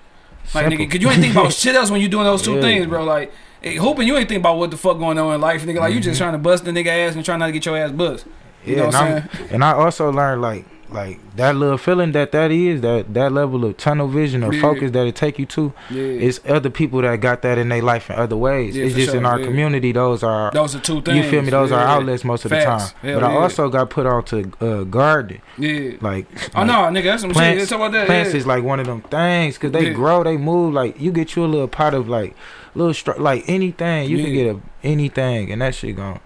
Like, 0.54 0.66
Simple. 0.66 0.86
nigga, 0.86 0.92
cause 0.92 1.02
you 1.02 1.10
ain't 1.10 1.22
think 1.22 1.34
about 1.36 1.54
shit 1.62 1.76
else 1.76 1.92
when 1.92 2.02
you 2.02 2.08
doing 2.08 2.24
those 2.26 2.42
two 2.42 2.56
Yeah. 2.56 2.62
things, 2.62 2.86
bro. 2.88 3.04
Like, 3.04 3.32
hey, 3.62 3.76
hooping, 3.76 4.08
you 4.08 4.18
ain't 4.18 4.28
think 4.30 4.40
about 4.40 4.58
what 4.58 4.72
the 4.72 4.78
fuck 4.78 4.98
going 4.98 5.18
on 5.20 5.34
in 5.36 5.42
life, 5.42 5.64
nigga. 5.66 5.80
Like, 5.80 5.94
you 5.94 6.00
just 6.00 6.16
Mhm. 6.16 6.24
trying 6.24 6.32
to 6.34 6.38
bust 6.40 6.66
the 6.66 6.72
nigga 6.72 6.88
ass 7.08 7.16
and 7.16 7.24
trying 7.24 7.40
not 7.40 7.48
to 7.48 7.52
get 7.52 7.66
your 7.66 7.78
ass 7.78 7.92
bust. 7.92 8.26
You 8.66 8.74
yeah, 8.76 8.80
know 8.82 8.86
what 8.88 8.96
I'm 8.96 9.04
I'm- 9.14 9.30
saying? 9.36 9.50
and 9.52 9.64
I 9.64 9.74
also 9.74 10.12
learned 10.12 10.42
like 10.42 10.66
like 10.91 11.19
that 11.36 11.56
little 11.56 11.78
feeling 11.78 12.12
that 12.13 12.32
that 12.32 12.52
is 12.52 12.82
that 12.82 13.13
that 13.13 13.32
level 13.32 13.63
of 13.65 13.78
tunnel 13.78 14.08
vision 14.08 14.43
or 14.43 14.54
Yeah. 14.54 14.62
focus 14.62 14.91
that 14.91 15.06
it 15.08 15.15
take 15.15 15.38
you 15.39 15.45
to. 15.47 15.71
Yeah. 15.89 16.02
It's 16.04 16.39
other 16.47 16.69
people 16.69 17.02
that 17.02 17.19
got 17.21 17.41
that 17.43 17.58
in 17.58 17.69
their 17.69 17.82
life 17.82 18.10
in 18.10 18.15
other 18.17 18.36
ways. 18.38 18.75
Yeah, 18.75 18.86
it's 18.86 18.95
just 18.95 19.13
in 19.13 19.25
our 19.25 19.39
community. 19.39 19.91
Those 19.91 20.23
are 20.23 20.52
those 20.52 20.75
are 20.75 20.80
two 20.80 21.02
things. 21.02 21.17
You 21.17 21.30
feel 21.30 21.41
me? 21.41 21.49
Those 21.52 21.71
are 21.71 21.80
outlets 21.80 22.23
most 22.23 22.45
of 22.45 22.52
the 22.52 22.62
time. 22.62 22.89
Hell 23.02 23.19
but 23.19 23.23
I 23.23 23.34
also 23.36 23.69
got 23.69 23.89
put 23.89 24.06
on 24.06 24.23
to 24.25 24.52
uh, 24.62 24.84
gardening. 24.84 25.41
Yeah. 25.58 25.91
Like, 26.02 26.25
Oh 26.56 26.60
like, 26.62 26.67
no, 26.67 26.73
nigga, 26.99 27.04
that's 27.04 27.21
some 27.21 27.30
shit. 27.32 27.36
plants, 27.38 27.69
talk 27.69 27.78
about 27.78 27.91
that. 27.91 28.08
plants 28.08 28.34
is 28.34 28.45
like 28.47 28.63
one 28.63 28.80
of 28.80 28.88
them 28.88 29.02
things 29.02 29.56
because 29.56 29.71
they 29.71 29.93
grow, 29.93 30.23
they 30.23 30.38
move. 30.38 30.73
Like 30.73 30.99
you 30.99 31.12
get 31.12 31.36
you 31.36 31.45
a 31.45 31.47
little 31.47 31.67
pot 31.67 31.93
of 31.93 32.10
like 32.10 32.36
little 32.75 32.93
str- 32.93 33.19
like 33.19 33.43
anything. 33.47 34.10
You 34.10 34.23
can 34.23 34.34
get 34.34 34.56
a 34.56 34.60
anything, 34.84 35.52
and 35.52 35.62
that 35.62 35.75
shit 35.75 35.95
gone. 35.95 36.19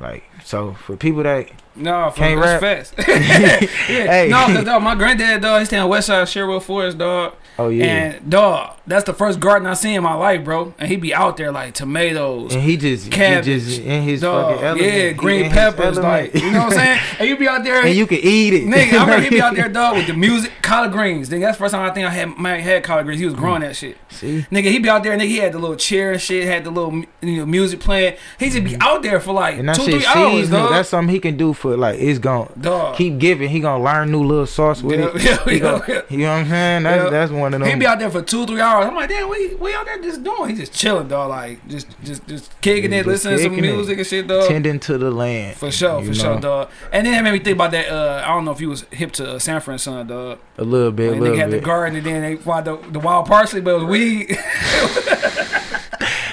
Like 0.00 0.24
so 0.44 0.72
for 0.72 0.96
people 0.96 1.22
that 1.24 1.50
No, 1.76 2.10
for 2.10 2.16
Can't 2.18 2.40
rap. 2.40 2.60
fast. 2.60 2.94
yeah. 3.08 3.58
Hey. 3.86 4.28
No, 4.30 4.46
cause 4.46 4.64
dog, 4.64 4.82
my 4.82 4.94
granddad 4.94 5.42
dog, 5.42 5.60
he's 5.60 5.68
staying 5.68 5.86
West 5.88 6.06
Side 6.06 6.28
Sherwood 6.28 6.62
Forest, 6.62 6.98
dog. 6.98 7.34
Oh 7.60 7.68
yeah, 7.68 7.84
And 7.84 8.30
dog, 8.30 8.76
that's 8.86 9.04
the 9.04 9.12
first 9.14 9.40
garden 9.40 9.66
I 9.68 9.74
see 9.74 9.94
in 9.94 10.02
my 10.02 10.14
life, 10.14 10.44
bro. 10.44 10.74
And 10.78 10.88
he 10.88 10.96
be 10.96 11.14
out 11.14 11.36
there 11.36 11.52
like 11.52 11.74
tomatoes, 11.74 12.54
and 12.54 12.62
he 12.62 12.76
just 12.76 13.10
cabbage, 13.10 13.46
he 13.46 13.54
just 13.58 13.80
in 13.80 14.02
his 14.02 14.20
dog, 14.22 14.52
fucking 14.54 14.64
element. 14.66 14.92
yeah, 14.94 15.12
green 15.12 15.50
peppers, 15.50 15.98
like 15.98 16.34
you 16.34 16.50
know 16.50 16.64
what 16.64 16.72
I'm 16.72 16.78
saying. 16.78 17.00
And 17.20 17.28
you 17.28 17.36
be 17.36 17.46
out 17.48 17.62
there, 17.64 17.84
and 17.84 17.94
you 17.94 18.06
can 18.06 18.18
eat 18.22 18.54
it, 18.54 18.64
nigga. 18.64 18.92
I 18.98 19.04
remember 19.04 19.20
he 19.22 19.30
be 19.30 19.42
out 19.42 19.54
there, 19.54 19.68
dog, 19.80 19.96
with 19.96 20.06
the 20.06 20.14
music, 20.14 20.52
collard 20.62 20.92
greens. 20.92 21.28
Nigga, 21.28 21.40
that's 21.42 21.58
the 21.58 21.64
first 21.64 21.74
time 21.74 21.88
I 21.88 21.92
think 21.92 22.06
I 22.06 22.10
had 22.10 22.38
man, 22.38 22.60
had 22.60 22.82
collard 22.82 23.04
greens. 23.06 23.20
He 23.20 23.26
was 23.26 23.34
growing 23.34 23.60
that 23.60 23.76
shit. 23.76 23.96
See, 24.08 24.46
Nigga, 24.50 24.70
he 24.70 24.78
be 24.78 24.88
out 24.88 25.02
there, 25.02 25.16
nigga. 25.16 25.26
He 25.28 25.36
had 25.36 25.52
the 25.52 25.58
little 25.58 25.76
chair 25.76 26.12
and 26.12 26.20
shit, 26.20 26.44
had 26.46 26.64
the 26.64 26.70
little 26.70 27.04
you 27.20 27.36
know, 27.38 27.46
music 27.46 27.80
playing. 27.80 28.16
He 28.38 28.48
just 28.50 28.64
be 28.64 28.76
out 28.80 29.02
there 29.02 29.20
for 29.20 29.32
like 29.34 29.56
Mm-hmm. 29.56 29.72
two, 29.84 29.98
three 29.98 30.06
hours, 30.06 30.48
dog. 30.50 30.70
That's 30.70 30.88
something 30.88 31.12
he 31.14 31.20
can 31.20 31.36
do 31.36 31.52
for 31.52 31.76
like 31.76 31.98
it's 32.00 32.18
gonna 32.18 32.48
dog. 32.60 32.96
keep 32.96 33.18
giving. 33.18 33.48
He 33.50 33.60
gonna 33.60 33.82
learn 33.84 34.10
new 34.10 34.22
little 34.24 34.46
sauce 34.46 34.82
with 34.82 34.98
Yeah, 35.00 35.10
it. 35.14 35.22
yeah, 35.22 35.44
He 35.44 35.52
yeah, 35.56 35.58
gonna-. 35.58 36.02
You 36.08 36.18
know 36.18 36.24
what 36.32 36.38
I'm 36.40 36.48
saying? 36.48 36.82
That's 36.84 37.10
that's 37.10 37.32
one 37.32 37.49
of 37.54 37.60
them. 37.60 37.68
He 37.68 37.76
be 37.76 37.86
out 37.86 37.98
there 37.98 38.10
for 38.10 38.22
two, 38.22 38.46
three 38.46 38.60
hours. 38.60 38.86
I'm 38.86 38.94
like, 38.94 39.08
damn, 39.08 39.28
what 39.28 39.58
what 39.58 39.74
out 39.74 39.86
there 39.86 40.00
just 40.02 40.22
doing? 40.22 40.50
He 40.50 40.56
just 40.56 40.72
chilling, 40.72 41.08
dog. 41.08 41.30
Like, 41.30 41.66
just, 41.68 41.86
just, 42.02 42.26
just 42.26 42.60
kicking 42.60 42.92
it, 42.92 43.06
listening 43.06 43.36
to 43.38 43.42
some 43.42 43.52
kicking 43.54 43.70
it. 43.70 43.74
music 43.74 43.98
and 43.98 44.06
shit, 44.06 44.26
dog. 44.26 44.48
tending 44.48 44.80
to 44.80 44.98
the 44.98 45.10
land. 45.10 45.56
For 45.56 45.70
sure, 45.70 46.02
for 46.02 46.14
sure, 46.14 46.34
know? 46.34 46.40
dog. 46.40 46.70
And 46.92 47.06
then 47.06 47.18
it 47.18 47.22
made 47.22 47.32
me 47.32 47.38
think 47.38 47.56
about 47.56 47.70
that. 47.72 47.88
Uh, 47.88 48.22
I 48.24 48.28
don't 48.28 48.44
know 48.44 48.52
if 48.52 48.60
you 48.60 48.68
was 48.68 48.82
hip 48.90 49.12
to 49.12 49.32
uh, 49.34 49.38
Sanford 49.38 49.72
and 49.72 49.80
Son, 49.80 50.06
dog. 50.06 50.38
A 50.58 50.64
little 50.64 50.92
bit, 50.92 51.08
a 51.08 51.12
Like, 51.12 51.20
little 51.20 51.36
nigga 51.36 51.40
had 51.40 51.50
the 51.50 51.60
garden, 51.60 51.96
and 51.96 52.06
then 52.06 52.22
they 52.22 52.36
find 52.36 52.66
the, 52.66 52.76
the 52.76 53.00
wild 53.00 53.26
parsley, 53.26 53.60
but 53.60 53.70
it 53.70 53.78
was 53.78 53.84
weed. 53.84 54.38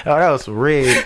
Oh, 0.08 0.18
that 0.18 0.30
was 0.30 0.48
red. 0.48 0.86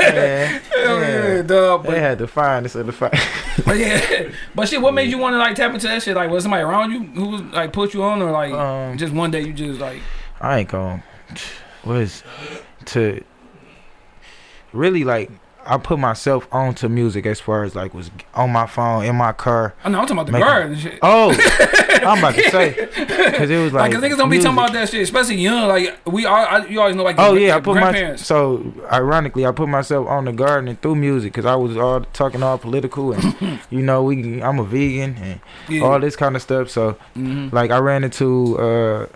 yeah, 0.00 0.60
yeah, 0.76 1.36
yeah. 1.36 1.42
dog. 1.42 1.84
They 1.84 2.00
had 2.00 2.18
to 2.18 2.26
find 2.26 2.64
this 2.64 2.74
in 2.74 2.86
the 2.86 2.92
fight. 2.92 3.14
but 3.64 3.78
yeah, 3.78 4.30
but 4.56 4.68
shit, 4.68 4.82
what 4.82 4.92
made 4.92 5.08
you 5.08 5.18
want 5.18 5.34
to 5.34 5.38
like 5.38 5.54
tap 5.54 5.72
into 5.72 5.86
that 5.86 6.02
shit? 6.02 6.16
Like, 6.16 6.30
was 6.30 6.42
somebody 6.42 6.64
around 6.64 6.90
you 6.90 7.04
who 7.04 7.28
was 7.28 7.42
like 7.42 7.72
put 7.72 7.94
you 7.94 8.02
on, 8.02 8.20
or 8.20 8.32
like 8.32 8.52
Um, 8.52 8.98
just 8.98 9.12
one 9.12 9.30
day 9.30 9.42
you 9.42 9.52
just 9.52 9.78
like 9.78 10.02
I 10.40 10.58
ain't 10.58 10.68
going. 10.68 11.00
Was 11.84 12.24
to 12.86 13.22
really 14.72 15.04
like 15.04 15.30
I 15.66 15.76
put 15.78 15.98
myself 15.98 16.48
onto 16.52 16.88
music 16.88 17.26
as 17.26 17.40
far 17.40 17.64
as 17.64 17.74
like 17.74 17.94
was 17.94 18.10
on 18.34 18.50
my 18.50 18.66
phone 18.66 19.04
in 19.04 19.14
my 19.16 19.32
car. 19.32 19.74
I 19.84 19.88
know 19.90 20.00
I'm 20.00 20.06
talking 20.06 20.18
about 20.18 20.26
the 20.32 20.38
garden 20.38 20.72
and 20.72 20.80
shit. 20.80 20.98
Oh, 21.02 21.30
I'm 22.02 22.18
about 22.18 22.34
to 22.34 22.50
say 22.50 22.70
because 22.94 23.50
it 23.50 23.62
was 23.62 23.72
Like, 23.72 23.92
like, 23.92 24.02
niggas 24.02 24.16
don't 24.16 24.30
be 24.30 24.38
talking 24.38 24.52
about 24.58 24.72
that 24.72 24.88
shit, 24.88 25.02
especially 25.02 25.36
young. 25.36 25.68
Like, 25.68 26.00
we 26.06 26.24
all, 26.26 26.34
I, 26.34 26.66
you 26.66 26.80
always 26.80 26.96
know, 26.96 27.02
like, 27.02 27.16
Oh 27.18 27.34
your- 27.34 27.48
yeah, 27.48 27.56
I 27.56 27.60
put 27.60 27.74
my 27.76 28.16
so 28.16 28.72
ironically 28.90 29.44
I 29.46 29.52
put 29.52 29.68
myself 29.68 30.06
on 30.08 30.24
the 30.24 30.32
gardening 30.32 30.76
through 30.76 30.96
music 30.96 31.32
because 31.32 31.46
I 31.46 31.54
was 31.56 31.76
all 31.76 32.00
talking 32.12 32.42
all 32.42 32.58
political 32.58 33.12
and 33.12 33.60
you 33.70 33.82
know 33.82 34.02
we 34.02 34.42
I'm 34.42 34.58
a 34.58 34.64
vegan 34.64 35.16
and 35.18 35.40
yeah. 35.68 35.82
all 35.82 36.00
this 36.00 36.16
kind 36.16 36.36
of 36.36 36.42
stuff. 36.42 36.70
So 36.70 36.96
Mhm. 37.16 37.52
like 37.52 37.70
I 37.70 37.78
ran 37.78 38.02
into 38.04 38.58
uh 38.58 39.06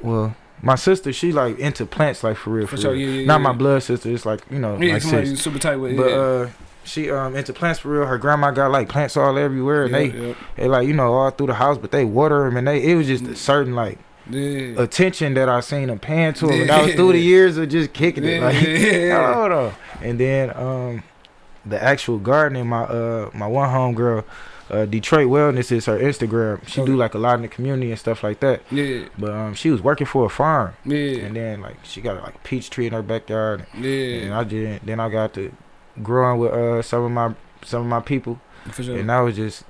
well 0.00 0.34
my 0.62 0.74
sister 0.74 1.12
she 1.12 1.32
like 1.32 1.58
into 1.58 1.86
plants 1.86 2.22
like 2.24 2.36
for 2.36 2.50
real 2.50 2.66
For 2.66 2.76
for, 2.76 2.82
sure, 2.82 2.92
real. 2.92 3.08
yeah, 3.08 3.20
yeah, 3.20 3.26
not 3.26 3.40
yeah. 3.40 3.46
my 3.48 3.52
blood 3.52 3.82
sister 3.82 4.10
it's 4.10 4.26
like 4.26 4.42
you 4.50 4.58
know 4.58 4.78
Yeah, 4.78 4.94
like 4.94 5.02
somebody 5.02 5.26
sis. 5.28 5.42
super 5.42 5.58
tight 5.58 5.76
with. 5.76 5.92
It. 5.92 5.96
But 5.96 6.10
yeah. 6.10 6.16
uh 6.16 6.50
she 6.84 7.10
um 7.10 7.36
into 7.36 7.52
plants 7.52 7.80
for 7.80 7.90
real 7.90 8.06
her 8.06 8.18
grandma 8.18 8.50
got 8.50 8.70
like 8.70 8.88
plants 8.88 9.16
all 9.16 9.36
everywhere 9.38 9.84
and 9.84 9.92
yeah, 9.92 9.98
they 9.98 10.28
yeah, 10.28 10.34
they 10.56 10.68
like 10.68 10.86
you 10.88 10.94
know 10.94 11.12
all 11.12 11.30
through 11.30 11.46
the 11.48 11.54
house 11.54 11.76
but 11.78 11.90
they 11.90 12.04
water 12.04 12.44
them 12.44 12.56
and 12.56 12.66
they 12.66 12.82
it 12.82 12.94
was 12.94 13.06
just 13.06 13.24
a 13.26 13.36
certain 13.36 13.74
like 13.74 13.98
yeah. 14.28 14.80
attention 14.80 15.34
that 15.34 15.48
I 15.48 15.60
seen 15.60 15.88
them 15.88 15.98
paying 15.98 16.32
to 16.34 16.46
them 16.46 16.50
and 16.52 16.60
Yeah. 16.68 16.76
that 16.78 16.84
was 16.86 16.94
through 16.94 17.12
the 17.12 17.18
years 17.20 17.56
of 17.58 17.68
just 17.68 17.92
kicking 17.92 18.24
it 18.24 18.42
like 18.42 18.60
yeah, 18.62 18.68
yeah. 18.96 19.34
hold 19.40 19.52
on 19.52 19.72
and 20.02 20.18
then 20.18 20.56
um 20.56 21.02
the 21.66 21.82
actual 21.82 22.18
gardening 22.18 22.66
my 22.66 22.82
uh 22.84 23.30
my 23.34 23.46
one 23.46 23.68
home 23.68 23.94
girl 23.94 24.24
uh, 24.70 24.86
Detroit 24.86 25.28
Wellness 25.28 25.72
is 25.72 25.86
her 25.86 25.98
Instagram. 25.98 26.66
She 26.66 26.84
do 26.84 26.96
like 26.96 27.14
a 27.14 27.18
lot 27.18 27.34
in 27.36 27.42
the 27.42 27.48
community 27.48 27.90
and 27.90 27.98
stuff 27.98 28.22
like 28.22 28.40
that. 28.40 28.62
yeah, 28.70 29.06
But 29.18 29.30
um, 29.32 29.54
she 29.54 29.70
was 29.70 29.82
working 29.82 30.06
for 30.06 30.24
a 30.26 30.28
farm, 30.30 30.74
yeah, 30.84 31.24
and 31.24 31.34
then 31.36 31.60
like 31.60 31.76
she 31.84 32.00
got 32.00 32.22
like 32.22 32.34
a 32.34 32.38
peach 32.38 32.70
tree 32.70 32.86
in 32.86 32.92
her 32.92 33.02
backyard, 33.02 33.66
and 33.72 33.84
yeah, 33.84 34.16
And 34.24 34.34
I 34.34 34.44
did. 34.44 34.82
Then 34.84 35.00
I 35.00 35.08
got 35.08 35.34
to 35.34 35.52
growing 36.02 36.38
with 36.40 36.52
uh 36.52 36.82
some 36.82 37.02
of 37.04 37.10
my 37.10 37.34
some 37.64 37.82
of 37.82 37.86
my 37.88 38.00
people, 38.00 38.40
for 38.70 38.82
sure. 38.82 38.98
and 38.98 39.08
that 39.10 39.20
was 39.20 39.36
just 39.36 39.64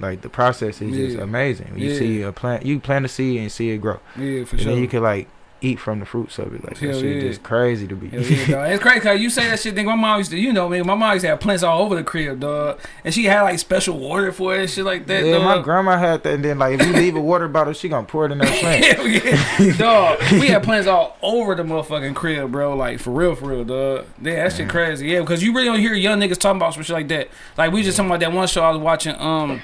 like 0.00 0.20
the 0.20 0.28
process 0.28 0.80
is 0.80 0.94
just 0.94 1.16
Yeah. 1.16 1.22
amazing. 1.24 1.72
You 1.76 1.90
Yeah. 1.90 1.98
see 1.98 2.22
a 2.22 2.32
plant, 2.32 2.64
you 2.64 2.78
plant 2.78 3.04
a 3.04 3.08
seed 3.08 3.40
and 3.40 3.50
see 3.50 3.70
it 3.70 3.78
grow, 3.78 3.98
yeah, 4.16 4.44
for 4.44 4.50
sure. 4.50 4.58
and 4.58 4.60
sure. 4.60 4.72
then 4.72 4.82
you 4.82 4.86
can 4.88 5.02
like 5.02 5.28
eat 5.60 5.80
from 5.80 6.00
the 6.00 6.06
fruits 6.06 6.38
of 6.38 6.54
it. 6.54 6.64
Like 6.64 6.78
Hell 6.78 6.92
that 6.92 7.00
shit 7.00 7.22
yeah. 7.22 7.28
just 7.28 7.42
crazy 7.42 7.86
to 7.86 7.96
be. 7.96 8.08
Yeah. 8.08 8.66
It's 8.66 8.82
crazy 8.82 9.00
cause 9.00 9.20
you 9.20 9.30
say 9.30 9.48
that 9.48 9.58
shit. 9.58 9.74
Think 9.74 9.88
my 9.88 9.94
mom 9.94 10.18
used 10.18 10.30
to, 10.30 10.38
you 10.38 10.52
know, 10.52 10.68
man. 10.68 10.86
My 10.86 10.94
mom 10.94 11.12
used 11.12 11.24
to 11.24 11.28
have 11.28 11.40
plants 11.40 11.62
all 11.62 11.82
over 11.82 11.94
the 11.94 12.04
crib, 12.04 12.40
dog, 12.40 12.78
and 13.04 13.14
she 13.14 13.24
had 13.24 13.42
like 13.42 13.58
special 13.58 13.98
water 13.98 14.32
for 14.32 14.54
it 14.54 14.60
and 14.60 14.70
shit 14.70 14.84
like 14.84 15.06
that. 15.06 15.24
yeah, 15.24 15.32
dog. 15.32 15.44
my 15.44 15.62
grandma 15.62 15.98
had 15.98 16.22
that, 16.22 16.34
and 16.34 16.44
then 16.44 16.58
like 16.58 16.80
if 16.80 16.86
you 16.86 16.92
leave 16.92 17.16
a 17.16 17.20
water 17.20 17.48
bottle, 17.48 17.72
she 17.72 17.88
gonna 17.88 18.06
pour 18.06 18.26
it 18.26 18.32
in 18.32 18.38
that 18.38 18.48
plant. 18.60 18.84
Hell 18.84 19.06
yeah, 19.06 19.76
dog. 19.78 20.20
We 20.32 20.48
had 20.48 20.62
plants 20.62 20.86
all 20.86 21.16
over 21.22 21.54
the 21.54 21.62
motherfucking 21.62 22.14
crib, 22.14 22.52
bro. 22.52 22.76
Like 22.76 23.00
for 23.00 23.10
real, 23.10 23.34
for 23.34 23.46
real, 23.46 23.64
dog. 23.64 24.06
Yeah, 24.20 24.44
that 24.44 24.52
shit 24.52 24.68
crazy. 24.68 25.08
Yeah, 25.08 25.20
because 25.20 25.42
you 25.42 25.52
really 25.52 25.66
don't 25.66 25.80
hear 25.80 25.94
young 25.94 26.20
niggas 26.20 26.38
talking 26.38 26.58
about 26.58 26.74
some 26.74 26.82
shit 26.82 26.94
like 26.94 27.08
that. 27.08 27.28
Like 27.56 27.72
we 27.72 27.82
just 27.82 27.96
talking 27.96 28.10
about 28.10 28.20
that 28.20 28.32
one 28.32 28.46
show 28.46 28.62
I 28.62 28.70
was 28.70 28.78
watching. 28.78 29.14
Um, 29.18 29.62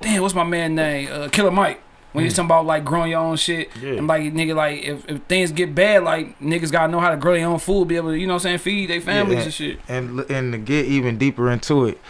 damn, 0.00 0.22
what's 0.22 0.34
my 0.34 0.44
man 0.44 0.74
name? 0.74 1.08
Uh, 1.10 1.28
Killer 1.28 1.50
Mike. 1.50 1.80
When 2.14 2.22
he's 2.22 2.32
mm. 2.32 2.36
talking 2.36 2.46
about 2.46 2.66
like 2.66 2.84
growing 2.84 3.10
your 3.10 3.18
own 3.18 3.36
shit, 3.36 3.70
Yeah. 3.82 3.94
and 3.94 4.06
like 4.06 4.22
nigga, 4.32 4.54
like 4.54 4.84
if, 4.84 5.04
if 5.10 5.22
things 5.24 5.50
get 5.50 5.74
bad, 5.74 6.04
like 6.04 6.38
niggas 6.38 6.70
gotta 6.70 6.90
know 6.90 7.00
how 7.00 7.10
to 7.10 7.16
grow 7.16 7.34
their 7.34 7.46
own 7.48 7.58
food, 7.58 7.88
be 7.88 7.96
able 7.96 8.10
to, 8.10 8.16
you 8.16 8.28
know 8.28 8.34
what 8.34 8.46
I'm 8.46 8.58
saying, 8.58 8.58
feed 8.58 8.88
their 8.90 9.00
families 9.00 9.38
Yeah. 9.38 9.44
and 9.44 9.52
shit. 9.52 9.80
and 9.88 10.20
and 10.30 10.52
to 10.52 10.58
get 10.58 10.86
even 10.86 11.18
deeper 11.18 11.50
into 11.50 11.86
it, 11.86 12.00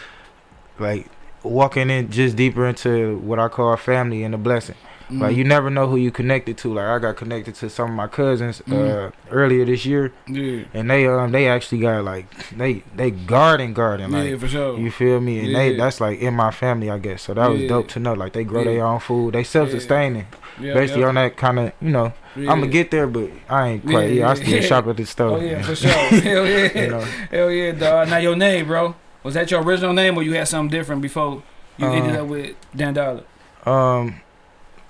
like 0.77 1.07
walking 1.41 1.89
in 1.89 2.11
just 2.11 2.35
deeper 2.35 2.67
into 2.67 3.17
what 3.17 3.39
I 3.39 3.47
call 3.47 3.75
family 3.77 4.23
and 4.23 4.35
a 4.35 4.37
blessing. 4.37 4.75
Like 5.09 5.35
you 5.35 5.43
never 5.43 5.69
know 5.69 5.87
who 5.87 5.97
you 5.97 6.09
connected 6.11 6.57
to. 6.59 6.73
Like 6.73 6.85
I 6.85 6.99
got 6.99 7.15
connected 7.15 7.53
to 7.55 7.69
some 7.69 7.89
of 7.91 7.95
my 7.95 8.07
cousins 8.07 8.61
uh, 8.61 8.63
Mhm. 8.71 9.11
earlier 9.31 9.63
this 9.65 9.85
year, 9.85 10.11
Yeah. 10.27 10.63
and 10.73 10.89
they 10.89 11.05
um 11.07 11.31
they 11.31 11.47
actually 11.47 11.79
got 11.79 12.03
like 12.03 12.25
they 12.57 12.83
they 12.95 13.11
garden 13.11 13.73
garden 13.73 14.11
like. 14.11 14.29
yeah, 14.29 14.37
for 14.37 14.47
sure. 14.47 14.77
You 14.79 14.89
feel 14.91 15.19
me? 15.21 15.45
And 15.45 15.55
they 15.55 15.75
that's 15.75 16.01
like 16.01 16.19
in 16.19 16.33
my 16.33 16.49
family, 16.51 16.89
I 16.89 16.97
guess. 16.97 17.21
So 17.23 17.33
that 17.35 17.49
was 17.51 17.61
dope 17.67 17.87
to 17.89 17.99
know. 17.99 18.13
Like 18.13 18.33
they 18.33 18.43
grow 18.43 18.61
Yeah. 18.63 18.71
their 18.71 18.85
own 18.85 18.99
food. 18.99 19.33
They 19.35 19.43
self 19.43 19.69
sustaining. 19.71 20.25
yeah, 20.59 20.73
Basically 20.73 21.01
yeah. 21.03 21.09
on 21.09 21.15
that 21.15 21.35
kind 21.37 21.59
of, 21.59 21.71
you 21.81 21.89
know, 21.91 22.13
Yeah. 22.35 22.51
I'm 22.51 22.59
gonna 22.61 22.71
get 22.71 22.89
there, 22.89 23.07
but 23.07 23.29
I 23.49 23.67
ain't 23.69 23.85
quite. 23.85 24.09
Yeah, 24.09 24.19
Yeah, 24.21 24.29
I 24.31 24.33
still 24.35 24.49
yeah. 24.55 24.61
shop 24.61 24.87
at 24.87 24.97
the 24.97 25.05
store. 25.05 25.37
Oh 25.37 25.41
yeah, 25.41 25.61
for 25.61 25.75
sure. 25.75 25.91
Hell 26.29 26.47
yeah. 26.47 26.81
you 26.83 26.89
know, 26.89 27.01
Hell 27.29 27.51
yeah, 27.51 27.71
dog. 27.73 28.09
Now 28.09 28.17
your 28.17 28.35
name, 28.35 28.65
bro. 28.67 28.95
Was 29.23 29.33
that 29.35 29.51
your 29.51 29.61
original 29.61 29.93
name 29.93 30.17
or 30.17 30.23
you 30.23 30.33
had 30.33 30.47
something 30.47 30.69
different 30.75 31.01
before 31.01 31.43
you 31.77 31.85
Uh, 31.87 31.91
ended 31.91 32.15
up 32.15 32.27
with 32.27 32.55
Dan 32.75 32.93
Dollar? 32.93 33.23
um, 33.65 34.15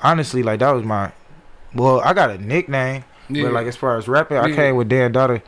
honestly, 0.06 0.44
like 0.44 0.60
that 0.60 0.72
was 0.72 0.84
my. 0.84 1.12
Well, 1.74 2.00
I 2.02 2.14
got 2.14 2.30
a 2.30 2.38
nickname, 2.38 3.04
Yeah. 3.30 3.44
but 3.44 3.54
like 3.54 3.68
as 3.68 3.76
far 3.76 3.98
as 3.98 4.08
rapping, 4.08 4.38
I 4.38 4.52
came 4.54 4.76
with 4.76 4.88
Dan 4.88 5.12
Daughter, 5.12 5.42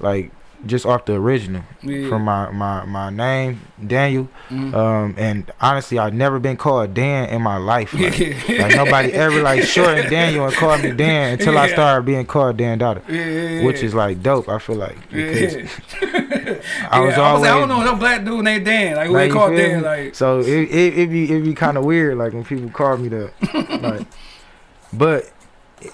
like 0.00 0.30
just 0.66 0.86
off 0.86 1.04
the 1.04 1.14
original 1.14 1.62
yeah. 1.82 2.08
from 2.08 2.22
my 2.24 2.50
my 2.50 2.84
my 2.84 3.10
name 3.10 3.60
Daniel. 3.86 4.28
Mhm. 4.50 4.74
Um, 4.74 5.14
and 5.18 5.50
honestly, 5.60 5.98
I've 5.98 6.14
never 6.14 6.38
been 6.38 6.56
called 6.56 6.94
Dan 6.94 7.28
in 7.28 7.42
my 7.42 7.56
life. 7.56 7.92
Like, 8.04 8.18
like 8.48 8.76
nobody 8.76 9.12
ever 9.12 9.42
like 9.42 9.62
shortened 9.64 10.10
Daniel 10.18 10.46
and 10.46 10.54
called 10.54 10.82
me 10.82 10.92
Dan 10.92 11.34
until 11.34 11.56
I 11.58 11.68
started 11.68 12.04
being 12.06 12.26
called 12.26 12.56
Dan 12.56 12.78
Daughter. 12.78 13.02
yeah, 13.08 13.14
yeah, 13.24 13.48
yeah. 13.60 13.64
which 13.64 13.82
is 13.82 13.94
like 13.94 14.22
dope. 14.22 14.48
I 14.48 14.58
feel 14.58 14.76
like 14.76 14.96
because 15.10 15.54
yeah. 15.54 15.68
I 16.90 17.00
was 17.00 17.16
yeah, 17.16 17.22
I 17.22 17.32
was 17.32 17.42
like, 17.42 17.50
I 17.50 17.58
don't 17.60 17.68
know 17.68 17.82
no 17.84 17.96
black 17.96 18.24
dude 18.24 18.44
named 18.44 18.64
Dan. 18.64 18.96
Like 18.96 19.06
who 19.08 19.12
Like, 19.14 19.20
they 19.22 19.26
you 19.28 19.32
call 19.32 19.48
Dan? 19.56 19.80
me? 19.80 19.86
Like 19.86 20.14
so 20.14 20.40
it 20.40 20.48
it 20.48 20.98
it 20.98 21.10
be 21.10 21.30
it 21.32 21.40
be 21.42 21.54
kind 21.54 21.76
of 21.76 21.84
weird 21.84 22.16
like 22.18 22.32
when 22.32 22.44
people 22.44 22.70
call 22.70 22.96
me 22.96 23.08
that. 23.08 23.32
like, 23.82 24.06
but 24.92 25.30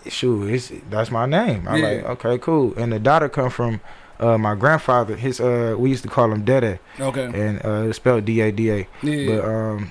shoot, 0.08 0.48
it's 0.48 0.72
that's 0.90 1.10
my 1.10 1.26
name. 1.26 1.66
I 1.68 1.76
Yeah. 1.76 1.86
like 1.88 2.04
okay, 2.24 2.38
cool. 2.38 2.74
And 2.76 2.92
the 2.92 2.98
daughter 2.98 3.28
come 3.28 3.50
from 3.50 3.80
uh, 4.20 4.38
my 4.38 4.54
grandfather. 4.54 5.16
His 5.16 5.40
uh 5.40 5.74
we 5.78 5.90
used 5.90 6.02
to 6.04 6.08
call 6.08 6.30
him 6.32 6.44
Dede, 6.44 6.78
okay, 7.00 7.24
and 7.24 7.64
uh, 7.64 7.88
it's 7.88 7.96
spelled 7.96 8.24
D 8.24 8.40
A 8.40 8.52
D 8.52 8.70
A. 8.70 8.86
yeah, 9.02 9.26
But 9.36 9.44
um, 9.44 9.90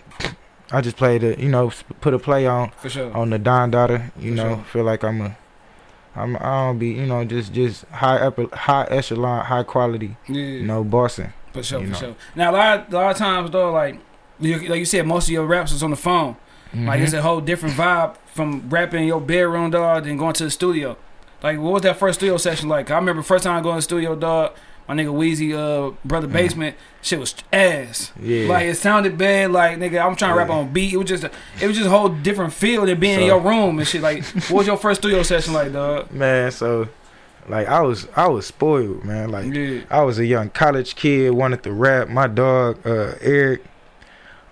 I 0.72 0.82
just 0.82 0.96
played 0.98 1.24
a 1.24 1.40
you 1.42 1.50
know 1.50 1.72
put 2.02 2.14
a 2.14 2.20
play 2.20 2.46
on 2.48 2.72
sure. 2.88 3.12
on 3.16 3.30
the 3.32 3.40
Don 3.40 3.72
daughter. 3.72 4.12
You 4.20 4.32
For 4.32 4.38
know, 4.38 4.56
sure. 4.56 4.64
feel 4.72 4.84
like 4.86 5.04
I'm 5.04 5.22
a. 5.22 5.38
I'm, 6.16 6.36
I 6.38 6.66
don't 6.68 6.80
be, 6.80 6.90
you 6.90 7.06
know, 7.06 7.24
just 7.24 7.54
just 7.54 7.86
high 7.86 8.18
upper, 8.18 8.48
high 8.54 8.88
echelon, 8.90 9.46
high 9.46 9.64
quality, 9.64 10.18
yeah, 10.28 10.36
you 10.42 10.64
know, 10.64 10.84
bossing. 10.84 11.32
for 11.54 11.64
sure, 11.64 11.80
for 11.82 11.86
know. 11.88 11.98
sure. 11.98 12.16
Now 12.36 12.52
a 12.52 12.54
lot, 12.54 12.92
a 12.92 12.96
lot 12.96 13.12
of 13.12 13.18
times 13.18 13.52
though, 13.52 13.72
like 13.72 14.00
you, 14.40 14.58
like 14.68 14.80
you 14.80 14.86
said, 14.86 15.06
most 15.06 15.26
of 15.26 15.32
your 15.32 15.46
raps 15.46 15.72
is 15.72 15.84
on 15.84 15.92
the 15.92 15.96
phone. 15.96 16.36
Like 16.74 17.00
Mhm. 17.00 17.04
it's 17.04 17.14
a 17.14 17.22
whole 17.22 17.42
different 17.42 17.76
vibe 17.76 18.16
from 18.34 18.70
rapping 18.70 19.02
in 19.04 19.08
your 19.08 19.22
bedroom, 19.22 19.72
dog, 19.72 20.04
than 20.04 20.18
going 20.18 20.34
to 20.34 20.44
the 20.44 20.52
studio. 20.52 20.98
Like, 21.42 21.60
what 21.60 21.74
was 21.74 21.82
that 21.84 21.98
first 21.98 22.20
studio 22.20 22.38
session 22.38 22.68
like? 22.70 22.92
I 22.92 22.96
remember 22.96 23.22
first 23.22 23.44
time 23.44 23.58
I 23.58 23.62
going 23.62 23.76
to 23.76 23.78
the 23.78 23.82
studio, 23.82 24.16
dog. 24.16 24.54
My 24.88 24.96
nigga 24.96 25.14
Wheezy, 25.14 25.54
uh, 25.54 25.92
brother 26.04 26.28
Mhm. 26.28 26.34
basement, 26.34 26.76
shit 27.04 27.20
was 27.20 27.36
ass. 27.54 28.12
Yeah. 28.20 28.48
Like 28.50 28.66
it 28.66 28.76
sounded 28.76 29.20
bad. 29.20 29.52
Like 29.52 29.78
nigga, 29.78 30.04
I'm 30.04 30.16
trying 30.16 30.32
to 30.32 30.38
rap 30.38 30.48
Yeah. 30.50 30.56
on 30.56 30.70
beat. 30.74 30.94
It 30.94 30.98
was 30.98 31.08
just, 31.08 31.24
a, 31.26 31.32
it 31.62 31.68
was 31.68 31.76
just 31.78 31.86
a 31.88 31.92
whole 31.92 32.10
different 32.10 32.54
feel 32.54 32.86
than 32.88 33.00
being 33.00 33.20
in 33.20 33.28
your 33.28 33.40
room 33.40 33.78
and 33.78 33.88
shit. 33.88 34.02
Like, 34.02 34.26
what 34.50 34.52
was 34.52 34.68
your 34.68 34.78
first 34.78 35.02
studio 35.02 35.22
session 35.22 35.54
like, 35.54 35.72
dog? 35.72 36.12
man, 36.12 36.50
so 36.52 36.88
like 37.48 37.68
I 37.68 37.82
was 37.82 38.08
I 38.16 38.28
was 38.28 38.48
spoiled, 38.48 39.06
man. 39.06 39.30
Like 39.30 39.54
Yeah, 39.54 39.82
I 39.92 40.02
was 40.02 40.18
a 40.18 40.26
young 40.26 40.50
college 40.50 40.96
kid, 40.96 41.32
wanted 41.34 41.62
to 41.64 41.72
rap. 41.72 42.10
My 42.10 42.26
dog, 42.26 42.80
uh, 42.84 43.14
Eric, 43.22 43.64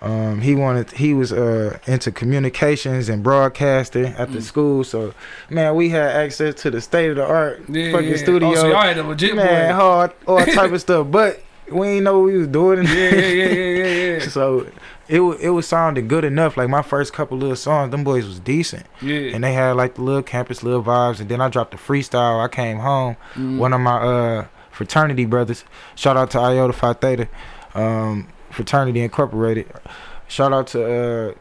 um, 0.02 0.42
he 0.42 0.54
wanted 0.56 0.92
he 0.92 1.14
was 1.14 1.34
uh 1.34 1.80
into 1.88 2.12
communications 2.12 3.10
and 3.10 3.24
broadcasting 3.24 4.08
at 4.08 4.32
the 4.32 4.40
Mm. 4.40 4.44
school. 4.44 4.84
So 4.84 5.14
man, 5.50 5.76
we 5.76 5.90
had 5.90 6.10
access 6.16 6.54
to 6.62 6.72
the 6.72 6.82
state 6.82 7.10
of 7.12 7.16
the 7.18 7.26
art 7.26 7.64
yeah, 7.68 7.92
fucking 7.92 8.10
yeah. 8.10 8.18
studio. 8.18 8.50
Oh, 8.50 8.56
so 8.56 8.68
y'all 8.68 8.82
had 8.82 8.98
a 8.98 9.04
legit 9.04 9.36
man, 9.36 9.76
boy. 9.76 9.82
all, 9.84 10.10
all 10.28 10.46
type 10.46 10.72
of 10.72 10.82
stuff. 10.88 11.08
But 11.10 11.42
we 11.72 11.88
ain't 11.88 12.04
know 12.04 12.20
what 12.20 12.26
we 12.32 12.38
was 12.38 12.48
doing. 12.48 12.84
Yeah, 12.86 12.94
yeah, 12.94 13.12
yeah, 13.12 13.46
yeah, 13.46 13.84
yeah, 13.84 14.18
yeah. 14.20 14.20
so 14.30 14.68
it 15.10 15.20
wa- 15.20 15.38
it 15.42 15.50
was 15.50 15.68
sounding 15.68 16.08
good 16.08 16.24
enough. 16.24 16.58
Like 16.58 16.70
my 16.70 16.82
first 16.84 17.12
couple 17.14 17.38
little 17.38 17.56
songs, 17.56 17.92
them 17.92 18.04
boys 18.04 18.26
was 18.28 18.40
decent, 18.40 18.86
yeah. 19.02 19.32
and 19.34 19.44
they 19.44 19.54
had 19.54 19.72
like 19.78 19.96
the 19.96 20.02
little 20.04 20.22
campus 20.24 20.62
little 20.64 20.84
vibes. 20.84 21.20
And 21.20 21.28
then 21.28 21.42
I 21.42 21.50
dropped 21.50 21.72
the 21.72 21.78
freestyle. 21.78 22.44
I 22.44 22.48
came 22.50 22.78
home. 22.78 23.18
Mm. 23.34 23.58
One 23.58 23.74
of 23.74 23.82
my 23.82 23.98
uh 23.98 24.46
fraternity 24.72 25.26
brothers, 25.26 25.64
shout 25.96 26.16
out 26.18 26.30
to 26.32 26.40
Iota 26.40 26.72
Phi 26.74 26.94
Theta, 26.94 27.28
um, 27.74 28.28
fraternity 28.58 29.02
incorporated. 29.02 29.68
Shout 30.28 30.52
out 30.52 30.68
to 30.74 30.80
uh 30.84 31.34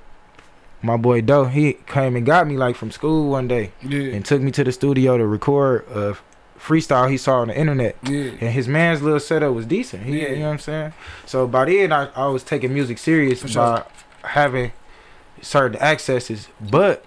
my 0.82 0.96
boy 0.96 1.20
Doe. 1.22 1.46
He 1.46 1.72
came 1.86 2.14
and 2.14 2.24
got 2.24 2.46
me 2.46 2.56
like 2.56 2.76
from 2.76 2.90
school 2.90 3.30
one 3.30 3.48
day 3.48 3.72
yeah, 3.82 4.12
and 4.14 4.24
took 4.24 4.40
me 4.42 4.50
to 4.52 4.62
the 4.62 4.70
studio 4.70 5.16
to 5.16 5.26
record 5.26 5.86
a 5.88 6.16
freestyle 6.58 7.10
he 7.10 7.16
saw 7.16 7.40
on 7.40 7.48
the 7.48 7.58
internet. 7.58 7.96
yeah. 8.02 8.30
And 8.40 8.50
his 8.52 8.68
man's 8.68 9.00
little 9.02 9.18
setup 9.20 9.54
was 9.54 9.66
decent. 9.66 10.04
He, 10.04 10.20
Yeah. 10.22 10.28
You 10.30 10.36
know 10.40 10.44
what 10.46 10.52
I'm 10.52 10.58
saying? 10.58 10.92
So 11.24 11.46
by 11.46 11.64
then, 11.64 11.92
I, 11.92 12.08
I 12.14 12.26
was 12.26 12.42
taking 12.44 12.72
music 12.74 12.98
serious 12.98 13.40
For 13.40 13.48
by 13.48 13.52
sure. 13.52 13.86
having 14.22 14.72
certain 15.42 15.78
accesses. 15.80 16.48
But 16.60 17.04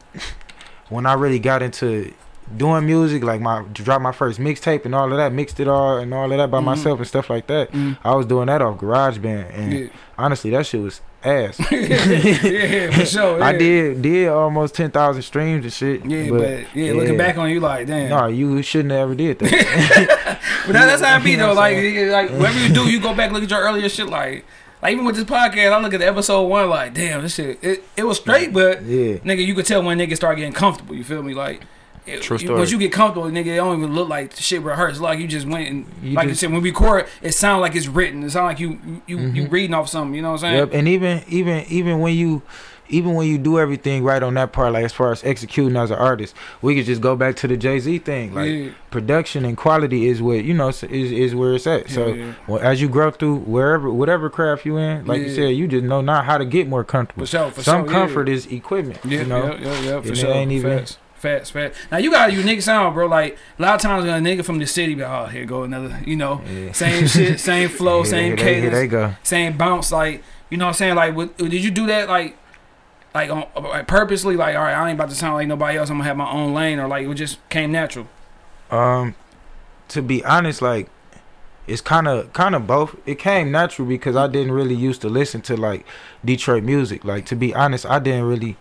when 0.90 1.06
I 1.06 1.14
really 1.14 1.40
got 1.40 1.62
into 1.62 2.14
doing 2.58 2.86
music, 2.86 3.24
like 3.24 3.42
my 3.42 3.64
drop 3.74 4.02
my 4.02 4.12
first 4.12 4.40
mixtape 4.40 4.86
and 4.86 4.94
all 4.96 5.12
of 5.12 5.18
that, 5.18 5.32
mixed 5.34 5.60
it 5.60 5.68
all 5.68 5.98
and 5.98 6.14
all 6.14 6.32
of 6.32 6.38
that 6.38 6.50
by 6.52 6.60
Mhm. 6.60 6.64
myself 6.66 7.00
and 7.00 7.08
stuff 7.08 7.30
like 7.30 7.48
that. 7.48 7.72
Mm. 7.72 7.98
I 8.04 8.16
was 8.16 8.26
doing 8.26 8.48
that 8.48 8.62
off 8.62 8.78
GarageBand, 8.80 9.58
and 9.58 9.74
Yeah. 9.74 9.86
honestly, 10.18 10.50
that 10.52 10.66
shit 10.66 10.82
was 10.82 11.02
ass. 11.24 11.60
yeah, 11.72 12.92
for 12.92 13.06
sure. 13.06 13.44
I 13.50 13.54
did 13.58 14.02
did 14.02 14.30
almost 14.30 14.76
ten 14.76 14.90
thousand 14.92 15.22
streams 15.24 15.64
and 15.66 15.74
shit. 15.74 16.06
Yeah, 16.06 16.30
but, 16.30 16.76
yeah, 16.76 16.94
looking 16.94 17.18
back 17.18 17.38
on 17.38 17.50
you 17.50 17.60
like, 17.60 17.88
damn. 17.88 18.10
no, 18.10 18.28
you 18.28 18.62
shouldn't 18.62 18.92
have 18.92 19.02
ever 19.02 19.16
did 19.16 19.40
that. 19.40 20.40
But 20.66 20.74
that, 20.74 20.86
that's 20.86 21.02
how 21.02 21.18
it 21.18 21.24
be 21.24 21.36
though. 21.36 21.54
Like, 21.54 21.76
like 21.78 22.30
whatever 22.32 22.60
you 22.60 22.74
do, 22.74 22.90
you 22.90 23.00
go 23.00 23.14
back 23.16 23.32
look 23.32 23.42
at 23.44 23.50
your 23.50 23.60
earlier 23.62 23.90
shit. 23.90 24.08
Like, 24.08 24.46
like 24.84 24.94
even 24.94 25.04
with 25.04 25.16
this 25.16 25.26
podcast, 25.26 25.72
I 25.72 25.82
look 25.82 25.94
at 25.96 26.00
the 26.00 26.08
episode 26.08 26.44
one. 26.48 26.70
Like, 26.70 26.94
damn, 26.94 27.24
this 27.24 27.36
shit, 27.36 27.58
it, 27.64 27.84
it 27.98 28.04
was 28.04 28.18
straight, 28.18 28.54
but 28.54 28.84
yeah. 28.84 29.16
nigga, 29.18 29.44
you 29.46 29.56
could 29.56 29.66
tell 29.66 29.82
when 29.82 29.98
niggas 29.98 30.18
start 30.18 30.38
getting 30.38 30.54
comfortable. 30.54 30.94
You 30.96 31.04
feel 31.04 31.24
me? 31.24 31.34
Like, 31.34 31.62
True 32.18 32.36
you- 32.36 32.40
story. 32.48 32.58
once 32.60 32.72
you 32.72 32.78
get 32.78 32.92
comfortable, 32.92 33.30
nigga, 33.30 33.48
it 33.48 33.56
don't 33.58 33.78
even 33.78 33.94
look 33.94 34.10
like 34.10 34.34
the 34.36 34.42
shit 34.44 34.62
rehearsed. 34.62 35.00
Like 35.02 35.20
you 35.20 35.28
just 35.28 35.48
went 35.48 35.70
and 35.70 35.86
You 36.02 36.12
like 36.14 36.28
just- 36.28 36.42
you 36.44 36.48
said, 36.48 36.54
when 36.54 36.62
we 36.62 36.70
record, 36.70 37.06
it 37.22 37.34
sound 37.34 37.62
like 37.62 37.76
it's 37.76 37.88
written. 37.88 38.24
It 38.24 38.32
sound 38.32 38.46
like 38.48 38.60
you 38.60 38.80
you 39.08 39.18
you 39.20 39.44
Mhm. 39.44 39.52
reading 39.52 39.74
off 39.74 39.90
something. 39.90 40.14
You 40.16 40.22
know 40.22 40.30
what 40.32 40.44
I'm 40.44 40.52
saying? 40.52 40.56
Yep, 40.58 40.70
and 40.74 40.88
even 40.88 41.22
even 41.30 41.64
even 41.70 42.00
when 42.00 42.14
you 42.16 42.42
even 42.92 43.14
when 43.14 43.28
you 43.28 43.38
do 43.38 43.60
everything 43.60 44.04
right 44.04 44.24
on 44.24 44.34
that 44.34 44.52
part, 44.52 44.74
like 44.74 44.84
as 44.84 44.92
far 44.92 45.12
as 45.12 45.24
executing 45.24 45.78
as 45.78 45.92
an 45.92 45.98
artist, 46.00 46.34
we 46.64 46.74
could 46.74 46.86
just 46.86 47.02
go 47.02 47.16
back 47.16 47.36
to 47.36 47.48
the 47.48 47.56
Jay 47.56 47.78
Z 47.80 48.00
thing. 48.00 48.34
Like 48.34 48.50
yeah. 48.50 48.70
production 48.90 49.46
and 49.46 49.56
quality 49.56 50.08
is 50.08 50.24
what 50.24 50.44
you 50.44 50.56
know 50.56 50.70
is 50.70 50.82
is 50.84 51.36
where 51.36 51.54
it's 51.54 51.68
at. 51.68 51.88
So 51.92 52.08
yeah. 52.08 52.32
well, 52.48 52.60
as 52.64 52.82
you 52.82 52.90
grow 52.90 53.12
through 53.12 53.42
wherever 53.42 53.92
whatever 53.92 54.28
craft 54.28 54.66
you 54.66 54.78
in, 54.78 55.06
like 55.06 55.22
you 55.22 55.30
said, 55.30 55.50
you 55.50 55.68
just 55.68 55.84
know 55.84 56.02
now 56.02 56.24
how 56.24 56.40
to 56.40 56.46
get 56.46 56.68
more 56.68 56.84
comfortable. 56.84 57.28
for 57.28 57.30
sure. 57.30 57.52
For 57.52 57.62
Some 57.62 57.84
sure, 57.84 57.92
comfort 57.92 58.28
yeah. 58.28 58.34
is 58.34 58.48
equipment. 58.48 58.98
Yeah, 59.06 59.20
you 59.20 59.26
know. 59.28 59.46
yeah, 59.46 59.60
yeah, 59.62 59.82
yeah, 59.82 60.02
for 60.02 60.08
And 60.08 60.18
sure. 60.18 60.32
ain't 60.34 60.52
even- 60.52 60.80
Facts, 60.80 60.98
facts, 61.20 61.50
facts. 61.52 61.78
Now 61.92 61.98
you 61.98 62.12
got 62.12 62.30
a 62.30 62.34
unique 62.34 62.62
sound, 62.62 62.94
bro. 62.96 63.08
Like 63.08 63.38
a 63.58 63.62
lot 63.62 63.76
of 63.76 63.82
times 63.82 64.06
when 64.06 64.26
a 64.26 64.30
nigga 64.30 64.44
from 64.44 64.60
the 64.60 64.66
city, 64.68 64.96
be 64.96 65.02
like, 65.04 65.12
oh, 65.12 65.26
here 65.30 65.46
go 65.46 65.64
another, 65.64 66.00
you 66.06 66.16
know, 66.16 66.42
Yeah. 66.52 66.72
same 66.72 67.08
shit, 67.08 67.40
same 67.52 67.70
flow, 67.70 67.98
Here- 68.04 68.06
same 68.12 68.26
here 68.26 68.36
they- 68.38 68.44
Here 68.44 68.54
cadence, 68.62 68.74
they 68.76 68.88
go. 68.88 69.14
same 69.24 69.58
bounce. 69.58 69.92
Like, 69.92 70.24
you 70.50 70.58
know 70.58 70.66
what 70.66 70.70
I'm 70.70 70.74
saying? 70.76 70.96
Like, 70.96 71.16
what, 71.16 71.38
did 71.38 71.54
you 71.64 71.72
do 71.72 71.86
that 71.88 72.10
like, 72.10 72.36
like 73.14 73.30
on 73.30 73.46
like 73.64 73.88
purposely? 73.88 74.36
Like, 74.36 74.56
all 74.56 74.64
right, 74.64 74.74
I 74.74 74.90
ain't 74.90 74.98
about 74.98 75.10
to 75.10 75.16
sound 75.16 75.36
like 75.36 75.48
nobody 75.48 75.78
else. 75.78 75.90
I'm 75.90 75.98
gonna 75.98 76.08
have 76.08 76.18
my 76.18 76.30
own 76.32 76.54
lane, 76.54 76.80
or 76.80 76.88
like 76.88 77.08
it 77.08 77.14
just 77.16 77.38
came 77.50 77.72
natural. 77.72 78.08
Um, 78.72 79.16
to 79.90 80.02
be 80.02 80.24
honest, 80.24 80.62
like 80.62 80.88
it's 81.68 81.82
kind 81.82 82.08
of 82.08 82.32
kind 82.34 82.56
of 82.56 82.66
both. 82.68 82.96
It 83.06 83.20
came 83.20 83.52
natural 83.52 83.88
because 83.88 84.16
I 84.16 84.28
didn't 84.28 84.52
really 84.54 84.76
used 84.76 85.02
to 85.02 85.10
listen 85.10 85.42
to 85.42 85.58
like 85.58 85.86
Detroit 86.24 86.64
music. 86.64 87.04
Like 87.04 87.26
to 87.28 87.36
be 87.36 87.54
honest, 87.54 87.86
I 87.86 88.00
didn't 88.00 88.26
really 88.26 88.58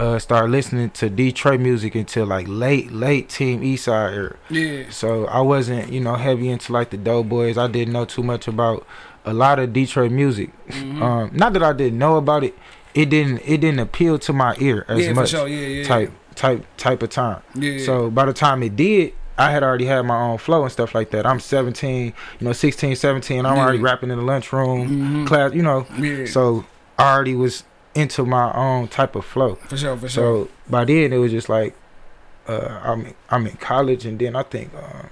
uh 0.00 0.18
start 0.18 0.48
listening 0.50 0.88
to 0.90 1.10
Detroit 1.10 1.60
music 1.60 1.94
until 1.94 2.24
like 2.26 2.46
late 2.48 2.90
late 2.90 3.28
Team 3.28 3.60
Eastside 3.60 4.12
era. 4.14 4.36
Yeah, 4.48 4.84
So 4.90 5.26
I 5.26 5.40
wasn't 5.42 5.92
you 5.92 6.00
know 6.00 6.14
heavy 6.14 6.48
into 6.48 6.72
like 6.72 6.88
the 6.90 6.96
Doughboyz. 6.96 7.58
I 7.58 7.66
didn't 7.68 7.92
know 7.92 8.06
too 8.06 8.22
much 8.22 8.48
about 8.48 8.86
a 9.26 9.34
lot 9.34 9.58
of 9.58 9.72
Detroit 9.74 10.10
music. 10.10 10.50
Mhm. 10.68 11.02
Um, 11.02 11.30
not 11.34 11.52
that 11.52 11.62
I 11.62 11.74
didn't 11.74 11.98
know 11.98 12.16
about 12.16 12.44
it. 12.44 12.56
It 12.94 13.10
didn't 13.10 13.42
it 13.44 13.58
didn't 13.60 13.80
appeal 13.80 14.18
to 14.20 14.32
my 14.32 14.56
ear 14.58 14.86
as 14.88 15.00
yeah, 15.00 15.08
for 15.10 15.14
much 15.14 15.30
sure. 15.30 15.46
Yeah, 15.46 15.66
yeah, 15.66 15.84
type 15.86 16.12
type 16.34 16.64
type 16.78 17.02
of 17.02 17.10
time. 17.10 17.42
Yeah. 17.54 17.84
So 17.84 18.10
by 18.10 18.24
the 18.24 18.32
time 18.32 18.62
it 18.62 18.76
did, 18.76 19.12
I 19.36 19.50
had 19.50 19.62
already 19.62 19.84
had 19.84 20.00
my 20.06 20.16
own 20.18 20.38
flow 20.38 20.62
and 20.62 20.72
stuff 20.72 20.94
like 20.94 21.10
that. 21.10 21.26
I'm 21.26 21.40
17, 21.40 22.06
you 22.06 22.46
know, 22.46 22.52
16, 22.52 22.96
17. 22.96 23.44
I'm 23.44 23.56
Yeah. 23.56 23.62
already 23.62 23.78
rapping 23.78 24.10
in 24.10 24.18
the 24.18 24.24
lunchroom, 24.24 25.24
Mhm. 25.24 25.26
class, 25.26 25.52
you 25.54 25.62
know. 25.62 25.86
yeah, 25.98 26.24
So 26.26 26.64
I 26.98 27.12
already 27.14 27.34
was 27.34 27.64
into 27.94 28.24
my 28.24 28.52
own 28.54 28.88
type 28.88 29.16
of 29.16 29.24
flow. 29.24 29.56
for 29.56 29.76
sure, 29.76 29.96
for 29.96 30.08
sure. 30.08 30.46
So 30.46 30.48
by 30.68 30.84
then 30.84 31.12
it 31.12 31.18
was 31.18 31.30
just 31.32 31.48
like, 31.48 31.74
uh, 32.48 32.80
I'm 32.84 33.06
in, 33.06 33.14
I'm 33.30 33.46
in 33.46 33.56
college, 33.56 34.06
and 34.06 34.18
then 34.18 34.36
I 34.36 34.42
think. 34.44 34.72
Uh, 34.74 35.02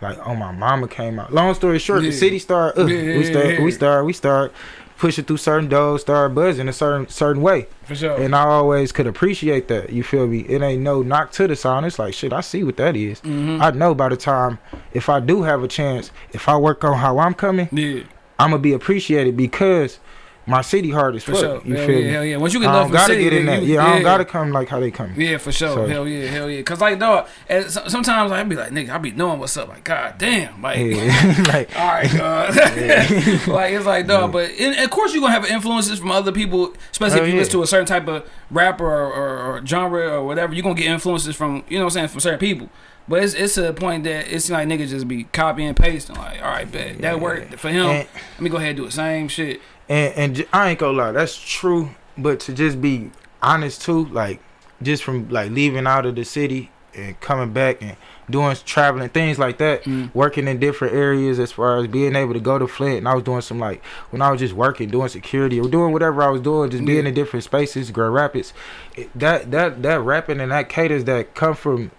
like 0.00 0.18
oh 0.26 0.34
my 0.34 0.50
mama 0.50 0.88
came 0.88 1.18
out. 1.20 1.32
Long 1.32 1.54
story 1.54 1.78
short, 1.78 2.02
Yeah. 2.02 2.10
the 2.10 2.16
city 2.16 2.38
started. 2.40 2.80
Uh, 2.80 2.86
Yeah, 2.86 3.18
we 3.18 3.24
start. 3.24 3.46
yeah. 3.46 3.62
We 3.62 3.70
start. 3.70 4.04
We 4.06 4.12
start 4.12 4.52
pushing 4.98 5.24
through 5.24 5.36
certain 5.36 5.68
doors, 5.68 6.00
start 6.02 6.34
buzzing 6.34 6.68
a 6.68 6.72
certain 6.72 7.08
certain 7.08 7.40
way. 7.40 7.68
For 7.86 7.94
sure. 7.94 8.20
And 8.20 8.34
I 8.34 8.42
always 8.42 8.90
could 8.90 9.06
appreciate 9.06 9.68
that. 9.68 9.90
You 9.90 10.02
feel 10.02 10.26
me? 10.26 10.40
It 10.40 10.60
ain't 10.60 10.82
no 10.82 11.02
knock 11.02 11.30
to 11.32 11.46
the 11.46 11.54
sound. 11.54 11.86
It's 11.86 12.00
like 12.00 12.14
shit. 12.14 12.32
I 12.32 12.40
see 12.40 12.64
what 12.64 12.76
that 12.78 12.96
is. 12.96 13.20
Mhm. 13.20 13.60
I 13.60 13.70
know 13.70 13.94
by 13.94 14.08
the 14.08 14.16
time 14.16 14.58
if 14.92 15.08
I 15.08 15.20
do 15.20 15.42
have 15.42 15.62
a 15.62 15.68
chance, 15.68 16.10
if 16.32 16.48
I 16.48 16.56
work 16.56 16.82
on 16.82 16.98
how 16.98 17.20
I'm 17.20 17.34
coming, 17.34 17.68
yeah. 17.70 18.02
I'm 18.40 18.50
gonna 18.50 18.58
be 18.58 18.72
appreciated 18.72 19.36
because 19.36 20.00
my 20.44 20.60
city 20.60 20.90
hard 20.90 21.14
as 21.14 21.22
For 21.22 21.32
fuck. 21.32 21.40
sure. 21.40 21.62
You 21.64 21.76
hell 21.76 21.86
feel 21.86 21.98
yeah, 21.98 22.04
me? 22.06 22.12
hell 22.12 22.24
yeah. 22.24 22.36
Once 22.36 22.52
you 22.54 22.60
get 22.60 22.68
I 22.70 22.72
love 22.72 22.86
from 22.86 22.92
gotta 22.94 23.12
city, 23.12 23.24
get 23.24 23.32
in 23.34 23.46
that. 23.46 23.62
you- 23.62 23.74
Yeah, 23.74 23.86
I 23.86 23.92
don't 23.94 24.02
gotta 24.02 24.24
come 24.24 24.50
like 24.50 24.68
how 24.68 24.80
they 24.80 24.90
come. 24.90 25.12
Yeah, 25.16 25.38
for 25.38 25.52
sure. 25.52 25.68
So- 25.74 25.86
Hell 25.86 26.08
yeah, 26.08 26.26
hell 26.28 26.50
yeah. 26.50 26.62
Cause 26.62 26.80
like 26.80 26.98
dog, 26.98 27.28
and 27.48 27.70
so- 27.70 27.86
sometimes 27.86 28.32
I'd 28.32 28.48
be 28.48 28.56
like, 28.56 28.70
nigga, 28.70 28.90
I 28.90 28.98
be 28.98 29.12
knowing 29.12 29.38
what's 29.38 29.56
up. 29.56 29.68
Like, 29.68 29.84
god 29.84 30.14
damn, 30.18 30.60
like. 30.60 30.78
Yeah. 30.78 31.42
like 31.48 31.78
All 31.78 31.86
right, 31.86 32.10
dog. 32.10 32.56
like 33.48 33.72
it's 33.72 33.86
like 33.86 34.06
dog, 34.06 34.32
but 34.32 34.50
and 34.58 34.78
of 34.84 34.90
course 34.90 35.12
you're 35.14 35.20
gonna 35.22 35.32
have 35.32 35.44
influences 35.46 35.98
from 35.98 36.10
other 36.10 36.32
people, 36.32 36.74
especially 36.90 37.20
Oh, 37.20 37.22
if 37.22 37.28
you 37.28 37.34
yeah. 37.34 37.38
listen 37.40 37.52
to 37.52 37.62
a 37.62 37.66
certain 37.66 37.86
type 37.86 38.08
of 38.08 38.28
rapper 38.50 38.84
or, 38.86 39.12
or, 39.12 39.38
or 39.58 39.66
genre 39.66 40.08
or 40.18 40.24
whatever. 40.26 40.54
You're 40.54 40.62
gonna 40.62 40.74
get 40.74 40.86
influences 40.86 41.36
from 41.36 41.62
you 41.68 41.78
know 41.78 41.84
what 41.84 41.92
I'm 41.92 41.94
saying 41.94 42.08
from 42.08 42.20
certain 42.20 42.40
people. 42.40 42.68
But 43.08 43.24
it's 43.24 43.34
it's 43.34 43.54
to 43.54 43.62
the 43.62 43.72
point 43.72 44.04
that 44.04 44.32
it's 44.32 44.48
like 44.48 44.68
niggas 44.68 44.88
just 44.90 45.08
be 45.08 45.24
copying 45.24 45.68
and 45.68 45.76
pasting. 45.76 46.14
Like, 46.16 46.38
all 46.40 46.48
right, 46.48 46.70
bet 46.70 46.94
Yeah. 46.96 47.00
that 47.02 47.20
worked 47.20 47.54
for 47.58 47.68
him. 47.68 47.86
Let 47.86 48.40
me 48.40 48.48
go 48.48 48.58
ahead 48.58 48.70
and 48.70 48.76
do 48.78 48.84
the 48.84 48.92
same 48.92 49.26
shit. 49.28 49.60
And 49.88 50.14
and 50.14 50.34
j- 50.36 50.46
I 50.52 50.70
ain't 50.70 50.78
gonna 50.78 50.96
lie, 50.96 51.12
that's 51.12 51.36
true. 51.38 51.90
But 52.18 52.40
to 52.40 52.52
just 52.52 52.80
be 52.80 53.10
honest 53.42 53.82
too, 53.82 54.06
like 54.06 54.40
just 54.82 55.02
from 55.04 55.28
like 55.28 55.50
leaving 55.50 55.86
out 55.86 56.06
of 56.06 56.14
the 56.16 56.24
city 56.24 56.70
and 56.94 57.18
coming 57.20 57.52
back 57.52 57.80
and 57.80 57.96
doing 58.30 58.54
traveling 58.66 59.08
things 59.08 59.38
like 59.38 59.58
that, 59.58 59.82
Mm. 59.84 60.10
working 60.14 60.46
in 60.46 60.58
different 60.58 60.94
areas 60.94 61.38
as 61.38 61.50
far 61.52 61.78
as 61.78 61.86
being 61.86 62.14
able 62.14 62.34
to 62.34 62.40
go 62.40 62.58
to 62.58 62.66
Flint. 62.68 62.98
And 62.98 63.08
I 63.08 63.14
was 63.14 63.22
doing 63.24 63.40
some 63.40 63.58
like 63.58 63.82
when 64.10 64.20
I 64.22 64.30
was 64.30 64.40
just 64.40 64.52
working, 64.54 64.88
doing 64.90 65.08
security 65.08 65.58
or 65.58 65.68
doing 65.68 65.92
whatever 65.92 66.22
I 66.22 66.28
was 66.28 66.40
doing, 66.42 66.70
just 66.70 66.84
being 66.84 67.04
Yeah. 67.04 67.08
in 67.08 67.14
different 67.14 67.44
spaces, 67.44 67.90
Grand 67.90 68.12
Rapids. 68.14 68.52
It, 68.96 69.10
that 69.18 69.50
that 69.52 69.82
that 69.82 70.00
rapping 70.00 70.40
and 70.40 70.52
that 70.52 70.68
cadence 70.68 71.04
that 71.04 71.34
come 71.34 71.54
from 71.54 71.90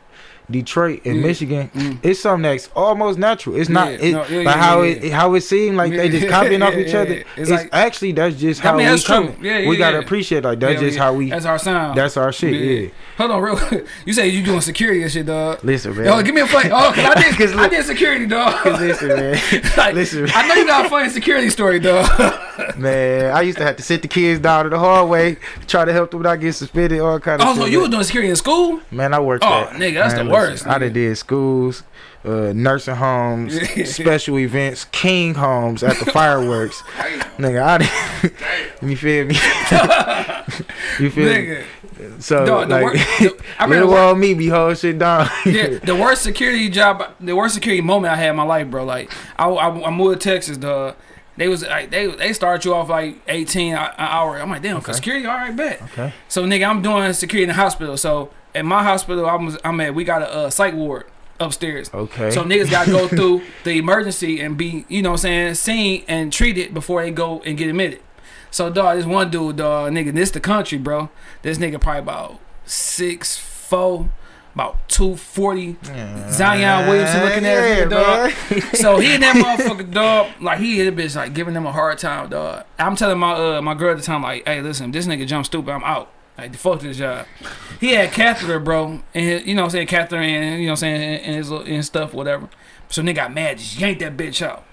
Detroit 0.52 1.02
and 1.06 1.18
Yeah. 1.18 1.22
Michigan, 1.28 1.72
Mm. 1.76 1.98
it's 2.04 2.20
something 2.20 2.44
that's 2.44 2.70
almost 2.76 3.18
natural. 3.18 3.56
It's 3.56 3.70
not 3.70 3.92
Yeah, 3.92 3.98
it, 3.98 4.12
no, 4.14 4.26
yeah, 4.30 4.42
like 4.46 4.56
how 4.58 4.82
it 4.82 5.12
how 5.12 5.34
it 5.36 5.42
seemed 5.42 5.78
like 5.78 5.92
they 5.92 6.10
just 6.10 6.28
copying 6.38 6.62
off 6.62 6.74
each 6.76 6.94
other. 6.94 7.14
It's, 7.14 7.28
It's 7.38 7.50
like- 7.52 7.70
actually 7.72 8.12
that's 8.12 8.36
just 8.36 8.64
I 8.64 8.70
how 8.70 8.78
mean, 8.78 8.92
we 8.92 9.02
coming. 9.02 9.36
Yeah, 9.42 9.58
yeah, 9.60 9.70
we 9.70 9.78
gotta 9.78 10.00
appreciate 10.00 10.44
like 10.44 10.60
that's 10.60 10.80
just 10.82 10.98
how 10.98 11.14
we. 11.14 11.30
That's 11.30 11.46
our 11.46 11.58
sound. 11.60 11.98
That's 11.98 12.18
our 12.18 12.32
shit. 12.32 12.54
Yeah. 12.54 12.90
Hold 13.18 13.32
on, 13.32 13.42
real 13.42 13.56
quick. 13.58 13.86
You 14.06 14.14
say 14.14 14.28
you 14.30 14.44
doing 14.44 14.62
security 14.62 15.04
and 15.04 15.12
shit, 15.12 15.26
dog. 15.28 15.60
Listen, 15.64 15.96
man. 15.96 16.06
Yo, 16.06 16.22
give 16.24 16.34
me 16.36 16.42
a 16.42 16.48
funny. 16.48 16.70
Oh, 16.72 16.92
cause 16.94 17.06
I 17.06 17.14
did. 17.22 17.36
'Cause 17.38 17.56
I 17.56 17.68
did 17.68 17.86
security, 17.86 18.26
dog. 18.26 18.66
Listen, 18.80 19.08
man. 19.10 19.40
like, 19.78 19.94
listen, 19.96 20.28
I 20.34 20.48
know 20.48 20.56
you 20.56 20.66
got 20.68 20.86
a 20.86 20.90
funny 20.90 21.10
security 21.10 21.50
story, 21.50 21.80
dog. 21.80 22.08
man. 22.78 23.32
I 23.36 23.42
used 23.42 23.58
to 23.60 23.64
have 23.64 23.76
to 23.78 23.84
sit 23.84 24.02
the 24.02 24.08
kids 24.08 24.40
down 24.40 24.66
in 24.66 24.72
the 24.72 24.80
hallway, 24.80 25.38
try 25.68 25.86
to 25.86 25.94
help 25.94 26.12
them 26.12 26.22
not 26.22 26.40
get 26.40 26.54
suspended, 26.54 27.00
all 27.00 27.20
kind 27.20 27.42
of. 27.42 27.48
Oh, 27.48 27.56
so 27.56 27.66
you 27.66 27.80
was 27.82 27.90
doing 27.90 28.04
security 28.04 28.30
in 28.30 28.36
school? 28.36 28.82
Man, 28.92 29.14
I 29.14 29.20
worked. 29.20 29.44
Oh, 29.44 29.68
nigga, 29.74 29.96
that's 29.96 30.16
man, 30.16 30.28
the 30.28 30.33
worst, 30.34 30.68
I 30.68 30.76
nigga. 30.76 30.80
done 30.80 30.94
did 30.94 31.18
schools, 31.18 31.84
uh, 32.26 32.52
nursing 32.56 32.96
homes, 32.96 33.54
special 33.96 34.40
events, 34.40 34.86
king 34.92 35.34
homes 35.36 35.84
at 35.84 35.98
the 35.98 36.12
fireworks. 36.12 36.82
Nigga, 37.38 37.62
I 37.64 37.78
didn't. 37.80 38.34
you 38.90 38.96
feel 38.96 39.26
me? 39.26 39.36
you 41.00 41.10
feel 41.10 41.26
me? 41.58 41.64
So 42.20 42.46
Dog, 42.46 42.70
like, 42.70 42.82
wor- 42.84 42.94
the- 42.94 43.44
I 43.60 43.66
little 43.68 43.94
old 43.94 44.18
me 44.18 44.34
be 44.34 44.48
holding 44.48 44.76
shit 44.76 45.00
down. 45.00 45.28
yeah, 45.46 45.80
the 45.80 45.96
worst 45.96 46.22
security 46.24 46.70
job, 46.70 47.04
the 47.20 47.36
worst 47.36 47.56
security 47.56 47.82
moment 47.82 48.14
I 48.14 48.18
had 48.18 48.30
in 48.32 48.36
my 48.36 48.44
life, 48.44 48.68
bro. 48.70 48.84
Like, 48.84 49.12
I, 49.38 49.48
I, 49.50 49.88
I 49.88 49.90
moved 49.92 50.22
to 50.22 50.30
Texas, 50.30 50.58
dog. 50.58 50.96
They 51.36 51.48
was 51.48 51.64
like 51.64 51.90
they 51.90 52.06
they 52.08 52.32
start 52.34 52.64
you 52.64 52.76
off 52.76 52.90
like 52.90 53.16
eighteen 53.28 53.74
an 53.74 53.90
hour. 53.98 54.38
I'm 54.40 54.52
like, 54.52 54.62
damn, 54.62 54.82
for 54.82 54.90
Okay. 54.92 54.94
security, 54.98 55.26
all 55.26 55.34
right, 55.34 55.56
bet. 55.56 55.82
Okay. 55.82 56.14
So 56.28 56.46
nigga, 56.46 56.68
I'm 56.70 56.84
doing 56.84 57.12
security 57.14 57.44
in 57.44 57.48
the 57.50 57.56
hospital. 57.56 57.98
So 57.98 58.30
at 58.56 58.66
my 58.66 58.84
hospital, 58.84 59.26
I'm 59.26 59.58
I'm 59.64 59.80
at 59.82 59.96
we 59.96 60.04
got 60.04 60.22
a 60.22 60.32
uh, 60.32 60.50
psych 60.50 60.74
ward 60.74 61.06
upstairs. 61.40 61.94
Okay. 61.94 62.32
So 62.32 62.44
niggas 62.44 62.70
gotta 62.70 62.92
go 62.92 63.08
through 63.10 63.44
the 63.64 63.78
emergency 63.78 64.42
and 64.42 64.58
be, 64.58 64.86
you 64.88 65.02
know 65.02 65.12
what 65.12 65.26
I'm 65.26 65.54
saying, 65.54 65.56
seen 65.56 66.04
and 66.08 66.32
treated 66.32 66.74
before 66.74 67.02
they 67.02 67.12
go 67.12 67.42
and 67.42 67.58
get 67.58 67.70
admitted. 67.70 68.02
So 68.52 68.70
dog, 68.70 68.98
this 68.98 69.06
one 69.06 69.32
dude, 69.32 69.58
dog, 69.58 69.92
nigga, 69.92 70.14
this 70.14 70.32
the 70.32 70.40
country, 70.40 70.78
bro. 70.78 71.10
This 71.42 71.58
nigga 71.58 71.82
probably 71.82 72.02
about 72.02 72.40
six 72.66 73.38
four, 73.38 74.10
about 74.54 74.88
two 74.88 75.16
forty. 75.16 75.76
Zion 76.30 76.88
Williamson 76.88 77.24
looking 77.24 77.46
at 77.46 77.56
yeah, 77.56 77.76
him, 77.76 77.90
dog. 77.90 78.32
So 78.76 79.00
he 79.00 79.16
and 79.16 79.24
that 79.24 79.36
motherfucker 79.58 79.92
dog, 79.92 80.30
like 80.40 80.60
he 80.60 80.78
hit 80.78 80.88
a 80.88 80.96
bitch 80.96 81.16
like 81.16 81.34
giving 81.34 81.56
them 81.56 81.66
a 81.66 81.72
hard 81.72 81.98
time, 81.98 82.30
dog. 82.30 82.66
I'm 82.78 82.96
telling 82.96 83.18
my 83.18 83.34
uh 83.34 83.62
my 83.62 83.74
girl 83.74 83.92
at 83.92 83.98
the 83.98 84.04
time, 84.04 84.22
like, 84.22 84.48
hey, 84.48 84.62
listen, 84.62 84.92
this 84.92 85.08
nigga 85.08 85.26
jump 85.26 85.48
stupid, 85.48 85.72
I'm 85.72 85.84
out. 85.84 86.12
Like 86.38 86.52
the 86.52 86.58
fuck 86.58 86.80
this 86.80 86.98
job. 86.98 87.28
He 87.80 87.92
had 87.92 88.12
catheter, 88.12 88.60
bro, 88.60 89.02
and 89.14 89.26
his, 89.26 89.46
you 89.46 89.56
know 89.56 89.62
what 89.62 89.66
I'm 89.68 89.72
saying, 89.72 89.88
catheter 89.88 90.22
and 90.22 90.60
you 90.60 90.68
know 90.68 90.74
what 90.74 90.84
I'm 90.84 90.98
saying, 90.98 91.20
and 91.20 91.36
his 91.36 91.52
and 91.52 91.86
stuff, 91.86 92.14
whatever. 92.14 92.50
So 92.90 93.02
nigga 93.02 93.16
got 93.16 93.34
mad, 93.34 93.60
just 93.60 93.80
yanked 93.80 94.00
that 94.02 94.18
bitch 94.18 94.42
out. 94.42 94.66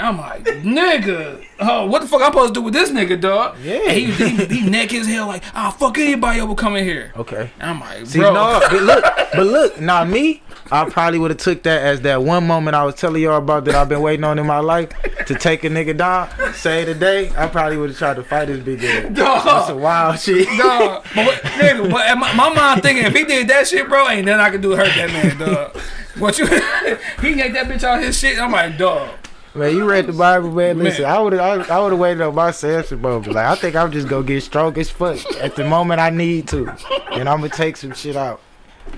I'm 0.00 0.18
like, 0.18 0.44
nigga, 0.44 1.44
oh, 1.58 1.86
what 1.86 2.02
the 2.02 2.08
fuck 2.08 2.22
I'm 2.22 2.32
supposed 2.32 2.54
to 2.54 2.60
do 2.60 2.64
with 2.64 2.74
this 2.74 2.90
nigga, 2.90 3.20
dog? 3.20 3.56
Yeah. 3.62 3.80
And 3.88 3.92
he, 3.92 4.10
he, 4.12 4.44
he 4.46 4.70
neck 4.70 4.90
his 4.90 5.06
hell 5.06 5.26
like, 5.26 5.42
ah, 5.54 5.70
fuck 5.70 5.98
anybody 5.98 6.40
ever 6.40 6.54
come 6.54 6.76
in 6.76 6.84
here. 6.84 7.12
Okay. 7.16 7.50
And 7.60 7.70
I'm 7.70 7.80
like, 7.80 8.06
See, 8.06 8.18
bro. 8.18 8.32
no, 8.32 8.60
but 8.70 8.82
look, 8.82 9.04
but 9.04 9.46
look, 9.46 9.80
now 9.80 10.04
me, 10.04 10.42
I 10.72 10.88
probably 10.88 11.18
would 11.18 11.30
have 11.30 11.38
took 11.38 11.62
that 11.64 11.82
as 11.82 12.00
that 12.02 12.22
one 12.22 12.46
moment 12.46 12.76
I 12.76 12.84
was 12.84 12.94
telling 12.94 13.22
y'all 13.22 13.38
about 13.38 13.64
that 13.66 13.74
I've 13.74 13.88
been 13.88 14.02
waiting 14.02 14.24
on 14.24 14.38
in 14.38 14.46
my 14.46 14.60
life 14.60 14.90
to 15.26 15.34
take 15.34 15.64
a 15.64 15.68
nigga 15.68 15.96
down. 15.96 16.30
Say 16.54 16.84
today, 16.84 17.30
I 17.36 17.46
probably 17.48 17.76
would 17.76 17.90
have 17.90 17.98
tried 17.98 18.16
to 18.16 18.22
fight 18.22 18.46
this 18.46 18.62
big 18.62 18.82
ass. 18.82 19.14
Dog. 19.14 19.44
That's 19.44 19.70
a 19.70 19.76
wild 19.76 20.18
shit. 20.18 20.46
Dog, 20.58 21.04
but 21.14 21.26
what, 21.26 21.42
nigga, 21.42 21.90
but 21.90 22.18
my, 22.18 22.32
my 22.34 22.54
mind 22.54 22.82
thinking 22.82 23.04
if 23.04 23.14
he 23.14 23.24
did 23.24 23.48
that 23.48 23.66
shit, 23.68 23.88
bro, 23.88 24.08
ain't 24.08 24.26
nothing 24.26 24.40
I 24.40 24.50
can 24.50 24.60
do 24.60 24.70
to 24.70 24.76
hurt 24.76 24.94
that 24.94 25.10
man, 25.10 25.38
dog. 25.38 25.76
What 26.18 26.38
you? 26.38 26.46
he 27.20 27.34
yanked 27.34 27.54
that 27.54 27.66
bitch 27.66 27.84
out 27.84 28.02
his 28.02 28.18
shit. 28.18 28.38
I'm 28.38 28.52
like, 28.52 28.76
dog. 28.76 29.10
Man, 29.54 29.74
you 29.74 29.88
read 29.88 30.06
the 30.06 30.12
Bible, 30.12 30.50
man. 30.52 30.76
Man. 30.76 30.84
Listen, 30.84 31.06
I 31.06 31.18
would 31.18 31.32
have, 31.32 31.70
I, 31.70 31.76
I 31.76 31.80
would 31.80 31.90
have 31.92 31.98
waited 32.00 32.20
on 32.20 32.34
my 32.34 32.52
Samson 32.52 33.00
moment. 33.00 33.34
Like, 33.34 33.46
I 33.46 33.54
think 33.56 33.74
I'm 33.74 33.90
just 33.90 34.06
gonna 34.08 34.24
get 34.24 34.42
strong 34.42 34.76
as 34.78 34.90
fuck 34.90 35.18
at 35.40 35.56
the 35.56 35.64
moment 35.64 36.00
I 36.00 36.10
need 36.10 36.46
to, 36.48 36.68
and 37.12 37.28
I'm 37.28 37.38
gonna 37.38 37.48
take 37.48 37.76
some 37.76 37.92
shit 37.92 38.14
out. 38.16 38.40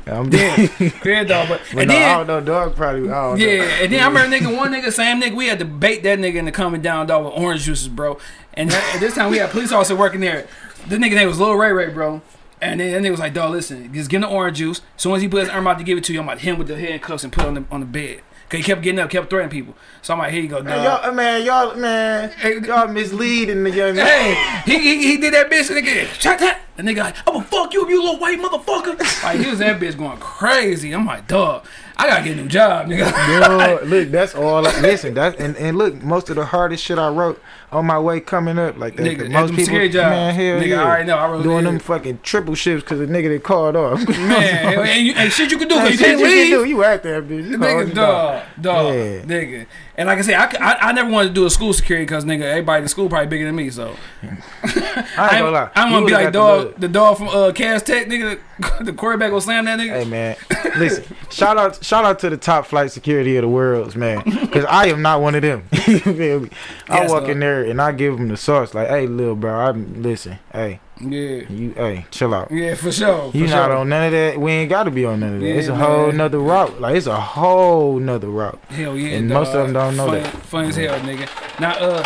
I'm 0.07 0.31
dead. 0.31 0.71
yeah, 1.05 1.25
dog. 1.25 1.49
But, 1.49 1.61
But 1.73 1.81
and 1.81 1.89
no, 1.89 1.97
I 1.97 2.17
don't 2.19 2.27
know, 2.27 2.41
dog. 2.41 2.77
Probably, 2.77 3.11
I 3.11 3.23
don't 3.29 3.39
yeah, 3.39 3.57
know. 3.59 3.65
and 3.65 3.93
then 3.93 4.01
I 4.03 4.07
remember 4.09 4.37
nigga, 4.37 4.57
one 4.57 4.73
nigga, 4.73 4.93
same 4.93 5.21
nigga, 5.21 5.35
we 5.35 5.47
had 5.47 5.59
to 5.59 5.65
bait 5.65 6.03
that 6.03 6.19
nigga 6.19 6.37
into 6.37 6.53
coming 6.53 6.83
down, 6.83 7.07
dog, 7.07 7.25
with 7.25 7.35
orange 7.35 7.63
juices, 7.63 7.89
bro. 7.89 8.19
And 8.55 8.71
that, 8.71 8.95
at 8.95 9.01
this 9.01 9.15
time 9.15 9.31
we 9.31 9.39
had 9.39 9.51
police 9.51 9.73
officer 9.73 9.97
working 9.97 10.21
there. 10.21 10.47
This 10.87 10.99
nigga 10.99 11.15
name 11.15 11.29
was 11.29 11.39
Lil 11.41 11.55
Ray 11.55 11.73
Ray, 11.73 11.91
bro. 11.91 12.21
And 12.61 12.79
then 12.81 12.93
that 12.93 13.07
nigga 13.07 13.11
was 13.13 13.21
like, 13.21 13.35
dog, 13.35 13.51
listen, 13.53 13.93
just 13.93 14.09
give 14.09 14.19
him 14.19 14.29
the 14.29 14.35
orange 14.35 14.59
juice. 14.59 14.81
As 14.97 15.03
soon 15.03 15.15
as 15.15 15.23
he 15.23 15.29
put 15.29 15.41
his 15.41 15.49
arm 15.49 15.67
out 15.67 15.79
to 15.79 15.85
give 15.85 15.99
it 15.99 16.05
to 16.05 16.13
you, 16.13 16.21
I'm 16.21 16.27
about 16.29 16.39
to 16.39 16.45
hit 16.45 16.53
him 16.53 16.59
with 16.59 16.69
the 16.69 16.77
handcuffs 16.77 17.25
and 17.25 17.33
put 17.33 17.45
it 17.45 17.49
on 17.49 17.55
the 17.55 17.65
on 17.71 17.81
the 17.81 17.87
bed. 17.87 18.23
Cause 18.53 18.59
he 18.59 18.65
kept 18.65 18.83
getting 18.83 19.01
up, 19.01 19.09
kept 19.09 19.31
threatening 19.31 19.49
people. 19.49 19.75
So 20.03 20.13
I'm 20.13 20.19
like, 20.19 20.31
here 20.31 20.43
you 20.43 20.49
go, 20.49 20.57
dog. 20.57 20.67
Man, 20.67 20.85
y'all, 20.85 21.15
man, 21.15 21.43
y'all, 21.43 21.75
man, 21.75 22.65
y'all 22.65 22.87
misleading 22.87 23.65
the 23.65 23.71
young 23.71 23.97
man. 23.97 24.07
Hey, 24.07 24.63
he, 24.71 24.79
he, 24.79 25.07
he 25.07 25.17
did 25.17 25.33
that 25.33 25.51
bitch 25.51 25.71
nigga 25.71 26.05
shot 26.21 26.39
that. 26.41 26.61
And 26.79 26.89
they 26.89 26.95
like, 26.95 27.17
I'm 27.29 27.35
gonna 27.35 27.45
fuck 27.45 27.75
you, 27.75 27.87
you 27.89 28.01
little 28.03 28.19
white 28.19 28.39
motherfucker. 28.41 28.99
Like 29.23 29.39
he 29.41 29.49
was 29.51 29.59
that 29.61 29.79
bitch 29.81 29.97
going 29.99 30.19
crazy. 30.19 30.93
I'm 30.93 31.05
like, 31.07 31.29
dog, 31.29 31.65
I 31.97 32.09
gotta 32.09 32.25
get 32.25 32.33
a 32.39 32.43
new 32.43 32.49
job, 32.49 32.87
nigga. 32.89 33.81
Yo, 33.81 33.85
look, 33.87 34.11
that's 34.11 34.35
all. 34.35 34.67
I, 34.67 34.81
listen, 34.81 35.15
that 35.15 35.39
and, 35.39 35.57
and 35.59 35.77
look, 35.77 36.03
most 36.03 36.31
of 36.31 36.37
the 36.37 36.45
hardest 36.47 36.83
shit 36.83 36.99
I 36.99 37.09
wrote 37.09 37.41
on 37.71 37.87
my 37.87 37.99
way 37.99 38.21
coming 38.21 38.59
up, 38.59 38.79
like 38.79 38.97
that. 38.97 39.03
Nigga, 39.03 39.17
'cause 39.19 39.27
at 39.27 39.31
most 39.33 39.51
people, 39.51 39.65
security 39.65 39.89
jobs. 39.91 40.11
man, 40.11 40.35
hell 40.35 40.61
Nigga, 40.61 40.67
yeah, 40.69 40.81
I 40.83 40.87
already 40.87 41.07
know, 41.07 41.17
I 41.19 41.31
wrote 41.31 41.43
doing 41.43 41.59
it. 41.61 41.63
them 41.65 41.79
fucking 41.79 42.21
triple 42.23 42.55
shifts 42.55 42.85
because 42.85 42.99
the 43.01 43.07
nigga 43.07 43.29
they 43.29 43.39
called 43.39 43.77
off. 43.77 44.09
Man, 44.09 44.79
and, 44.89 45.07
you, 45.07 45.13
and 45.15 45.33
shit 45.33 45.51
you 45.53 45.59
can 45.59 45.69
do, 45.69 45.79
Hey, 45.79 45.91
you 45.91 45.97
shit 45.99 46.07
can't 46.07 46.19
you 46.21 46.25
can 46.27 46.35
leave. 46.35 46.51
do, 46.51 46.65
You 46.65 46.85
out 46.85 47.03
there, 47.03 47.23
bitch. 47.23 47.49
You 47.51 47.59
Nigga, 47.59 47.73
holding 47.75 47.95
dog, 47.95 48.43
dog, 48.61 48.95
Yeah. 48.95 49.21
nigga. 49.23 49.67
And 49.97 50.07
like 50.09 50.19
I 50.19 50.23
said, 50.23 50.35
I 50.59 50.93
never 50.93 51.11
wanted 51.11 51.29
to 51.29 51.35
do 51.35 51.45
a 51.45 51.51
school 51.51 51.75
security 51.75 52.07
because 52.07 52.25
nigga, 52.25 52.43
everybody 52.45 52.83
in 52.83 52.89
school 52.89 53.11
probably 53.11 53.27
bigger 53.27 53.45
than 53.45 53.55
me. 53.55 53.69
So 53.69 53.95
I 54.23 54.27
ain't 54.67 55.17
gonna 55.17 55.51
lie. 55.51 55.71
I 55.75 55.91
want 55.93 56.05
to 56.05 56.07
be 56.07 56.13
like 56.13 56.27
the 56.27 56.31
dog, 56.33 56.75
the 56.81 56.89
dog 56.89 57.19
from 57.19 57.29
uh, 57.29 57.53
Cass 57.53 57.83
Tech, 57.83 58.07
nigga. 58.07 58.39
The 58.81 58.93
quarterback 58.93 59.33
will 59.33 59.41
slam 59.41 59.65
that 59.65 59.79
nigga. 59.79 60.03
Hey 60.03 60.05
man, 60.05 60.37
listen. 60.79 61.05
Shout 61.31 61.59
out, 61.59 61.83
shout 61.85 62.05
out 62.05 62.21
to 62.21 62.31
the 62.31 62.37
top 62.37 62.65
flight 62.67 62.93
security 62.93 63.37
of 63.37 63.43
the 63.43 63.49
world, 63.49 63.97
man. 63.97 64.23
Because 64.25 64.65
I 64.67 64.87
am 64.87 65.03
not 65.03 65.21
one 65.21 65.35
of 65.35 65.43
them. 65.43 65.65
you 65.87 65.99
feel 65.99 66.41
me? 66.41 66.51
I 66.89 67.01
Yes, 67.03 67.11
walk 67.11 67.23
dog. 67.23 67.31
in 67.31 67.41
there 67.41 67.65
and 67.65 67.83
I 67.83 67.91
give 67.93 68.17
them 68.17 68.29
the 68.29 68.37
sauce. 68.37 68.73
Like, 68.73 68.89
hey, 68.89 69.07
little 69.09 69.35
bro, 69.35 69.53
I'm 69.53 70.01
listen. 70.03 70.39
Hey, 70.53 70.79
Yeah, 71.01 71.43
you, 71.51 71.73
hey, 71.75 72.07
chill 72.13 72.33
out. 72.35 72.51
yeah, 72.53 72.75
for 72.77 72.93
sure. 72.93 73.33
For 73.33 73.37
You 73.37 73.49
sure. 73.49 73.57
not 73.57 73.71
on 73.73 73.89
none 73.89 74.05
of 74.07 74.13
that. 74.13 74.39
We 74.39 74.53
ain't 74.53 74.71
got 74.71 74.85
to 74.85 74.91
be 74.91 75.05
on 75.05 75.21
none 75.21 75.35
of 75.35 75.41
that. 75.41 75.47
Yeah, 75.47 75.55
it's 75.55 75.69
a 75.69 75.75
whole 75.75 76.09
man. 76.09 76.17
nother 76.19 76.39
route. 76.39 76.81
Like 76.81 76.95
it's 76.97 77.07
a 77.07 77.21
whole 77.21 77.99
nother 77.99 78.29
route. 78.29 78.61
Hell 78.69 78.97
yeah, 78.97 79.17
And 79.17 79.29
most 79.29 79.49
of 79.55 79.65
them 79.67 79.73
don't 79.73 79.97
know 79.97 80.07
Fun- 80.07 80.23
that. 80.23 80.33
Fun 80.47 80.65
as 80.67 80.77
hell, 80.77 81.01
nigga. 81.01 81.29
Now, 81.61 81.73
uh, 81.73 82.05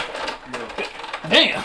damn, 1.28 1.62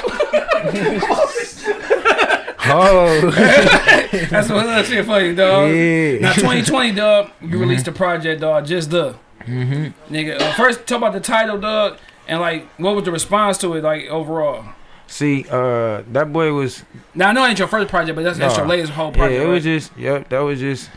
Oh, 2.73 3.31
that's 3.31 4.49
what 4.49 4.65
that 4.65 4.85
shit 4.85 5.05
for 5.05 5.19
you, 5.19 5.33
dog. 5.35 5.71
yeah. 5.71 6.19
Now, 6.19 6.33
2020, 6.33 6.91
dog, 6.93 7.31
you 7.41 7.57
released 7.57 7.87
a 7.87 7.91
project, 7.91 8.41
dog. 8.41 8.65
Just 8.65 8.91
the 8.91 9.15
Mm-hmm. 9.41 10.13
nigga. 10.13 10.39
Uh, 10.39 10.53
first, 10.53 10.85
talk 10.85 10.99
about 10.99 11.13
the 11.13 11.19
title, 11.19 11.59
dog, 11.59 11.97
and 12.27 12.39
like, 12.39 12.67
what 12.77 12.93
was 12.95 13.05
the 13.05 13.11
response 13.11 13.57
to 13.59 13.73
it, 13.73 13.83
like 13.83 14.05
overall? 14.07 14.63
See, 15.11 15.45
uh, 15.51 16.03
that 16.13 16.31
boy 16.31 16.53
was 16.53 16.83
Now 17.13 17.29
I 17.29 17.33
know 17.33 17.43
it 17.43 17.49
ain't 17.49 17.59
your 17.59 17.67
first 17.67 17.89
project, 17.89 18.15
but 18.15 18.23
that's, 18.23 18.37
that's 18.39 18.55
your 18.55 18.65
latest 18.65 18.93
whole 18.93 19.11
project. 19.11 19.33
yeah. 19.41 19.45
It 19.45 19.47
was 19.49 19.63
just 19.63 19.97
yep. 19.97 20.29
That 20.29 20.39
was 20.39 20.59
just 20.59 20.89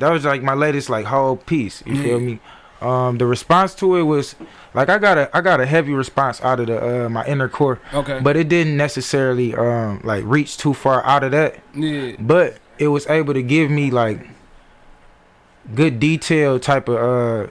that 0.00 0.10
was 0.10 0.24
like 0.24 0.42
my 0.42 0.54
latest 0.54 0.90
like 0.90 1.06
whole 1.06 1.36
piece. 1.36 1.82
You 1.86 1.94
Yeah. 1.94 2.02
feel 2.02 2.20
me? 2.20 2.40
Um, 2.80 3.18
the 3.18 3.26
response 3.26 3.76
to 3.76 3.94
it 3.94 4.02
was 4.02 4.34
like 4.74 4.88
I 4.88 4.98
got 4.98 5.16
a 5.16 5.30
I 5.36 5.40
got 5.40 5.60
a 5.60 5.66
heavy 5.66 5.92
response 5.94 6.40
out 6.40 6.58
of 6.58 6.66
the 6.66 7.04
uh 7.04 7.08
my 7.08 7.24
inner 7.26 7.48
core, 7.48 7.78
okay. 7.94 8.18
but 8.20 8.36
it 8.36 8.48
didn't 8.48 8.76
necessarily 8.76 9.54
um 9.54 10.00
like 10.02 10.24
reach 10.26 10.56
too 10.58 10.74
far 10.74 11.04
out 11.06 11.22
of 11.22 11.30
that. 11.30 11.60
yeah. 11.74 12.16
But 12.18 12.58
it 12.78 12.88
was 12.88 13.06
able 13.06 13.34
to 13.34 13.42
give 13.42 13.70
me 13.70 13.92
like 13.92 14.26
good 15.76 16.00
detail 16.00 16.58
type 16.58 16.88
of 16.88 16.96
uh 16.96 17.50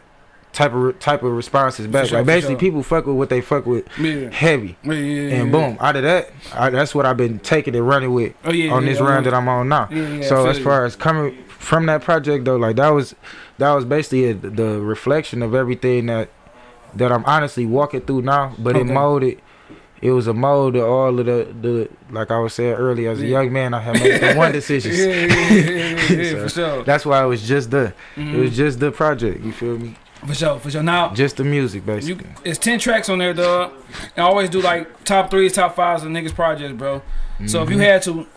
type 0.54 0.74
of 0.74 0.99
type 0.99 1.24
of 1.24 1.32
responses 1.32 1.88
back. 1.88 2.08
sure, 2.08 2.18
like 2.20 2.26
basically 2.28 2.56
sure. 2.56 2.60
people 2.60 2.84
fuck 2.84 3.06
with 3.06 3.16
what 3.16 3.30
they 3.30 3.39
fuck 3.41 3.66
with 3.66 3.86
Yeah. 3.97 4.30
heavy. 4.32 4.78
Yeah, 4.84 4.93
yeah, 4.93 5.36
And 5.41 5.52
boom, 5.52 5.78
out 5.80 5.95
of 5.95 6.04
that, 6.04 6.30
I, 6.54 6.70
that's 6.70 6.93
what 6.93 7.06
I've 7.06 7.18
been 7.18 7.39
taking 7.39 7.76
and 7.76 7.88
running 7.88 8.14
with 8.14 8.34
Oh 8.43 8.49
on 8.70 8.86
this 8.86 8.99
round 8.99 9.26
that 9.28 9.34
I'm 9.34 9.47
on 9.47 9.70
now. 9.70 9.88
So 10.24 10.47
as 10.47 10.60
far 10.60 10.86
as 10.86 10.95
coming 10.95 11.38
from 11.47 11.86
that 11.86 12.02
project 12.02 12.45
though, 12.45 12.58
like 12.58 12.76
that 12.76 12.89
was 12.89 13.16
that 13.60 13.72
was 13.74 13.86
basically 13.86 14.30
a, 14.32 14.34
the 14.34 14.82
reflection 14.82 15.41
of 15.41 15.56
everything 15.56 16.08
that 16.08 16.30
that 16.95 17.12
I'm 17.12 17.24
honestly 17.26 17.66
walking 17.66 18.02
through 18.02 18.24
now. 18.24 18.54
But 18.60 18.76
it 18.76 18.86
molded. 18.86 19.41
It 20.02 20.12
was 20.12 20.26
a 20.26 20.34
mold 20.34 20.76
of 20.76 20.84
all 20.84 21.18
of 21.20 21.26
the 21.28 21.47
the 21.62 21.88
like 22.10 22.32
I 22.32 22.39
was 22.39 22.54
saying 22.56 22.74
earlier. 22.74 23.12
As 23.12 23.22
a 23.22 23.26
Yeah. 23.26 23.39
young 23.41 23.54
man, 23.54 23.74
I 23.74 23.80
had 23.80 23.93
made 24.02 24.20
the 24.20 24.34
one 24.34 24.52
decision. 24.60 24.91
Yeah, 24.93 25.06
yeah, 25.06 25.54
yeah, 25.54 26.10
yeah, 26.10 26.24
So, 26.32 26.41
for 26.43 26.49
sure. 26.49 26.84
That's 26.84 27.06
why 27.06 27.24
it 27.24 27.28
was 27.28 27.47
just 27.47 27.70
the 27.72 27.93
Mhm. 28.18 28.34
it 28.34 28.38
was 28.39 28.58
just 28.58 28.80
the 28.82 28.91
project. 28.91 29.45
You 29.45 29.52
feel 29.54 29.78
me? 29.78 29.95
For 30.26 30.36
sure, 30.36 30.59
for 30.59 30.69
sure. 30.69 30.84
Now, 30.84 31.13
Just 31.13 31.38
the 31.38 31.43
music, 31.43 31.82
you, 31.82 31.88
basically. 31.93 32.28
it's 32.43 32.59
10 32.59 32.80
tracks 32.80 33.09
on 33.09 33.17
there, 33.17 33.34
dog. 33.34 33.74
I 34.15 34.22
always 34.22 34.49
do 34.49 34.61
like 34.61 35.03
top 35.03 35.32
threes, 35.32 35.53
top 35.53 35.76
fives 35.76 36.03
of 36.03 36.09
niggas' 36.09 36.34
projects, 36.36 36.74
bro. 36.74 37.01
So 37.47 37.63
if 37.63 37.69
you 37.72 37.78
Mhm. 37.78 37.84
had 37.84 38.01
to 38.03 38.28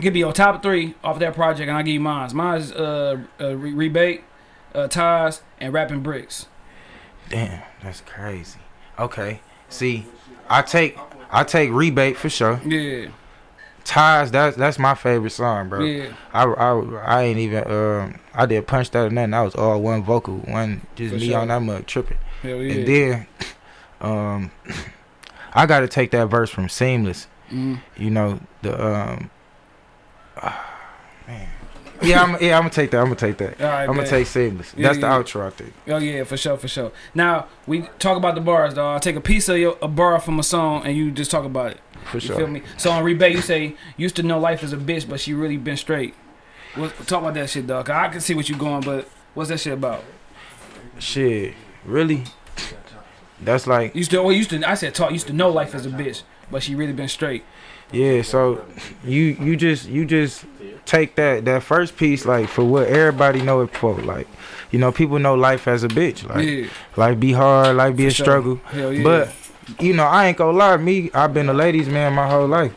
give 0.00 0.12
me 0.12 0.20
your 0.20 0.34
top 0.34 0.62
three 0.62 0.94
off 1.02 1.18
that 1.20 1.34
project, 1.34 1.68
and 1.68 1.76
I'll 1.78 1.82
give 1.82 1.94
you 1.94 2.00
mine. 2.00 2.28
Mine's 2.34 2.72
uh, 2.72 3.18
uh, 3.40 3.56
Re- 3.56 3.72
Rebate, 3.72 4.24
uh, 4.74 4.86
Ties, 4.88 5.40
and 5.60 5.72
Rapping 5.72 6.00
Bricks. 6.00 6.46
damn, 7.30 7.62
that's 7.82 8.02
crazy. 8.02 8.58
Okay, 8.98 9.40
see, 9.70 10.04
I 10.50 10.60
take 10.60 10.98
I 11.32 11.42
take 11.42 11.70
rebate 11.72 12.16
for 12.18 12.28
sure. 12.28 12.60
Yeah, 12.66 13.08
Ties, 13.84 14.30
that's 14.30 14.56
that's 14.56 14.78
my 14.78 14.94
favorite 14.94 15.30
song, 15.30 15.68
bro. 15.68 15.84
yeah. 15.84 16.12
I, 16.32 16.44
I, 16.44 16.80
I 17.04 17.22
ain't 17.24 17.38
even 17.38 17.70
um 17.70 18.18
I 18.34 18.46
did 18.46 18.66
punch 18.66 18.90
that 18.92 19.06
or 19.06 19.10
nothing. 19.10 19.32
That 19.32 19.42
was 19.42 19.54
all 19.54 19.80
one 19.82 20.02
vocal, 20.02 20.36
one 20.38 20.86
just 20.96 21.12
For 21.14 21.20
me 21.20 21.28
sure. 21.28 21.38
on 21.40 21.48
that 21.48 21.60
mug 21.60 21.86
tripping. 21.86 22.16
Hell 22.42 22.56
yeah. 22.62 22.72
And 22.74 22.86
then 22.88 23.26
um 24.00 24.50
I 25.54 25.66
gotta 25.66 25.86
take 25.88 26.10
that 26.12 26.26
verse 26.26 26.50
from 26.50 26.68
Seamless. 26.68 27.26
Mhm. 27.50 27.80
You 27.96 28.10
know, 28.10 28.40
the 28.62 28.84
um 28.86 29.30
ah, 30.36 30.80
man. 31.28 31.48
Yeah, 32.02 32.22
I'm 32.22 32.42
yeah, 32.42 32.56
I'm 32.56 32.62
gonna 32.62 32.70
take 32.70 32.90
that. 32.90 32.98
I'm 32.98 33.04
gonna 33.06 33.16
take 33.16 33.38
that. 33.38 33.60
Right, 33.60 33.84
I'm 33.88 33.94
gonna 33.94 34.06
take 34.06 34.26
Seamless. 34.26 34.74
Yeah, 34.76 34.88
That's 34.88 34.98
yeah. 34.98 35.18
the 35.18 35.24
outro 35.24 35.46
I 35.46 35.50
think. 35.50 35.72
Oh 35.88 35.98
yeah, 35.98 36.24
for 36.24 36.36
sure, 36.36 36.56
for 36.56 36.68
sure. 36.68 36.90
Now 37.14 37.46
we 37.66 37.82
talk 37.98 38.16
about 38.16 38.34
the 38.34 38.40
bars, 38.40 38.74
dog. 38.74 38.96
I 38.96 38.98
take 38.98 39.16
a 39.16 39.20
piece 39.20 39.48
of 39.48 39.58
your, 39.58 39.78
a 39.80 39.88
bar 39.88 40.18
from 40.20 40.38
a 40.38 40.42
song, 40.42 40.84
and 40.84 40.96
you 40.96 41.10
just 41.12 41.30
talk 41.30 41.44
about 41.44 41.72
it. 41.72 41.80
For 42.10 42.18
You 42.18 42.20
sure. 42.20 42.36
feel 42.36 42.46
me? 42.46 42.62
So 42.76 42.90
on 42.90 43.02
rebate, 43.04 43.34
you 43.34 43.40
say 43.42 43.76
used 43.96 44.16
to 44.16 44.22
know 44.22 44.38
life 44.38 44.62
as 44.62 44.72
a 44.72 44.76
bitch, 44.76 45.08
but 45.08 45.20
she 45.20 45.32
really 45.34 45.56
been 45.56 45.76
straight. 45.76 46.14
What, 46.74 46.94
talk 47.06 47.22
about 47.22 47.34
that 47.34 47.50
shit, 47.50 47.66
dog. 47.66 47.88
I 47.88 48.08
can 48.08 48.20
see 48.20 48.34
what 48.34 48.48
you 48.48 48.56
going, 48.56 48.82
but 48.82 49.08
what's 49.34 49.48
that 49.50 49.60
shit 49.60 49.72
about? 49.72 50.02
Shit. 50.98 51.54
Really? 51.84 52.24
That's 53.40 53.66
like 53.66 53.94
Used 53.94 54.10
to, 54.12 54.22
well, 54.22 54.32
used 54.32 54.50
to. 54.50 54.62
I 54.68 54.74
said 54.74 54.94
talk. 54.94 55.12
Used 55.12 55.26
to 55.26 55.32
know 55.32 55.50
life 55.50 55.74
as 55.74 55.86
a 55.86 55.90
bitch, 55.90 56.22
but 56.50 56.62
she 56.62 56.74
really 56.74 56.92
been 56.92 57.08
straight. 57.08 57.44
Yeah, 57.92 58.22
so 58.22 58.64
you 59.04 59.22
you 59.40 59.56
just 59.56 59.88
you 59.88 60.04
just 60.04 60.44
take 60.86 61.16
that 61.16 61.44
that 61.44 61.62
first 61.62 61.96
piece 61.96 62.24
like 62.24 62.48
for 62.48 62.64
what 62.64 62.88
everybody 62.88 63.42
know 63.42 63.60
it 63.60 63.76
for. 63.76 63.94
Like, 63.94 64.26
you 64.70 64.78
know, 64.78 64.90
people 64.90 65.18
know 65.18 65.34
life 65.34 65.68
as 65.68 65.84
a 65.84 65.88
bitch. 65.88 66.26
Like 66.28 66.46
yeah, 66.46 66.68
life 66.96 67.20
be 67.20 67.32
hard, 67.32 67.76
life 67.76 67.96
be 67.96 68.04
for 68.04 68.08
a 68.08 68.12
struggle. 68.12 68.56
Hell 68.66 68.92
yeah. 68.92 69.02
But 69.02 69.28
you 69.80 69.92
know, 69.94 70.04
I 70.04 70.26
ain't 70.26 70.36
gonna 70.36 70.56
lie, 70.56 70.76
me, 70.76 71.10
I've 71.14 71.32
been 71.34 71.48
a 71.48 71.54
ladies 71.54 71.88
man 71.88 72.12
my 72.12 72.28
whole 72.28 72.46
life. 72.46 72.72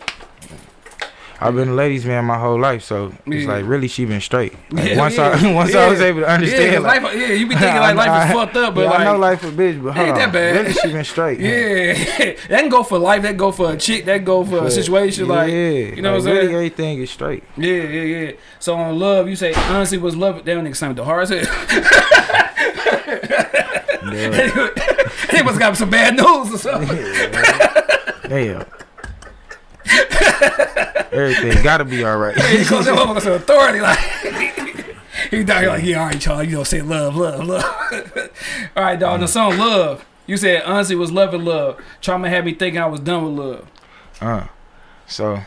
I've 1.39 1.53
been 1.55 1.69
a 1.69 1.73
ladies 1.75 2.03
man 2.03 2.25
my 2.25 2.39
whole 2.39 2.59
life, 2.59 2.81
so 2.81 3.13
it's 3.27 3.45
Yeah. 3.45 3.51
like 3.51 3.65
really 3.67 3.87
she 3.87 4.05
been 4.05 4.21
straight. 4.21 4.53
Like, 4.71 4.89
Yeah, 4.89 4.97
once 4.97 5.17
yeah. 5.17 5.39
I 5.39 5.53
once 5.53 5.75
I 5.75 5.87
was 5.87 6.01
able 6.01 6.21
to 6.21 6.27
understand, 6.27 6.83
like, 6.83 7.03
life, 7.03 7.13
yeah, 7.15 7.27
you 7.27 7.45
be 7.47 7.53
thinking 7.53 7.79
like 7.79 7.95
life 8.03 8.09
I- 8.09 8.27
is 8.29 8.33
fucked 8.33 8.57
up, 8.57 8.73
but 8.73 8.85
like 8.87 8.99
I 9.01 9.03
know 9.03 9.17
life 9.19 9.43
a 9.43 9.51
bitch, 9.51 9.83
but 9.83 9.93
hold 9.93 10.07
Ain't 10.07 10.13
on, 10.13 10.19
that 10.19 10.33
bad. 10.33 10.55
really 10.55 10.73
she 10.73 10.91
been 10.91 11.03
straight. 11.03 11.39
Yeah, 11.39 11.93
that 12.49 12.59
can 12.61 12.69
go 12.69 12.81
for 12.81 12.97
life. 12.97 13.21
That 13.21 13.37
go 13.37 13.51
for 13.51 13.71
a 13.71 13.77
chick. 13.77 14.05
That 14.05 14.25
go 14.25 14.43
for 14.43 14.65
a 14.65 14.71
situation. 14.71 15.27
yeah, 15.27 15.31
Like 15.35 15.49
you 15.51 16.01
know 16.01 16.15
like, 16.15 16.23
what 16.23 16.27
I'm 16.31 16.33
really 16.37 16.45
saying? 16.47 16.55
everything 16.55 16.99
is 17.03 17.11
straight. 17.11 17.43
yeah, 17.55 17.71
yeah, 17.83 18.01
yeah. 18.01 18.31
So 18.57 18.73
on 18.75 18.97
love, 18.97 19.29
you 19.29 19.35
say 19.35 19.53
honestly 19.53 19.99
was 19.99 20.15
love. 20.15 20.43
That 20.43 20.57
nigga 20.57 20.75
sound 20.75 20.97
the 20.97 21.05
hard 21.05 21.21
as 21.21 21.29
hell. 21.29 21.39
Yeah. 21.71 22.46
He 25.31 25.41
must 25.43 25.59
got 25.59 25.75
some 25.77 25.89
bad 25.89 26.15
news 26.15 26.53
or 26.53 26.57
something. 26.57 26.97
Damn. 28.29 28.65
Everything 31.11 31.63
gotta 31.63 31.85
be 31.85 32.03
all 32.03 32.17
right. 32.17 32.35
he 32.37 32.65
calls 32.65 32.85
that 32.85 32.95
motherfucker 32.97 33.21
some 33.21 33.33
authority. 33.33 33.79
Like 33.79 33.97
he 35.31 35.43
down 35.43 35.61
here 35.61 35.69
like, 35.69 35.83
yeah, 35.83 35.99
all 35.99 36.07
right, 36.07 36.25
y'all. 36.25 36.43
You 36.43 36.57
know, 36.57 36.63
say 36.63 36.81
love, 36.81 37.15
love, 37.15 37.45
love. 37.45 37.63
all 38.75 38.83
right, 38.83 38.99
dog. 38.99 39.19
The 39.21 39.27
song 39.27 39.57
"Love." 39.57 40.05
You 40.25 40.35
said 40.37 40.63
honestly 40.63 40.95
was 40.95 41.11
love 41.11 41.33
and 41.33 41.45
love. 41.45 41.81
Trauma 42.01 42.29
had 42.29 42.45
me 42.45 42.53
thinking 42.53 42.81
I 42.81 42.85
was 42.87 42.99
done 42.99 43.23
with 43.23 43.45
love. 43.45 43.67
Uh, 44.19 44.47
so 45.07 45.39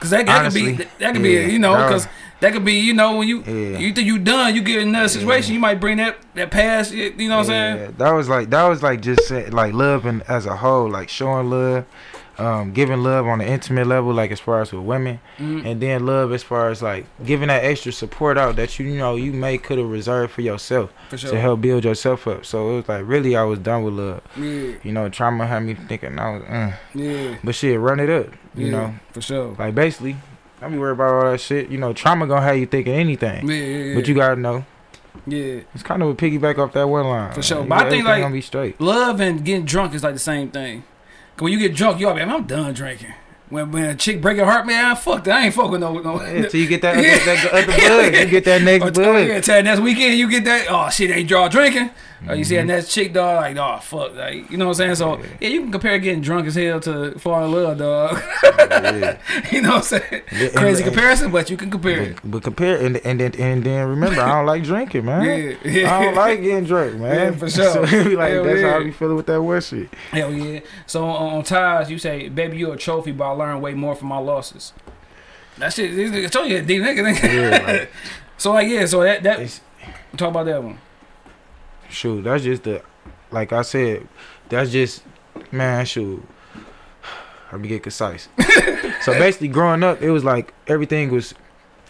Cause 0.00 0.10
that, 0.10 0.26
that 0.26 0.44
could 0.44 0.54
be 0.54 0.72
that 0.72 1.14
could 1.14 1.24
yeah, 1.24 1.46
be 1.46 1.52
you 1.52 1.58
know 1.58 1.74
because 1.74 2.06
that 2.40 2.52
could 2.52 2.64
be 2.64 2.74
you 2.74 2.94
know 2.94 3.16
when 3.16 3.26
you 3.26 3.42
Yeah. 3.42 3.78
you 3.78 3.92
think 3.92 4.06
you 4.06 4.18
done 4.18 4.54
you 4.54 4.62
get 4.62 4.80
in 4.82 4.88
another 4.88 5.08
situation 5.08 5.54
you 5.54 5.60
might 5.60 5.80
bring 5.80 5.96
that 5.96 6.18
that 6.34 6.50
past 6.52 6.92
you 6.92 7.10
know 7.28 7.38
what 7.38 7.50
I'm 7.50 7.78
saying? 7.78 7.94
that 7.98 8.12
was 8.12 8.28
like 8.28 8.50
that 8.50 8.68
was 8.68 8.82
like 8.82 9.00
just 9.00 9.30
like 9.30 9.72
loving 9.74 10.22
as 10.28 10.46
a 10.46 10.56
whole, 10.56 10.88
like 10.88 11.08
showing 11.08 11.50
love, 11.50 11.84
um, 12.38 12.72
giving 12.72 13.02
love 13.02 13.26
on 13.26 13.40
an 13.40 13.48
intimate 13.48 13.86
level, 13.86 14.12
like 14.12 14.30
as 14.30 14.38
far 14.40 14.60
as 14.60 14.70
with 14.72 14.82
women, 14.84 15.18
Mhm. 15.38 15.64
and 15.66 15.80
then 15.80 16.06
love 16.06 16.32
as 16.32 16.42
far 16.42 16.68
as 16.70 16.80
like 16.82 17.06
giving 17.24 17.48
that 17.48 17.64
extra 17.64 17.90
support 17.92 18.38
out 18.38 18.56
that 18.56 18.78
you, 18.78 18.86
you 18.86 18.98
know 18.98 19.16
you 19.16 19.32
may 19.32 19.58
could 19.58 19.78
have 19.78 19.90
reserved 19.90 20.32
for 20.32 20.42
yourself 20.42 20.90
for 21.10 21.16
to 21.16 21.40
help 21.40 21.60
build 21.60 21.84
yourself 21.84 22.26
up. 22.28 22.44
So 22.46 22.70
it 22.70 22.76
was 22.76 22.88
like 22.88 23.02
really 23.06 23.34
I 23.36 23.42
was 23.42 23.58
done 23.58 23.82
with 23.82 23.94
love. 23.94 24.20
yeah 24.36 24.72
You 24.82 24.92
know, 24.92 25.08
trauma 25.08 25.46
had 25.46 25.64
me 25.64 25.74
thinking 25.74 26.18
I 26.18 26.30
was, 26.34 26.42
uh, 26.44 26.72
yeah 26.94 27.34
but 27.42 27.54
shit, 27.54 27.78
run 27.80 27.98
it 28.00 28.08
up. 28.10 28.28
You 28.54 28.66
yeah, 28.66 28.70
know, 28.72 28.94
for 29.12 29.20
sure 29.20 29.56
like 29.58 29.74
basically, 29.74 30.16
I 30.62 30.68
be 30.68 30.78
worried 30.78 30.92
about 30.92 31.12
all 31.24 31.30
that 31.32 31.40
shit. 31.40 31.68
You 31.70 31.78
know, 31.78 31.92
trauma 31.92 32.26
gonna 32.26 32.42
have 32.42 32.56
you 32.56 32.66
thinking 32.66 32.94
anything. 32.94 33.48
yeah 33.48 33.54
yeah, 33.54 33.84
yeah. 33.84 33.94
But 33.96 34.08
you 34.08 34.14
gotta 34.14 34.36
know, 34.40 34.64
yeah 35.26 35.60
it's 35.74 35.82
kind 35.82 36.02
of 36.02 36.08
a 36.08 36.14
piggyback 36.14 36.58
off 36.58 36.72
that 36.74 36.88
one 36.88 37.06
line. 37.06 37.32
For 37.32 37.42
sure. 37.42 37.62
You 37.62 37.68
But 37.68 37.86
I 37.86 37.90
think, 37.90 38.04
like- 38.04 38.22
gonna 38.22 38.32
be 38.32 38.40
straight. 38.40 38.80
love 38.80 39.20
and 39.20 39.44
getting 39.44 39.64
drunk 39.64 39.94
is 39.94 40.02
like 40.04 40.14
the 40.14 40.20
same 40.20 40.48
thing 40.50 40.84
when 41.40 41.52
you 41.52 41.58
get 41.58 41.74
drunk 41.74 42.00
you 42.00 42.08
all 42.08 42.14
be 42.14 42.22
I'm 42.22 42.44
done 42.44 42.74
drinking 42.74 43.14
when 43.50 43.70
when 43.72 43.84
a 43.84 43.94
chick 43.94 44.20
break 44.20 44.36
your 44.36 44.46
heart 44.46 44.66
man 44.66 44.94
fuck 44.96 45.24
that 45.24 45.36
I 45.40 45.46
ain't 45.46 45.54
fucking 45.54 45.80
no 45.80 45.98
no 46.00 46.22
Yeah, 46.22 46.46
till 46.48 46.60
you 46.60 46.66
get 46.68 46.82
that, 46.82 46.96
other, 46.96 47.06
Yeah. 47.06 47.18
that 47.24 47.52
other 47.52 47.66
bud, 48.12 48.14
you 48.18 48.26
get 48.26 48.44
that 48.44 48.62
next 48.62 48.84
Or, 48.84 48.90
bud. 48.90 49.04
oh, 49.06 49.16
yeah, 49.18 49.40
till 49.40 49.62
next 49.62 49.80
weekend 49.80 50.18
you 50.18 50.28
get 50.30 50.44
that. 50.44 50.66
Oh 50.70 50.90
shit, 50.90 51.10
they 51.10 51.22
draw 51.24 51.48
drinking. 51.48 51.90
Or 52.28 52.34
you 52.34 52.42
see 52.42 52.56
that 52.56 52.64
Mhm. 52.64 52.68
next 52.68 52.92
chick 52.92 53.12
dog, 53.12 53.36
like 53.36 53.56
oh 53.56 53.78
fuck, 53.80 54.16
like 54.16 54.50
you 54.50 54.56
know 54.56 54.66
what 54.66 54.70
I'm 54.72 54.74
saying. 54.74 54.94
So 54.96 55.20
Yeah. 55.40 55.48
you 55.50 55.60
can 55.62 55.70
compare 55.70 55.98
getting 56.00 56.20
drunk 56.20 56.48
as 56.48 56.56
hell 56.56 56.80
to 56.80 57.16
fall 57.18 57.44
in 57.44 57.52
love, 57.52 57.78
dog. 57.78 58.20
You 59.52 59.62
know 59.62 59.68
what 59.70 59.76
I'm 59.76 59.82
saying? 59.82 60.22
Yeah, 60.32 60.48
Crazy 60.48 60.82
and- 60.82 60.92
comparison, 60.92 61.30
but 61.30 61.48
you 61.50 61.56
can 61.56 61.70
compare 61.70 62.00
it. 62.00 62.16
But, 62.22 62.30
but 62.30 62.42
compare 62.42 62.76
and 62.76 62.96
and 62.98 63.20
then 63.20 63.32
and 63.38 63.62
then 63.64 63.86
remember, 63.88 64.20
I 64.20 64.34
don't 64.36 64.46
like 64.46 64.64
drinking, 64.64 65.04
man. 65.04 65.24
Yeah, 65.24 65.54
yeah. 65.70 65.96
I 65.98 66.04
don't 66.04 66.14
like 66.24 66.42
getting 66.42 66.64
drunk, 66.64 66.96
man. 66.96 67.36
For 67.38 67.48
sure. 67.48 67.72
So 67.72 67.86
be 68.04 68.16
like 68.16 68.32
Hell 68.32 68.44
that's 68.44 68.62
how 68.62 68.78
I 68.80 68.82
be 68.84 68.90
feeling 68.90 69.16
with 69.16 69.26
that 69.26 69.40
one 69.40 69.60
shit. 69.60 69.88
Hell 70.10 70.32
yeah. 70.32 70.60
So 70.86 71.04
on, 71.04 71.34
on 71.38 71.42
ties, 71.44 71.90
you 71.90 71.98
say, 71.98 72.28
baby, 72.28 72.56
you 72.58 72.72
a 72.72 72.76
trophy, 72.76 73.12
I 73.18 73.32
learned 73.38 73.62
way 73.62 73.74
more 73.74 73.94
from 73.94 74.08
my 74.08 74.18
losses. 74.18 74.72
That 75.58 75.72
shit, 75.72 75.90
nigga 75.90 76.30
told 76.30 76.48
you 76.48 76.58
a 76.58 76.62
deep 76.62 76.82
nigga. 76.82 76.98
nigga. 76.98 77.50
Yeah, 77.50 77.66
like, 77.66 77.90
so 78.38 78.52
like 78.52 78.68
yeah, 78.68 78.86
so 78.86 79.02
that 79.02 79.22
that 79.22 79.60
talk 80.16 80.30
about 80.30 80.46
that 80.46 80.62
one. 80.62 80.78
shoot, 81.88 82.22
that's 82.22 82.44
just 82.44 82.62
the, 82.64 82.82
like 83.30 83.52
I 83.52 83.62
said, 83.62 84.06
that's 84.48 84.70
just, 84.70 85.02
man, 85.50 85.84
shoot. 85.84 86.22
Let 87.52 87.60
me 87.60 87.68
get 87.68 87.82
concise. 87.82 88.28
so 89.02 89.12
basically, 89.14 89.48
growing 89.48 89.82
up, 89.82 90.00
it 90.02 90.10
was 90.10 90.24
like 90.24 90.54
everything 90.66 91.10
was, 91.10 91.34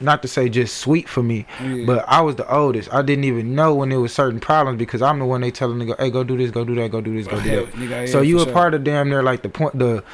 not 0.00 0.22
to 0.22 0.28
say 0.28 0.48
just 0.48 0.78
sweet 0.78 1.08
for 1.08 1.22
me, 1.22 1.44
Yeah. 1.60 1.84
But 1.84 2.04
I 2.08 2.20
was 2.20 2.36
the 2.36 2.48
oldest. 2.52 2.92
I 2.94 3.02
didn't 3.02 3.24
even 3.24 3.54
know 3.54 3.74
when 3.74 3.88
there 3.88 4.00
was 4.00 4.12
certain 4.14 4.38
problems 4.38 4.78
because 4.78 5.02
I'm 5.02 5.18
the 5.18 5.24
one 5.24 5.40
they 5.40 5.50
telling 5.50 5.80
to 5.80 5.84
go, 5.86 5.94
hey, 5.98 6.10
go 6.10 6.22
do 6.22 6.36
this, 6.36 6.50
go 6.50 6.64
do 6.64 6.74
that, 6.76 6.90
go 6.90 7.00
do 7.00 7.14
this, 7.16 7.26
go 7.26 7.42
do 7.42 7.66
that. 7.88 8.08
so 8.08 8.20
you 8.20 8.38
a 8.38 8.44
sure. 8.44 8.52
part 8.52 8.74
of 8.74 8.84
damn 8.84 9.08
near 9.08 9.22
like 9.22 9.42
the 9.42 9.48
point 9.48 9.76
the 9.78 10.04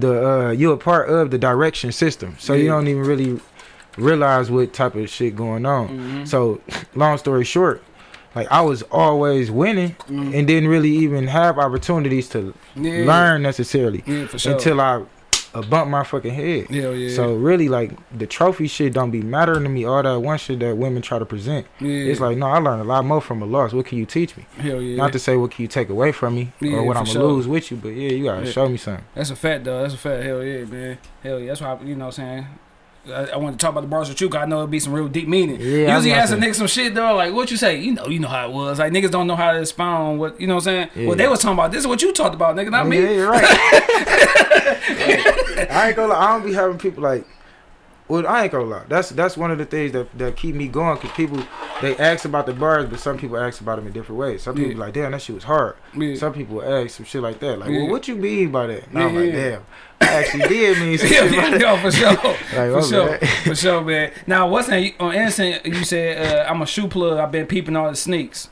the 0.00 0.28
uh 0.28 0.50
you 0.50 0.72
a 0.72 0.76
part 0.76 1.08
of 1.08 1.30
the 1.30 1.38
direction 1.38 1.92
system. 1.92 2.36
So 2.38 2.54
you 2.54 2.68
don't 2.68 2.86
even 2.88 3.02
really 3.02 3.40
realize 3.96 4.50
what 4.50 4.72
type 4.72 4.94
of 4.94 5.08
shit 5.08 5.34
going 5.36 5.64
on. 5.66 5.88
Mhm. 5.88 6.28
So 6.28 6.60
long 6.94 7.16
story 7.18 7.44
short, 7.44 7.82
like 8.34 8.46
I 8.50 8.60
was 8.60 8.82
always 8.90 9.50
winning 9.50 9.96
Mhm. 10.10 10.34
and 10.34 10.46
didn't 10.46 10.68
really 10.68 10.90
even 10.90 11.26
have 11.28 11.58
opportunities 11.58 12.28
to 12.30 12.52
yeah. 12.74 13.04
learn 13.06 13.42
necessarily 13.42 14.02
Yeah, 14.06 14.26
sure. 14.36 14.52
until 14.52 14.80
I 14.80 15.02
uh, 15.58 15.62
bump 15.62 15.90
my 15.90 16.04
fucking 16.04 16.34
head. 16.34 16.66
Hell 16.68 16.94
yeah. 16.94 17.14
So 17.14 17.34
really, 17.34 17.68
like 17.68 17.92
the 18.16 18.26
trophy 18.26 18.66
shit 18.66 18.92
don't 18.92 19.10
be 19.10 19.22
mattering 19.22 19.62
to 19.64 19.68
me. 19.68 19.84
All 19.84 20.02
that 20.02 20.18
one 20.20 20.38
shit 20.38 20.58
that 20.60 20.76
women 20.76 21.02
try 21.02 21.18
to 21.18 21.26
present. 21.26 21.66
yeah. 21.80 21.88
It's 22.10 22.20
like 22.20 22.36
no, 22.36 22.46
I 22.46 22.58
learned 22.58 22.80
a 22.82 22.84
lot 22.84 23.04
more 23.04 23.20
from 23.20 23.42
a 23.42 23.46
loss. 23.46 23.72
What 23.72 23.86
can 23.86 23.98
you 23.98 24.06
teach 24.06 24.36
me? 24.36 24.44
hell 24.58 24.80
yeah. 24.82 24.96
Not 24.96 25.12
to 25.12 25.18
say 25.18 25.36
what 25.36 25.50
can 25.52 25.62
you 25.62 25.68
take 25.68 25.88
away 25.88 26.12
from 26.12 26.34
me 26.34 26.52
Yeah, 26.60 26.76
or 26.78 26.84
what 26.84 26.96
I'm 26.96 27.04
gonna 27.04 27.12
sure. 27.14 27.22
lose 27.32 27.48
with 27.48 27.70
you, 27.70 27.76
but 27.76 27.88
yeah, 27.90 28.10
you 28.10 28.24
gotta 28.24 28.44
Yeah. 28.46 28.52
show 28.52 28.68
me 28.68 28.76
something. 28.76 29.04
That's 29.14 29.30
a 29.30 29.36
fact, 29.36 29.64
though. 29.64 29.82
That's 29.82 29.94
a 29.94 29.98
fact. 29.98 30.22
Hell 30.24 30.42
yeah, 30.44 30.64
man. 30.64 30.98
Hell 31.22 31.40
yeah. 31.40 31.46
That's 31.48 31.60
why, 31.60 31.72
I, 31.74 31.82
you 31.82 31.94
know 31.96 32.06
what 32.06 32.18
I'm 32.18 32.24
saying? 32.24 32.46
I, 33.10 33.26
I 33.34 33.36
want 33.36 33.58
to 33.58 33.62
talk 33.64 33.72
about 33.72 33.82
the 33.82 33.86
bars 33.88 34.08
with 34.08 34.20
you 34.20 34.28
'cause 34.28 34.42
I 34.42 34.46
know 34.46 34.58
it'd 34.58 34.70
be 34.70 34.80
some 34.80 34.92
real 34.92 35.08
deep 35.08 35.28
meaning. 35.28 35.60
Yeah, 35.60 35.94
Usually 35.96 36.12
ask 36.12 36.32
a 36.32 36.36
nigga 36.36 36.54
some 36.54 36.66
shit, 36.66 36.94
though, 36.94 37.14
like, 37.14 37.32
what 37.32 37.50
you 37.50 37.56
say? 37.56 37.78
You 37.78 37.92
know, 37.94 38.06
you 38.06 38.18
know 38.18 38.28
how 38.28 38.48
it 38.48 38.52
was. 38.52 38.78
Like, 38.78 38.92
niggas 38.92 39.10
don't 39.10 39.26
know 39.26 39.36
how 39.36 39.52
to 39.52 39.60
expound 39.60 40.18
what, 40.18 40.40
you 40.40 40.46
know 40.46 40.54
what 40.56 40.66
I'm 40.66 40.88
saying? 40.88 40.88
Yeah. 40.94 41.06
Well, 41.08 41.16
they 41.16 41.28
was 41.28 41.40
talking 41.40 41.54
about, 41.58 41.70
this 41.72 41.80
is 41.80 41.86
what 41.86 42.02
you 42.02 42.12
talked 42.12 42.34
about, 42.34 42.56
nigga, 42.56 42.70
not 42.70 42.84
Yeah, 42.84 42.90
me. 42.90 43.14
you're 43.14 43.30
right. 43.30 43.44
I 45.70 45.84
ain't 45.88 45.96
gonna 45.96 46.12
lie. 46.12 46.18
I 46.24 46.32
don't 46.38 46.46
be 46.46 46.52
having 46.54 46.78
people 46.78 47.02
like. 47.02 47.26
Well, 48.08 48.24
I 48.24 48.44
ain't 48.44 48.52
gonna 48.52 48.66
lie. 48.66 48.84
That's 48.88 49.08
that's 49.10 49.36
one 49.36 49.50
of 49.50 49.58
the 49.58 49.64
things 49.64 49.90
that, 49.92 50.16
that 50.16 50.36
keep 50.36 50.54
me 50.54 50.68
going. 50.68 50.96
Cause 50.98 51.10
people 51.12 51.42
they 51.82 51.96
ask 51.96 52.24
about 52.24 52.46
the 52.46 52.52
bars, 52.54 52.88
but 52.88 53.00
some 53.00 53.18
people 53.18 53.36
ask 53.36 53.60
about 53.60 53.76
them 53.76 53.86
in 53.88 53.92
different 53.92 54.20
ways. 54.20 54.42
Some 54.44 54.54
people 54.54 54.68
Yeah. 54.70 54.74
be 54.74 54.80
like, 54.80 54.94
"Damn, 54.94 55.10
that 55.10 55.22
shit 55.22 55.34
was 55.34 55.42
hard." 55.44 55.74
Yeah. 55.92 56.14
Some 56.14 56.32
people 56.32 56.62
ask 56.62 56.90
some 56.96 57.04
shit 57.04 57.20
like 57.20 57.40
that. 57.40 57.58
Like, 57.58 57.70
Yeah. 57.70 57.82
well, 57.82 57.90
what 57.90 58.06
you 58.06 58.14
mean 58.14 58.52
by 58.52 58.68
that? 58.68 58.86
And 58.88 58.98
I'm 59.02 59.12
Yeah, 59.14 59.20
like, 59.20 59.32
yeah. 59.32 59.50
damn, 59.50 59.62
actually 60.00 60.48
did 60.48 60.78
mean 60.78 60.98
some 60.98 61.08
shit 61.08 61.32
yeah, 61.60 61.82
for 61.82 61.90
sure. 61.90 62.10
Like, 62.10 62.32
for 62.52 62.82
sure. 62.82 63.18
bad. 63.18 63.28
For 63.44 63.54
sure, 63.54 63.80
man. 63.82 64.12
Now, 64.26 64.48
what's 64.48 64.68
that? 64.68 64.92
On 65.00 65.14
Innocent, 65.14 65.64
you 65.66 65.84
said, 65.84 66.46
uh, 66.46 66.50
I'm 66.50 66.62
a 66.62 66.66
shoe 66.66 66.88
plug. 66.88 67.18
I've 67.18 67.32
been 67.32 67.46
peeping 67.46 67.76
all 67.76 67.90
the 67.90 67.96
sneaks. 67.96 68.48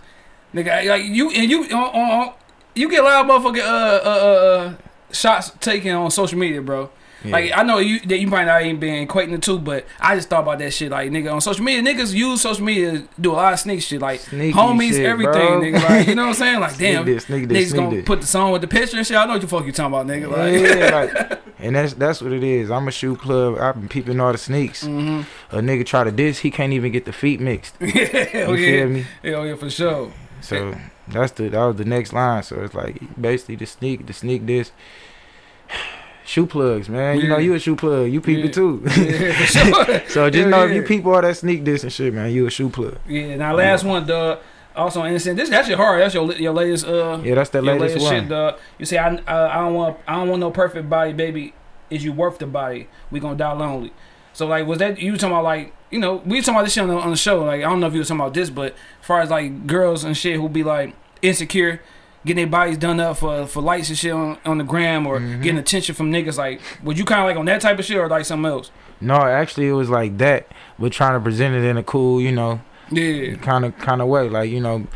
Nigga, 0.55 0.87
like, 0.89 1.05
you, 1.05 1.31
and 1.31 1.51
you, 1.51 1.65
on, 1.65 1.73
on, 1.73 2.11
on- 2.29 2.35
you 2.75 2.89
get 2.91 3.01
a 3.01 3.05
lot 3.05 3.25
of 3.25 3.31
motherfucking, 3.31 3.63
uh, 3.63 4.09
uh, 4.09 4.09
uh, 4.09 4.75
shots 5.13 5.51
taken 5.61 5.93
on 5.95 6.11
social 6.11 6.39
media, 6.39 6.61
bro. 6.63 6.91
Yeah. 7.25 7.33
Like 7.33 7.53
I 7.57 7.63
know 7.63 7.79
you 7.79 8.01
that 8.01 8.19
you 8.19 8.27
might 8.27 8.45
not 8.45 8.63
even 8.63 8.79
been 8.79 9.07
equating 9.09 9.31
the 9.31 9.39
two, 9.39 9.59
but 9.59 9.87
I 9.99 10.15
just 10.15 10.29
thought 10.29 10.43
about 10.43 10.59
that 10.59 10.73
shit. 10.73 10.91
Like 10.91 11.11
nigga 11.11 11.33
on 11.33 11.41
social 11.41 11.65
media, 11.65 11.83
niggas 11.83 12.13
use 12.15 12.43
social 12.43 12.63
media 12.65 12.93
to 12.93 13.09
do 13.19 13.33
a 13.33 13.35
lot 13.35 13.53
of 13.55 13.59
sneak 13.61 13.83
shit, 13.83 14.01
like 14.01 14.21
Sneaky 14.21 14.53
homies, 14.57 14.91
shit, 14.93 15.07
everything, 15.07 15.33
bro. 15.33 15.61
nigga. 15.63 15.83
Like 15.89 16.07
you 16.07 16.15
know 16.15 16.23
what 16.23 16.29
I'm 16.29 16.35
saying? 16.35 16.61
Like 16.65 16.77
damn, 16.77 17.05
this, 17.07 17.25
sneak 17.25 17.49
this, 17.49 17.73
niggas 17.73 17.77
gonna 17.77 17.97
this. 17.97 18.05
put 18.05 18.21
the 18.21 18.27
song 18.27 18.53
with 18.53 18.61
the 18.61 18.69
picture 18.69 18.97
and 18.99 19.07
shit. 19.07 19.17
I 19.17 19.25
know 19.27 19.33
what 19.33 19.41
the 19.41 19.49
fuck 19.49 19.65
you 19.65 19.73
talking 19.73 19.95
about, 19.95 20.07
nigga. 20.07 20.31
Like, 20.31 20.61
yeah, 20.61 21.25
like, 21.31 21.41
and 21.59 21.75
that's 21.77 21.95
that's 21.95 22.21
what 22.21 22.33
it 22.33 22.43
is. 22.45 22.71
I'm 22.71 22.87
a 22.89 22.91
shoe 22.91 23.17
club. 23.17 23.59
I've 23.59 23.75
been 23.75 23.89
peeping 23.89 24.21
all 24.21 24.33
the 24.33 24.39
sneaks. 24.39 24.85
hmm 24.85 25.23
A 25.51 25.57
nigga 25.61 25.87
try 25.87 26.05
to 26.05 26.13
diss, 26.13 26.41
he 26.41 26.51
can't 26.51 26.73
even 26.75 26.93
get 26.93 27.07
the 27.07 27.13
feet 27.13 27.41
mixed. 27.41 27.75
You 27.81 27.89
yeah, 27.95 28.47
feel 28.47 28.89
me? 28.89 29.07
hell 29.23 29.47
yeah, 29.47 29.55
for 29.57 29.71
sure. 29.71 30.13
So 30.43 30.77
that's 31.09 31.33
the 31.33 31.49
that 31.49 31.65
was 31.65 31.77
the 31.77 31.85
next 31.87 32.13
line. 32.13 32.43
So 32.43 32.63
it's 32.63 32.75
like 32.75 33.01
basically 33.21 33.57
the 33.57 33.67
sneak, 33.67 34.07
the 34.07 34.13
sneak 34.13 34.45
this. 34.47 34.73
Shoe 36.27 36.47
plugs, 36.47 36.89
man. 36.89 37.21
You 37.21 37.29
know 37.29 37.37
you 37.39 37.55
a 37.55 37.59
shoe 37.59 37.77
plug. 37.77 38.11
You 38.11 38.21
peep 38.21 38.39
Yeah. 38.39 38.45
it 38.47 38.53
too. 38.55 38.83
Yeah, 38.97 39.33
sure. 39.45 40.09
so 40.09 40.31
just 40.31 40.49
know 40.49 40.65
if 40.67 40.73
you 40.75 40.83
peep 40.83 41.05
all 41.05 41.21
that 41.21 41.37
sneak 41.37 41.65
this 41.65 41.83
and 41.83 41.93
shit, 41.93 42.15
man, 42.15 42.31
you 42.33 42.47
a 42.47 42.51
shoe 42.51 42.71
plug. 42.71 42.97
Yeah. 43.07 43.37
Now 43.37 43.55
last 43.55 43.85
one, 43.85 44.07
dog. 44.07 44.39
Also 44.75 45.01
on 45.03 45.09
innocent. 45.09 45.37
This 45.37 45.51
that's 45.51 45.69
your 45.69 45.77
hard. 45.77 46.01
That's 46.01 46.15
your 46.15 46.33
your 46.33 46.53
latest 46.53 46.87
uh 46.87 47.21
Yeah, 47.23 47.35
that's 47.37 47.51
the 47.51 47.63
latest, 47.63 47.83
latest 47.97 48.05
one. 48.05 48.21
shit, 48.23 48.29
dog. 48.29 48.59
You 48.79 48.87
say 48.87 48.99
I 48.99 49.09
uh, 49.15 49.49
I 49.53 49.57
don't 49.57 49.75
want 49.75 49.99
I 50.09 50.15
don't 50.17 50.29
want 50.29 50.41
no 50.41 50.51
perfect 50.51 50.89
body, 50.91 51.13
baby. 51.13 51.53
Is 51.91 52.03
you 52.05 52.13
worth 52.13 52.39
the 52.39 52.47
body? 52.47 52.89
We 53.11 53.21
gonna 53.21 53.37
die 53.37 53.53
lonely. 53.53 53.93
So 54.33 54.47
like, 54.47 54.67
was 54.67 54.79
that 54.79 54.99
you 54.99 55.13
talking 55.17 55.29
about 55.33 55.45
like 55.45 55.73
you 55.93 55.99
know 56.01 56.17
we 56.27 56.41
talking 56.41 56.55
about 56.55 56.65
this 56.65 56.73
shit 56.73 56.83
on 56.83 56.89
the, 56.89 56.97
on 56.97 57.11
the 57.11 57.17
show? 57.17 57.45
Like 57.45 57.61
I 57.61 57.65
don't 57.69 57.79
know 57.81 57.87
if 57.87 57.93
you 57.93 58.01
were 58.01 58.05
talking 58.05 58.21
about 58.21 58.35
this, 58.35 58.51
but 58.51 58.73
as 59.01 59.07
far 59.07 59.21
as 59.21 59.31
like 59.31 59.67
girls 59.69 60.03
and 60.03 60.17
shit 60.17 60.37
who 60.41 60.49
be 60.49 60.65
like 60.65 60.93
insecure, 61.23 61.81
getting 62.25 62.37
their 62.45 62.51
bodies 62.51 62.77
done 62.79 63.01
up 63.01 63.17
for 63.19 63.47
for 63.47 63.61
likes 63.63 63.89
and 63.89 63.99
shit 63.99 64.13
on, 64.13 64.39
on 64.45 64.59
the 64.59 64.65
gram 64.65 65.07
or 65.07 65.19
Mhm. 65.21 65.43
getting 65.43 65.59
attention 65.59 65.95
from 65.95 66.11
niggas. 66.13 66.39
Like, 66.39 66.61
would 66.83 66.99
you 66.99 67.05
kind 67.05 67.21
of 67.21 67.27
like 67.27 67.37
on 67.37 67.45
that 67.47 67.61
type 67.61 67.79
of 67.79 67.85
shit 67.85 67.97
or 67.97 68.09
like 68.09 68.25
something 68.25 68.51
else? 68.51 68.71
No, 69.01 69.17
actually 69.17 69.69
it 69.69 69.73
was 69.73 69.91
like 69.91 70.19
that, 70.19 70.49
but 70.79 70.93
trying 70.93 71.15
to 71.15 71.21
present 71.21 71.55
it 71.55 71.65
in 71.65 71.77
a 71.77 71.83
cool, 71.83 72.21
you 72.21 72.33
know, 72.33 72.61
Yeah. 72.91 73.35
kind 73.37 73.65
of 73.65 73.77
kind 73.79 74.01
of 74.01 74.09
way. 74.09 74.29
Like 74.29 74.51
you 74.51 74.61
know, 74.61 74.87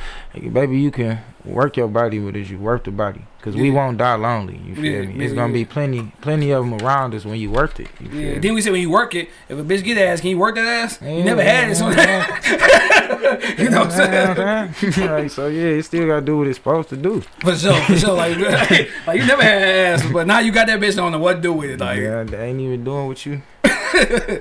baby, 0.52 0.78
you 0.78 0.90
can 0.90 1.18
work 1.44 1.76
your 1.76 1.88
body, 1.88 2.18
but 2.18 2.36
is 2.36 2.50
you 2.50 2.58
worth 2.58 2.84
the 2.84 2.90
body? 2.90 3.22
Cause 3.40 3.54
we 3.54 3.70
won't 3.70 3.98
die 3.98 4.16
lonely. 4.16 4.60
You 4.66 4.74
feel 4.74 4.84
Yeah, 4.84 5.00
me? 5.02 5.14
yeah, 5.14 5.24
It's 5.24 5.32
gonna 5.32 5.46
yeah. 5.48 5.52
be 5.52 5.64
plenty, 5.64 6.12
plenty 6.20 6.50
of 6.50 6.64
them 6.68 6.74
around 6.82 7.14
us 7.14 7.24
when 7.24 7.36
you 7.38 7.50
worked 7.52 7.78
it. 7.78 7.86
You 8.00 8.08
feel 8.08 8.20
Yeah. 8.20 8.32
me? 8.34 8.38
Then 8.40 8.54
we 8.54 8.60
say 8.60 8.70
when 8.72 8.80
you 8.80 8.90
work 8.90 9.14
it, 9.14 9.30
if 9.48 9.56
a 9.58 9.62
bitch 9.62 9.84
get 9.84 9.96
ass, 9.96 10.20
can 10.20 10.30
you 10.30 10.38
work 10.38 10.56
that 10.56 10.66
ass? 10.66 10.98
You 11.00 11.08
Yeah, 11.08 11.24
never 11.24 11.42
had 11.42 11.70
it, 11.70 11.76
so 11.76 11.88
you 13.62 13.70
know 13.70 13.80
what 13.84 13.92
I'm 13.92 14.72
saying? 14.72 15.08
like, 15.10 15.30
so 15.30 15.46
yeah, 15.46 15.78
it 15.78 15.84
still 15.84 16.06
gotta 16.06 16.20
do 16.26 16.38
what 16.38 16.46
it's 16.48 16.58
supposed 16.58 16.88
to 16.90 16.96
do. 16.96 17.20
For 17.40 17.54
sure, 17.56 17.80
for 17.82 17.96
sure. 17.96 18.14
Like, 18.14 18.36
like 19.06 19.20
you 19.20 19.26
never 19.26 19.42
had 19.42 19.62
ass, 19.62 20.04
but 20.12 20.26
now 20.26 20.40
you 20.40 20.50
got 20.52 20.66
that 20.66 20.80
bitch. 20.80 21.00
on 21.02 21.12
the 21.12 21.18
what 21.18 21.34
to 21.34 21.40
do 21.40 21.52
with 21.52 21.70
it. 21.70 21.78
Like, 21.80 21.98
yeah, 22.00 22.18
yeah, 22.18 22.24
they 22.24 22.46
ain't 22.48 22.60
even 22.60 22.82
doing 22.82 23.06
what 23.06 23.24
you 23.24 23.40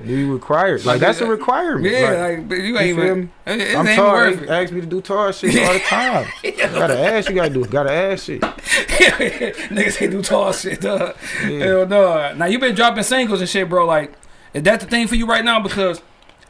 you 0.04 0.34
required. 0.34 0.86
Like 0.86 1.00
that's 1.00 1.22
a 1.22 1.26
requirement. 1.28 1.94
like, 1.94 2.18
like, 2.18 2.50
but 2.50 2.56
you 2.56 2.64
you 2.64 2.78
ain't 2.80 2.96
feel 2.98 3.06
even. 3.06 3.20
me? 3.22 3.30
It, 3.46 3.62
it 3.62 3.76
I'm 3.78 3.88
ain't 3.88 3.98
tall. 3.98 4.14
worth 4.14 4.50
ask 4.50 4.72
me 4.74 4.82
to 4.82 4.88
do 4.88 5.02
tall 5.02 5.32
shit 5.32 5.56
all 5.68 5.74
the 5.74 5.80
time. 5.88 6.28
You 6.44 6.52
gotta 6.54 7.00
ask. 7.00 7.30
You 7.30 7.36
gotta 7.36 7.54
do. 7.54 7.66
Gotta 7.66 7.92
ask 7.92 8.26
shit. 8.26 8.42
Niggas 9.08 10.02
ain't 10.02 10.12
do 10.12 10.22
tall 10.22 10.52
shit, 10.54 10.82
dog. 10.82 11.16
Yeah. 11.44 11.60
Hell 11.66 11.88
no. 11.88 12.34
Now 12.34 12.46
you 12.46 12.60
been 12.60 12.76
dropping 12.76 13.04
singles 13.04 13.42
and 13.42 13.50
shit, 13.50 13.70
bro. 13.70 13.86
Like, 13.86 14.14
is 14.54 14.64
that 14.64 14.80
the 14.80 14.86
thing 14.86 15.08
for 15.08 15.16
you 15.16 15.26
right 15.26 15.44
now? 15.44 15.60
Because 15.60 16.02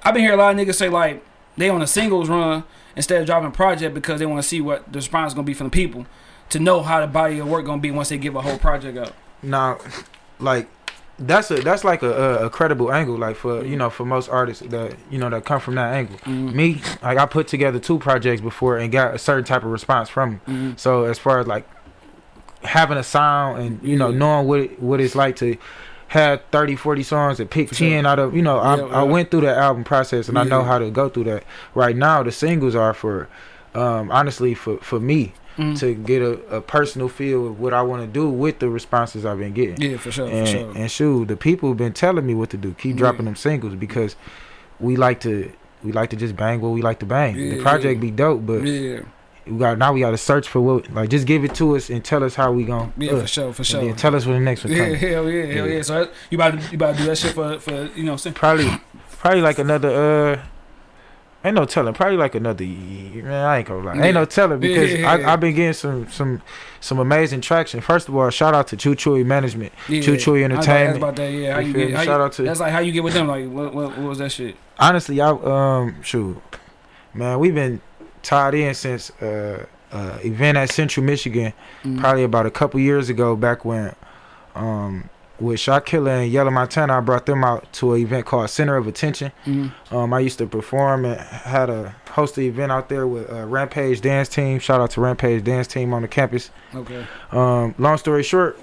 I've 0.04 0.14
been 0.14 0.24
hearing 0.24 0.40
a 0.40 0.42
lot 0.42 0.56
of 0.58 0.62
niggas 0.66 0.76
say 0.76 0.90
like 0.90 1.24
they 1.58 1.70
on 1.70 1.82
a 1.82 1.88
singles 1.88 2.30
run 2.30 2.64
instead 2.96 3.20
of 3.22 3.26
dropping 3.28 3.52
project 3.52 3.94
because 3.94 4.20
they 4.20 4.26
want 4.26 4.42
to 4.42 4.48
see 4.48 4.62
what 4.62 4.92
the 4.92 4.98
response 4.98 5.32
is 5.32 5.36
gonna 5.36 5.46
be 5.46 5.54
from 5.54 5.68
the 5.68 5.72
people 5.72 6.06
to 6.50 6.60
know 6.60 6.82
how 6.82 7.00
the 7.02 7.08
body 7.08 7.40
of 7.40 7.48
work 7.48 7.66
gonna 7.66 7.82
be 7.82 7.92
once 7.92 8.10
they 8.10 8.18
give 8.18 8.36
a 8.36 8.42
whole 8.42 8.58
project 8.58 8.98
out. 8.98 9.14
Now, 9.44 9.78
like 10.40 10.68
that's 11.20 11.50
a 11.52 11.56
that's 11.62 11.84
like 11.84 12.04
a, 12.04 12.12
a, 12.42 12.46
a 12.46 12.50
credible 12.50 12.92
angle. 12.92 13.18
Like 13.18 13.36
for 13.36 13.64
you 13.66 13.76
know 13.76 13.90
for 13.90 14.06
most 14.06 14.30
artists 14.30 14.64
that 14.68 14.96
you 15.10 15.18
know 15.18 15.30
that 15.30 15.46
come 15.46 15.60
from 15.60 15.76
that 15.76 15.94
angle. 15.94 16.18
Mhm. 16.20 16.54
Me, 16.54 16.82
like 17.02 17.18
I 17.18 17.26
put 17.26 17.48
together 17.48 17.80
two 17.80 17.98
projects 18.00 18.42
before 18.42 18.78
and 18.78 18.92
got 18.92 19.16
a 19.16 19.18
certain 19.18 19.44
type 19.44 19.64
of 19.64 19.72
response 19.72 20.10
from 20.10 20.42
'em. 20.48 20.74
Mhm. 20.74 20.80
So 20.80 21.06
as 21.06 21.18
far 21.18 21.40
as 21.40 21.48
like 21.48 21.68
having 22.64 22.98
a 22.98 23.04
sound 23.04 23.62
and 23.62 23.80
you 23.84 23.96
know 23.98 24.10
Yeah. 24.10 24.18
knowing 24.18 24.48
what 24.48 24.60
it, 24.60 24.82
what 24.82 25.00
it's 25.02 25.16
like 25.16 25.36
to 25.38 25.58
have 26.10 26.42
30 26.52 26.76
40 26.76 27.04
songs 27.04 27.40
and 27.40 27.50
pick 27.50 27.74
sure. 27.74 27.90
10 27.90 28.06
out 28.06 28.18
of 28.20 28.36
you 28.36 28.42
know 28.42 28.60
I, 28.60 28.78
Yeah, 28.78 28.84
I 28.86 29.04
went 29.04 29.30
through 29.30 29.42
the 29.42 29.56
album 29.56 29.84
process 29.84 30.30
and 30.30 30.38
I 30.40 30.44
know 30.44 30.64
how 30.64 30.80
to 30.80 30.90
go 30.90 31.10
through 31.10 31.26
that 31.26 31.44
right 31.76 31.96
now 31.96 32.24
the 32.24 32.32
singles 32.32 32.76
are 32.76 32.94
for 32.94 33.28
um 33.76 34.10
honestly 34.12 34.54
for 34.54 34.78
for 34.78 35.00
me 35.00 35.34
Mhm. 35.58 35.80
to 35.80 35.94
get 35.96 36.22
a, 36.22 36.34
a 36.58 36.62
personal 36.62 37.10
feel 37.10 37.48
of 37.48 37.60
what 37.60 37.74
I 37.74 37.82
want 37.82 38.02
to 38.04 38.08
do 38.08 38.30
with 38.30 38.60
the 38.60 38.70
responses 38.70 39.26
I've 39.26 39.40
been 39.40 39.54
getting 39.54 39.82
Yeah, 39.82 39.98
for 39.98 40.12
sure, 40.12 40.30
for 40.30 40.36
and, 40.36 40.48
sure. 40.48 40.72
and 40.76 40.92
shoot 40.92 41.28
the 41.28 41.36
people 41.38 41.70
have 41.70 41.78
been 41.78 41.94
telling 41.94 42.26
me 42.26 42.34
what 42.36 42.50
to 42.52 42.58
do 42.58 42.74
keep 42.74 42.92
Yeah. 42.96 43.00
dropping 43.00 43.26
them 43.26 43.36
singles 43.36 43.74
because 43.76 44.16
we 44.80 44.96
like 44.96 45.20
to 45.22 45.52
we 45.84 45.92
like 45.92 46.10
to 46.12 46.16
just 46.16 46.36
bang 46.36 46.62
what 46.62 46.70
we 46.70 46.82
like 46.82 47.00
to 47.00 47.06
bang 47.06 47.36
Yeah, 47.36 47.56
the 47.56 47.62
project 47.62 47.96
yeah. 47.96 48.02
be 48.02 48.12
dope 48.12 48.46
but 48.46 48.62
yeah, 48.64 49.00
we 49.48 49.58
got 49.58 49.78
now 49.78 49.94
we 49.94 50.02
got 50.02 50.12
to 50.12 50.18
search 50.18 50.48
for 50.48 50.60
what 50.62 50.92
like 50.94 51.10
just 51.10 51.26
give 51.26 51.44
it 51.44 51.56
to 51.56 51.76
us 51.76 51.90
and 51.90 52.04
tell 52.06 52.24
us 52.24 52.36
how 52.36 52.52
we 52.52 52.64
gon' 52.64 52.94
yeah, 52.98 53.14
uh, 53.14 53.22
for 53.22 53.28
sure, 53.28 53.54
for 53.54 53.62
and 53.62 53.68
sure. 53.68 53.82
then 53.86 53.96
tell 53.96 54.16
us 54.16 54.26
when 54.26 54.36
the 54.36 54.42
next 54.44 54.64
one 54.64 54.74
Yeah, 54.74 54.90
comes. 54.90 55.00
hell 55.00 55.30
yeah, 55.30 55.46
hell 55.46 55.68
Yeah. 55.68 55.76
yeah. 55.76 55.82
So 55.82 55.94
that- 56.00 56.12
you 56.30 56.38
about 56.38 56.52
to, 56.60 56.68
you 56.72 56.76
about 56.76 56.92
to 56.96 57.02
do 57.02 57.06
that 57.08 57.18
shit 57.18 57.34
for 57.34 57.58
for 57.60 57.90
you 57.96 58.04
know. 58.04 58.18
Probably 58.36 58.70
probably 59.22 59.42
like 59.42 59.58
another 59.58 59.90
uh 59.90 60.42
ain't 61.48 61.56
no 61.56 61.66
telling. 61.66 61.94
Probably 61.94 62.18
like 62.18 62.36
another 62.36 62.64
year. 62.64 63.24
Man, 63.24 63.34
I 63.46 63.58
ain't 63.58 63.68
gonna 63.68 63.84
lie. 63.84 63.96
Yeah. 63.96 64.04
Ain't 64.06 64.14
no 64.14 64.26
telling 64.26 64.60
because 64.60 64.92
Yeah, 64.94 65.00
yeah. 65.18 65.28
I 65.30 65.34
I've 65.34 65.40
been 65.40 65.56
getting 65.56 65.74
some 65.74 66.08
some 66.10 66.42
some 66.80 67.00
amazing 67.00 67.42
traction. 67.42 67.82
First 67.82 68.08
of 68.08 68.16
all, 68.16 68.30
shout 68.30 68.54
out 68.54 68.68
to 68.68 68.78
Choo 68.78 68.96
Choo 68.96 69.24
Management. 69.26 69.74
Yeah, 69.90 70.02
Choo 70.02 70.18
Choo 70.18 70.36
I 70.36 70.42
was 70.48 70.52
about 70.52 70.62
to 70.64 70.72
Entertainment. 70.72 70.98
about 70.98 71.16
that. 71.18 71.32
Yeah, 71.32 71.54
how 71.54 71.60
You 71.60 71.68
you 71.68 71.74
get? 71.74 71.92
How 71.92 72.04
Shout 72.04 72.20
you, 72.20 72.26
out 72.26 72.32
to 72.34 72.42
that's 72.44 72.60
like 72.60 72.72
how 72.72 72.80
you 72.80 72.92
get 72.92 73.04
with 73.04 73.14
them. 73.14 73.28
Like 73.28 73.50
what, 73.50 73.74
what, 73.74 73.98
what 73.98 74.08
was 74.10 74.18
that 74.20 74.32
shit? 74.32 74.56
honestly, 74.80 75.20
I 75.20 75.30
um 75.30 76.02
shoot, 76.04 76.42
man, 77.14 77.40
we've 77.40 77.56
been 77.56 77.82
tied 78.24 78.54
in 78.54 78.74
since 78.74 79.10
uh 79.22 79.66
uh 79.92 80.18
event 80.24 80.58
at 80.58 80.70
Central 80.70 81.06
Michigan 81.06 81.54
Mm. 81.84 82.00
probably 82.00 82.24
about 82.24 82.46
a 82.46 82.52
couple 82.52 82.80
years 82.80 83.10
ago 83.10 83.36
back 83.36 83.64
when 83.64 83.94
um 84.56 85.10
with 85.40 85.60
Shot 85.60 85.86
Killer 85.86 86.12
and 86.12 86.32
Yellow 86.32 86.52
Montana 86.52 86.98
I 86.98 87.00
brought 87.02 87.26
them 87.26 87.44
out 87.44 87.72
to 87.74 87.94
an 87.94 88.02
event 88.02 88.26
called 88.26 88.50
Center 88.50 88.76
of 88.76 88.88
Attention. 88.88 89.32
Mhm. 89.46 89.72
Um 89.92 90.14
I 90.14 90.20
used 90.20 90.38
to 90.40 90.48
perform 90.48 91.06
and 91.06 91.20
had 91.20 91.70
a 91.70 91.96
host 92.12 92.38
an 92.38 92.44
event 92.46 92.72
out 92.72 92.90
there 92.90 93.06
with 93.08 93.32
uh, 93.32 93.46
Rampage 93.46 94.02
Dance 94.02 94.30
Team. 94.30 94.60
Shout 94.60 94.82
out 94.82 94.92
to 94.92 95.02
Rampage 95.02 95.44
Dance 95.44 95.68
Team 95.68 95.94
on 95.94 96.02
the 96.02 96.08
campus. 96.08 96.50
Okay. 96.76 97.06
Um 97.32 97.76
long 97.78 97.98
story 97.98 98.24
short, 98.24 98.60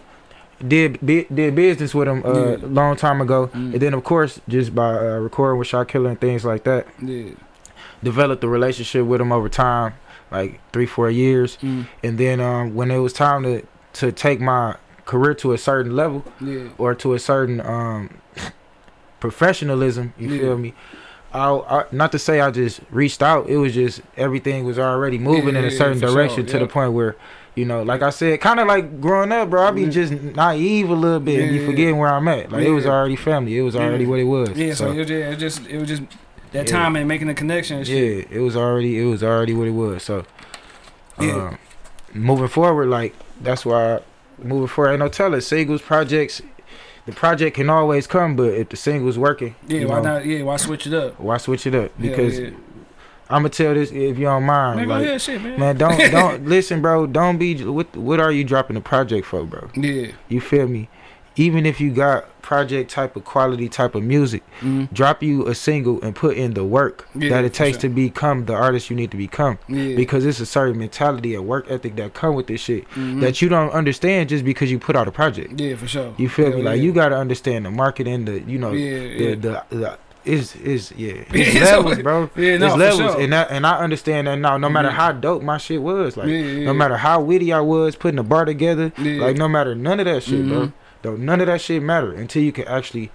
did 0.66 0.99
bi- 1.01 1.27
did 1.33 1.55
business 1.55 1.95
with 1.95 2.07
them 2.09 2.22
uh, 2.25 2.33
Yeah. 2.33 2.57
a 2.57 2.66
long 2.66 2.97
time 2.97 3.20
ago. 3.20 3.49
Mm. 3.49 3.72
And 3.75 3.81
then 3.81 3.95
of 3.95 4.05
course 4.05 4.41
just 4.49 4.75
by 4.75 4.91
uh, 4.95 5.18
recording 5.18 5.59
with 5.59 5.68
Shot 5.68 5.89
Killer 5.89 6.11
and 6.11 6.20
things 6.20 6.45
like 6.45 6.64
that, 6.64 6.87
Yeah. 7.01 7.31
developed 8.03 8.43
a 8.45 8.49
relationship 8.49 9.07
with 9.07 9.18
them 9.18 9.33
over 9.33 9.49
time, 9.49 9.95
like 10.31 10.61
3 10.72 10.87
4 10.87 11.11
years. 11.11 11.59
Mm. 11.62 11.87
And 12.03 12.18
then 12.18 12.41
um 12.41 12.75
when 12.75 12.91
it 12.91 12.99
was 12.99 13.12
time 13.12 13.43
to 13.45 13.62
to 13.95 14.11
take 14.11 14.41
my 14.41 14.75
career 15.05 15.35
to 15.35 15.53
a 15.53 15.59
certain 15.59 15.95
level, 15.95 16.25
Yeah. 16.41 16.69
or 16.79 16.95
to 16.95 17.15
a 17.15 17.19
certain 17.19 17.61
um 17.61 18.11
professionalism 19.21 20.13
you 20.19 20.29
Yeah. 20.29 20.39
feel 20.41 20.59
me 20.59 20.75
I, 21.33 21.49
I 21.51 21.85
not 21.93 22.13
to 22.13 22.19
say 22.19 22.41
i 22.41 22.51
just 22.51 22.81
reached 22.91 23.23
out 23.23 23.49
it 23.49 23.57
was 23.57 23.75
just 23.75 24.03
everything 24.17 24.65
was 24.65 24.79
already 24.79 25.19
moving 25.19 25.55
Yeah, 25.55 25.61
in 25.61 25.65
a 25.67 25.71
certain 25.71 25.99
for 25.99 26.07
sure, 26.07 26.15
direction 26.15 26.47
to 26.47 26.59
the 26.59 26.67
point 26.67 26.93
where 26.93 27.17
You 27.57 27.65
know, 27.65 27.85
like 27.85 28.03
I 28.03 28.11
said, 28.11 28.41
kind 28.41 28.59
of 28.59 28.67
like 28.67 29.01
growing 29.01 29.31
up, 29.31 29.49
bro. 29.49 29.63
I 29.63 29.71
be 29.71 29.87
just 29.87 30.11
naive 30.13 30.91
a 30.91 30.95
little 30.95 31.21
bit 31.21 31.39
and 31.41 31.51
be 31.57 31.65
forgetting 31.65 31.99
where 31.99 32.11
I'm 32.13 32.27
at. 32.27 32.51
Like 32.51 32.67
it 32.67 32.73
was 32.73 32.85
already 32.85 33.15
family. 33.15 33.57
It 33.57 33.63
was 33.63 33.77
already 33.77 34.07
what 34.07 34.19
it 34.19 34.25
was. 34.25 34.49
Yeah, 34.59 34.75
so, 34.75 34.87
so 34.87 34.91
it, 34.91 34.99
was, 35.29 35.39
just 35.39 35.65
it 35.69 35.79
was 35.79 35.89
just 35.89 36.03
that 36.51 36.67
time 36.67 36.97
and 36.97 37.07
making 37.07 37.29
the 37.29 37.35
connection 37.35 37.77
and 37.79 37.87
shit. 37.87 38.29
yeah, 38.29 38.39
it 38.39 38.41
was 38.41 38.57
already 38.57 38.99
it 39.01 39.05
was 39.05 39.23
already 39.23 39.55
what 39.55 39.69
it 39.69 39.77
was. 39.85 40.03
So, 40.03 40.25
Yeah. 41.21 41.51
um, 41.55 41.59
moving 42.13 42.49
forward, 42.49 42.89
like 42.89 43.15
that's 43.41 43.65
why 43.65 44.01
moving 44.39 44.66
forward, 44.68 44.93
ain't 44.93 45.01
no 45.01 45.09
telling. 45.09 45.41
Singles 45.41 45.82
projects, 45.82 46.43
the 47.07 47.12
project 47.12 47.57
can 47.57 47.68
always 47.70 48.07
come, 48.07 48.37
but 48.37 48.55
if 48.55 48.68
the 48.70 48.76
singles 48.76 49.18
working, 49.18 49.55
Yeah, 49.68 49.85
why 49.87 49.97
know, 49.97 50.14
not? 50.14 50.26
Yeah, 50.26 50.43
why 50.43 50.57
switch 50.57 50.87
it 50.87 50.95
up? 50.95 51.18
Why 51.20 51.37
switch 51.39 51.66
it 51.66 51.74
up? 51.74 51.93
Because 52.01 52.39
yeah. 52.39 52.51
I'm 53.30 53.43
gonna 53.43 53.49
tell 53.51 53.74
this 53.74 53.91
if 53.91 54.18
you 54.18 54.24
don't 54.24 54.45
mind. 54.45 54.76
man, 54.80 54.89
like, 54.89 55.05
ahead, 55.05 55.20
shit, 55.20 55.43
man. 55.43 55.59
man, 55.59 55.76
don't 55.76 55.99
don't 56.11 56.47
listen, 56.55 56.82
bro. 56.82 57.07
Don't 57.07 57.39
be 57.39 57.64
what 57.64 57.95
what 57.97 58.20
are 58.20 58.32
you 58.32 58.45
dropping 58.45 58.74
the 58.74 58.80
project 58.80 59.26
for, 59.26 59.45
bro? 59.45 59.70
Yeah, 59.74 60.12
You 60.28 60.41
feel 60.41 60.68
me? 60.68 60.89
Even 61.37 61.66
if 61.66 61.80
you 61.80 61.91
got 61.91 62.28
project 62.43 62.91
type 62.91 63.16
of 63.16 63.24
quality 63.24 63.68
type 63.68 63.95
of 63.95 64.03
music, 64.03 64.43
mm, 64.61 64.93
drop 64.93 65.22
you 65.22 65.47
a 65.49 65.55
single 65.55 66.01
and 66.03 66.14
put 66.14 66.37
in 66.37 66.55
the 66.55 66.62
work 66.64 67.09
Yeah, 67.14 67.30
that 67.30 67.45
it 67.45 67.55
takes 67.55 67.76
sure. 67.76 67.82
to 67.82 67.89
become 67.89 68.45
the 68.45 68.55
artist 68.55 68.91
you 68.91 68.95
need 68.97 69.11
to 69.12 69.16
become. 69.16 69.59
yeah, 69.66 69.97
Because 69.97 70.24
it's 70.26 70.41
a 70.41 70.47
certain 70.47 70.78
mentality 70.78 71.35
and 71.35 71.47
work 71.47 71.66
ethic 71.70 71.97
that 71.97 72.12
come 72.14 72.35
with 72.35 72.47
this 72.47 72.61
shit 72.61 72.89
mhm. 72.91 73.20
that 73.22 73.41
you 73.43 73.49
don't 73.49 73.70
understand 73.70 74.28
just 74.28 74.45
because 74.45 74.70
you 74.70 74.78
put 74.78 74.95
out 74.95 75.09
a 75.09 75.11
project. 75.12 75.59
yeah, 75.59 75.74
for 75.74 75.89
sure. 75.89 76.14
You 76.18 76.28
feel 76.28 76.49
Hell 76.51 76.59
me? 76.59 76.62
Like 76.64 76.76
yeah. 76.76 76.82
you 76.82 76.93
gotta 76.93 77.16
understand 77.16 77.64
the 77.66 77.70
marketing, 77.70 78.26
the 78.26 78.41
you 78.43 78.59
know 78.59 78.72
yeah, 78.72 78.99
the 78.99 79.24
yeah. 79.24 79.35
the, 79.35 79.64
the 79.76 79.99
is 80.26 80.55
is 80.57 80.93
yeah, 80.97 81.12
Yeah, 81.12 81.24
it's 81.32 81.61
levels, 81.72 81.99
bro. 81.99 82.30
yeah, 82.37 82.57
no, 82.59 82.66
it's 82.66 82.76
levels, 82.76 83.12
sure. 83.12 83.20
and 83.22 83.32
that, 83.32 83.51
and 83.51 83.66
I 83.66 83.78
understand 83.78 84.26
that 84.26 84.37
now. 84.37 84.57
No 84.59 84.68
matter 84.68 84.89
Mhm. 84.89 84.93
how 84.93 85.12
dope 85.12 85.43
my 85.43 85.59
shit 85.59 85.82
was, 85.82 86.16
like 86.16 86.28
yeah, 86.28 86.37
yeah. 86.39 86.64
no 86.66 86.72
matter 86.74 86.97
how 86.99 87.20
witty 87.20 87.53
I 87.53 87.61
was 87.61 87.97
putting 87.97 88.16
the 88.16 88.22
bar 88.22 88.45
together, 88.45 88.93
Yeah. 88.99 89.20
like 89.22 89.37
no 89.37 89.49
matter 89.49 89.74
none 89.74 89.99
of 90.01 90.07
that 90.07 90.22
shit, 90.22 90.47
bro. 90.49 90.72
Though 91.05 91.17
none 91.17 91.41
of 91.43 91.49
that 91.49 91.61
shit 91.61 91.83
matter 91.83 92.13
until 92.13 92.43
you 92.43 92.51
can 92.51 92.67
actually 92.67 93.11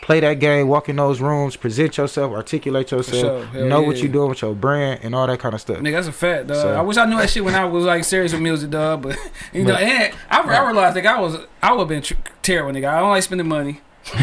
play 0.00 0.18
that 0.20 0.40
game, 0.40 0.66
walk 0.66 0.88
in 0.88 0.96
those 0.96 1.20
rooms, 1.20 1.56
present 1.56 1.96
yourself, 1.98 2.32
articulate 2.32 2.90
yourself, 2.90 3.52
sure. 3.52 3.66
Know 3.66 3.80
yeah. 3.80 3.86
what 3.86 3.98
you're 3.98 4.10
doing 4.10 4.30
with 4.30 4.40
your 4.40 4.54
brand 4.54 5.00
and 5.02 5.14
all 5.14 5.26
that 5.26 5.38
kind 5.40 5.54
of 5.54 5.60
stuff. 5.60 5.76
Nigga, 5.78 5.92
that's 5.92 6.08
a 6.08 6.12
fact, 6.12 6.46
dog. 6.46 6.56
So- 6.56 6.74
I 6.74 6.80
wish 6.80 6.96
I 6.96 7.04
knew 7.04 7.18
that 7.18 7.28
shit 7.28 7.44
when 7.44 7.54
I 7.54 7.66
was 7.66 7.84
like 7.84 8.02
serious 8.04 8.32
with 8.32 8.40
music, 8.40 8.70
dog. 8.70 9.02
But 9.02 9.18
you 9.52 9.64
know, 9.64 9.74
But- 9.74 9.82
and 9.82 10.14
I, 10.30 10.40
I 10.40 10.66
realized 10.66 10.96
like 10.96 11.04
I 11.04 11.20
was 11.20 11.36
I 11.62 11.72
would 11.72 11.80
have 11.80 11.88
been 11.88 12.02
tr- 12.02 12.14
terrible, 12.40 12.72
nigga. 12.72 12.88
I 12.88 13.00
don't 13.00 13.10
like 13.10 13.22
spending 13.22 13.46
money. 13.46 13.82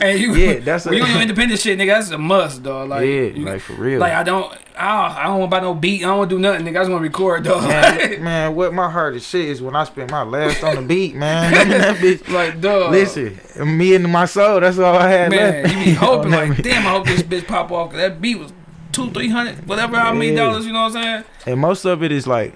and 0.00 0.18
you, 0.20 0.34
Yeah, 0.34 0.60
that's 0.60 0.86
a- 0.86 0.90
when 0.90 0.98
you 0.98 1.04
on 1.04 1.10
your 1.10 1.22
independent 1.22 1.60
shit, 1.60 1.78
nigga. 1.78 1.88
That's 1.88 2.10
a 2.10 2.18
must, 2.18 2.62
dog. 2.62 2.88
Like, 2.90 3.02
yeah, 3.06 3.20
you- 3.22 3.44
like 3.44 3.60
for 3.60 3.72
real. 3.74 3.98
like 4.00 4.12
I 4.12 4.22
don't, 4.22 4.52
I, 4.78 5.22
I 5.22 5.24
don't 5.24 5.40
want 5.40 5.50
to 5.50 5.56
buy 5.56 5.60
no 5.60 5.74
beat. 5.74 6.02
I 6.04 6.06
don't 6.06 6.18
want 6.18 6.30
to 6.30 6.36
do 6.36 6.40
nothing, 6.40 6.64
nigga. 6.66 6.76
I 6.78 6.80
just 6.82 6.90
want 6.90 7.00
to 7.02 7.08
record, 7.08 7.42
dog. 7.44 7.62
man, 7.64 8.22
man, 8.22 8.54
what 8.54 8.72
my 8.72 8.88
hardest 8.88 9.28
shit 9.28 9.46
is 9.46 9.60
when 9.60 9.74
I 9.74 9.84
spend 9.84 10.10
my 10.10 10.22
last 10.22 10.62
on 10.62 10.76
the 10.76 10.82
beat, 10.82 11.14
man. 11.16 11.52
I 11.54 11.58
mean, 11.64 11.68
that 11.70 11.96
bitch. 11.96 12.28
like, 12.32 12.60
dog. 12.60 12.92
Listen, 12.92 13.38
me 13.76 13.94
and 13.96 14.04
my 14.10 14.24
soul. 14.26 14.60
That's 14.60 14.78
all 14.78 14.94
I 14.96 15.08
had 15.08 15.30
man, 15.30 15.62
left. 15.64 15.74
you 15.78 15.84
be 15.84 15.90
hoping 15.94 16.30
know 16.30 16.36
what 16.38 16.44
I 16.44 16.48
like, 16.48 16.64
mean? 16.64 16.72
damn, 16.74 16.86
I 16.86 16.90
hope 16.90 17.06
this 17.06 17.22
bitch 17.22 17.46
pop 17.46 17.72
off. 17.72 17.90
'cause 17.90 17.98
that 17.98 18.20
beat 18.20 18.38
was 18.38 18.52
two, 18.92 19.10
three 19.10 19.28
hundred, 19.30 19.66
whatever, 19.66 19.96
how 19.98 20.12
many 20.12 20.30
Yeah. 20.30 20.44
dollars? 20.44 20.64
You 20.66 20.72
know 20.72 20.82
what 20.84 20.96
I'm 20.96 21.02
saying? 21.02 21.24
and 21.46 21.60
most 21.60 21.84
of 21.84 22.02
it 22.04 22.12
is 22.12 22.26
like 22.28 22.54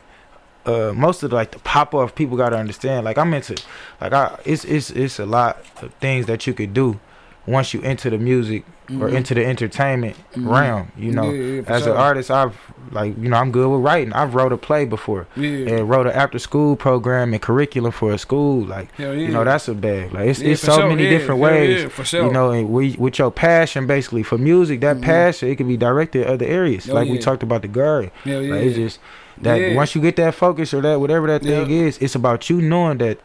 uh 0.69 0.93
most 0.95 1.23
of 1.23 1.31
the, 1.31 1.37
like 1.37 1.51
the 1.53 1.59
pop 1.61 1.95
off 1.95 2.15
people 2.15 2.37
gotta 2.37 2.57
understand 2.57 3.05
like 3.05 3.19
i'm 3.19 3.33
into 3.35 3.55
like 4.01 4.13
i 4.13 4.39
it's 4.45 4.65
it's 4.65 4.91
it's 4.91 5.19
a 5.19 5.27
lot 5.27 5.59
of 5.83 5.93
things 5.95 6.27
that 6.27 6.47
you 6.47 6.53
could 6.55 6.73
do 6.75 6.99
once 7.47 7.73
you 7.73 7.81
into 7.81 8.11
the 8.11 8.19
music 8.19 8.63
or 9.01 9.09
Mhm. 9.09 9.15
into 9.19 9.33
the 9.35 9.45
entertainment 9.45 10.17
Mhm. 10.35 10.51
realm 10.55 10.93
you 10.97 11.11
know 11.13 11.31
Yeah, 11.31 11.61
yeah, 11.63 11.63
as 11.77 11.83
sure. 11.85 11.93
an 11.93 11.99
artist 11.99 12.31
i've 12.31 12.55
like 12.91 13.13
you 13.23 13.29
know 13.31 13.37
i'm 13.37 13.51
good 13.53 13.69
with 13.69 13.83
writing 13.83 14.13
i've 14.15 14.35
wrote 14.35 14.53
a 14.53 14.57
play 14.57 14.85
before 14.87 15.27
yeah, 15.37 15.75
and 15.77 15.89
wrote 15.91 16.07
an 16.07 16.13
after 16.13 16.39
school 16.39 16.75
program 16.77 17.33
and 17.35 17.41
curriculum 17.43 17.93
for 17.93 18.13
a 18.13 18.19
school 18.19 18.65
like 18.65 18.89
you 18.99 19.29
know 19.29 19.45
that's 19.45 19.69
a 19.69 19.75
bag 19.75 20.13
like 20.15 20.27
it's, 20.29 20.41
it's 20.41 20.63
so 20.63 20.75
sure, 20.77 20.89
many 20.89 21.07
different 21.09 21.39
ways 21.41 21.91
sure. 22.05 22.25
you 22.27 22.33
know, 22.33 22.51
and 22.51 22.69
we, 22.71 22.85
with 22.99 23.19
your 23.19 23.31
passion 23.31 23.87
basically 23.87 24.23
for 24.23 24.39
music, 24.39 24.81
that 24.81 24.97
Mhm. 24.99 25.03
passion 25.03 25.49
it 25.51 25.57
can 25.57 25.69
be 25.69 25.77
directed 25.77 26.27
other 26.27 26.47
areas. 26.47 26.89
Oh, 26.89 26.95
like 26.95 27.09
we 27.11 27.19
talked 27.19 27.43
about 27.43 27.61
the 27.63 27.69
guard. 27.69 28.11
yeah. 28.25 28.37
Like, 28.39 28.63
it's 28.69 28.77
just 28.77 28.99
that 29.43 29.57
Yeah. 29.61 29.75
once 29.75 29.95
you 29.95 30.01
get 30.01 30.17
that 30.17 30.35
focus 30.35 30.73
or 30.75 30.81
that 30.83 31.01
whatever 31.01 31.27
that 31.29 31.43
thing 31.43 31.71
Yeah. 31.71 31.83
is, 31.87 31.99
it's 31.99 32.15
about 32.15 32.49
you 32.51 32.61
knowing 32.61 32.99
that 32.99 33.19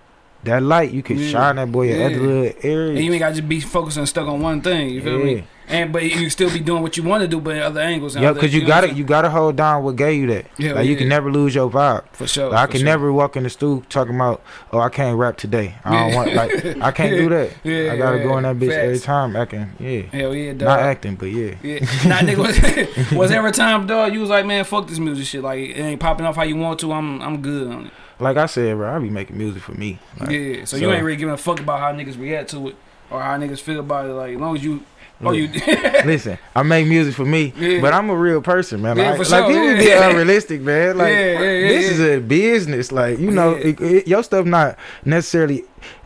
that 0.44 0.62
light 0.62 0.92
you 0.92 1.02
can 1.04 1.18
Yeah. 1.18 1.30
shine 1.30 1.56
that 1.56 1.72
boy 1.72 1.90
in 1.90 2.00
Yeah. 2.00 2.06
other 2.08 2.20
little 2.20 2.54
areas. 2.64 2.96
And 2.98 3.06
you 3.06 3.12
ain't 3.14 3.20
got 3.20 3.30
to 3.30 3.36
just 3.36 3.48
be 3.50 3.60
focused 3.62 3.98
and 3.98 4.08
stuck 4.10 4.28
on 4.28 4.42
one 4.42 4.62
thing. 4.62 4.90
You 4.90 5.02
feel 5.02 5.20
me? 5.20 5.44
And 5.68 5.94
but 5.94 6.04
you 6.04 6.30
still 6.30 6.52
be 6.52 6.60
doing 6.60 6.84
what 6.84 6.98
you 6.98 7.04
want 7.04 7.22
to 7.22 7.28
do, 7.28 7.40
but 7.40 7.56
in 7.56 7.62
other 7.62 7.80
angles. 7.80 8.16
Yeah, 8.16 8.34
cause 8.34 8.54
you 8.54 8.62
know 8.62 8.68
gotta 8.68 8.94
you 8.94 9.04
gotta 9.04 9.30
hold 9.30 9.56
down 9.56 9.84
what 9.84 9.96
gave 9.96 10.22
you 10.22 10.28
that. 10.28 10.46
Hell 10.58 10.76
like 10.76 10.86
you 10.86 10.94
yeah. 10.94 10.98
can 11.00 11.08
never 11.08 11.32
lose 11.32 11.56
your 11.56 11.70
vibe. 11.70 12.04
for 12.12 12.28
sure. 12.28 12.50
Like, 12.50 12.70
I 12.70 12.72
can 12.72 12.80
sure. 12.80 12.86
never 12.86 13.14
walk 13.14 13.36
in 13.36 13.44
the 13.44 13.50
stool 13.50 13.82
talking 13.90 14.16
about, 14.16 14.44
oh, 14.72 14.80
I 14.80 14.90
can't 14.90 15.18
rap 15.18 15.38
today. 15.38 15.76
I 15.86 15.92
don't 15.92 16.16
want 16.16 16.34
like 16.34 16.82
I 16.82 16.92
can't 16.92 17.16
do 17.16 17.30
that. 17.30 17.52
Yeah, 17.64 17.94
I 17.94 17.98
gotta 17.98 18.18
yeah, 18.18 18.24
go 18.24 18.38
in 18.38 18.44
that 18.44 18.58
bitch 18.58 18.72
every 18.72 18.96
facts. 18.96 19.06
time 19.06 19.36
acting. 19.36 19.72
Yeah, 19.80 20.02
Hell 20.02 20.36
yeah, 20.36 20.54
dog. 20.54 20.62
not 20.62 20.80
acting, 20.80 21.16
but 21.16 21.28
yeah. 21.28 21.56
Yeah, 21.64 21.80
nah, 22.06 22.20
nigga. 22.20 23.16
Was, 23.16 23.32
a 23.32 23.52
time, 23.52 23.88
dog? 23.88 24.14
You 24.14 24.20
was 24.20 24.30
like, 24.30 24.46
man, 24.46 24.66
fuck 24.66 24.88
this 24.88 25.00
music 25.00 25.26
shit. 25.26 25.42
Like, 25.42 25.60
it 25.60 25.78
ain't 25.78 26.00
popping 26.00 26.26
off 26.26 26.36
how 26.36 26.44
you 26.44 26.56
want 26.56 26.80
to. 26.82 26.92
I'm, 26.92 27.22
I'm 27.22 27.42
good 27.42 27.72
on 27.72 27.86
it. 27.88 27.94
Like 28.20 28.38
I 28.38 28.46
said, 28.46 28.76
bro, 28.78 28.96
I 28.96 29.00
be 29.00 29.10
making 29.10 29.38
music 29.38 29.62
for 29.62 29.74
me. 29.74 30.00
Like, 30.20 30.30
yeah. 30.30 30.66
So, 30.66 30.78
so- 30.78 30.78
you 30.78 30.92
ain't 30.92 31.04
really 31.04 31.18
giving 31.18 31.34
a 31.34 31.38
fuck 31.38 31.60
about 31.60 31.80
how 31.80 31.92
niggas 31.94 32.20
react 32.20 32.50
to 32.52 32.70
it 32.70 32.76
or 33.10 33.22
how 33.22 33.38
niggas 33.38 33.62
feel 33.62 33.80
about 33.80 34.06
it. 34.06 34.14
Like, 34.14 34.36
as 34.36 34.40
long 34.40 34.56
as 34.56 34.64
you, 34.64 34.84
oh, 35.28 35.32
you. 35.32 35.48
did. 35.48 36.06
Listen, 36.06 36.38
I 36.56 36.64
make 36.64 36.88
music 36.88 37.14
for 37.16 37.26
me, 37.26 37.54
Yeah. 37.58 37.82
but 37.82 37.94
I'm 37.94 38.10
a 38.10 38.16
real 38.16 38.42
person, 38.42 38.82
man. 38.82 38.98
Yeah, 38.98 39.12
Like, 39.12 39.24
for 39.24 39.30
like 39.32 39.48
people 39.48 39.64
yeah. 39.64 39.78
be 39.78 39.92
unrealistic, 40.12 40.62
man. 40.62 40.98
Like 40.98 41.12
Yeah, 41.14 41.20
yeah, 41.20 41.40
yeah, 41.40 41.68
this 41.68 41.86
yeah. 41.86 41.92
is 41.92 42.00
a 42.02 42.20
business. 42.20 42.92
Like 42.92 43.20
you 43.20 43.32
know, 43.32 43.56
Yeah. 43.56 43.68
it, 43.68 43.82
it- 43.82 44.08
your 44.08 44.24
stuff 44.24 44.46
not 44.46 44.78
necessarily 45.06 45.64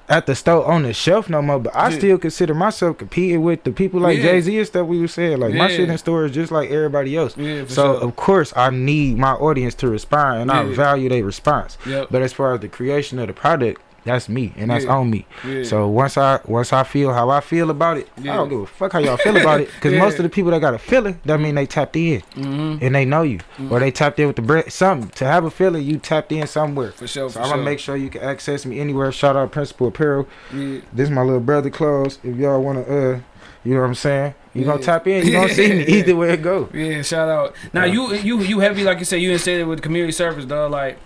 at 0.09 0.25
the 0.25 0.33
store 0.33 0.65
on 0.65 0.83
the 0.83 0.93
shelf 0.93 1.29
no 1.29 1.41
more. 1.41 1.59
But 1.59 1.75
I 1.75 1.89
Yeah. 1.89 1.97
still 1.97 2.17
consider 2.17 2.53
myself 2.53 2.97
competing 2.97 3.41
with 3.43 3.63
the 3.65 3.71
people 3.71 3.99
like 3.99 4.17
Yeah. 4.17 4.23
Jay 4.23 4.41
Z 4.41 4.57
and 4.57 4.65
stuff. 4.67 4.87
We 4.87 5.01
were 5.01 5.07
saying 5.09 5.37
like 5.39 5.53
my 5.53 5.67
shit 5.67 5.89
in 5.89 5.97
stores 5.97 6.31
just 6.31 6.49
like 6.51 6.69
everybody 6.69 7.17
else. 7.17 7.35
yeah, 7.37 7.63
So 7.67 7.93
sure. 7.93 7.95
of 8.07 8.15
course 8.15 8.53
I 8.55 8.69
need 8.69 9.17
my 9.17 9.33
audience 9.33 9.75
to 9.75 9.89
respond, 9.89 10.43
and 10.43 10.51
I 10.51 10.63
value 10.63 11.09
their 11.09 11.25
response. 11.25 11.77
Yep. 11.85 12.07
But 12.09 12.21
as 12.21 12.31
far 12.31 12.53
as 12.53 12.61
the 12.61 12.69
creation 12.69 13.19
of 13.19 13.27
the 13.27 13.33
product, 13.33 13.81
that's 14.07 14.27
me, 14.29 14.53
and 14.57 14.71
that's 14.71 14.85
Yeah. 14.85 14.91
on 14.95 15.09
me. 15.09 15.25
Yeah. 15.47 15.63
So 15.63 15.87
once 15.87 16.17
I 16.17 16.39
once 16.45 16.73
I 16.73 16.83
feel 16.83 17.13
how 17.13 17.29
I 17.29 17.39
feel 17.41 17.69
about 17.69 17.97
it, 17.97 18.07
Yeah. 18.21 18.33
I 18.33 18.35
don't 18.37 18.49
give 18.49 18.59
a 18.61 18.65
fuck 18.65 18.93
how 18.93 18.99
y'all 18.99 19.17
feel 19.17 19.37
about 19.37 19.61
it. 19.61 19.69
Because 19.75 19.93
Yeah. 19.93 19.99
most 19.99 20.17
of 20.19 20.23
the 20.23 20.29
people 20.29 20.51
that 20.51 20.61
got 20.61 20.73
a 20.73 20.79
feeling, 20.79 21.19
that 21.25 21.39
mean 21.39 21.55
they 21.55 21.65
tapped 21.65 21.95
in 21.95 22.21
mm-hmm. 22.35 22.77
and 22.83 22.95
they 22.95 23.05
know 23.05 23.21
you, 23.21 23.39
Mhm. 23.59 23.71
or 23.71 23.79
they 23.79 23.91
tapped 23.91 24.19
in 24.19 24.27
with 24.27 24.35
the 24.37 24.41
bread. 24.41 24.71
Something 24.71 25.09
to 25.11 25.25
have 25.25 25.45
a 25.45 25.51
feeling, 25.51 25.83
you 25.83 25.97
tapped 25.97 26.31
in 26.31 26.47
somewhere. 26.47 26.91
For 26.91 27.07
sure. 27.07 27.29
So 27.29 27.33
For 27.33 27.39
I'm 27.39 27.45
sure. 27.45 27.53
gonna 27.57 27.65
make 27.65 27.79
sure 27.79 27.95
you 27.95 28.09
can 28.09 28.21
access 28.23 28.65
me 28.65 28.79
anywhere. 28.79 29.11
Shout 29.11 29.35
out 29.35 29.51
Principal 29.51 29.87
Apparel. 29.87 30.27
Yeah. 30.53 30.79
This 30.93 31.05
is 31.09 31.11
my 31.11 31.21
little 31.21 31.39
brother 31.39 31.69
clothes. 31.69 32.19
If 32.23 32.37
y'all 32.37 32.61
wanna, 32.61 32.81
uh, 32.81 33.19
you 33.63 33.73
know 33.73 33.81
what 33.81 33.87
I'm 33.87 33.95
saying? 33.95 34.33
You 34.53 34.63
gonna 34.65 34.81
tap 34.81 35.05
in, 35.07 35.25
you 35.25 35.33
gonna 35.33 35.49
see 35.53 35.67
me 35.71 35.83
either 35.87 36.15
way 36.15 36.31
it 36.33 36.41
go. 36.41 36.69
Yeah, 36.73 37.01
shout 37.03 37.29
out. 37.29 37.53
Now 37.73 37.83
Yeah. 37.83 37.93
you 37.93 38.13
you 38.15 38.39
you 38.39 38.59
heavy 38.59 38.83
like 38.83 38.99
you 38.99 39.05
said 39.05 39.17
you 39.21 39.31
instated 39.31 39.67
with 39.67 39.81
community 39.81 40.13
service, 40.13 40.45
dog. 40.45 40.71
Like, 40.71 40.97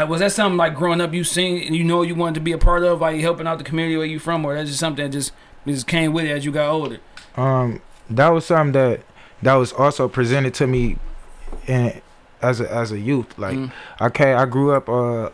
like 0.00 0.08
was 0.08 0.20
that 0.20 0.32
something 0.32 0.56
like 0.56 0.74
growing 0.74 1.00
up 1.00 1.12
you 1.12 1.24
seen 1.24 1.66
and 1.66 1.74
you 1.76 1.84
know 1.84 2.02
you 2.02 2.14
wanted 2.14 2.34
to 2.34 2.40
be 2.40 2.52
a 2.52 2.58
part 2.58 2.82
of, 2.84 3.00
like 3.00 3.20
helping 3.20 3.46
out 3.46 3.58
the 3.58 3.64
community 3.64 3.96
where 3.96 4.06
you 4.06 4.18
from, 4.18 4.44
or 4.44 4.54
that's 4.54 4.68
just 4.68 4.80
something 4.80 5.04
that 5.04 5.10
just 5.12 5.32
just 5.66 5.86
came 5.86 6.12
with 6.12 6.24
it 6.24 6.30
as 6.30 6.44
you 6.44 6.52
got 6.52 6.70
older. 6.70 6.98
Um, 7.36 7.80
that 8.10 8.28
was 8.28 8.46
something 8.46 8.72
that 8.72 9.00
that 9.42 9.54
was 9.54 9.72
also 9.72 10.08
presented 10.08 10.54
to 10.54 10.66
me, 10.66 10.96
in 11.66 12.00
as 12.42 12.60
a 12.60 12.70
as 12.72 12.92
a 12.92 12.98
youth. 12.98 13.38
Like 13.38 13.56
Mm. 13.56 13.72
I 14.00 14.34
I 14.34 14.46
grew 14.46 14.72
up 14.72 14.88
uh 14.88 15.30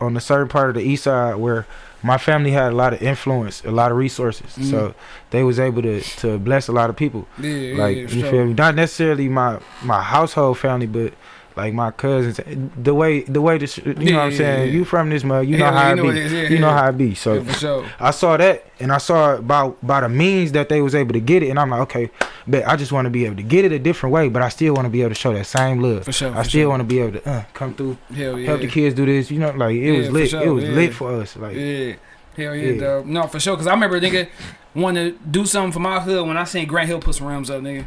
on 0.00 0.16
a 0.16 0.20
certain 0.20 0.48
part 0.48 0.68
of 0.68 0.74
the 0.74 0.82
east 0.82 1.04
side 1.04 1.36
where 1.36 1.66
my 2.02 2.18
family 2.18 2.50
had 2.50 2.70
a 2.70 2.74
lot 2.74 2.92
of 2.92 3.02
influence, 3.02 3.64
a 3.64 3.70
lot 3.70 3.90
of 3.90 3.96
resources. 3.96 4.54
Mhm. 4.56 4.70
So 4.70 4.94
they 5.30 5.42
was 5.42 5.58
able 5.58 5.82
to 5.82 6.00
to 6.22 6.38
bless 6.38 6.68
a 6.68 6.72
lot 6.72 6.90
of 6.90 6.96
people. 6.96 7.26
yeah, 7.38 7.50
yeah, 7.50 7.82
like 7.82 7.96
yeah, 7.96 8.02
you 8.02 8.20
sure. 8.20 8.30
feel 8.30 8.44
me? 8.46 8.54
Not 8.54 8.74
necessarily 8.74 9.28
my 9.28 9.58
my 9.82 10.02
household 10.02 10.58
family, 10.58 10.86
but 10.86 11.12
like 11.56 11.72
my 11.74 11.90
cousins. 11.90 12.38
The 12.76 12.94
way 12.94 13.20
the 13.22 13.40
way 13.40 13.58
this, 13.58 13.78
you 13.78 13.94
know 13.94 14.18
what 14.18 14.24
I'm 14.26 14.32
saying? 14.32 14.68
yeah. 14.68 14.72
You 14.74 14.84
from 14.84 15.08
this 15.10 15.24
mug, 15.24 15.48
you 15.48 15.56
know 15.56 15.70
how 15.70 15.86
you 15.86 15.92
it 15.92 15.96
know 15.96 16.02
be. 16.02 16.08
what 16.08 16.16
it 16.16 16.26
is, 16.26 16.32
yeah, 16.32 16.48
you 16.48 16.58
know 16.58 16.70
how 16.70 16.88
it 16.88 16.98
be. 16.98 17.14
So 17.14 17.42
sure. 17.44 17.86
I 17.98 18.10
saw 18.10 18.36
that, 18.36 18.64
and 18.78 18.92
I 18.92 18.98
saw 18.98 19.36
about 19.36 19.84
by 19.86 20.00
the 20.02 20.08
means 20.08 20.52
that 20.52 20.68
they 20.68 20.82
was 20.82 20.94
able 20.94 21.14
to 21.14 21.20
get 21.20 21.42
it, 21.42 21.48
and 21.48 21.58
I'm 21.58 21.70
like, 21.70 21.80
okay, 21.82 22.10
but 22.46 22.66
I 22.66 22.76
just 22.76 22.92
want 22.92 23.06
to 23.06 23.10
be 23.10 23.24
able 23.24 23.36
to 23.36 23.42
get 23.42 23.64
it 23.64 23.72
a 23.72 23.78
different 23.78 24.12
way, 24.12 24.28
but 24.28 24.42
I 24.42 24.48
still 24.50 24.74
want 24.74 24.86
to 24.86 24.90
be 24.90 25.00
able 25.00 25.10
to 25.10 25.14
show 25.14 25.32
that 25.32 25.46
same 25.46 25.80
love. 25.82 26.04
For 26.04 26.12
sure. 26.12 26.30
I 26.36 26.42
for 26.42 26.48
still 26.48 26.60
sure. 26.62 26.68
want 26.68 26.80
to 26.80 26.84
be 26.84 27.00
able 27.00 27.18
to 27.20 27.28
uh, 27.28 27.44
come 27.54 27.74
through, 27.74 27.96
help 28.14 28.60
the 28.60 28.68
kids 28.68 28.94
do 28.94 29.06
this. 29.06 29.30
You 29.30 29.38
know, 29.38 29.50
like 29.52 29.74
it 29.76 29.96
was 29.96 30.10
lit. 30.10 30.30
sure, 30.30 30.42
it 30.42 30.50
was 30.50 30.64
lit 30.64 30.92
for 30.94 31.12
us. 31.20 31.36
Like 31.36 31.56
Yeah. 31.56 31.94
Hell 32.36 32.54
yeah, 32.54 32.72
Yeah. 32.72 32.80
dog. 32.80 33.06
No, 33.06 33.26
for 33.28 33.40
sure. 33.40 33.56
Cause 33.56 33.66
I 33.66 33.72
remember 33.72 33.98
nigga 33.98 34.28
wanting 34.74 35.12
to 35.12 35.18
do 35.30 35.46
something 35.46 35.72
for 35.72 35.80
my 35.80 36.00
hood 36.00 36.26
when 36.26 36.36
I 36.36 36.44
seen 36.44 36.66
Grant 36.68 36.86
Hill 36.86 37.00
put 37.00 37.14
some 37.14 37.26
rims 37.26 37.48
up, 37.48 37.62
nigga. 37.62 37.86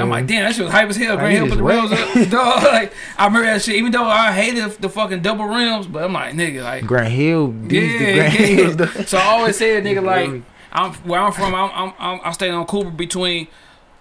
I'm 0.00 0.08
like, 0.10 0.26
damn, 0.26 0.44
that 0.44 0.54
shit 0.54 0.64
was 0.64 0.72
hype 0.72 0.88
as 0.88 0.96
hell. 0.96 1.16
Grant 1.16 1.32
Hill 1.34 1.48
put 1.48 1.58
the 1.58 1.62
rims 1.64 1.92
up, 1.92 2.30
dog. 2.30 2.62
Like, 2.64 2.92
I 3.16 3.26
remember 3.26 3.46
that 3.46 3.62
shit. 3.62 3.76
Even 3.76 3.92
though 3.92 4.04
I 4.04 4.32
hated 4.32 4.70
the 4.80 4.88
fucking 4.88 5.22
double 5.22 5.44
rims, 5.46 5.86
but 5.86 6.04
I'm 6.04 6.12
like, 6.12 6.34
nigga, 6.34 6.62
like, 6.62 6.86
Grant 6.86 7.12
Hill, 7.12 7.54
Yeah, 7.68 8.14
Grant 8.14 8.40
yeah. 8.40 8.46
Hills. 8.46 8.96
So 9.08 9.18
I 9.18 9.24
always 9.24 9.56
said, 9.56 9.84
nigga, 9.84 10.02
like? 10.04 10.42
I'm 10.72 10.92
where 10.94 11.20
I'm 11.20 11.32
from. 11.32 11.52
I'm, 11.54 11.70
I'm, 11.74 11.92
I'm 11.98 12.20
I 12.24 12.30
stayed 12.30 12.52
on 12.52 12.64
Cooper 12.66 12.90
between 12.90 13.48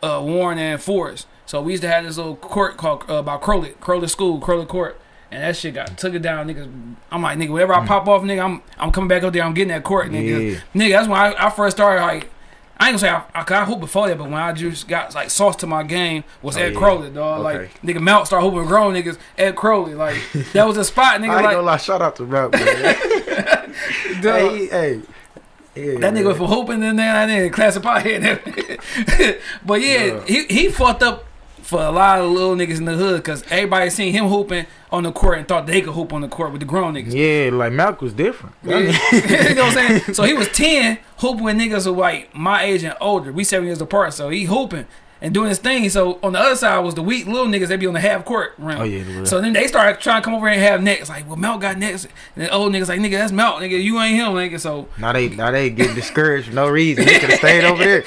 uh, 0.04 0.22
Warren 0.24 0.60
and 0.60 0.80
Forest. 0.82 1.26
So 1.46 1.62
we 1.64 1.72
used 1.74 1.82
to 1.82 1.90
have 1.90 2.04
this 2.06 2.18
little 2.18 2.36
court 2.36 2.78
called 2.78 3.10
uh, 3.10 3.16
about 3.16 3.42
Crowley, 3.42 3.70
Crowley 3.82 4.08
School, 4.08 4.40
Crowley 4.40 4.68
Court, 4.68 5.02
And 5.32 5.42
that 5.42 5.56
shit 5.56 5.74
got 5.74 5.98
took 5.98 6.14
it 6.14 6.22
down, 6.22 6.48
niggas. 6.48 6.72
I'm 7.12 7.24
like, 7.24 7.40
nigga, 7.40 7.50
whenever 7.50 7.74
I 7.74 7.88
pop 7.88 8.08
off, 8.08 8.22
nigga, 8.22 8.44
I'm 8.46 8.62
I'm 8.78 8.92
coming 8.92 9.08
back 9.08 9.24
up 9.24 9.34
there. 9.34 9.42
I'm 9.44 9.56
getting 9.56 9.70
that 9.70 9.84
court, 9.84 10.12
nigga. 10.12 10.52
Yeah. 10.54 10.60
Nigga, 10.76 10.92
that's 10.92 11.08
when 11.08 11.18
I, 11.20 11.48
I 11.48 11.50
first 11.50 11.76
started 11.78 12.02
like. 12.04 12.30
I 12.82 12.90
ain't 12.90 12.94
gonna 12.94 13.00
say 13.00 13.10
I, 13.10 13.24
I, 13.36 13.62
I 13.62 13.66
hooped 13.66 13.82
before 13.82 14.08
that, 14.08 14.18
but 14.18 14.26
when 14.26 14.36
I 14.42 14.54
just 14.54 14.88
got 14.88 15.14
like 15.14 15.30
sauce 15.30 15.58
to 15.58 15.68
my 15.68 15.84
game 15.84 16.24
was 16.42 16.56
Oh, 16.56 16.62
Ed 16.62 16.74
yeah. 16.74 16.80
Crowley, 16.80 17.10
dog. 17.10 17.42
Okay. 17.46 17.60
Like 17.60 17.82
nigga 17.82 18.00
Mount 18.00 18.26
started 18.28 18.50
hooping 18.50 18.68
grown 18.68 18.94
niggas. 18.94 19.18
Ed 19.38 19.56
Crowley, 19.58 19.96
like 19.96 20.16
that 20.54 20.66
was 20.66 20.78
a 20.78 20.86
spot, 20.86 21.20
nigga. 21.22 21.30
I 21.32 21.36
ain't 21.36 21.44
like 21.46 21.56
gonna 21.56 21.62
lie, 21.68 21.78
shout 21.78 22.02
out 22.02 22.16
to 22.18 22.26
Rap, 22.26 22.52
man. 22.54 22.64
hey, 24.22 24.68
hey. 24.68 25.02
Yeah, 25.76 26.00
That 26.00 26.14
nigga 26.14 26.26
man. 26.26 26.36
from 26.36 26.46
hooping 26.48 26.84
in 26.84 26.96
there 26.96 27.16
and 27.16 27.30
then 27.30 27.50
class 27.52 27.76
of 27.76 27.84
pothead. 27.84 28.42
but 29.66 29.82
yeah, 29.82 30.06
Yeah. 30.06 30.24
he 30.26 30.44
he 30.46 30.70
fucked 30.70 31.04
up 31.04 31.26
for 31.70 31.84
a 31.84 31.92
lot 31.92 32.20
of 32.20 32.32
little 32.32 32.56
niggas 32.56 32.80
in 32.80 32.86
the 32.86 32.96
hood 32.96 33.18
because 33.18 33.44
everybody 33.52 33.92
seen 33.92 34.12
him 34.12 34.26
hooping 34.26 34.66
on 34.92 35.04
the 35.04 35.12
court 35.12 35.38
and 35.38 35.48
thought 35.48 35.68
they 35.68 35.82
could 35.82 35.94
hoop 35.94 36.12
on 36.12 36.22
the 36.22 36.28
court 36.28 36.52
with 36.52 36.62
the 36.62 36.66
grown 36.66 36.96
niggas. 36.96 37.14
Yeah, 37.14 37.56
like 37.56 37.72
Malcolm 37.72 38.06
was 38.06 38.14
different. 38.14 38.56
Yeah. 38.64 38.80
you 39.12 39.54
know 39.54 39.66
what 39.66 39.78
I'm 39.78 40.00
saying? 40.00 40.14
So 40.16 40.24
he 40.24 40.34
was 40.34 40.48
10 40.50 40.98
hooping 41.20 41.44
with 41.44 41.58
niggas 41.58 41.86
who 41.86 41.92
like 41.92 42.34
my 42.34 42.64
age 42.64 42.84
and 42.84 42.96
older. 43.00 43.32
We 43.32 43.44
seven 43.44 43.68
years 43.68 43.80
apart, 43.82 44.16
so 44.16 44.30
he 44.30 44.46
hooping 44.46 44.88
and 45.22 45.34
doing 45.34 45.50
his 45.50 45.60
thing. 45.60 45.90
So 45.90 46.20
on 46.24 46.34
the 46.34 46.40
other 46.40 46.56
side 46.56 46.80
was 46.80 46.96
the 46.96 47.04
weak 47.04 47.26
little 47.28 47.48
niggas. 47.48 47.68
They 47.68 47.78
be 47.78 47.88
on 47.88 47.94
the 47.94 48.00
half 48.00 48.26
court 48.26 48.54
rim. 48.58 48.80
Oh, 48.80 48.84
yeah, 48.84 49.24
So 49.26 49.42
then 49.42 49.54
they 49.54 49.68
started 49.68 50.00
trying 50.02 50.22
to 50.22 50.26
come 50.26 50.34
over 50.34 50.48
and 50.48 50.60
have 50.62 50.82
necks. 50.82 51.10
Like, 51.10 51.28
well, 51.28 51.36
Mel 51.36 51.58
got 51.58 51.78
necks. 51.78 52.06
And 52.36 52.46
the 52.46 52.52
old 52.52 52.74
niggas 52.74 52.88
like, 52.88 53.00
nigga, 53.00 53.12
that's 53.12 53.32
Mel. 53.32 53.54
Nigga, 53.60 53.82
you 53.84 54.00
ain't 54.00 54.16
him, 54.16 54.34
nigga. 54.34 54.60
So 54.60 54.88
Now 54.98 55.12
they 55.14 55.30
now 55.30 55.52
they 55.52 55.70
get 55.70 55.96
discouraged 55.96 56.50
for 56.50 56.56
no 56.56 56.68
reason. 56.70 57.06
They 57.06 57.20
could 57.20 57.30
have 57.30 57.40
stayed 57.40 57.64
over 57.64 57.84
there. 57.84 58.04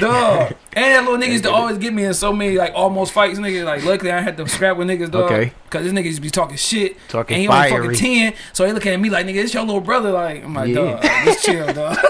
Dog. 0.00 0.54
And 0.72 0.84
that 0.84 1.02
little 1.02 1.18
niggas 1.18 1.32
used 1.32 1.44
to 1.44 1.50
always 1.50 1.78
get 1.78 1.92
me 1.92 2.04
in 2.04 2.14
so 2.14 2.32
many 2.32 2.56
like 2.56 2.72
almost 2.76 3.12
fights, 3.12 3.40
nigga. 3.40 3.64
Like 3.64 3.84
luckily 3.84 4.12
I 4.12 4.20
had 4.20 4.36
to 4.36 4.46
scrap 4.46 4.76
with 4.76 4.86
niggas, 4.86 5.10
dog. 5.10 5.24
Okay. 5.32 5.52
Cause 5.68 5.82
this 5.82 5.92
nigga 5.92 6.04
used 6.04 6.18
to 6.18 6.22
be 6.22 6.30
talking 6.30 6.56
shit. 6.56 6.96
Talking 7.08 7.34
and 7.34 7.42
he 7.42 7.48
only 7.48 7.70
fucking 7.70 7.94
ten. 7.94 8.34
So 8.52 8.64
he 8.64 8.72
looking 8.72 8.92
at 8.92 9.00
me 9.00 9.10
like, 9.10 9.26
nigga, 9.26 9.42
this 9.42 9.52
your 9.52 9.64
little 9.64 9.80
brother. 9.80 10.12
Like, 10.12 10.44
I'm 10.44 10.54
like, 10.54 10.68
Yeah. 10.68 10.74
dog, 10.74 11.02
just 11.24 11.44
chill, 11.44 11.72
dog. 11.72 11.96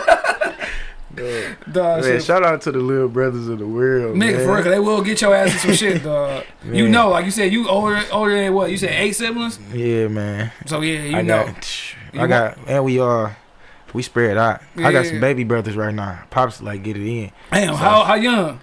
dog, 1.17 2.03
Man, 2.03 2.21
shout 2.21 2.43
out 2.45 2.63
to 2.63 2.73
the 2.73 2.79
little 2.79 3.09
brothers 3.09 3.49
of 3.49 3.59
the 3.59 3.67
world. 3.67 4.17
Nigga, 4.17 4.37
man. 4.37 4.47
for 4.47 4.55
real, 4.55 4.63
they 4.65 4.79
will 4.79 5.03
get 5.03 5.21
your 5.21 5.35
ass 5.35 5.53
in 5.53 5.59
some 5.59 5.73
shit, 5.75 6.03
dog. 6.05 6.45
You 6.65 6.89
know, 6.89 7.09
like 7.11 7.25
you 7.25 7.31
said, 7.31 7.53
you 7.53 7.69
older 7.69 8.03
older 8.13 8.35
than 8.35 8.55
what? 8.55 8.71
You 8.71 8.77
said 8.77 8.91
eight 8.93 9.13
siblings? 9.13 9.59
Yeah, 9.73 10.09
man. 10.09 10.53
So 10.67 10.81
yeah, 10.81 11.03
you 11.03 11.17
I 11.17 11.23
know. 11.23 11.47
got, 11.47 11.95
You 12.13 12.21
I 12.21 12.27
got, 12.27 12.59
and 12.67 12.85
we 12.85 12.99
are, 13.01 13.37
we 13.93 14.03
spread 14.03 14.37
out. 14.37 14.61
I 14.77 14.93
got 14.93 15.07
some 15.07 15.21
baby 15.21 15.45
brothers 15.45 15.77
right 15.77 15.95
now. 15.95 16.23
Pops 16.31 16.63
like 16.63 16.83
get 16.83 16.97
it 16.97 17.07
in. 17.07 17.33
Damn, 17.53 17.75
how 17.75 18.05
how 18.05 18.15
young? 18.15 18.61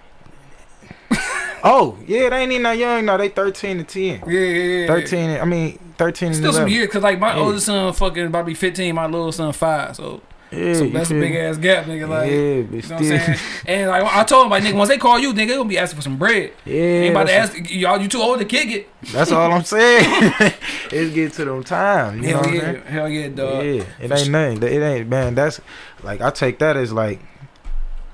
Oh 1.63 1.97
yeah, 2.05 2.29
they 2.29 2.37
ain't 2.43 2.51
even 2.51 2.63
that 2.63 2.77
young. 2.77 3.05
No, 3.05 3.17
they 3.17 3.29
thirteen 3.29 3.79
and 3.79 3.87
ten. 3.89 4.21
Yeah, 4.27 4.39
yeah, 4.39 4.63
yeah. 4.81 4.87
Thirteen. 4.87 5.29
I 5.41 5.43
mean 5.43 5.77
thirteen 5.97 6.27
and 6.27 6.35
Still 6.35 6.53
some 6.53 6.67
years, 6.69 6.87
cause 6.89 7.01
like 7.01 7.19
my 7.19 7.33
Yeah. 7.35 7.41
oldest 7.41 7.65
son 7.65 7.91
fucking 7.93 8.27
about 8.27 8.41
to 8.41 8.45
be 8.45 8.53
fifteen, 8.53 8.93
my 8.95 9.05
little 9.07 9.31
son 9.31 9.51
five. 9.53 9.95
So, 9.95 10.21
Yeah, 10.51 10.73
so 10.73 10.87
that's 10.89 11.11
a 11.11 11.13
big 11.13 11.35
ass 11.35 11.57
gap, 11.57 11.85
nigga. 11.85 12.07
Like, 12.07 12.31
yeah, 12.31 12.37
You 12.37 12.63
know 12.63 12.77
what 12.77 12.91
I'm 12.91 13.03
saying? 13.03 13.39
And 13.65 13.89
like 13.89 14.03
I 14.03 14.23
told 14.23 14.45
him, 14.45 14.51
like 14.51 14.63
nigga, 14.63 14.75
once 14.75 14.89
they 14.89 14.97
call 14.97 15.19
you, 15.19 15.33
nigga, 15.33 15.35
they 15.35 15.47
gonna 15.47 15.65
be 15.67 15.77
asking 15.77 15.97
for 15.97 16.01
some 16.01 16.17
bread. 16.17 16.53
yeah. 16.65 16.73
Ain't 16.73 17.11
about 17.11 17.27
to 17.27 17.33
ask 17.33 17.69
y'all. 17.69 17.99
You 17.99 18.07
too 18.07 18.21
old 18.21 18.39
to 18.39 18.45
kick 18.45 18.71
it. 18.71 18.89
that's 19.11 19.31
all 19.31 19.51
I'm 19.51 19.63
saying. 19.63 20.05
it's 20.91 21.13
getting 21.13 21.31
to 21.31 21.45
them 21.45 21.63
time. 21.63 22.23
You 22.23 22.31
know 22.31 22.37
hell 22.37 22.39
what 22.39 22.47
I'm 22.47 22.75
yeah, 22.75 22.89
hell 22.89 23.09
yeah, 23.09 23.27
dog. 23.27 23.65
Yeah, 23.65 23.83
it 23.99 24.11
ain't 24.11 24.29
nothing. 24.29 24.63
It 24.63 24.81
ain't 24.81 25.09
man. 25.09 25.35
That's 25.35 25.59
like 26.03 26.21
I 26.21 26.29
take 26.29 26.59
that 26.59 26.77
as 26.77 26.93
like 26.93 27.19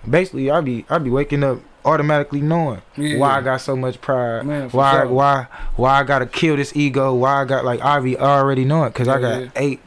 basically 0.09 0.51
I 0.51 0.61
be 0.61 0.85
I 0.89 0.97
be 0.97 1.09
waking 1.09 1.43
up 1.43 1.59
automatically 1.85 2.41
knowing 2.41 2.81
Yeah. 2.95 3.17
why 3.17 3.37
I 3.37 3.41
got 3.41 3.57
so 3.61 3.75
much 3.75 3.99
pride. 4.01 4.45
Man, 4.45 4.69
why 4.69 4.91
sure. 5.01 5.07
why 5.07 5.47
why 5.75 5.99
I 5.99 6.03
gotta 6.03 6.25
kill 6.25 6.55
this 6.55 6.75
ego? 6.75 7.13
Why 7.13 7.41
I 7.41 7.45
got 7.45 7.65
like 7.65 7.81
I 7.81 7.99
be 7.99 8.17
already 8.17 8.65
knowing 8.65 8.89
because 8.89 9.07
I 9.07 9.19
got 9.19 9.41
yeah. 9.41 9.49
eight 9.55 9.79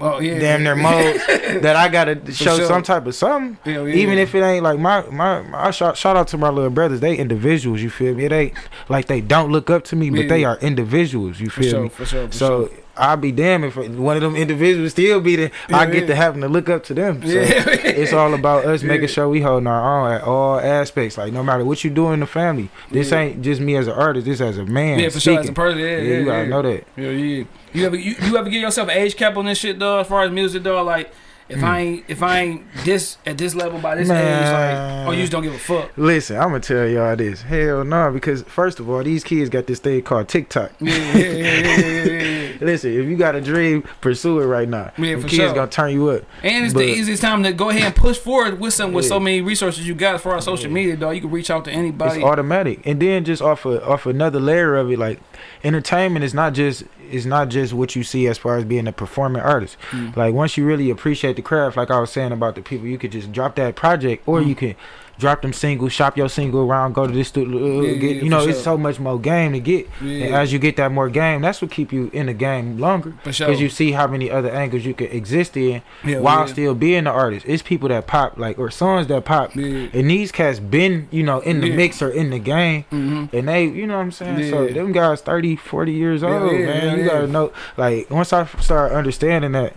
Oh 0.00 0.20
yeah, 0.20 0.38
damn 0.38 0.62
near 0.62 0.74
modes 0.74 1.26
that 1.26 1.76
I 1.76 1.88
gotta 1.88 2.32
show 2.32 2.56
sure. 2.56 2.66
some 2.66 2.82
type 2.82 3.06
of 3.06 3.14
something. 3.14 3.58
Yeah. 3.70 3.84
Even 3.86 4.18
if 4.18 4.34
it 4.34 4.42
ain't 4.42 4.64
like 4.64 4.78
my 4.78 5.02
my, 5.10 5.42
my 5.42 5.70
shout, 5.70 5.96
shout 5.96 6.16
out 6.16 6.28
to 6.28 6.38
my 6.38 6.48
little 6.48 6.70
brothers, 6.70 7.00
they 7.00 7.16
individuals. 7.16 7.82
You 7.82 7.90
feel 7.90 8.14
me? 8.14 8.24
It 8.24 8.32
ain't 8.32 8.54
like 8.88 9.06
they 9.06 9.20
don't 9.20 9.50
look 9.52 9.68
up 9.70 9.84
to 9.84 9.96
me, 9.96 10.10
but 10.10 10.28
they 10.28 10.44
are 10.44 10.58
individuals. 10.58 11.40
You 11.40 11.50
for 11.50 11.62
feel 11.62 11.70
sure, 11.70 11.82
me? 11.82 11.88
for 11.90 12.06
sure, 12.06 12.26
for 12.28 12.32
So 12.34 12.66
sure. 12.68 12.78
I'll 12.96 13.16
be 13.16 13.32
damned 13.32 13.64
if 13.64 13.76
one 13.76 14.16
of 14.16 14.22
them 14.22 14.36
individuals 14.36 14.92
still 14.92 15.20
be 15.20 15.36
there. 15.36 15.50
I 15.70 15.86
get 15.86 16.02
yeah. 16.02 16.06
to 16.08 16.14
having 16.14 16.42
to 16.42 16.48
look 16.48 16.68
up 16.68 16.84
to 16.84 16.94
them. 16.94 17.22
So 17.22 17.28
Yeah. 17.28 17.64
it's 17.66 18.12
all 18.12 18.34
about 18.34 18.66
us 18.66 18.82
making 18.92 19.08
sure 19.08 19.28
we 19.28 19.40
holding 19.40 19.66
our 19.66 20.06
own 20.06 20.12
at 20.12 20.22
all 20.22 20.58
aspects. 20.60 21.16
Like 21.16 21.32
no 21.32 21.42
matter 21.42 21.64
what 21.64 21.84
you 21.84 21.90
do 21.90 22.12
in 22.12 22.20
the 22.20 22.26
family, 22.26 22.68
this 22.90 23.10
Yeah. 23.10 23.20
ain't 23.20 23.42
just 23.42 23.60
me 23.60 23.76
as 23.76 23.86
an 23.86 23.94
artist. 23.94 24.26
This 24.26 24.40
as 24.40 24.58
a 24.58 24.64
man. 24.66 24.98
yeah, 24.98 25.08
for 25.08 25.20
sure. 25.20 25.38
As 25.40 25.48
a 25.48 25.52
person, 25.52 25.78
yeah, 25.78 25.86
Yeah, 25.86 25.96
yeah, 26.02 26.18
you 26.18 26.24
gotta 26.26 26.42
yeah. 26.42 26.48
know 26.48 26.62
that. 26.62 26.84
Yeah, 26.96 27.10
yeah. 27.10 27.44
You 27.72 27.86
ever 27.86 27.96
you, 27.96 28.14
you 28.22 28.36
ever 28.36 28.50
give 28.50 28.60
yourself 28.60 28.88
an 28.90 28.98
age 28.98 29.16
cap 29.16 29.36
on 29.38 29.46
this 29.46 29.56
shit, 29.58 29.78
though? 29.78 30.00
As 30.00 30.06
far 30.06 30.24
as 30.24 30.30
music, 30.30 30.62
though, 30.62 30.82
like 30.82 31.10
if 31.52 31.62
I 31.62 31.78
ain't 31.80 32.04
if 32.08 32.22
I 32.22 32.40
ain't 32.40 32.62
this 32.84 33.18
at 33.26 33.38
this 33.38 33.54
level 33.54 33.78
by 33.78 33.94
this 33.96 34.08
age, 34.08 34.16
like 34.52 35.06
oh, 35.06 35.10
you 35.12 35.20
just 35.20 35.32
don't 35.32 35.42
give 35.42 35.54
a 35.54 35.58
fuck. 35.58 35.90
Listen, 35.96 36.36
I'm 36.36 36.48
gonna 36.48 36.60
tell 36.60 36.86
y'all 36.86 37.14
this. 37.16 37.42
Hell 37.42 37.84
no, 37.84 38.10
because 38.10 38.42
first 38.42 38.80
of 38.80 38.88
all, 38.88 39.02
these 39.02 39.24
kids 39.24 39.50
got 39.50 39.66
this 39.66 39.78
thing 39.78 40.02
called 40.02 40.28
TikTok. 40.28 40.72
Yeah, 40.80 40.94
yeah, 40.94 41.26
yeah, 41.26 41.60
yeah, 41.60 42.04
yeah. 42.04 42.52
Listen, 42.60 42.92
if 42.92 43.06
you 43.08 43.16
got 43.16 43.34
a 43.34 43.40
dream, 43.40 43.82
pursue 44.00 44.40
it 44.40 44.46
right 44.46 44.68
now. 44.68 44.92
Yeah, 44.96 45.16
kids 45.16 45.34
sure. 45.34 45.54
gonna 45.54 45.70
turn 45.70 45.92
you 45.92 46.08
up. 46.08 46.22
And 46.42 46.64
it's 46.64 46.74
But- 46.74 46.80
the 46.80 46.86
easiest 46.86 47.22
time 47.22 47.42
to 47.42 47.52
go 47.52 47.70
ahead 47.70 47.82
and 47.82 47.94
push 47.94 48.18
forward 48.18 48.60
with 48.60 48.74
some 48.74 48.92
with 48.92 49.04
so 49.06 49.18
many 49.20 49.40
resources 49.40 49.86
you 49.86 49.94
got 49.94 50.20
for 50.20 50.32
our 50.32 50.40
social 50.40 50.70
media, 50.70 50.96
dog. 50.96 51.14
You 51.14 51.22
can 51.22 51.30
reach 51.30 51.50
out 51.50 51.64
to 51.66 51.70
anybody. 51.72 52.16
It's 52.16 52.24
automatic, 52.24 52.80
and 52.86 53.00
then 53.00 53.24
just 53.24 53.42
off 53.42 53.64
of, 53.64 53.82
off 53.82 54.06
another 54.06 54.40
layer 54.40 54.76
of 54.76 54.90
it, 54.90 54.98
like 54.98 55.20
entertainment 55.64 56.24
is 56.24 56.34
not 56.34 56.54
just 56.54 56.84
is 57.10 57.26
not 57.26 57.48
just 57.50 57.72
what 57.74 57.94
you 57.94 58.02
see 58.02 58.26
as 58.26 58.38
far 58.38 58.56
as 58.56 58.64
being 58.64 58.86
a 58.88 58.92
performing 58.92 59.42
artist. 59.42 59.76
Mm. 59.90 60.16
Like 60.16 60.34
once 60.34 60.56
you 60.56 60.64
really 60.64 60.88
appreciate 60.90 61.36
the 61.36 61.42
craft, 61.42 61.76
like 61.76 61.90
I 61.90 62.00
was 62.00 62.10
saying 62.10 62.32
about 62.32 62.54
the 62.54 62.62
people, 62.62 62.86
you 62.86 62.96
could 62.98 63.12
just 63.12 63.32
drop 63.32 63.54
that 63.56 63.74
project, 63.76 64.22
or 64.26 64.40
Mm. 64.40 64.46
you 64.48 64.54
can 64.54 64.74
drop 65.18 65.42
them 65.42 65.52
singles, 65.52 65.92
shop 65.92 66.16
your 66.16 66.28
single 66.28 66.62
around, 66.62 66.94
go 66.94 67.06
to 67.06 67.12
this 67.12 67.28
studio, 67.28 67.82
Yeah, 67.82 67.94
get, 67.94 68.16
yeah, 68.16 68.22
you 68.24 68.28
know, 68.30 68.42
for 68.44 68.50
it's 68.50 68.62
so 68.62 68.76
much 68.76 68.98
more 68.98 69.18
game 69.20 69.52
to 69.52 69.60
get. 69.60 69.88
And 70.00 70.34
as 70.34 70.52
you 70.52 70.58
get 70.58 70.76
that 70.76 70.90
more 70.92 71.08
game, 71.08 71.42
that's 71.42 71.62
what 71.62 71.70
keep 71.70 71.92
you 71.92 72.10
in 72.12 72.26
the 72.26 72.34
game 72.34 72.78
longer. 72.78 73.14
for 73.22 73.32
sure. 73.32 73.46
Because 73.46 73.60
you 73.60 73.68
see 73.68 73.92
how 73.92 74.06
many 74.06 74.30
other 74.30 74.50
angles 74.50 74.84
you 74.84 74.94
can 74.94 75.08
exist 75.08 75.56
in 75.56 75.82
Yeah, 76.04 76.18
while 76.20 76.40
yeah. 76.40 76.44
still 76.46 76.74
being 76.74 77.04
the 77.04 77.10
artist. 77.10 77.46
It's 77.48 77.62
people 77.62 77.88
that 77.90 78.06
pop 78.06 78.38
like 78.38 78.58
or 78.58 78.70
songs 78.70 79.06
that 79.08 79.24
pop. 79.24 79.54
Yeah. 79.54 79.88
And 79.92 80.10
these 80.10 80.32
cats 80.32 80.58
been, 80.58 81.08
you 81.10 81.22
know, 81.22 81.40
in 81.40 81.60
the 81.60 81.68
Yeah. 81.68 81.76
mix 81.76 82.02
or 82.02 82.10
in 82.10 82.30
the 82.30 82.38
game. 82.38 82.84
hmm 82.90 83.26
And 83.32 83.48
they, 83.48 83.64
you 83.66 83.86
know 83.86 83.96
what 83.96 84.02
I'm 84.02 84.12
saying? 84.12 84.50
So 84.50 84.66
them 84.68 84.92
guys 84.92 85.20
30, 85.20 85.56
40 85.56 85.92
years 85.92 86.22
Yeah, 86.22 86.28
old, 86.42 86.52
yeah, 86.52 86.66
man. 86.66 86.84
yeah, 86.84 86.94
you 86.94 87.00
yeah. 87.02 87.06
gotta 87.06 87.26
know 87.28 87.52
like 87.76 88.10
once 88.10 88.32
I 88.32 88.46
start 88.60 88.92
understanding 88.92 89.52
that 89.52 89.74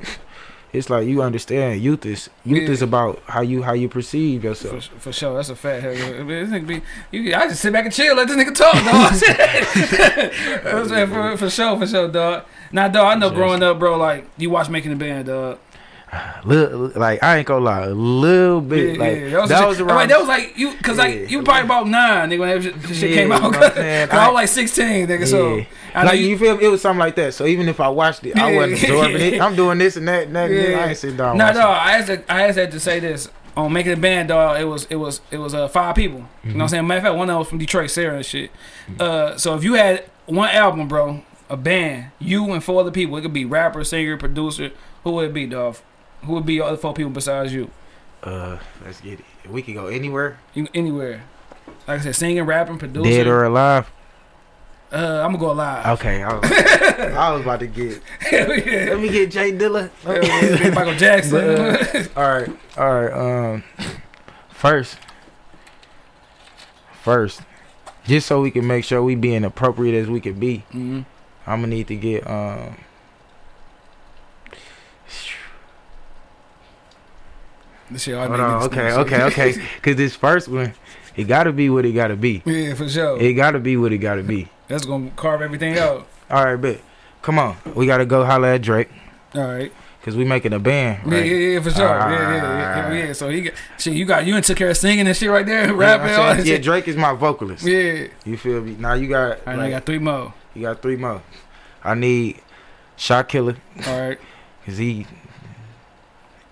it's 0.76 0.90
like 0.90 1.08
you 1.08 1.22
understand 1.22 1.82
youth 1.82 2.06
is 2.06 2.30
youth 2.44 2.64
Yeah. 2.64 2.70
is 2.70 2.82
about 2.82 3.22
how 3.28 3.42
you 3.42 3.64
how 3.64 3.74
you 3.74 3.88
perceive 3.90 4.44
yourself. 4.44 4.90
for 5.00 5.12
sure, 5.12 5.36
that's 5.36 5.50
a 5.50 5.56
fact. 5.56 5.84
This 5.84 6.50
nigga 6.50 6.68
be, 6.68 6.82
you, 7.12 7.34
I 7.36 7.48
just 7.48 7.62
sit 7.62 7.74
back 7.74 7.86
and 7.86 7.94
chill, 7.94 8.16
let 8.16 8.28
this 8.28 8.38
nigga 8.38 8.54
talk, 8.54 8.74
dog. 8.74 9.14
For, 11.06 11.38
for 11.38 11.50
sure, 11.50 11.78
for 11.80 11.88
sure, 11.88 12.08
dog. 12.08 12.46
Now, 12.72 12.88
dog, 12.88 13.06
I 13.06 13.20
know 13.20 13.30
growing 13.30 13.64
up, 13.64 13.80
bro, 13.80 13.98
like 13.98 14.26
you 14.38 14.50
watch 14.50 14.70
making 14.70 14.92
the 14.92 14.98
band, 14.98 15.28
dog. 15.28 15.60
Little, 16.44 16.92
like 16.96 17.24
I 17.24 17.38
ain't 17.38 17.48
gonna 17.48 17.66
lie, 17.66 17.86
a 17.86 17.90
little 17.94 18.62
bit. 18.62 18.98
like 19.00 19.32
That 19.32 19.42
was, 19.42 19.50
that 19.50 19.60
shit- 19.60 19.68
was 19.68 19.80
around 19.82 19.96
like, 19.96 20.10
that 20.10 20.20
was 20.20 20.28
like 20.28 20.58
you, 20.58 20.74
cause 20.78 20.98
like 20.98 21.16
Yeah. 21.16 21.28
you 21.28 21.44
probably 21.44 21.64
about 21.66 21.88
nine, 21.88 22.30
nigga, 22.30 22.40
when 22.40 22.62
that 22.62 22.96
shit, 22.96 23.10
Yeah, 23.10 23.16
came 23.16 23.32
out. 23.32 23.44
you 23.44 23.52
know 23.52 23.58
I'm? 23.58 23.72
Cause 23.72 23.78
I, 23.78 24.26
I- 24.26 24.28
was 24.28 24.34
like 24.36 24.48
sixteen, 24.50 25.08
nigga. 25.08 25.28
So 25.28 25.56
Yeah. 25.56 25.66
I 25.96 26.04
know 26.04 26.10
like 26.12 26.20
you, 26.20 26.28
you 26.28 26.38
feel 26.38 26.60
it 26.60 26.68
was 26.68 26.82
something 26.82 27.00
like 27.00 27.16
that. 27.16 27.34
So 27.34 27.46
even 27.46 27.68
if 27.70 27.80
I 27.80 27.88
watched 27.90 28.24
it, 28.26 28.38
I 28.38 28.56
wasn't 28.56 28.74
absorbing 28.84 29.22
it. 29.22 29.42
I'm 29.42 29.56
doing 29.56 29.78
this 29.78 29.96
and 29.96 30.08
that 30.08 30.28
and 30.28 30.36
that. 30.36 30.52
and. 30.52 30.76
I 30.82 30.88
ain't 30.90 30.98
sitting 30.98 31.18
down. 31.18 31.38
Nah, 31.38 31.46
watching 31.46 31.62
dog. 31.62 31.78
I 31.78 31.92
asked, 31.98 32.08
that- 32.08 32.26
I 32.30 32.52
that 32.52 32.72
to 32.72 32.80
say 32.80 33.00
this 33.00 33.30
on 33.58 33.72
making 33.74 33.96
the 33.96 34.00
band, 34.02 34.28
dog. 34.30 34.60
It 34.60 34.66
was, 34.66 34.86
it 34.90 34.98
was, 34.98 35.22
it 35.32 35.38
was 35.38 35.54
uh, 35.54 35.68
five 35.70 35.96
people. 35.96 36.26
You 36.44 36.52
know 36.52 36.58
what 36.58 36.62
I'm 36.64 36.68
saying? 36.70 36.88
Matter 36.88 36.98
of 37.00 37.04
fact, 37.06 37.16
one 37.16 37.30
of 37.30 37.34
them 37.34 37.40
was 37.40 37.48
from 37.48 37.58
Detroit, 37.58 37.90
Sarah 37.90 38.16
and 38.18 38.26
shit. 38.26 38.52
Uh, 39.00 39.38
so 39.38 39.56
if 39.56 39.64
you 39.64 39.74
had 39.76 40.04
one 40.26 40.50
album, 40.50 40.88
bro, 40.90 41.24
a 41.50 41.56
band, 41.58 42.12
you 42.20 42.52
and 42.52 42.62
four 42.64 42.82
other 42.82 42.92
people, 42.92 43.16
it 43.18 43.22
could 43.22 43.34
be 43.34 43.46
rapper, 43.46 43.84
singer, 43.84 44.18
producer. 44.18 44.72
Who 45.06 45.12
would 45.12 45.30
it 45.30 45.34
be, 45.34 45.46
dog? 45.46 45.78
Who 46.24 46.34
would 46.34 46.46
be 46.46 46.54
your 46.56 46.66
other 46.66 46.78
four 46.78 46.94
people 46.94 47.12
besides 47.12 47.54
you? 47.54 47.70
Uh, 48.24 48.58
let's 48.84 49.02
get 49.02 49.20
it. 49.20 49.26
We 49.50 49.62
can 49.62 49.74
go 49.76 49.88
anywhere, 49.88 50.40
you 50.54 50.68
anywhere. 50.74 51.24
Like 51.88 52.00
I 52.00 52.04
said, 52.04 52.16
singing, 52.16 52.44
rapping, 52.44 52.80
producer. 52.80 53.08
dead 53.10 53.28
or 53.28 53.44
alive. 53.44 53.92
uh, 54.92 55.22
I'm 55.24 55.34
gonna 55.34 55.38
go 55.38 55.52
live. 55.54 56.00
Okay, 56.00 56.24
I 56.24 56.34
was, 56.34 56.52
I 57.14 57.32
was 57.32 57.42
about 57.42 57.60
to 57.60 57.68
get. 57.68 58.02
Yeah. 58.32 58.46
Let 58.48 59.00
me 59.00 59.10
get 59.10 59.30
J 59.32 59.52
Dilla. 59.52 59.90
Yeah. 60.06 60.70
Michael 60.74 60.96
Jackson. 60.98 61.36
Uh, 61.38 62.06
all 62.16 62.24
right, 62.24 62.50
all 62.78 63.02
right. 63.02 63.14
Um, 63.54 63.64
first, 64.50 64.98
first, 67.04 67.42
just 68.06 68.28
so 68.28 68.42
we 68.42 68.52
can 68.52 68.66
make 68.66 68.84
sure 68.86 69.04
we 69.04 69.16
being 69.16 69.44
appropriate 69.44 70.00
as 70.00 70.08
we 70.08 70.20
can 70.22 70.40
be, 70.40 70.60
hmm 70.72 71.02
I'm 71.48 71.60
gonna 71.62 71.68
need 71.68 71.88
to 71.90 71.96
get 71.96 72.28
um. 72.28 72.78
This 77.92 78.04
shit, 78.04 78.16
Hold 78.16 78.32
on, 78.40 78.64
okay, 78.64 78.92
okay, 78.94 79.24
okay. 79.24 79.54
Cause 79.82 79.96
this 79.96 80.16
first 80.16 80.48
one, 80.48 80.74
it 81.16 81.26
gotta 81.26 81.52
be 81.52 81.70
what 81.70 81.86
it 81.86 81.92
gotta 81.92 82.16
be. 82.16 82.42
Yeah, 82.46 82.74
for 82.74 82.90
sure. 82.90 83.22
It 83.22 83.34
gotta 83.34 83.60
be 83.60 83.78
what 83.78 83.94
it 83.94 84.00
gotta 84.00 84.24
be. 84.24 84.50
That's 84.68 84.86
gonna 84.86 85.12
carve 85.16 85.42
everything 85.42 85.78
out. 85.78 86.08
All 86.30 86.44
right, 86.44 86.56
bet. 86.56 86.82
Come 87.22 87.38
on, 87.40 87.56
we 87.76 87.86
gotta 87.86 88.06
go 88.06 88.24
holler 88.26 88.48
at 88.50 88.62
Drake 88.64 88.90
All 89.36 89.42
right. 89.42 89.72
because 90.00 90.16
we 90.16 90.26
making 90.26 90.54
a 90.54 90.60
band. 90.60 91.00
Yeah, 91.06 91.18
Right? 91.18 91.26
yeah, 91.26 91.36
yeah, 91.38 91.60
for 91.62 91.72
sure. 91.72 91.86
yeah, 91.88 92.10
yeah, 92.10 92.32
yeah, 92.32 92.94
yeah, 92.94 93.06
yeah. 93.08 93.14
So 93.14 93.30
he 93.30 93.42
got 93.42 93.54
shit. 93.78 93.94
You 93.94 94.06
got 94.06 94.26
you 94.26 94.36
and 94.36 94.44
took 94.44 94.58
care 94.58 94.70
of 94.72 94.78
singing 94.78 95.06
and 95.08 95.16
shit 95.16 95.30
right 95.30 95.46
there, 95.46 95.72
rapping 95.74 96.08
what 96.12 96.20
all 96.20 96.36
that 96.36 96.46
yeah. 96.46 96.58
Drake 96.58 96.88
is 96.88 96.96
my 96.96 97.14
vocalist. 97.14 97.64
Yeah. 97.66 98.08
You 98.26 98.38
feel 98.38 98.62
me? 98.62 98.76
Now 98.80 98.94
you 98.94 99.08
got, 99.10 99.46
right, 99.46 99.58
like, 99.58 99.60
I 99.60 99.70
got 99.72 99.86
three 99.86 100.00
more. 100.00 100.34
you 100.56 100.64
got 100.64 100.82
three 100.82 100.96
more. 100.98 101.22
I 101.84 101.94
need 101.94 102.42
Shot 102.98 103.28
Killer 103.30 103.58
All 103.86 104.00
right. 104.10 104.20
because 104.66 104.80
he 104.80 105.06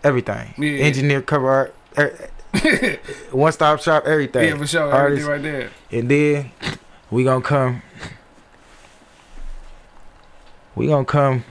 everything. 0.03 0.53
Yeah. 0.57 0.83
Engineer, 0.83 1.21
cover 1.21 1.49
art, 1.49 1.75
er, 1.97 2.29
one 3.31 3.51
stop 3.51 3.81
shop, 3.81 4.05
everything. 4.05 4.49
yeah, 4.49 4.57
for 4.57 4.67
sure. 4.67 4.91
Artist. 4.91 5.27
Everything 5.27 5.51
right 5.53 5.69
there. 5.91 5.99
And 5.99 6.09
then 6.09 6.51
we 7.09 7.23
gonna 7.23 7.41
come. 7.41 7.81
We 10.75 10.87
gonna 10.87 11.05
come. 11.05 11.43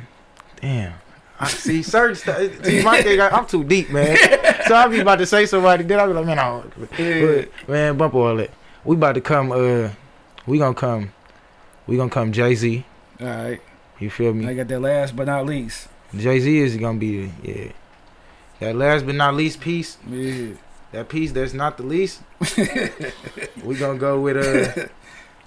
Damn. 0.60 0.94
I 1.40 1.48
see 1.48 1.82
certain 1.82 2.14
stuff. 2.14 2.38
See, 2.64 2.82
my 2.84 3.02
thing, 3.02 3.20
I'm 3.20 3.46
too 3.46 3.64
deep, 3.64 3.90
man. 3.90 4.16
So 4.66 4.76
I 4.76 4.86
be 4.86 5.00
about 5.00 5.16
to 5.18 5.26
say 5.26 5.44
somebody, 5.46 5.82
then 5.82 5.98
I 5.98 6.06
be 6.06 6.12
like, 6.12 6.24
man, 6.24 6.38
I 6.38 6.62
Yeah. 6.98 7.44
man, 7.66 7.96
bump 7.96 8.14
all 8.14 8.36
that. 8.36 8.50
We 8.84 8.94
about 8.94 9.16
to 9.16 9.20
come. 9.20 9.50
Uh, 9.50 9.90
we 10.46 10.58
gonna 10.58 10.72
come. 10.74 11.12
We 11.88 11.96
gonna 11.96 12.10
come. 12.10 12.30
Jay 12.32 12.54
Z. 12.54 12.84
All 13.20 13.26
right. 13.26 13.60
You 13.98 14.08
feel 14.08 14.32
me? 14.32 14.46
I 14.46 14.54
got 14.54 14.68
that 14.68 14.80
last 14.80 15.16
but 15.16 15.26
not 15.26 15.46
least. 15.46 15.88
Jay 16.16 16.38
Z 16.38 16.58
is 16.58 16.76
gonna 16.76 16.98
be 16.98 17.32
yeah. 17.42 17.72
That 18.62 18.76
last 18.76 19.06
but 19.06 19.14
not 19.14 19.34
least 19.34 19.60
piece. 19.60 19.98
Yeah. 20.08 20.54
That 20.92 21.08
piece 21.08 21.32
that's 21.32 21.52
not 21.54 21.76
the 21.78 21.84
least. 21.84 22.20
we 23.64 23.74
gonna 23.76 23.98
go 23.98 24.20
with 24.20 24.36
uh. 24.36 24.86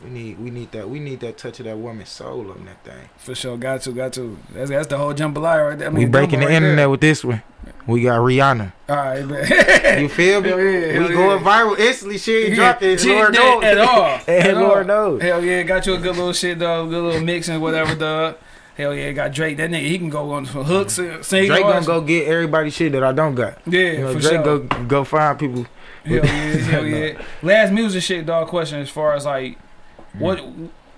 We 0.04 0.10
need 0.10 0.40
we 0.40 0.50
need 0.52 0.72
that 0.74 0.90
we 0.90 1.00
need 1.00 1.22
that 1.22 1.38
touch 1.38 1.60
of 1.60 1.66
that 1.66 1.78
woman's 1.78 2.10
soul 2.10 2.52
on 2.52 2.66
that 2.66 2.84
thing. 2.84 3.10
For 3.18 3.34
sure. 3.34 3.58
Got 3.58 3.82
to. 3.84 3.92
Got 3.92 4.14
to. 4.14 4.38
That's 4.54 4.70
that's 4.70 4.88
the 4.88 4.98
whole 4.98 5.14
jambalaya 5.14 5.70
right 5.70 5.80
there. 5.80 5.88
I 5.88 5.92
mean, 5.92 6.04
we 6.04 6.10
breaking 6.10 6.42
the 6.42 6.48
right 6.48 6.56
internet 6.56 6.78
there. 6.78 6.90
with 6.90 7.02
this 7.02 7.24
one. 7.24 7.42
We 7.88 8.02
got 8.04 8.20
Rihanna. 8.20 8.74
All 8.90 8.96
right, 8.96 9.26
man. 9.26 10.02
You 10.02 10.10
feel 10.10 10.42
me? 10.42 10.50
Yeah, 10.50 11.00
we 11.00 11.14
going 11.14 11.42
yeah. 11.42 11.44
viral 11.44 11.80
instantly. 11.80 12.18
She 12.18 12.36
ain't 12.36 12.50
Yeah, 12.50 12.56
dropping. 12.56 12.98
she 12.98 13.10
Lord 13.10 13.34
knows. 13.34 13.64
at 13.64 13.78
all. 13.78 14.20
and 14.28 14.48
At 14.48 14.58
Lord 14.58 14.78
all. 14.90 15.12
knows. 15.12 15.22
Hell 15.22 15.44
yeah, 15.44 15.64
got 15.64 15.86
you 15.88 15.94
a 15.94 15.98
good 15.98 16.16
little 16.18 16.34
shit, 16.34 16.60
dog. 16.60 16.90
Good 16.90 17.02
little 17.04 17.22
mix 17.22 17.48
and 17.48 17.62
whatever, 17.62 17.96
dog. 17.96 18.36
Hell 18.76 18.94
yeah, 18.94 19.12
got 19.14 19.32
Drake. 19.32 19.56
That 19.58 19.70
nigga, 19.70 19.88
he 19.88 19.98
can 19.98 20.10
go 20.10 20.32
on 20.32 20.46
some 20.46 20.66
hooks 20.66 20.98
and 20.98 21.24
sing. 21.24 21.48
Drake 21.48 21.64
gonna 21.64 21.86
go 21.86 22.02
get 22.02 22.28
everybody 22.28 22.70
shit 22.70 22.92
that 22.92 23.04
I 23.04 23.14
don't 23.14 23.34
got. 23.34 23.60
Yeah, 23.66 23.80
You 23.80 23.98
know, 24.00 24.14
for 24.14 24.20
Drake 24.20 24.44
sure. 24.44 24.60
go 24.60 24.84
go 24.84 25.04
find 25.06 25.40
people. 25.40 25.66
Hell 26.04 26.26
yeah, 26.26 26.32
hell 26.58 26.86
yeah. 26.88 27.22
Last 27.42 27.72
music 27.72 28.04
shit, 28.04 28.26
dog. 28.26 28.50
Question 28.50 28.80
as 28.82 28.90
far 28.90 29.14
as 29.14 29.26
like, 29.26 29.58
what 30.20 30.44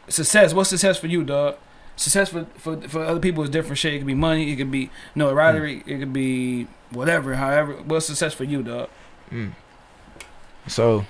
success? 0.08 0.54
What's 0.56 0.70
success 0.72 0.98
for 0.98 1.08
you, 1.08 1.24
dog? 1.24 1.58
Success 1.96 2.30
for, 2.30 2.46
for 2.58 2.82
for 2.82 3.04
other 3.04 3.20
people 3.20 3.44
is 3.44 3.50
different 3.52 3.78
shit. 3.78 3.94
It 3.94 4.00
could 4.00 4.08
be 4.08 4.16
money. 4.16 4.52
It 4.52 4.56
could 4.56 4.72
be 4.72 4.90
notoriety. 5.14 5.84
It 5.86 6.00
could 6.00 6.14
be 6.14 6.68
whatever. 6.90 7.36
However, 7.36 7.74
what's 7.74 8.08
success 8.08 8.34
for 8.34 8.44
you, 8.44 8.64
dog? 8.64 8.90
Mm. 9.32 9.52
So, 10.68 11.06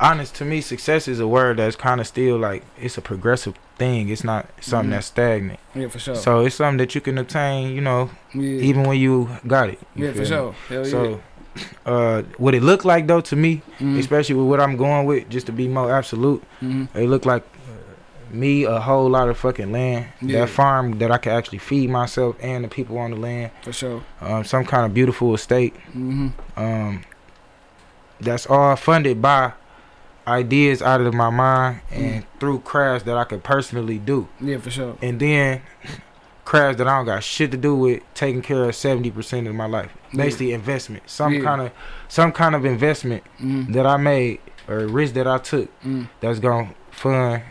honest 0.00 0.34
to 0.36 0.44
me, 0.44 0.60
success 0.62 1.06
is 1.06 1.20
a 1.20 1.28
word 1.28 1.58
that's 1.58 1.76
kind 1.76 2.00
of 2.00 2.06
still 2.06 2.38
like 2.38 2.64
it's 2.80 2.96
a 2.98 3.02
progressive 3.02 3.54
thing. 3.76 4.08
It's 4.08 4.24
not 4.24 4.46
something 4.60 4.88
Mhm. 4.90 4.94
that's 4.94 5.06
stagnant. 5.06 5.60
Yeah, 5.74 5.88
for 5.88 5.98
sure. 5.98 6.14
So 6.16 6.44
it's 6.46 6.54
something 6.56 6.78
that 6.78 6.94
you 6.94 7.00
can 7.00 7.18
obtain. 7.18 7.74
You 7.74 7.80
know, 7.82 8.10
yeah, 8.34 8.68
even 8.68 8.84
when 8.84 8.98
you 8.98 9.28
got 9.46 9.68
it. 9.68 9.78
You 9.94 10.06
yeah, 10.06 10.12
for 10.12 10.18
me? 10.20 10.24
sure. 10.26 10.54
Hell 10.68 10.84
yeah. 10.84 10.90
So, 10.90 11.20
uh, 11.86 12.22
what 12.38 12.54
it 12.54 12.62
look 12.62 12.84
like 12.84 13.06
though 13.06 13.20
to 13.22 13.36
me, 13.36 13.62
Mhm. 13.78 13.98
especially 13.98 14.34
with 14.34 14.46
what 14.46 14.60
I'm 14.60 14.76
going 14.76 15.06
with, 15.06 15.28
just 15.28 15.46
to 15.46 15.52
be 15.52 15.68
more 15.68 15.90
absolute, 15.94 16.42
Mhm. 16.62 16.88
it 16.94 17.08
look 17.08 17.24
like 17.26 17.42
uh, 17.42 18.34
me 18.34 18.64
a 18.64 18.80
whole 18.80 19.08
lot 19.08 19.28
of 19.28 19.36
fucking 19.38 19.72
land, 19.72 20.06
Yeah. 20.20 20.40
that 20.40 20.48
farm 20.50 20.98
that 20.98 21.10
I 21.10 21.18
can 21.18 21.32
actually 21.32 21.58
feed 21.58 21.88
myself 21.90 22.36
and 22.42 22.64
the 22.64 22.68
people 22.68 22.98
on 22.98 23.10
the 23.12 23.16
land, 23.16 23.50
for 23.62 23.72
sure. 23.72 24.02
um, 24.20 24.44
some 24.44 24.64
kind 24.64 24.84
of 24.86 24.92
beautiful 24.94 25.34
estate. 25.34 25.74
hmm 25.92 26.28
Um, 26.56 27.02
that's 28.20 28.46
all 28.46 28.76
funded 28.76 29.20
by 29.22 29.52
ideas 30.28 30.82
out 30.82 31.00
of 31.00 31.14
my 31.14 31.30
mind 31.30 31.80
and 31.92 32.24
through 32.40 32.60
crafts 32.60 33.04
that 33.04 33.16
I 33.16 33.24
could 33.24 33.44
personally 33.44 33.98
do, 33.98 34.28
Yeah, 34.40 34.58
for 34.58 34.70
sure. 34.70 34.96
and 35.00 35.20
then 35.20 35.62
crafts 36.44 36.78
that 36.78 36.86
I 36.88 36.96
don't 36.96 37.06
got 37.06 37.22
shit 37.24 37.50
to 37.52 37.56
do 37.56 37.74
with 37.74 38.02
taking 38.14 38.42
care 38.42 38.64
of 38.68 38.74
seventy 38.74 39.10
percent 39.10 39.46
of 39.46 39.54
my 39.54 39.66
life. 39.66 39.92
Yeah. 40.12 40.24
Basically, 40.24 40.52
investment, 40.52 41.04
some 41.06 41.34
Yeah. 41.34 41.40
kind 41.42 41.60
of 41.62 41.70
some 42.08 42.32
kind 42.32 42.54
of 42.54 42.64
investment 42.64 43.22
Mm. 43.40 43.72
that 43.72 43.86
I 43.86 43.96
made 43.96 44.40
or 44.68 44.86
risk 44.86 45.14
that 45.14 45.26
I 45.26 45.38
took 45.38 45.68
Mm. 45.84 46.08
that's 46.20 46.38
gonna 46.40 46.70
fund 46.90 47.42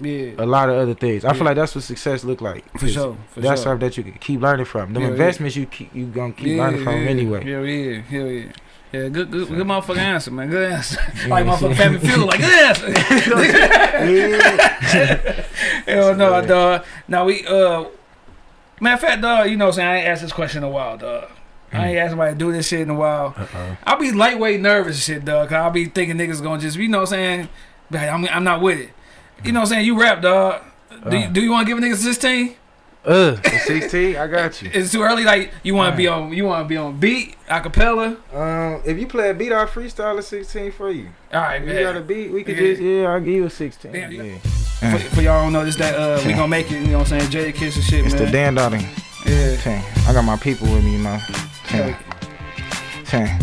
Yeah, 0.00 0.30
a 0.38 0.44
lot 0.46 0.68
of 0.68 0.76
other 0.76 0.94
things. 0.94 1.24
I 1.24 1.28
Yeah. 1.28 1.34
feel 1.34 1.44
like 1.44 1.54
that's 1.54 1.72
what 1.76 1.84
success 1.84 2.24
look 2.24 2.40
like. 2.40 2.64
For 2.80 2.88
sure. 2.88 3.16
For 3.30 3.40
That's 3.40 3.60
sure. 3.60 3.70
something 3.70 3.86
that 3.88 3.96
you 3.96 4.02
can 4.02 4.14
keep 4.14 4.40
learning 4.42 4.64
from. 4.66 4.92
The 4.92 4.98
Yeah, 4.98 5.06
yeah. 5.06 5.12
investments 5.12 5.54
you 5.54 5.66
keep 5.66 5.94
you 5.94 6.06
gonna 6.06 6.32
keep 6.32 6.48
yeah, 6.48 6.62
learning 6.64 6.82
from 6.82 6.94
yeah, 7.02 7.08
anyway. 7.10 7.44
Hell 7.44 7.64
yeah, 7.64 8.00
hell 8.00 8.26
yeah. 8.26 8.46
Yeah, 8.94 9.08
good, 9.08 9.28
good, 9.32 9.48
good 9.48 9.66
motherfucking 9.66 9.96
answer, 9.96 10.30
man. 10.30 10.48
Good 10.50 10.70
answer. 10.72 11.00
Like 11.26 11.46
know 11.46 11.52
what 11.52 11.62
I'm 11.64 11.70
motherfucking 11.72 11.76
family 11.76 11.98
feud, 11.98 12.26
like 12.26 12.38
good 12.38 12.64
answer. 12.64 12.92
Hell 15.90 16.14
no, 16.14 16.46
dog. 16.46 16.84
Now 17.08 17.24
we, 17.24 17.44
uh, 17.44 17.86
matter 18.80 18.94
of 18.94 19.00
fact, 19.00 19.20
dog. 19.22 19.50
You 19.50 19.56
know, 19.56 19.64
what 19.66 19.70
I'm 19.70 19.74
saying 19.76 19.88
I 19.88 19.96
ain't 19.96 20.06
asked 20.08 20.22
this 20.22 20.32
question 20.32 20.58
in 20.62 20.68
a 20.68 20.70
while, 20.70 20.96
dog. 20.96 21.28
I 21.72 21.88
ain't 21.88 21.98
asked 21.98 22.10
somebody 22.12 22.34
to 22.34 22.38
do 22.38 22.52
this 22.52 22.68
shit 22.68 22.82
in 22.82 22.90
a 22.90 22.94
while. 22.94 23.34
Uh-uh. 23.36 23.76
I'll 23.82 23.98
be 23.98 24.12
lightweight 24.12 24.60
nervous, 24.60 24.94
and 24.96 25.02
shit, 25.02 25.24
dog. 25.24 25.48
Cause 25.48 25.56
I'll 25.56 25.70
be 25.72 25.86
thinking 25.86 26.16
niggas 26.16 26.40
gonna 26.40 26.60
just, 26.62 26.76
you 26.76 26.86
know, 26.86 26.98
what 26.98 27.08
I'm 27.12 27.18
saying, 27.18 27.48
but 27.90 28.00
I'm, 28.08 28.24
I'm 28.28 28.44
not 28.44 28.60
with 28.60 28.78
it. 28.78 28.90
You 29.44 29.50
know, 29.50 29.58
what 29.60 29.64
I'm 29.70 29.70
saying 29.70 29.86
you 29.86 30.00
rap, 30.00 30.22
dog. 30.22 30.62
Do 31.10 31.18
you, 31.18 31.24
Uh. 31.24 31.30
do 31.30 31.42
you 31.42 31.50
want 31.50 31.66
to 31.66 31.74
give 31.74 31.82
a 31.82 31.84
nigga 31.84 31.96
16? 31.96 32.54
Uh, 33.04 33.36
for 33.36 33.58
16, 33.58 34.16
I 34.16 34.26
got 34.26 34.62
you. 34.62 34.70
It's 34.72 34.90
too 34.92 35.02
early. 35.02 35.24
Like 35.24 35.52
you 35.62 35.74
want 35.74 35.92
to 35.92 35.96
be 35.96 36.08
on, 36.08 36.32
you 36.32 36.44
want 36.46 36.64
to 36.64 36.68
be 36.68 36.76
on 36.78 36.98
beat, 36.98 37.36
acapella. 37.48 38.16
Um, 38.34 38.80
if 38.86 38.98
you 38.98 39.06
play 39.06 39.28
a 39.30 39.34
beat, 39.34 39.52
I'll 39.52 39.66
freestyle 39.66 40.16
a 40.18 40.22
16 40.22 40.72
for 40.72 40.90
you. 40.90 41.08
All 41.32 41.40
right, 41.42 41.60
If 41.60 41.66
man. 41.66 41.76
you 41.76 41.82
got 41.82 41.96
a 41.96 42.00
beat, 42.00 42.32
we 42.32 42.42
could 42.44 42.56
Yeah. 42.56 42.62
just, 42.70 42.80
yeah, 42.82 43.08
I'll 43.12 43.20
give 43.20 43.34
you 43.34 43.44
a 43.44 43.50
16. 43.50 43.92
Damn, 43.92 44.10
you 44.10 44.22
yeah. 44.22 44.38
For, 44.96 44.98
for 45.16 45.20
y'all 45.22 45.42
don't 45.44 45.52
know 45.52 45.64
this, 45.66 45.76
that 45.76 45.94
uh, 45.94 46.22
we 46.26 46.32
gonna 46.32 46.48
make 46.48 46.70
it. 46.72 46.80
You 46.80 46.86
know 46.92 46.98
what 47.00 47.12
I'm 47.12 47.20
saying? 47.20 47.52
Jadakiss 47.52 47.74
and 47.76 47.84
shit, 47.84 48.04
It's 48.06 48.14
the 48.14 48.24
man. 48.24 48.32
Dan 48.32 48.54
Dada. 48.54 48.78
yeah. 49.26 49.56
Ten. 49.56 49.84
I 50.08 50.12
got 50.14 50.22
my 50.22 50.36
people 50.38 50.72
with 50.72 50.82
me, 50.84 50.92
you 50.96 51.02
know. 51.02 51.18
Ten. 51.66 51.96
Ten. 53.04 53.38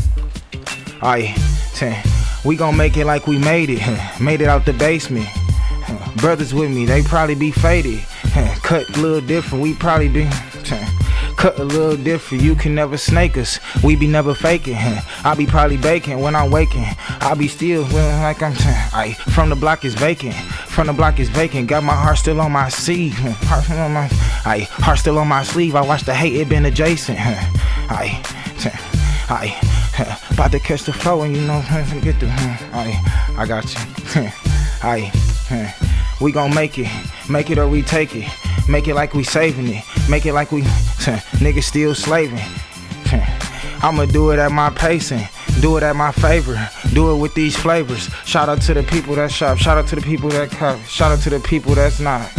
Aye. 1.03 1.35
Ten. 1.75 2.01
We 2.43 2.55
gonna 2.55 2.75
make 2.75 2.97
it 2.97 3.05
like 3.05 3.27
we 3.27 3.37
made 3.37 3.69
it. 3.69 3.81
made 4.21 4.41
it 4.41 4.47
out 4.47 4.65
the 4.65 4.73
basement. 4.73 5.27
Brothers 6.17 6.51
with 6.53 6.71
me, 6.71 6.85
they 6.85 7.03
probably 7.03 7.35
be 7.35 7.51
faded. 7.51 7.99
Cut 8.63 8.87
a 8.89 8.99
little 9.01 9.21
different, 9.21 9.61
we 9.61 9.73
probably 9.73 10.07
be. 10.07 10.27
Cut 11.35 11.59
a 11.59 11.63
little 11.63 11.97
different, 11.97 12.43
you 12.43 12.55
can 12.55 12.75
never 12.75 12.97
snake 12.97 13.35
us. 13.37 13.59
We 13.83 13.95
be 13.95 14.07
never 14.07 14.33
faking. 14.33 14.75
I 14.75 15.35
be 15.35 15.45
probably 15.45 15.77
baking 15.77 16.19
when 16.19 16.35
I'm 16.35 16.51
waking. 16.51 16.85
I 17.19 17.33
be 17.33 17.47
still 17.47 17.85
feeling 17.85 18.21
like 18.21 18.41
I'm. 18.41 18.53
Aye. 18.93 19.15
From 19.33 19.49
the 19.49 19.55
block 19.55 19.83
is 19.83 19.95
vacant. 19.95 20.35
From 20.35 20.87
the 20.87 20.93
block 20.93 21.19
is 21.19 21.29
vacant. 21.29 21.67
Got 21.67 21.83
my 21.83 21.93
heart 21.95 22.17
still 22.17 22.39
on 22.39 22.51
my 22.51 22.69
sleeve. 22.69 23.13
Heart 23.13 23.65
still 23.65 23.79
on 23.79 23.93
my. 23.93 24.07
Aye. 24.45 24.67
Heart 24.69 24.99
still 24.99 25.17
on 25.17 25.27
my 25.27 25.43
sleeve. 25.43 25.75
I 25.75 25.81
watch 25.81 26.03
the 26.03 26.13
hate, 26.13 26.35
it 26.35 26.47
been 26.47 26.65
adjacent. 26.65 27.17
I, 27.19 28.21
I, 29.29 30.31
About 30.31 30.51
to 30.51 30.59
catch 30.59 30.83
the 30.83 30.93
flow 30.93 31.23
and 31.23 31.35
you 31.35 31.41
know 31.41 31.61
get 32.01 32.19
the. 32.19 32.27
Aye. 32.71 33.35
I 33.37 33.45
got 33.45 33.73
you. 33.73 34.29
Aye. 34.83 35.87
We 36.21 36.31
gon' 36.31 36.53
make 36.53 36.77
it. 36.77 36.87
Make 37.29 37.49
it 37.49 37.57
or 37.57 37.67
we 37.67 37.81
take 37.81 38.15
it. 38.15 38.29
Make 38.69 38.87
it 38.87 38.93
like 38.93 39.13
we 39.13 39.23
saving 39.23 39.67
it. 39.67 39.83
Make 40.09 40.25
it 40.25 40.33
like 40.33 40.51
we. 40.51 40.61
Niggas 40.61 41.63
still 41.63 41.95
slaving. 41.95 42.39
I'ma 43.83 44.05
do 44.05 44.29
it 44.31 44.37
at 44.37 44.51
my 44.51 44.69
pacing. 44.69 45.27
Do 45.59 45.77
it 45.77 45.83
at 45.83 45.95
my 45.95 46.11
favor. 46.11 46.57
Do 46.93 47.11
it 47.11 47.17
with 47.17 47.33
these 47.33 47.57
flavors. 47.57 48.09
Shout 48.25 48.49
out 48.49 48.61
to 48.63 48.73
the 48.73 48.83
people 48.83 49.15
that 49.15 49.31
shop. 49.31 49.57
Shout 49.57 49.77
out 49.77 49.87
to 49.87 49.95
the 49.95 50.01
people 50.01 50.29
that 50.29 50.51
cop. 50.51 50.79
Shout 50.85 51.11
out 51.11 51.19
to 51.23 51.29
the 51.31 51.39
people 51.39 51.73
that's 51.73 51.99
not. 51.99 52.29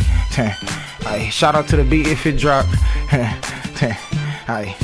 Aye, 1.05 1.29
shout 1.31 1.55
out 1.55 1.67
to 1.69 1.77
the 1.77 1.85
beat 1.85 2.07
if 2.07 2.25
it 2.25 2.39
drop. 2.39 2.67
Aye, 4.49 4.77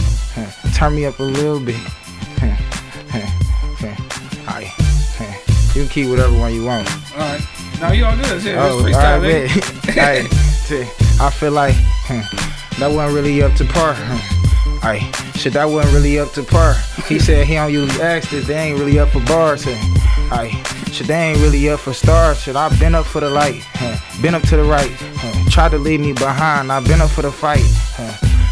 turn 0.74 0.96
me 0.96 1.07
up 1.07 1.18
a 1.20 1.22
little 1.22 1.61
bit. 1.61 1.80
Aye, 4.51 4.72
you 5.74 5.82
can 5.82 5.88
keep 5.88 6.09
whatever 6.09 6.36
one 6.36 6.53
you 6.53 6.64
want. 6.64 6.90
All 7.12 7.18
right. 7.18 7.57
Now 7.80 7.92
you 7.92 8.04
all 8.04 8.16
good. 8.16 8.42
Yeah, 8.42 8.68
Oh, 8.70 8.82
bet. 8.84 9.50
Aye, 9.96 10.22
see, 10.66 10.82
I 11.20 11.30
feel 11.30 11.52
like 11.52 11.74
hmm, 12.08 12.20
that 12.80 12.90
wasn't 12.90 13.14
really 13.14 13.40
up 13.42 13.54
to 13.54 13.64
par. 13.64 13.94
Hmm. 13.94 14.78
Aye, 14.86 15.12
shit, 15.36 15.52
that 15.52 15.64
wasn't 15.64 15.94
really 15.94 16.18
up 16.18 16.32
to 16.32 16.42
par. 16.42 16.74
He 17.06 17.18
said 17.26 17.46
he 17.46 17.54
don't 17.54 17.72
ask 18.00 18.30
this, 18.30 18.46
they 18.48 18.56
ain't 18.70 18.78
really 18.78 18.98
up 18.98 19.10
for 19.10 19.20
bars. 19.20 19.62
Hey. 19.62 19.78
Aye, 20.30 20.62
shit, 20.90 21.06
they 21.06 21.30
ain't 21.30 21.38
really 21.38 21.68
up 21.68 21.78
for 21.80 21.92
stars. 21.92 22.40
Shit, 22.40 22.56
I've 22.56 22.78
been 22.80 22.96
up 22.96 23.06
for 23.06 23.20
the 23.20 23.30
light, 23.30 23.62
huh. 23.74 23.96
been 24.20 24.34
up 24.34 24.42
to 24.48 24.56
the 24.56 24.64
right. 24.64 24.90
Tried 25.50 25.70
to 25.70 25.78
leave 25.78 26.00
me 26.00 26.12
behind, 26.12 26.72
I've 26.72 26.86
been 26.86 27.00
up 27.00 27.10
for 27.10 27.22
the 27.22 27.32
fight. 27.32 27.64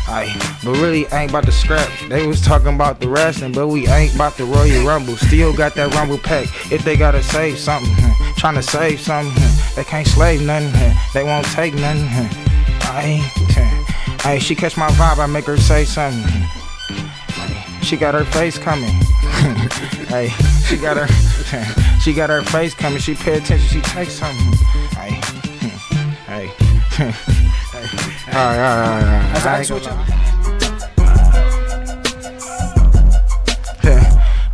Aye, 0.09 0.33
but 0.65 0.73
really 0.79 1.05
ain't 1.07 1.31
about 1.31 1.45
to 1.47 1.53
scrap. 1.53 1.89
They 2.09 2.27
was 2.27 2.41
talking 2.41 2.75
about 2.75 3.01
the 3.01 3.09
wrestling, 3.09 3.53
but 3.53 3.67
we 3.69 3.89
ain't 3.89 4.15
about 4.15 4.37
the 4.37 4.45
Royal 4.45 4.87
Rumble. 4.87 5.17
Still 5.17 5.53
got 5.53 5.75
that 5.75 5.93
Rumble 5.95 6.19
pack. 6.19 6.47
If 6.71 6.85
they 6.85 6.97
gotta 6.97 7.23
save 7.23 7.59
something, 7.59 7.93
huh, 7.97 8.35
trying 8.37 8.55
to 8.55 8.63
save 8.63 9.01
something, 9.01 9.33
huh, 9.37 9.73
they 9.75 9.83
can't 9.85 10.07
slave 10.07 10.43
nothing. 10.43 10.71
huh, 10.75 10.95
They 11.13 11.25
won't 11.25 11.45
take 11.47 11.75
nothing. 11.75 12.07
Aye. 12.83 13.33
Aye, 14.25 14.39
she 14.39 14.55
catch 14.55 14.77
my 14.77 14.89
vibe, 14.91 15.19
I 15.19 15.27
make 15.27 15.45
her 15.47 15.57
say 15.57 15.85
something. 15.85 16.23
She 17.83 17.97
got 17.97 18.15
her 18.15 18.25
face 18.25 18.59
coming. 18.59 18.91
hey, 20.09 20.29
she 20.67 20.77
got 20.77 20.97
her, 20.97 21.07
she 22.01 22.13
got 22.13 22.31
her 22.31 22.43
face 22.43 22.75
coming. 22.75 22.99
She 23.01 23.15
pay 23.15 23.39
attention. 23.39 23.69
She 23.69 23.81
takes 23.83 24.13
something. 24.15 24.53
Hey, 24.97 25.21
hey. 26.27 26.51
All 26.99 27.46
right, 28.37 28.59
all 28.59 28.77
right, 28.77 28.87
all 28.87 29.03
right. 29.03 29.33
That's 29.35 29.47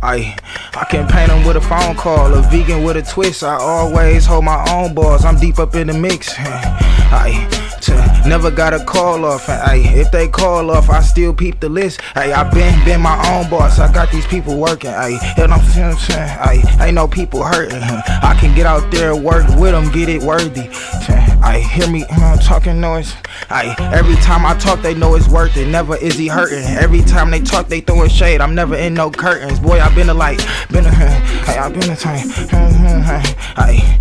I 0.03 0.35
I 0.75 0.85
can 0.89 1.07
paint 1.07 1.29
them 1.29 1.45
with 1.45 1.55
a 1.55 1.61
phone 1.61 1.95
call, 1.95 2.33
a 2.33 2.41
vegan 2.41 2.83
with 2.83 2.97
a 2.97 3.01
twist. 3.01 3.43
I 3.43 3.55
always 3.55 4.25
hold 4.25 4.43
my 4.43 4.65
own 4.69 4.93
balls. 4.93 5.23
I'm 5.23 5.37
deep 5.37 5.59
up 5.59 5.75
in 5.75 5.87
the 5.87 5.93
mix. 5.93 6.33
I 6.37 7.47
t- 7.79 7.93
never 8.27 8.51
got 8.51 8.73
a 8.73 8.83
call 8.83 9.23
off. 9.23 9.47
Ay, 9.47 9.83
if 9.95 10.11
they 10.11 10.27
call 10.27 10.71
off, 10.71 10.89
I 10.89 10.99
still 11.01 11.33
peep 11.33 11.59
the 11.61 11.69
list. 11.69 12.01
Ay, 12.15 12.33
I 12.33 12.43
been 12.49 12.83
been 12.83 13.01
my 13.01 13.15
own 13.31 13.49
boss. 13.49 13.79
I 13.79 13.91
got 13.93 14.11
these 14.11 14.27
people 14.27 14.59
working. 14.59 14.89
Ay, 14.89 15.17
and 15.37 15.53
I'm 15.53 15.63
saying, 15.69 15.95
ay, 16.19 16.61
ain't 16.81 16.95
no 16.95 17.07
people 17.07 17.43
hurting. 17.43 17.81
I 17.81 18.37
can 18.39 18.53
get 18.55 18.65
out 18.65 18.91
there, 18.91 19.15
work 19.15 19.47
with 19.57 19.71
them, 19.71 19.91
get 19.91 20.09
it 20.09 20.21
worthy. 20.21 20.69
I 21.43 21.59
hear 21.59 21.89
me 21.89 22.05
uh, 22.09 22.37
talking 22.37 22.79
noise. 22.79 23.13
I 23.49 23.75
every 23.93 24.15
time 24.15 24.45
I 24.45 24.57
talk, 24.57 24.81
they 24.81 24.93
know 24.93 25.15
it's 25.15 25.27
worth 25.27 25.57
it. 25.57 25.67
Never 25.67 25.97
is 25.97 26.17
he 26.17 26.27
hurting. 26.27 26.63
Every 26.63 27.01
time 27.01 27.31
they 27.31 27.41
talk, 27.41 27.67
they 27.67 27.81
throwing 27.81 28.09
shade. 28.09 28.39
I'm 28.39 28.55
never 28.55 28.75
in 28.75 28.93
no 28.93 29.11
curtains. 29.11 29.59
Boy, 29.59 29.81
I 29.81 29.93
been 29.93 30.09
a 30.09 30.13
light, 30.13 30.37
been 30.71 30.85
a 30.85 30.91
hey, 30.91 31.57
I 31.57 31.69
been 31.69 31.89
a 31.89 31.95
time. 31.95 32.29
I, 33.55 33.93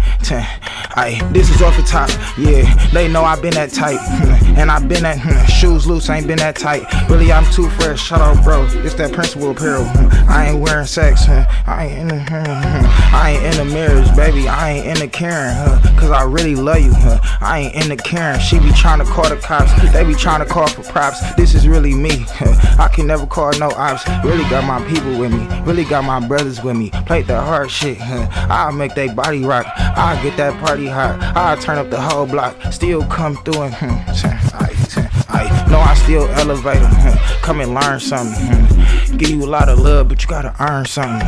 I, 0.94 1.28
this 1.32 1.50
is 1.50 1.60
off 1.62 1.76
the 1.76 1.82
top. 1.82 2.08
Yeah, 2.38 2.62
they 2.88 3.08
know 3.08 3.24
I 3.24 3.40
been 3.40 3.54
that 3.54 3.70
tight, 3.70 3.98
hmm, 3.98 4.56
and 4.56 4.70
I 4.70 4.78
been 4.78 5.02
that 5.02 5.18
hmm. 5.20 5.44
shoes 5.46 5.86
loose. 5.86 6.08
Ain't 6.10 6.26
been 6.26 6.38
that 6.38 6.56
tight. 6.56 6.84
Really, 7.08 7.32
I'm 7.32 7.50
too 7.52 7.68
fresh. 7.70 8.00
Shut 8.00 8.20
up, 8.20 8.42
bro. 8.44 8.64
It's 8.84 8.94
that 8.94 9.12
principal 9.12 9.50
apparel. 9.50 9.84
Hmm. 9.84 10.30
I 10.30 10.50
ain't 10.50 10.60
wearing 10.60 10.86
sex. 10.86 11.28
I 11.28 11.86
ain't 11.86 12.00
in 12.00 12.08
the, 12.08 12.24
I 12.30 13.38
ain't 13.42 13.58
in 13.58 13.72
marriage, 13.72 14.14
baby. 14.14 14.48
I 14.48 14.70
ain't 14.70 14.86
in 14.86 14.98
the 14.98 15.08
caring, 15.08 15.56
cause 15.98 16.10
I 16.10 16.22
really 16.24 16.54
love 16.54 16.80
you. 16.80 16.92
I 17.40 17.60
ain't 17.60 17.74
in 17.74 17.88
the 17.88 17.96
caring. 17.96 18.40
She 18.40 18.58
be 18.58 18.70
trying 18.72 18.98
to 18.98 19.04
call 19.04 19.28
the 19.28 19.36
cops. 19.36 19.72
They 19.92 20.04
be 20.04 20.14
trying 20.14 20.40
to 20.40 20.46
call 20.46 20.68
for 20.68 20.82
props. 20.82 21.20
This 21.34 21.54
is 21.54 21.66
really 21.66 21.94
me. 21.94 22.26
I 22.78 22.90
can 22.92 23.06
never 23.06 23.26
call 23.26 23.52
no 23.58 23.70
ops. 23.70 24.06
Really 24.24 24.48
got 24.50 24.64
my 24.64 24.84
people 24.88 25.18
with 25.18 25.32
me. 25.32 25.46
Really 25.62 25.84
got 25.84 26.04
my 26.04 26.26
brothers 26.26 26.62
with 26.62 26.76
me. 26.76 26.90
Play 27.06 27.22
that 27.22 27.44
hard 27.44 27.70
shit. 27.70 28.00
I'll 28.00 28.72
make 28.72 28.94
they 28.94 29.12
body 29.12 29.44
rock. 29.44 29.66
I'll 29.76 30.22
get 30.22 30.36
that 30.36 30.58
party 30.64 30.86
hot. 30.86 31.20
I'll 31.36 31.56
turn 31.56 31.78
up 31.78 31.90
the 31.90 32.00
whole 32.00 32.26
block. 32.26 32.56
Still 32.72 33.04
come 33.06 33.36
through 33.44 33.62
and 33.62 33.74
I, 33.74 35.08
I 35.28 35.70
know 35.70 35.78
I 35.78 35.94
still 35.94 36.28
elevate 36.28 36.80
them. 36.80 37.18
Come 37.42 37.60
and 37.60 37.74
learn 37.74 38.00
something. 38.00 38.34
Hmm? 38.38 39.16
Give 39.16 39.30
you 39.30 39.44
a 39.44 39.46
lot 39.46 39.68
of 39.68 39.78
love, 39.78 40.08
but 40.08 40.22
you 40.22 40.28
gotta 40.28 40.54
earn 40.60 40.84
something. 40.86 41.26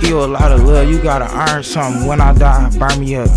Give 0.00 0.10
you 0.10 0.24
a 0.24 0.26
lot 0.26 0.52
of 0.52 0.62
love, 0.62 0.88
you 0.88 1.02
gotta 1.02 1.28
earn 1.50 1.62
something. 1.62 2.06
When 2.06 2.20
I 2.20 2.34
die, 2.34 2.70
burn 2.78 3.00
me 3.00 3.16
up. 3.16 3.28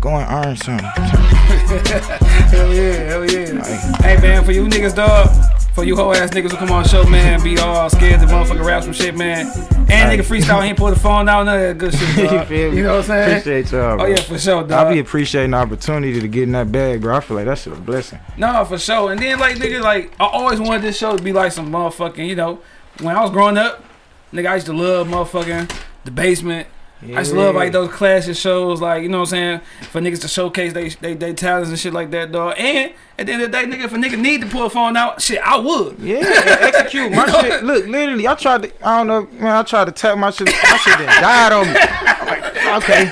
Go 0.00 0.10
and 0.10 0.46
earn 0.46 0.56
something. 0.56 1.25
Hell 1.66 2.72
yeah, 2.72 2.92
hell 3.08 3.30
yeah. 3.30 3.62
Hey 3.98 4.20
man, 4.20 4.44
for 4.44 4.52
you 4.52 4.64
niggas, 4.66 4.94
dog. 4.94 5.28
For 5.74 5.84
you 5.84 5.94
whole 5.94 6.14
ass 6.14 6.30
niggas 6.30 6.52
who 6.52 6.56
come 6.56 6.70
on 6.70 6.84
the 6.84 6.88
show, 6.88 7.04
man, 7.04 7.42
be 7.42 7.58
all 7.58 7.90
scared 7.90 8.20
to 8.20 8.26
motherfucking 8.26 8.64
rap 8.64 8.82
some 8.84 8.94
shit, 8.94 9.14
man. 9.14 9.46
And 9.46 9.90
nigga 9.90 10.22
freestyle, 10.24 10.62
he 10.62 10.70
ain't 10.70 10.78
pull 10.78 10.88
the 10.88 10.98
phone 10.98 11.28
out, 11.28 11.44
none 11.44 11.54
of 11.56 11.60
that 11.60 11.76
good 11.78 11.92
shit, 11.92 12.16
you 12.16 12.24
dog. 12.28 12.46
feel 12.46 12.70
me? 12.70 12.76
You 12.78 12.82
know 12.84 12.92
what 12.92 12.98
I'm 13.00 13.04
saying? 13.04 13.30
Appreciate 13.40 13.72
y'all. 13.72 14.00
Oh 14.00 14.06
yeah, 14.06 14.16
for 14.22 14.38
sure, 14.38 14.62
dog. 14.62 14.86
I 14.86 14.92
be 14.94 15.00
appreciating 15.00 15.50
the 15.50 15.58
opportunity 15.58 16.18
to 16.20 16.28
get 16.28 16.44
in 16.44 16.52
that 16.52 16.72
bag, 16.72 17.02
bro. 17.02 17.16
I 17.16 17.20
feel 17.20 17.36
like 17.36 17.44
that 17.46 17.58
shit 17.58 17.74
a 17.74 17.76
blessing. 17.76 18.20
No, 18.38 18.64
for 18.64 18.78
sure. 18.78 19.12
And 19.12 19.20
then 19.20 19.38
like 19.38 19.56
nigga, 19.56 19.82
like 19.82 20.12
I 20.18 20.24
always 20.26 20.60
wanted 20.60 20.80
this 20.82 20.96
show 20.96 21.14
to 21.14 21.22
be 21.22 21.32
like 21.34 21.52
some 21.52 21.70
motherfucking, 21.70 22.26
you 22.26 22.36
know, 22.36 22.60
when 23.02 23.14
I 23.14 23.20
was 23.20 23.30
growing 23.32 23.58
up, 23.58 23.84
nigga, 24.32 24.46
I 24.46 24.54
used 24.54 24.66
to 24.66 24.72
love 24.72 25.08
motherfucking 25.08 25.70
the 26.04 26.10
basement. 26.10 26.68
I 27.02 27.06
just 27.16 27.34
love 27.34 27.54
like 27.54 27.72
those 27.72 27.90
classic 27.90 28.36
shows, 28.36 28.80
like 28.80 29.02
you 29.02 29.08
know 29.08 29.18
what 29.18 29.32
I'm 29.32 29.60
saying, 29.60 29.60
for 29.90 30.00
niggas 30.00 30.22
to 30.22 30.28
showcase 30.28 30.72
they 30.72 30.88
they, 30.88 31.14
they 31.14 31.34
talents 31.34 31.68
and 31.68 31.78
shit 31.78 31.92
like 31.92 32.10
that, 32.12 32.32
dog. 32.32 32.54
And 32.58 32.94
at 33.18 33.26
the 33.26 33.32
end 33.32 33.42
of 33.42 33.52
the 33.52 33.58
day, 33.58 33.64
nigga, 33.64 33.84
if 33.84 33.92
a 33.92 33.96
nigga 33.96 34.18
need 34.18 34.40
to 34.40 34.46
pull 34.46 34.64
a 34.64 34.70
phone 34.70 34.96
out, 34.96 35.20
shit, 35.20 35.40
I 35.40 35.58
would. 35.58 35.98
Yeah, 35.98 36.20
execute 36.60 37.12
my 37.12 37.26
shit. 37.40 37.64
Look, 37.64 37.86
literally, 37.86 38.26
I 38.26 38.34
tried 38.34 38.62
to. 38.62 38.86
I 38.86 38.98
don't 38.98 39.06
know, 39.06 39.40
man. 39.40 39.56
I 39.56 39.62
tried 39.62 39.86
to 39.86 39.92
tap 39.92 40.16
my 40.16 40.30
shit. 40.30 40.46
My 40.46 40.76
shit 40.78 40.98
then 40.98 41.22
died 41.22 41.52
on 41.52 41.66
me. 41.66 41.78
I'm 41.78 42.26
like, 42.26 42.82
okay, 42.82 43.10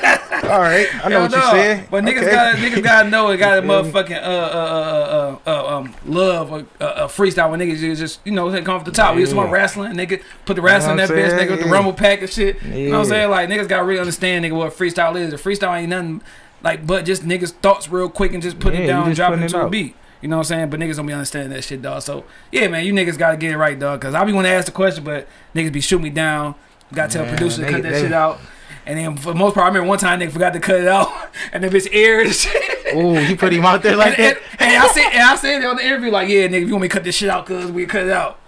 all 0.48 0.60
right. 0.60 0.88
I 1.04 1.08
know 1.08 1.20
Hell 1.20 1.22
what 1.22 1.32
you 1.32 1.62
said. 1.62 1.90
But 1.90 2.04
niggas 2.04 2.22
okay. 2.22 2.30
gotta 2.30 2.58
niggas 2.58 2.82
gotta 2.82 3.10
know 3.10 3.30
it 3.30 3.36
got 3.36 3.58
a 3.58 3.62
You 3.62 3.68
feel 3.68 3.82
me? 3.82 3.90
motherfucking 3.90 4.22
uh 4.22 4.26
uh 4.26 5.38
uh 5.44 5.50
uh, 5.50 5.50
uh 5.50 5.73
um 5.73 5.73
love 6.06 6.52
a, 6.52 6.66
a, 6.84 7.04
a 7.04 7.06
freestyle 7.06 7.50
when 7.50 7.60
niggas 7.60 7.96
just 7.98 8.20
you 8.24 8.32
know 8.32 8.50
they 8.50 8.62
come 8.62 8.74
off 8.76 8.84
the 8.84 8.90
top. 8.90 9.14
We 9.14 9.22
just 9.22 9.32
to 9.32 9.36
Yeah. 9.36 9.42
about 9.42 9.52
wrestling, 9.52 9.92
nigga 9.94 10.22
put 10.44 10.56
the 10.56 10.62
wrestling 10.62 10.92
in 10.92 10.96
know 10.98 11.06
that 11.06 11.12
what 11.14 11.18
I'm 11.18 11.24
bitch, 11.24 11.30
saying? 11.38 11.48
nigga 11.48 11.50
with 11.52 11.64
the 11.64 11.70
rumble 11.70 11.92
pack 11.92 12.20
and 12.22 12.30
shit. 12.30 12.62
You 12.62 12.86
know 12.90 12.98
what 12.98 13.04
I'm 13.04 13.04
saying? 13.10 13.30
Like 13.30 13.48
niggas 13.48 13.68
gotta 13.68 13.84
really 13.84 14.00
understand 14.00 14.44
nigga 14.44 14.56
what 14.56 14.72
freestyle 14.72 15.16
is. 15.16 15.30
The 15.30 15.36
freestyle 15.36 15.78
ain't 15.78 15.88
nothing 15.90 16.22
like 16.62 16.86
but 16.86 17.04
just 17.04 17.22
niggas 17.22 17.52
thoughts 17.52 17.88
real 17.88 18.08
quick 18.08 18.32
and 18.32 18.42
just 18.42 18.58
put 18.58 18.74
Yeah, 18.74 18.80
it 18.80 18.86
down 18.86 19.06
and 19.06 19.14
drop 19.16 19.32
it 19.32 19.40
into 19.42 19.60
a 19.60 19.68
beat. 19.68 19.96
You 20.20 20.28
know 20.28 20.36
what 20.38 20.50
I'm 20.50 20.56
saying? 20.56 20.70
But 20.70 20.80
niggas 20.80 20.96
don't 20.96 21.06
be 21.06 21.12
understanding 21.12 21.50
that 21.50 21.62
shit, 21.64 21.82
dog. 21.82 22.02
So 22.02 22.24
yeah, 22.50 22.68
man, 22.68 22.84
you 22.84 22.92
niggas 22.92 23.18
gotta 23.18 23.36
get 23.36 23.52
it 23.52 23.58
right, 23.58 23.78
dog. 23.78 24.00
Cause 24.00 24.14
I 24.14 24.24
be 24.24 24.32
want 24.32 24.46
to 24.46 24.50
ask 24.50 24.66
the 24.66 24.72
question, 24.72 25.04
but 25.04 25.28
niggas 25.54 25.72
be 25.72 25.80
shooting 25.80 26.04
me 26.04 26.10
down. 26.10 26.54
Gotta 26.92 27.12
tell 27.12 27.24
Man, 27.24 27.36
producer 27.36 27.64
to 27.64 27.70
cut 27.70 27.82
that 27.82 27.92
they- 27.92 28.00
shit 28.02 28.12
out. 28.12 28.40
And 28.86 28.98
then 28.98 29.16
for 29.16 29.30
the 29.32 29.38
most 29.38 29.54
part, 29.54 29.64
I 29.64 29.68
remember 29.68 29.88
one 29.88 29.98
time 29.98 30.18
they 30.18 30.28
forgot 30.28 30.52
to 30.52 30.60
cut 30.60 30.76
it 30.76 30.86
out, 30.86 31.10
and 31.52 31.64
the 31.64 31.68
bitch 31.68 31.88
aired 31.90 32.26
and 32.26 32.34
shit. 32.34 32.73
Ooh, 32.94 33.18
you 33.18 33.36
put 33.36 33.52
him 33.52 33.64
out 33.64 33.82
there 33.82 33.96
like 33.96 34.18
and, 34.18 34.36
that. 34.36 34.42
and, 34.58 34.72
and 34.72 34.82
I 34.82 34.88
said, 34.88 35.10
and 35.12 35.22
I 35.22 35.36
said 35.36 35.62
it 35.62 35.64
on 35.64 35.76
the 35.76 35.84
interview, 35.84 36.10
like, 36.10 36.28
yeah, 36.28 36.46
nigga, 36.46 36.62
if 36.62 36.68
you 36.68 36.74
want 36.74 36.82
me 36.82 36.88
to 36.88 36.94
cut 36.94 37.04
this 37.04 37.14
shit 37.14 37.30
out, 37.30 37.46
cause 37.46 37.70
we 37.70 37.86
cut 37.86 38.02
it 38.02 38.10
out. 38.10 38.38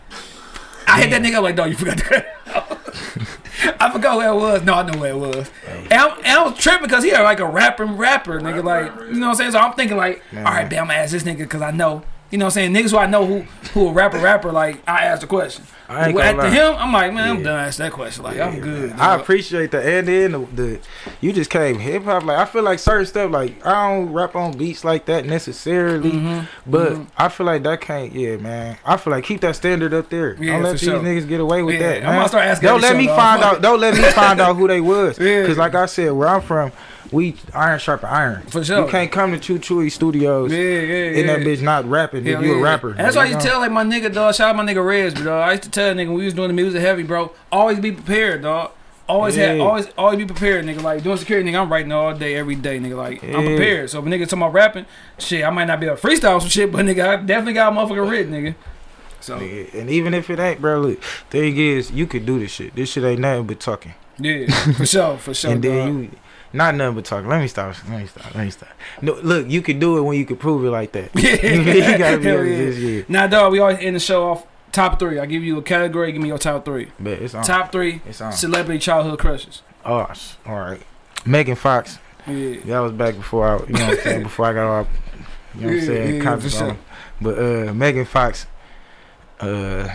I 0.87 1.01
hit 1.03 1.11
that 1.11 1.23
nigga 1.23 1.37
up 1.37 1.43
like, 1.43 1.57
no, 1.57 1.65
you 1.65 1.75
forgot 1.75 1.99
to 1.99 2.05
cut 2.05 2.27
it 2.27 2.55
out. 2.55 2.79
I 3.81 3.91
forgot 3.91 4.19
where 4.19 4.29
it 4.29 4.35
was. 4.35 4.63
No, 4.63 4.75
I 4.75 4.83
know 4.83 4.99
where 4.99 5.13
it 5.13 5.19
was. 5.19 5.51
And, 5.91 5.93
I'm, 5.95 6.19
and 6.19 6.27
I 6.27 6.43
was 6.45 6.59
tripping 6.59 6.87
because 6.87 7.03
he 7.03 7.11
had 7.11 7.23
like 7.23 7.41
a 7.41 7.47
rapper, 7.47 7.87
rapper, 7.87 8.41
nigga, 8.41 8.63
like, 8.63 8.95
you 9.09 9.15
know 9.15 9.29
what 9.29 9.33
I'm 9.33 9.35
saying? 9.37 9.53
So 9.53 9.59
I'm 9.59 9.73
thinking 9.73 9.97
like, 9.97 10.23
all 10.35 10.43
right, 10.43 10.71
man, 10.71 10.81
I'm 10.81 10.87
gonna 10.87 10.99
ask 10.99 11.13
this 11.13 11.23
nigga 11.23 11.39
because 11.39 11.63
I 11.63 11.71
know. 11.71 12.03
You 12.31 12.39
know 12.39 12.47
what 12.47 12.57
I'm 12.57 12.73
saying? 12.73 12.75
Niggas 12.75 12.91
who 12.91 12.99
I 12.99 13.07
know 13.07 13.25
who 13.25 13.41
who 13.73 13.89
a 13.89 13.93
rapper 13.93 14.19
rapper 14.19 14.51
like 14.53 14.83
I 14.89 15.05
ask 15.05 15.21
the 15.21 15.27
question. 15.29 15.65
I 15.89 16.09
ain't 16.09 16.19
After 16.19 16.43
lie. 16.43 16.51
him, 16.51 16.75
I'm 16.77 16.93
like, 16.93 17.13
man, 17.15 17.31
I'm 17.31 17.37
Yeah. 17.39 17.45
done 17.45 17.61
asking 17.61 17.85
that 17.85 17.93
question. 17.93 18.25
Like, 18.25 18.41
I'm 18.41 18.59
good. 18.59 18.91
I 18.99 19.15
appreciate 19.15 19.71
the 19.71 19.81
and 19.81 20.09
then 20.09 20.33
the, 20.33 20.39
the 20.39 20.81
you 21.21 21.33
just 21.33 21.49
came 21.49 21.79
hip 21.79 22.03
hop 22.03 22.25
like 22.25 22.39
I 22.39 22.45
feel 22.45 22.65
like 22.65 22.81
certain 22.81 23.07
stuff 23.07 23.31
like 23.31 23.65
I 23.65 23.95
don't 23.95 24.13
rap 24.13 24.35
on 24.35 24.59
beats 24.59 24.85
like 24.85 25.05
that 25.07 25.25
necessarily, 25.27 26.11
Mhm, 26.11 26.49
but 26.67 26.93
mhm. 26.95 27.07
I 27.17 27.29
feel 27.29 27.47
like 27.47 27.63
that 27.63 27.81
can't 27.81 28.13
yeah 28.13 28.37
man. 28.39 28.77
I 28.85 28.97
feel 28.97 29.13
like 29.13 29.23
keep 29.23 29.41
that 29.43 29.55
standard 29.55 29.95
up 29.95 30.09
there. 30.11 30.35
Yeah, 30.41 30.55
don't 30.55 30.63
let 30.65 30.73
these 30.73 30.81
sure. 30.81 30.99
niggas 30.99 31.29
get 31.29 31.39
away 31.39 31.63
with 31.63 31.77
Yeah, 31.77 32.01
that. 32.01 32.07
I'm 32.07 32.17
gonna 32.17 32.29
start 32.29 32.45
asking 32.47 32.67
Don't 32.67 32.81
let 32.81 32.93
show, 32.93 32.99
me 32.99 33.07
dog. 33.07 33.17
find 33.17 33.43
Fuck 33.43 33.53
out. 33.55 33.63
Don't 33.63 33.81
let 33.81 33.95
me 33.95 34.03
find 34.11 34.41
out 34.41 34.57
who 34.57 34.67
they 34.67 34.81
was. 34.81 35.17
Yeah. 35.21 35.47
Cause 35.47 35.57
like 35.59 35.77
I 35.77 35.87
said, 35.87 36.11
where 36.11 36.27
I'm 36.29 36.41
from, 36.43 36.73
we 37.13 37.37
iron 37.55 37.79
sharp 37.79 38.05
iron. 38.05 38.43
For 38.43 38.65
sure. 38.65 38.85
You 38.85 38.91
can't 38.91 39.11
come 39.13 39.33
to 39.33 39.39
Choo 39.39 39.59
Chewy 39.59 39.91
Studios 39.91 40.53
Yeah, 40.53 40.59
yeah, 40.59 40.81
yeah. 40.81 41.21
And 41.21 41.29
that 41.29 41.39
bitch 41.41 41.63
not 41.63 41.85
rapping. 41.85 42.25
Hell 42.25 42.41
if 42.41 42.47
you 42.47 42.55
yeah. 42.55 42.61
a 42.61 42.63
rapper, 42.63 42.91
And 42.91 42.99
that's 42.99 43.17
why 43.17 43.27
you 43.27 43.35
know? 43.35 43.41
tell 43.41 43.61
like 43.61 43.73
my 43.73 43.85
nigga 43.85 44.13
dog. 44.13 44.35
Shout 44.35 44.51
out 44.51 44.57
my 44.57 44.65
nigga 44.65 44.85
Rez, 44.85 45.15
bro. 45.15 45.39
I 45.41 45.53
used 45.53 45.63
to 45.65 45.71
tell 45.71 45.95
nigga 45.95 46.09
when 46.09 46.19
we 46.19 46.25
was 46.25 46.35
doing 46.35 46.49
the 46.49 46.55
music 46.55 46.81
heavy, 46.81 47.03
bro. 47.03 47.33
Always 47.53 47.79
be 47.81 47.93
prepared, 47.93 48.43
dog. 48.43 48.73
Always 49.09 49.37
have, 49.37 49.61
always, 49.61 49.87
always 49.97 50.19
be 50.19 50.27
prepared, 50.27 50.65
nigga. 50.65 50.83
Like 50.83 51.05
doing 51.05 51.17
security, 51.17 51.49
nigga. 51.49 51.61
I'm 51.61 51.71
writing 51.71 51.93
all 51.93 52.13
day, 52.13 52.35
every 52.35 52.57
day, 52.57 52.79
nigga. 52.81 52.97
Like 52.97 53.23
I'm 53.23 53.45
prepared. 53.45 53.89
So 53.91 54.01
if 54.01 54.07
a 54.07 54.09
nigga 54.09 54.25
talking 54.25 54.39
about 54.39 54.53
rapping, 54.53 54.87
shit, 55.19 55.45
I 55.45 55.51
might 55.51 55.67
not 55.67 55.79
be 55.79 55.87
able 55.87 55.97
to 55.97 56.07
freestyle 56.07 56.41
some 56.41 56.49
shit, 56.49 56.73
but 56.73 56.85
nigga, 56.85 57.07
I 57.09 57.17
definitely 57.23 57.53
got 57.53 57.73
a 57.73 57.77
motherfucker 57.77 58.11
written, 58.11 58.33
nigga. 58.33 58.55
So 59.21 59.39
Nigga, 59.39 59.75
And 59.75 59.91
even 59.91 60.13
if 60.13 60.29
it 60.29 60.39
ain't, 60.41 60.61
bro, 60.61 60.81
look, 60.81 61.03
thing 61.31 61.57
is, 61.57 61.91
you 61.93 62.07
could 62.07 62.27
do 62.27 62.39
this 62.41 62.51
shit. 62.51 62.75
This 62.75 62.91
shit 62.91 63.05
ain't 63.05 63.21
nothing 63.21 63.47
but 63.47 63.61
talking. 63.61 63.95
yeah, 64.19 64.47
for 64.73 64.87
sure, 64.87 65.19
for 65.19 65.35
sure. 65.41 65.53
and 65.53 65.63
then 65.63 65.87
dog. 65.95 66.03
you, 66.03 66.11
not 66.57 66.75
nothing 66.75 66.97
but 66.97 67.05
talking. 67.05 67.29
Let 67.29 67.41
me 67.41 67.49
stop. 67.49 67.75
Let 67.89 68.01
me 68.01 68.07
stop. 68.07 68.35
Let 68.35 68.45
me 68.45 68.51
stop. 68.51 68.69
No, 69.03 69.15
look, 69.15 69.49
you 69.49 69.63
can 69.63 69.79
do 69.79 69.99
it 69.99 70.03
when 70.03 70.19
you 70.19 70.25
can 70.25 70.37
prove 70.37 70.65
it 70.65 70.71
like 70.71 70.93
that. 70.93 71.11
Yeah, 71.15 71.31
you 71.53 71.99
gotta 71.99 72.19
be 72.19 72.29
able 72.29 72.45
yeah. 72.45 72.71
yeah. 72.71 73.03
Now, 73.09 73.27
dog, 73.27 73.53
we 73.53 73.59
always 73.59 73.79
end 73.79 73.97
the 73.97 74.01
show 74.01 74.31
off 74.31 74.47
top 74.73 74.99
three. 74.99 75.19
I 75.19 75.27
give 75.27 75.43
you 75.43 75.59
a 75.59 75.63
category. 75.63 76.13
Give 76.13 76.23
me 76.23 76.29
your 76.29 76.39
top 76.39 76.65
three. 76.65 76.91
But 76.99 77.15
it's 77.15 77.35
on. 77.35 77.45
Top 77.45 77.73
three 77.73 78.03
It's 78.07 78.21
on. 78.21 78.33
celebrity 78.33 78.79
childhood 78.79 79.19
crushes. 79.19 79.63
Oh, 79.85 80.07
all 80.47 80.55
right. 80.55 80.83
Megan 81.25 81.57
Fox. 81.57 81.99
Yeah. 82.27 82.61
That 82.65 82.81
was 82.81 82.93
back 82.93 83.15
before 83.15 83.47
I, 83.49 83.67
you 83.67 83.73
know 83.73 83.87
what 83.87 83.99
I'm 83.99 84.05
saying, 84.05 84.23
before 84.25 84.47
I 84.47 84.53
got 84.53 84.67
all, 84.69 84.89
you 85.55 85.61
know 85.61 85.67
what 85.69 85.77
I'm 85.77 85.87
saying, 85.87 86.23
yeah, 86.23 86.37
for 86.37 86.51
sure. 86.51 86.77
But 87.21 87.39
uh, 87.39 87.75
Megan 87.75 88.05
Fox. 88.05 88.47
Uh. 89.39 89.89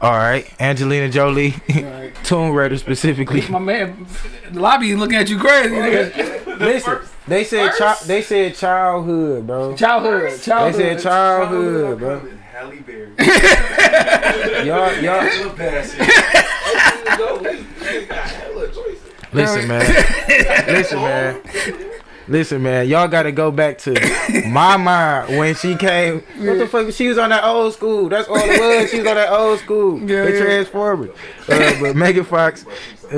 All 0.00 0.12
right, 0.12 0.50
Angelina 0.58 1.10
Jolie, 1.10 1.54
Right. 1.68 2.12
Tomb 2.24 2.52
Raider 2.54 2.78
specifically. 2.78 3.42
My 3.48 3.58
man, 3.58 4.06
the 4.50 4.58
lobby 4.60 4.94
looking 4.94 5.18
at 5.18 5.28
you 5.28 5.38
crazy. 5.38 5.74
Nigga. 5.74 6.58
Listen, 6.58 6.98
They 7.28 7.44
said 7.44 7.72
chi- 7.72 7.96
they 8.06 8.22
said 8.22 8.54
childhood, 8.54 9.46
bro. 9.46 9.76
Childhood, 9.76 10.40
childhood. 10.40 10.74
They 10.80 10.94
said 10.96 11.02
childhood, 11.02 11.98
bro. 11.98 12.20
Halle 12.52 12.76
Berry. 12.86 13.12
Y'all, 14.66 14.94
y'all, 15.02 15.24
listen, 19.32 19.68
man. 19.68 19.86
Listen, 20.66 20.98
man. 20.98 21.40
Listen, 22.30 22.62
man. 22.62 22.86
Y'all 22.86 23.08
got 23.08 23.24
to 23.24 23.32
go 23.32 23.50
back 23.50 23.78
to 23.78 23.92
my 24.48 24.76
mind 24.78 25.36
when 25.36 25.52
she 25.56 25.74
came. 25.74 26.20
What 26.38 26.58
the 26.58 26.68
fuck? 26.68 26.92
She 26.92 27.08
was 27.08 27.18
on 27.18 27.30
that 27.30 27.42
old 27.42 27.74
school. 27.74 28.08
That's 28.08 28.28
all 28.28 28.36
it 28.38 28.60
was. 28.60 28.88
She 28.88 28.98
was 28.98 29.06
on 29.08 29.16
that 29.16 29.32
old 29.32 29.58
school. 29.58 29.98
Yeah, 29.98 30.24
they 30.26 30.34
yeah. 30.38 30.44
transformed. 30.44 31.10
Uh, 31.48 31.80
but 31.80 31.96
Megan 31.96 32.22
Fox, 32.24 32.64
uh, 33.12 33.16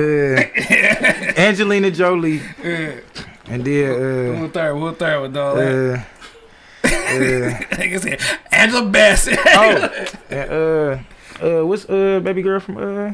Angelina 1.36 1.90
Jolie, 1.90 2.40
Yeah. 2.64 3.00
and 3.48 3.62
then 3.62 4.36
Who 4.38 4.48
third? 4.48 4.74
Who 4.78 4.94
third 4.94 5.20
with 5.20 5.36
all 5.36 5.52
uh, 5.52 5.60
that? 5.60 6.06
uh, 6.84 6.88
uh, 6.88 6.88
Nigga 7.76 8.00
said 8.00 8.20
Angela 8.50 8.86
Bassett. 8.88 9.38
oh, 9.46 10.06
and, 10.30 10.50
uh, 10.50 10.98
uh, 11.60 11.66
what's 11.66 11.84
uh 11.84 12.18
baby 12.24 12.40
girl 12.40 12.60
from 12.60 12.78
uh, 12.78 13.12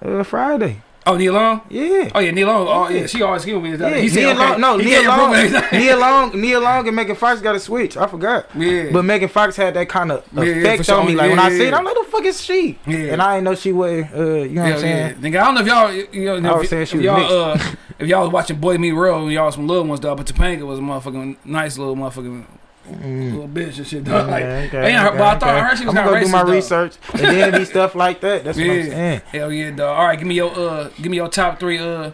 uh 0.00 0.22
Friday? 0.22 0.80
Oh, 1.06 1.16
Neil 1.16 1.32
Long. 1.32 1.60
Yeah. 1.68 2.10
Oh 2.14 2.20
yeah, 2.20 2.30
Neil 2.30 2.46
Long. 2.46 2.66
Oh 2.68 2.88
yeah, 2.88 3.06
she 3.06 3.22
always 3.22 3.44
give 3.44 3.62
me 3.62 3.76
that. 3.76 3.90
Yeah, 3.90 3.98
he 3.98 4.08
said, 4.08 4.20
Nia 4.20 4.30
okay. 4.30 4.50
Long, 4.50 4.60
no, 4.60 4.78
He 4.78 4.90
can't 4.90 5.06
Long. 5.06 5.72
Nia 5.72 5.96
Long, 5.96 6.40
Nia 6.40 6.60
Long, 6.60 6.86
and 6.86 6.96
Megan 6.96 7.16
Fox 7.16 7.40
got 7.40 7.54
a 7.54 7.60
switch. 7.60 7.96
I 7.96 8.06
forgot, 8.06 8.46
Yeah, 8.56 8.90
but 8.92 9.04
Megan 9.04 9.28
Fox 9.28 9.56
had 9.56 9.74
that 9.74 9.88
kind 9.88 10.12
of 10.12 10.24
Yeah, 10.32 10.42
yeah, 10.44 10.50
effect 10.50 10.84
sure. 10.86 11.00
on 11.00 11.06
me. 11.06 11.14
Like 11.14 11.30
when 11.30 11.38
Yeah, 11.38 11.44
I 11.44 11.50
see 11.50 11.66
it. 11.66 11.74
I'm 11.74 11.84
like, 11.84 11.96
"The 11.96 12.04
fuck 12.10 12.24
is 12.24 12.40
she?" 12.40 12.78
Yeah. 12.86 12.96
And 13.12 13.22
I 13.22 13.36
didn't 13.36 13.44
know 13.44 13.54
she 13.54 13.72
was. 13.72 14.04
Uh, 14.14 14.24
you 14.42 14.48
know 14.50 14.62
what 14.62 14.72
I'm 14.72 14.78
saying? 14.78 15.14
Nigga, 15.16 15.40
I 15.40 15.44
don't 15.44 15.54
know 15.54 15.60
if 15.60 15.66
y'all, 15.66 15.92
you 15.92 16.40
know, 16.40 16.54
I 16.54 16.58
was 16.58 16.68
saying 16.68 16.86
she 16.86 16.96
if 16.98 16.98
was 16.98 17.04
y'all, 17.04 17.50
uh, 17.52 17.58
if 17.98 18.08
y'all 18.08 18.22
was 18.22 18.30
watching 18.30 18.58
Boy 18.58 18.78
World 18.94 19.22
and 19.24 19.32
y'all 19.32 19.50
some 19.52 19.66
little 19.66 19.84
ones, 19.84 20.00
dog. 20.00 20.16
But 20.16 20.26
Topanga 20.26 20.66
was 20.66 20.78
a 20.78 20.82
motherfucking 20.82 21.36
nice 21.44 21.78
little 21.78 21.96
motherfucking 21.96 22.46
little 22.90 23.48
bitch 23.48 23.78
and 23.78 23.86
shit, 23.86 24.04
dog. 24.04 24.28
Like, 24.28 24.44
Mm. 24.44 24.66
Okay, 24.68 24.78
okay, 24.78 25.18
but 25.18 25.20
I 25.22 25.38
thought 25.38 25.42
I 25.44 25.56
okay. 25.58 25.60
heard 25.68 25.78
she 25.78 25.84
was 25.86 25.94
I'm 25.96 26.04
gonna 26.04 26.20
go 26.20 26.24
do 26.26 26.30
my 26.32 26.42
though. 26.44 26.52
research, 26.52 26.96
and 27.14 27.20
then 27.22 27.52
be 27.52 27.64
stuff 27.74 27.94
like 27.94 28.20
that. 28.20 28.44
That's 28.44 28.58
what 28.58 28.64
I'm 28.68 28.76
Yeah. 28.76 28.84
saying. 28.84 29.20
hell 29.32 29.52
yeah, 29.52 29.70
dog. 29.70 29.98
All 29.98 30.06
right, 30.06 30.18
give 30.18 30.26
me 30.28 30.34
your, 30.34 30.50
uh, 30.58 30.88
give 30.96 31.06
me 31.10 31.16
your 31.16 31.28
top 31.28 31.58
three, 31.60 31.78
uh, 31.78 32.10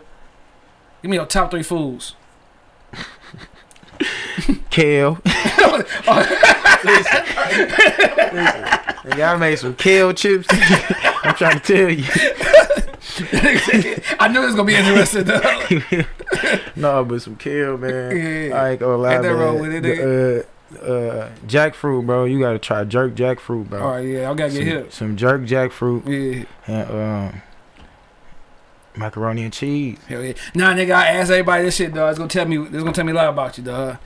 give 1.03 1.11
me 1.11 1.17
your 1.17 1.27
top 1.27 1.51
three 1.51 1.63
foods. 1.65 2.15
Kale. 4.71 5.17
Nigga, 8.01 9.35
I 9.35 9.37
made 9.37 9.57
some 9.59 9.75
kale 9.75 10.13
chips. 10.13 10.47
I'm 10.51 11.35
trying 11.35 11.59
to 11.61 11.75
tell 11.75 11.91
you. 11.91 12.05
I 14.19 14.29
knew 14.29 14.43
it 14.43 14.47
was 14.47 14.55
gonna 14.55 14.67
be 14.67 14.75
interesting, 14.77 15.25
dog. 15.25 16.07
no, 16.77 17.05
but 17.05 17.21
some 17.23 17.37
kale, 17.37 17.77
man. 17.77 18.17
Yeah. 18.17 18.55
I 18.63 18.71
ain't 18.71 18.81
gonna 18.81 18.97
lie, 18.97 19.15
Ain't 19.15 19.23
that 19.23 19.29
man. 19.33 19.39
wrong 19.39 19.61
with 19.61 19.73
it, 19.75 19.83
The, 19.83 20.41
uh, 20.41 20.43
uh, 20.83 21.31
jackfruit, 21.47 22.07
bro. 22.07 22.25
You 22.25 22.41
gotta 22.41 22.59
try 22.59 22.85
jerk 22.85 23.15
jackfruit, 23.15 23.69
bro. 23.69 23.83
All 23.83 23.91
right, 23.93 24.07
yeah, 24.07 24.31
I 24.31 24.35
gotta 24.35 24.51
get 24.53 24.53
some, 24.53 24.65
hip. 24.67 24.93
some 24.93 25.17
jerk 25.17 25.43
jackfruit 25.43 26.07
Yeah, 26.07 26.45
and 26.67 26.91
um, 27.35 27.43
macaroni 28.97 29.45
and 29.45 29.53
cheese. 29.53 29.99
hell 30.09 30.23
yeah. 30.25 30.35
Nah, 30.55 30.73
nigga, 30.75 30.93
I 30.95 31.07
asked 31.09 31.31
everybody 31.31 31.65
this 31.65 31.77
shit, 31.77 31.93
dog. 31.95 32.11
It's 32.11 32.19
gonna 32.19 32.29
tell 32.29 32.47
me, 32.47 32.59
it's 32.59 32.71
gonna 32.71 32.93
tell 32.93 33.05
me 33.05 33.13
a 33.13 33.15
lot 33.15 33.29
about 33.29 33.57
you, 33.59 33.65
dog. 33.65 33.99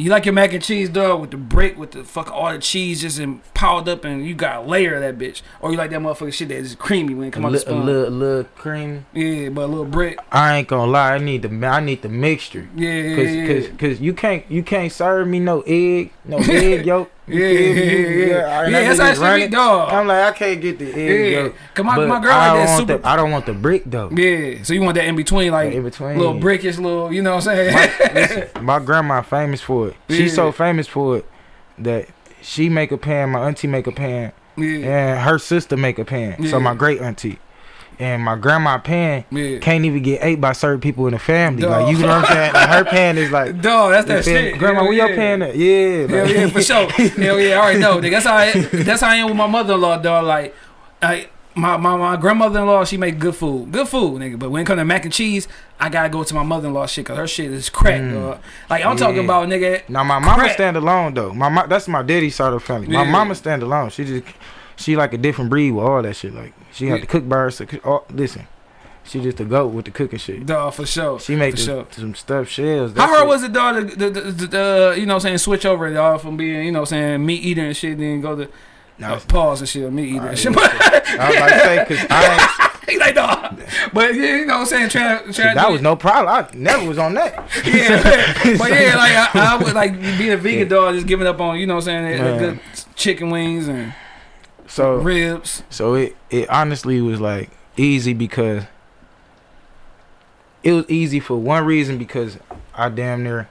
You 0.00 0.08
like 0.10 0.24
your 0.24 0.32
mac 0.32 0.54
and 0.54 0.62
cheese, 0.62 0.88
dog, 0.88 1.20
with 1.20 1.30
the 1.30 1.36
brick, 1.36 1.76
with 1.78 1.90
the 1.90 2.04
fuck 2.04 2.30
all 2.32 2.50
the 2.52 2.58
cheese 2.58 3.02
just 3.02 3.18
in, 3.18 3.40
piled 3.52 3.86
up, 3.86 4.02
and 4.04 4.24
you 4.24 4.34
got 4.34 4.64
a 4.64 4.66
layer 4.66 4.94
of 4.94 5.02
that 5.02 5.18
bitch, 5.18 5.42
or 5.60 5.70
you 5.72 5.76
like 5.76 5.90
that 5.90 6.00
motherfucking 6.00 6.32
shit 6.32 6.48
that 6.48 6.56
is 6.56 6.74
creamy 6.74 7.12
when 7.14 7.26
it 7.26 7.28
A, 7.28 7.32
come 7.32 7.44
out 7.44 7.52
li- 7.52 7.58
the 7.58 7.64
a 7.64 7.68
spoon. 7.70 7.84
little, 7.86 8.10
little 8.10 8.44
cream. 8.56 9.04
Yeah, 9.12 9.50
but 9.50 9.62
a 9.64 9.66
little 9.66 9.84
brick. 9.84 10.18
I 10.32 10.56
ain't 10.56 10.68
gonna 10.68 10.90
lie. 10.90 11.14
I 11.14 11.18
need 11.18 11.42
the 11.42 11.66
I 11.66 11.80
need 11.80 12.00
the 12.00 12.08
mixture. 12.08 12.66
Yeah, 12.74 12.90
yeah, 12.90 13.14
Cause, 13.16 13.34
yeah. 13.34 13.46
cause, 13.68 13.78
cause 13.78 14.00
you 14.00 14.14
can't 14.14 14.50
you 14.50 14.62
can't 14.62 14.90
serve 14.90 15.28
me 15.28 15.38
no 15.38 15.62
egg, 15.66 16.12
no 16.24 16.38
egg 16.48 16.86
yolk. 16.86 17.10
Yeah, 17.26 17.46
yeah, 17.46 17.60
yeah, 17.60 18.08
yeah. 18.26 18.68
Yeah, 18.68 18.94
that's 18.94 18.98
how 18.98 19.04
nigga's 19.06 19.10
it 19.10 19.14
should 19.14 19.20
be, 19.20 19.20
running. 19.26 19.50
dog. 19.50 19.92
I'm 19.92 20.06
like, 20.08 20.24
I 20.34 20.36
can't 20.36 20.60
get 20.60 20.78
the 20.78 20.88
egg 20.92 21.32
Yeah, 21.32 21.40
yolk. 21.42 21.54
cause 21.74 21.84
my, 21.84 21.96
but 21.96 22.08
my 22.08 22.20
girl 22.20 22.32
I 22.32 22.36
like 22.36 22.56
don't 22.56 22.66
that 22.66 22.78
super. 22.78 22.98
the, 22.98 23.08
I 23.08 23.16
don't 23.16 23.30
want 23.30 23.46
the 23.46 23.52
brick 23.54 23.82
though. 23.86 24.10
yeah, 24.10 24.62
so 24.64 24.72
you 24.74 24.80
want 24.82 24.96
that 24.96 25.04
in 25.04 25.14
between, 25.16 25.52
like 25.52 25.72
in 25.72 25.82
between. 25.84 26.18
little 26.18 26.34
brickish, 26.34 26.76
little, 26.78 27.12
you 27.12 27.22
know 27.22 27.36
what 27.36 27.46
I'm 27.46 27.72
saying? 27.72 27.74
My, 27.74 28.12
listen, 28.14 28.64
my 28.64 28.78
grandma 28.80 29.22
famous 29.22 29.60
for 29.60 29.88
it. 29.88 29.96
She's 30.08 30.34
so 30.34 30.50
famous 30.50 30.88
for 30.88 31.18
it 31.18 31.26
that 31.78 32.08
she 32.42 32.68
make 32.68 32.90
a 32.90 32.98
pan, 32.98 33.30
my 33.30 33.46
auntie 33.46 33.68
make 33.68 33.86
a 33.86 33.92
pan, 33.92 34.32
yeah, 34.56 35.14
and 35.14 35.20
her 35.20 35.38
sister 35.38 35.76
make 35.76 35.98
a 36.00 36.04
pan. 36.04 36.36
Yeah. 36.42 36.50
So 36.50 36.58
my 36.58 36.74
great 36.74 37.00
auntie. 37.00 37.38
And 38.00 38.22
my 38.22 38.34
grandma 38.34 38.78
pan 38.78 39.24
yeah. 39.30 39.58
can't 39.58 39.84
even 39.84 40.02
get 40.02 40.24
ate 40.24 40.40
by 40.40 40.52
certain 40.52 40.80
people 40.80 41.06
in 41.06 41.12
the 41.12 41.18
family. 41.18 41.60
Dog. 41.62 41.70
Like 41.82 41.92
you 41.94 42.00
know 42.00 42.08
what 42.08 42.24
I'm 42.24 42.32
saying? 42.34 42.52
Like, 42.54 42.68
her 42.70 42.84
pan 42.84 43.18
is 43.18 43.30
like 43.30 43.60
Dog, 43.62 43.92
that's 43.92 44.06
that 44.08 44.26
me? 44.26 44.32
shit. 44.32 44.58
Grandma, 44.58 44.80
Hell 44.80 44.88
where 44.88 44.92
your 44.96 45.14
pan 45.14 45.42
at? 45.42 45.54
Yeah, 45.54 46.06
Hell 46.06 46.24
like- 46.26 46.34
yeah, 46.34 46.48
for 46.48 46.62
sure. 46.62 46.90
Hell 46.90 47.38
yeah, 47.38 47.56
I 47.58 47.62
already 47.62 47.78
know. 47.78 48.00
That's 48.00 48.24
how 48.24 48.36
I, 48.36 48.52
that's 48.52 49.02
how 49.02 49.10
I 49.10 49.16
am 49.16 49.26
with 49.28 49.36
my 49.36 49.46
mother-in-law, 49.46 49.98
dog. 49.98 50.24
Like, 50.24 50.56
I, 51.02 51.28
my, 51.54 51.76
my 51.76 51.96
my 51.96 52.16
grandmother-in-law, 52.16 52.84
she 52.86 52.96
make 52.96 53.18
good 53.18 53.34
food, 53.34 53.70
good 53.70 53.86
food, 53.86 54.22
nigga. 54.22 54.38
But 54.38 54.50
when 54.50 54.62
it 54.62 54.64
come 54.64 54.78
to 54.78 54.84
mac 54.86 55.04
and 55.04 55.12
cheese, 55.12 55.46
I 55.78 55.90
gotta 55.90 56.08
go 56.08 56.24
to 56.24 56.34
my 56.34 56.42
mother-in-law 56.42 56.86
shit, 56.86 57.04
cause 57.04 57.18
her 57.18 57.26
shit 57.26 57.50
is 57.50 57.68
crack, 57.68 58.00
Mm. 58.00 58.12
dog. 58.14 58.38
Like 58.70 58.82
I'm 58.84 58.96
talking 58.96 59.24
about, 59.24 59.46
nigga. 59.48 59.86
Now 59.90 60.04
my 60.04 60.18
mama 60.20 60.44
Crack. 60.44 60.52
stand 60.54 60.76
alone 60.78 61.12
though. 61.12 61.34
My 61.34 61.66
that's 61.66 61.86
my 61.86 62.00
daddy's 62.02 62.36
side 62.36 62.54
of 62.54 62.60
the 62.60 62.66
family. 62.66 62.88
My 62.88 63.02
Yeah. 63.02 63.10
mama 63.10 63.34
stand 63.34 63.62
alone. 63.62 63.90
She 63.90 64.04
just 64.06 64.24
she 64.80 64.96
like 64.96 65.12
a 65.12 65.18
different 65.18 65.50
breed 65.50 65.72
with 65.72 65.84
all 65.84 66.02
that 66.02 66.16
shit. 66.16 66.34
Like 66.34 66.54
she 66.72 66.86
had 66.86 66.96
Yeah. 66.96 67.00
to 67.02 67.06
cook 67.06 67.28
by 67.28 67.36
herself. 67.36 67.70
Oh, 67.84 68.04
listen, 68.10 68.46
she 69.04 69.20
just 69.20 69.38
a 69.40 69.44
goat 69.44 69.68
with 69.68 69.84
the 69.84 69.90
cooking 69.90 70.18
shit. 70.18 70.46
Dog, 70.46 70.74
for 70.74 70.86
sure. 70.86 71.20
She 71.20 71.36
make 71.36 71.56
the, 71.56 71.60
sure. 71.60 71.86
some 71.90 72.14
stuffed 72.14 72.50
shells. 72.50 72.96
How 72.96 73.06
hard 73.06 73.28
was 73.28 73.42
it, 73.42 73.52
dog? 73.52 73.90
The, 73.90 74.10
the, 74.10 74.20
the, 74.20 74.94
you 74.98 75.06
know, 75.06 75.14
what 75.14 75.16
I'm 75.16 75.20
saying 75.20 75.38
switch 75.38 75.66
over, 75.66 75.92
dog, 75.92 76.20
from 76.22 76.36
being, 76.36 76.64
you 76.64 76.72
know, 76.72 76.84
saying 76.84 77.24
meat 77.24 77.42
eater 77.42 77.62
and 77.62 77.76
shit, 77.76 77.98
then 77.98 78.20
go 78.20 78.36
to 78.36 78.48
No, 78.98 79.14
uh, 79.14 79.20
pause 79.20 79.60
and 79.60 79.68
shit, 79.68 79.92
meat 79.92 80.08
eater. 80.08 80.20
Alright, 80.20 80.44
and 80.46 80.56
shit. 80.56 80.56
I 81.20 81.28
was 81.30 81.40
like 81.40 81.60
say 81.62 81.84
because 81.88 82.06
I 82.10 82.66
He 82.88 82.98
like, 82.98 83.14
dog. 83.14 83.60
But 83.92 84.14
yeah, 84.16 84.36
you 84.36 84.46
know, 84.46 84.54
what 84.54 84.60
I'm 84.62 84.66
saying 84.66 84.88
try, 84.88 85.18
try. 85.30 85.54
that 85.54 85.70
was 85.70 85.80
no 85.80 85.94
problem. 85.94 86.34
I 86.34 86.48
never 86.56 86.86
was 86.88 86.98
on 86.98 87.14
that. 87.14 87.48
Yeah, 87.64 88.02
but 88.58 88.70
yeah, 88.70 88.96
like 88.96 89.12
I, 89.36 89.54
I 89.54 89.62
would 89.62 89.74
like 89.74 90.00
being 90.00 90.32
a 90.32 90.36
vegan 90.36 90.66
dog, 90.68 90.94
just 90.94 91.06
giving 91.06 91.26
up 91.26 91.40
on 91.40 91.58
you 91.58 91.66
know 91.66 91.76
what 91.76 91.86
I'm 91.88 92.18
saying, 92.18 92.38
good 92.38 92.60
chicken 92.96 93.30
wings 93.30 93.68
and 93.68 93.94
So 94.70 94.96
ribs. 94.96 95.62
so 95.68 95.94
it 95.94 96.16
it 96.30 96.48
honestly 96.48 97.00
was 97.00 97.20
like 97.20 97.50
easy 97.76 98.12
because 98.14 98.64
it 100.62 100.72
was 100.72 100.84
easy 100.88 101.18
for 101.20 101.36
one 101.36 101.64
reason 101.64 101.98
because 101.98 102.38
I 102.74 102.88
damn 102.88 103.22
near 103.24 103.48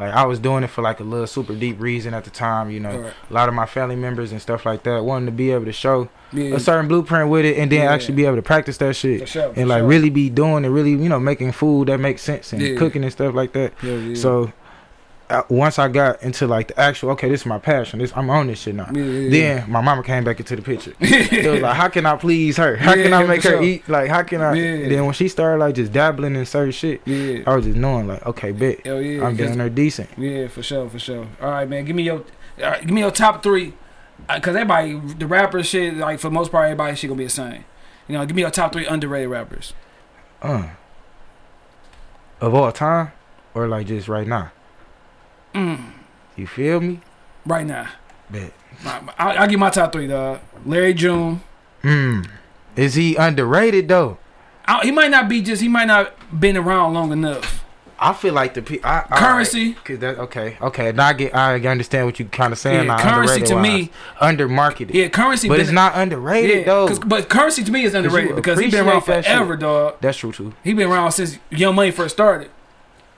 like 0.00 0.14
I 0.14 0.24
was 0.24 0.38
doing 0.38 0.64
it 0.64 0.68
for 0.68 0.80
like 0.82 0.98
a 1.00 1.04
little 1.04 1.26
super 1.26 1.54
deep 1.54 1.78
reason 1.80 2.14
at 2.14 2.24
the 2.24 2.30
time. 2.30 2.70
You 2.70 2.80
know, 2.80 2.90
Alright. 2.90 3.12
a 3.30 3.32
lot 3.32 3.48
of 3.48 3.54
my 3.54 3.66
family 3.66 3.96
members 3.96 4.32
and 4.32 4.40
stuff 4.40 4.64
like 4.64 4.82
that 4.84 5.04
wanted 5.04 5.26
to 5.26 5.32
be 5.32 5.50
able 5.50 5.66
to 5.66 5.72
show 5.72 6.08
Yeah, 6.32 6.54
a 6.56 6.60
certain 6.60 6.88
blueprint 6.88 7.28
with 7.28 7.44
it 7.44 7.58
and 7.58 7.70
then 7.70 7.82
Yeah. 7.82 7.92
actually 7.92 8.14
be 8.14 8.24
able 8.24 8.36
to 8.36 8.42
practice 8.42 8.78
that 8.78 8.96
shit 8.96 9.28
sure. 9.28 9.52
and 9.54 9.68
like 9.68 9.80
sure. 9.80 9.86
really 9.86 10.08
be 10.10 10.30
doing 10.30 10.64
and 10.64 10.74
really 10.74 10.92
you 10.92 11.08
know 11.10 11.20
making 11.20 11.52
food 11.52 11.88
that 11.88 12.00
makes 12.00 12.22
sense 12.22 12.52
and 12.54 12.62
Yeah. 12.62 12.76
cooking 12.78 13.02
and 13.04 13.12
stuff 13.12 13.34
like 13.34 13.52
that. 13.52 13.74
So 14.16 14.52
once 15.48 15.78
I 15.78 15.88
got 15.88 16.22
into 16.22 16.46
like 16.46 16.68
the 16.68 16.80
actual 16.80 17.10
okay, 17.10 17.28
this 17.28 17.40
is 17.42 17.46
my 17.46 17.58
passion. 17.58 17.98
This 17.98 18.12
I'm 18.16 18.28
on 18.30 18.46
this 18.46 18.60
shit 18.60 18.74
now. 18.74 18.88
yeah, 18.92 19.02
yeah, 19.02 19.30
Then 19.30 19.70
my 19.70 19.80
mama 19.80 20.02
came 20.02 20.24
back 20.24 20.40
into 20.40 20.56
the 20.56 20.62
picture. 20.62 20.94
It 21.00 21.50
was 21.50 21.60
like, 21.60 21.76
how 21.76 21.88
can 21.88 22.06
I 22.06 22.16
please 22.16 22.56
her? 22.56 22.76
How 22.76 22.94
can 22.94 23.12
I 23.12 23.24
make 23.24 23.42
her 23.42 23.50
sure. 23.50 23.62
eat? 23.62 23.88
Like, 23.88 24.08
how 24.08 24.22
can 24.22 24.40
I? 24.40 24.54
Then 24.54 25.04
when 25.04 25.14
she 25.14 25.28
started 25.28 25.58
like 25.58 25.74
just 25.74 25.92
dabbling 25.92 26.36
in 26.36 26.46
certain 26.46 26.72
shit. 26.72 27.00
I 27.46 27.54
was 27.54 27.64
just 27.64 27.76
knowing 27.76 28.06
like, 28.06 28.24
okay, 28.26 28.52
bet 28.52 28.86
Hell 28.86 29.00
yeah. 29.00 29.24
I'm 29.24 29.36
getting 29.36 29.58
her 29.58 29.70
decent. 29.70 30.10
Yeah, 30.16 30.48
for 30.48 30.62
sure, 30.62 30.88
for 30.88 30.98
sure. 30.98 31.26
All 31.40 31.50
right, 31.50 31.68
man. 31.68 31.84
Give 31.84 31.96
me 31.96 32.02
your, 32.02 32.24
right, 32.58 32.80
give 32.80 32.90
me 32.90 33.00
your 33.00 33.10
top 33.10 33.42
three, 33.42 33.74
uh, 34.28 34.40
cause 34.40 34.54
everybody, 34.54 34.98
the 35.14 35.26
rapper 35.26 35.62
shit, 35.62 35.94
like 35.94 36.18
for 36.20 36.28
the 36.28 36.34
most 36.34 36.50
part, 36.52 36.64
everybody 36.66 36.96
shit 36.96 37.08
gonna 37.08 37.18
be 37.18 37.24
the 37.24 37.30
same. 37.30 37.64
You 38.08 38.18
know, 38.18 38.26
give 38.26 38.36
me 38.36 38.42
your 38.42 38.50
top 38.50 38.72
three 38.72 38.86
underrated 38.86 39.30
rappers. 39.30 39.72
Uh, 40.40 40.70
of 42.40 42.54
all 42.54 42.72
time, 42.72 43.12
or 43.54 43.68
like 43.68 43.86
just 43.86 44.08
right 44.08 44.26
now. 44.26 44.50
Mm, 45.54 45.92
You 46.36 46.46
feel 46.46 46.80
me? 46.80 47.00
right 47.44 47.66
now, 47.66 47.88
Bet. 48.30 48.52
I, 48.84 49.00
I, 49.18 49.36
I'll 49.36 49.48
give 49.48 49.58
my 49.60 49.70
top 49.70 49.92
three, 49.92 50.06
dog. 50.06 50.40
Larry 50.64 50.94
June. 50.94 51.40
Hmm. 51.82 52.22
Is 52.76 52.94
he 52.94 53.16
underrated 53.16 53.88
though? 53.88 54.18
I, 54.64 54.84
he 54.84 54.90
might 54.92 55.10
not 55.10 55.28
be 55.28 55.42
just, 55.42 55.60
he 55.60 55.68
might 55.68 55.86
not 55.86 56.12
been 56.38 56.56
around 56.56 56.94
long 56.94 57.12
enough. 57.12 57.64
I 57.98 58.12
feel 58.14 58.32
like 58.34 58.54
the 58.54 58.62
pe- 58.62 58.80
I, 58.82 59.00
I- 59.10 59.18
Currency. 59.18 59.74
Cause 59.74 59.98
that 60.00 60.18
okay, 60.18 60.56
okay. 60.60 60.90
Now 60.92 61.06
I 61.08 61.12
get, 61.12 61.34
I 61.36 61.54
understand 61.60 62.06
what 62.06 62.18
you 62.18 62.24
kind 62.24 62.52
of 62.52 62.58
saying. 62.58 62.86
Yeah, 62.86 62.98
currency 63.00 63.42
to 63.42 63.60
me, 63.60 63.90
under 64.20 64.48
marketed. 64.48 64.94
yeah, 64.94 65.08
currency. 65.08 65.46
but 65.48 65.54
been, 65.54 65.62
it's 65.62 65.70
not 65.70 65.92
underrated 65.96 66.58
yeah, 66.58 66.64
though. 66.64 66.98
but 67.06 67.28
currency 67.28 67.62
to 67.62 67.70
me 67.70 67.84
is 67.84 67.94
underrated 67.94 68.34
because 68.34 68.58
he's 68.58 68.72
been 68.72 68.88
around 68.88 69.04
that 69.06 69.24
shit. 69.24 69.32
forever, 69.36 69.56
dog. 69.56 69.96
That's 70.00 70.18
true 70.18 70.32
too. 70.32 70.52
He 70.64 70.72
been 70.74 70.88
around 70.90 71.12
since 71.12 71.38
Young 71.50 71.74
Money 71.76 71.90
first 71.92 72.14
started. 72.16 72.50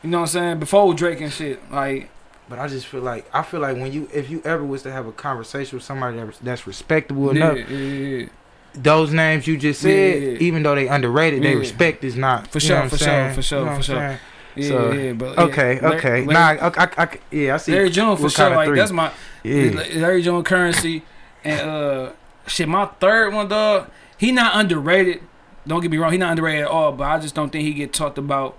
You 0.02 0.10
know 0.10 0.18
what 0.18 0.22
I'm 0.22 0.28
saying? 0.28 0.58
Before 0.58 0.92
Drake 0.92 1.20
and 1.22 1.32
shit. 1.32 1.72
Like, 1.72 2.10
But 2.48 2.58
I 2.58 2.68
just 2.68 2.86
feel 2.86 3.00
like 3.00 3.28
I 3.34 3.42
feel 3.42 3.60
like 3.60 3.76
when 3.76 3.92
you 3.92 4.08
if 4.12 4.28
you 4.28 4.42
ever 4.44 4.64
was 4.64 4.82
to 4.82 4.92
have 4.92 5.06
a 5.06 5.12
conversation 5.12 5.76
with 5.76 5.84
somebody 5.84 6.16
that, 6.18 6.34
that's 6.42 6.66
respectable 6.66 7.34
yeah, 7.34 7.52
enough, 7.52 7.70
yeah, 7.70 7.76
yeah. 7.78 8.26
those 8.74 9.12
names 9.12 9.46
you 9.46 9.56
just 9.56 9.80
said, 9.80 10.42
even 10.42 10.62
though 10.62 10.74
they 10.74 10.86
underrated, 10.88 11.42
they 11.42 11.56
respect 11.56 12.04
is 12.04 12.16
not 12.16 12.48
For 12.48 12.60
sure, 12.60 12.86
for 12.88 12.98
sure, 12.98 13.32
for 13.32 13.42
sure, 13.42 13.60
You 13.60 13.64
know 13.64 13.76
for 13.76 13.82
sure. 13.82 13.96
Saying? 13.96 14.18
Yeah, 14.56 14.68
So, 14.68 14.92
yeah, 14.92 15.12
but 15.14 15.38
Okay, 15.38 15.76
yeah, 15.80 15.88
okay. 15.92 16.24
Larry, 16.24 16.26
nah, 16.26 16.68
I, 16.68 16.84
I, 16.84 17.04
I, 17.04 17.18
yeah, 17.30 17.54
I 17.54 17.56
see. 17.56 17.72
Larry 17.72 17.90
Jones 17.90 18.20
for 18.20 18.28
sure. 18.30 18.50
Like 18.50 18.68
three. 18.68 18.78
that's 18.78 18.92
my 18.92 19.10
Yeah. 19.42 19.82
Larry 19.96 20.22
Jones 20.22 20.46
currency 20.46 21.02
and 21.42 21.60
uh 21.68 22.12
shit. 22.46 22.68
My 22.68 22.86
third 22.86 23.32
one, 23.32 23.48
dog. 23.48 23.90
He 24.16 24.32
not 24.32 24.54
underrated. 24.54 25.22
Don't 25.66 25.80
get 25.80 25.90
me 25.90 25.96
wrong. 25.96 26.12
He 26.12 26.18
not 26.18 26.30
underrated 26.30 26.62
at 26.64 26.68
all. 26.68 26.92
But 26.92 27.04
I 27.04 27.18
just 27.18 27.34
don't 27.34 27.50
think 27.50 27.64
he 27.64 27.72
get 27.72 27.92
talked 27.92 28.18
about 28.18 28.56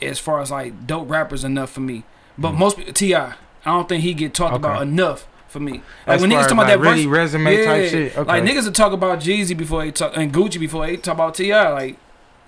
as 0.00 0.18
far 0.18 0.40
as 0.40 0.50
like 0.50 0.86
dope 0.86 1.10
rappers 1.10 1.44
enough 1.44 1.70
for 1.70 1.80
me. 1.80 2.04
But 2.38 2.52
Mm. 2.52 2.58
most 2.58 2.94
T.I., 2.94 3.34
I 3.66 3.70
don't 3.70 3.88
think 3.88 4.02
he 4.02 4.14
get 4.14 4.34
talked 4.34 4.56
about 4.56 4.82
enough 4.82 5.26
for 5.48 5.60
me. 5.60 5.72
Like 6.06 6.16
As 6.16 6.20
when 6.20 6.30
niggas 6.30 6.42
talk 6.42 6.50
about 6.52 6.56
like, 6.62 6.68
that 6.68 6.80
really 6.80 7.06
verse, 7.06 7.32
resume 7.34 7.64
type 7.64 7.90
shit. 7.90 8.16
Okay. 8.18 8.28
like 8.28 8.42
niggas 8.44 8.64
will 8.64 8.72
talk 8.72 8.92
about 8.92 9.20
Jeezy 9.20 9.56
before 9.56 9.84
they 9.84 9.90
talk 9.92 10.12
and 10.16 10.32
Gucci 10.32 10.58
before 10.58 10.86
they 10.86 10.96
talk 10.96 11.14
about 11.14 11.34
Ti. 11.36 11.52
Like, 11.54 11.96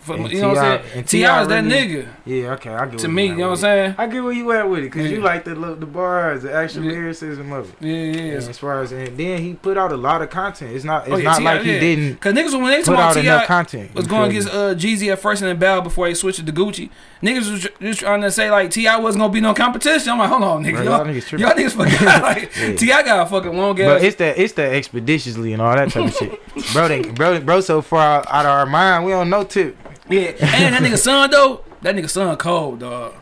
for, 0.06 0.14
And 0.14 0.30
you 0.30 0.40
know 0.40 0.48
what 0.48 0.58
I'm 0.58 0.78
T.I. 0.78 0.82
saying? 0.82 0.98
and 0.98 1.08
Ti 1.08 1.18
T.I. 1.18 1.42
is 1.42 1.48
that 1.48 1.64
nigga 1.64 2.06
Yeah, 2.24 2.52
okay, 2.52 2.70
I 2.70 2.86
get 2.86 2.98
to 3.00 3.08
me. 3.08 3.24
you 3.24 3.30
You 3.32 3.36
know 3.36 3.44
what 3.48 3.50
I'm 3.52 3.56
saying? 3.58 3.94
I 3.98 4.06
get 4.06 4.22
where 4.24 4.32
you 4.32 4.50
at 4.52 4.68
with 4.68 4.84
it, 4.84 4.90
cause 4.92 5.02
you 5.10 5.20
like 5.20 5.44
the 5.44 5.54
the 5.54 5.86
bars, 5.86 6.42
the 6.42 6.52
actual 6.54 6.84
Yeah. 6.84 6.92
lyricism 6.92 7.52
of 7.52 7.68
it. 7.70 7.76
Yeah, 7.86 7.92
yeah. 8.22 8.22
And 8.38 8.48
as 8.48 8.58
far 8.58 8.80
as 8.82 8.92
and 8.92 9.16
then 9.18 9.42
he 9.42 9.54
put 9.54 9.76
out 9.76 9.92
a 9.92 9.96
lot 9.96 10.22
of 10.22 10.30
content. 10.30 10.72
It's 10.74 10.84
not. 10.84 11.04
It's 11.06 11.12
Oh, 11.14 11.16
yeah, 11.18 11.24
not 11.32 11.42
like 11.42 11.62
he 11.62 11.74
yeah. 11.74 11.80
didn't 11.80 12.20
Cause 12.20 12.32
niggas 12.32 12.52
when 12.52 12.70
they 12.70 12.82
talk 12.82 12.94
about 12.94 13.14
T.I. 13.14 13.44
content. 13.46 13.94
was 13.94 14.04
you 14.04 14.10
going 14.10 14.30
feel 14.30 14.40
against 14.40 14.54
me? 14.54 14.60
uh, 14.60 14.74
Jeezy 14.74 15.12
at 15.12 15.18
first 15.18 15.42
in 15.42 15.48
the 15.48 15.54
battle 15.54 15.82
before 15.82 16.06
he 16.08 16.14
switched 16.14 16.38
it 16.38 16.46
to 16.46 16.52
Gucci. 16.52 16.88
Niggas 17.22 17.50
was 17.50 17.68
just 17.80 18.00
trying 18.00 18.20
to 18.22 18.30
say 18.30 18.50
like 18.50 18.70
T.I. 18.70 18.96
wasn't 18.98 19.22
gonna 19.22 19.32
be 19.32 19.40
no 19.40 19.54
competition. 19.54 20.10
I'm 20.12 20.18
like, 20.18 20.28
hold 20.28 20.42
on, 20.42 20.64
nigga, 20.64 20.74
Bro, 20.74 20.82
y'all, 20.84 20.92
y'all 20.98 21.06
niggas 21.06 21.26
tripping. 21.28 21.46
y'all 21.46 21.56
niggas 21.56 21.72
forgot 21.72 22.22
like 22.22 22.56
Yeah. 22.56 22.76
T.I. 22.76 23.02
got 23.02 23.26
a 23.26 23.30
fucking 23.30 23.56
long 23.56 23.74
game. 23.74 23.86
But 23.88 24.04
it's 24.04 24.16
that 24.16 24.38
it's 24.38 24.52
that 24.54 24.72
expeditiously 24.74 25.52
and 25.52 25.60
all 25.62 25.74
that 25.74 25.90
type 25.90 26.06
of 26.08 26.14
shit. 26.14 26.40
Bro, 26.72 26.88
they, 26.88 27.02
bro, 27.02 27.40
bro, 27.40 27.60
so 27.60 27.80
far 27.82 28.00
out, 28.20 28.26
out 28.28 28.44
of 28.46 28.50
our 28.50 28.66
mind, 28.66 29.04
we 29.04 29.12
don't 29.12 29.28
know 29.30 29.44
tip. 29.44 29.76
Yeah, 30.08 30.20
and 30.40 30.74
that 30.74 30.82
nigga 30.82 30.98
son 30.98 31.30
though, 31.30 31.64
that 31.82 31.94
nigga 31.96 32.08
son 32.10 32.36
cold 32.36 32.80
dog. 32.80 33.14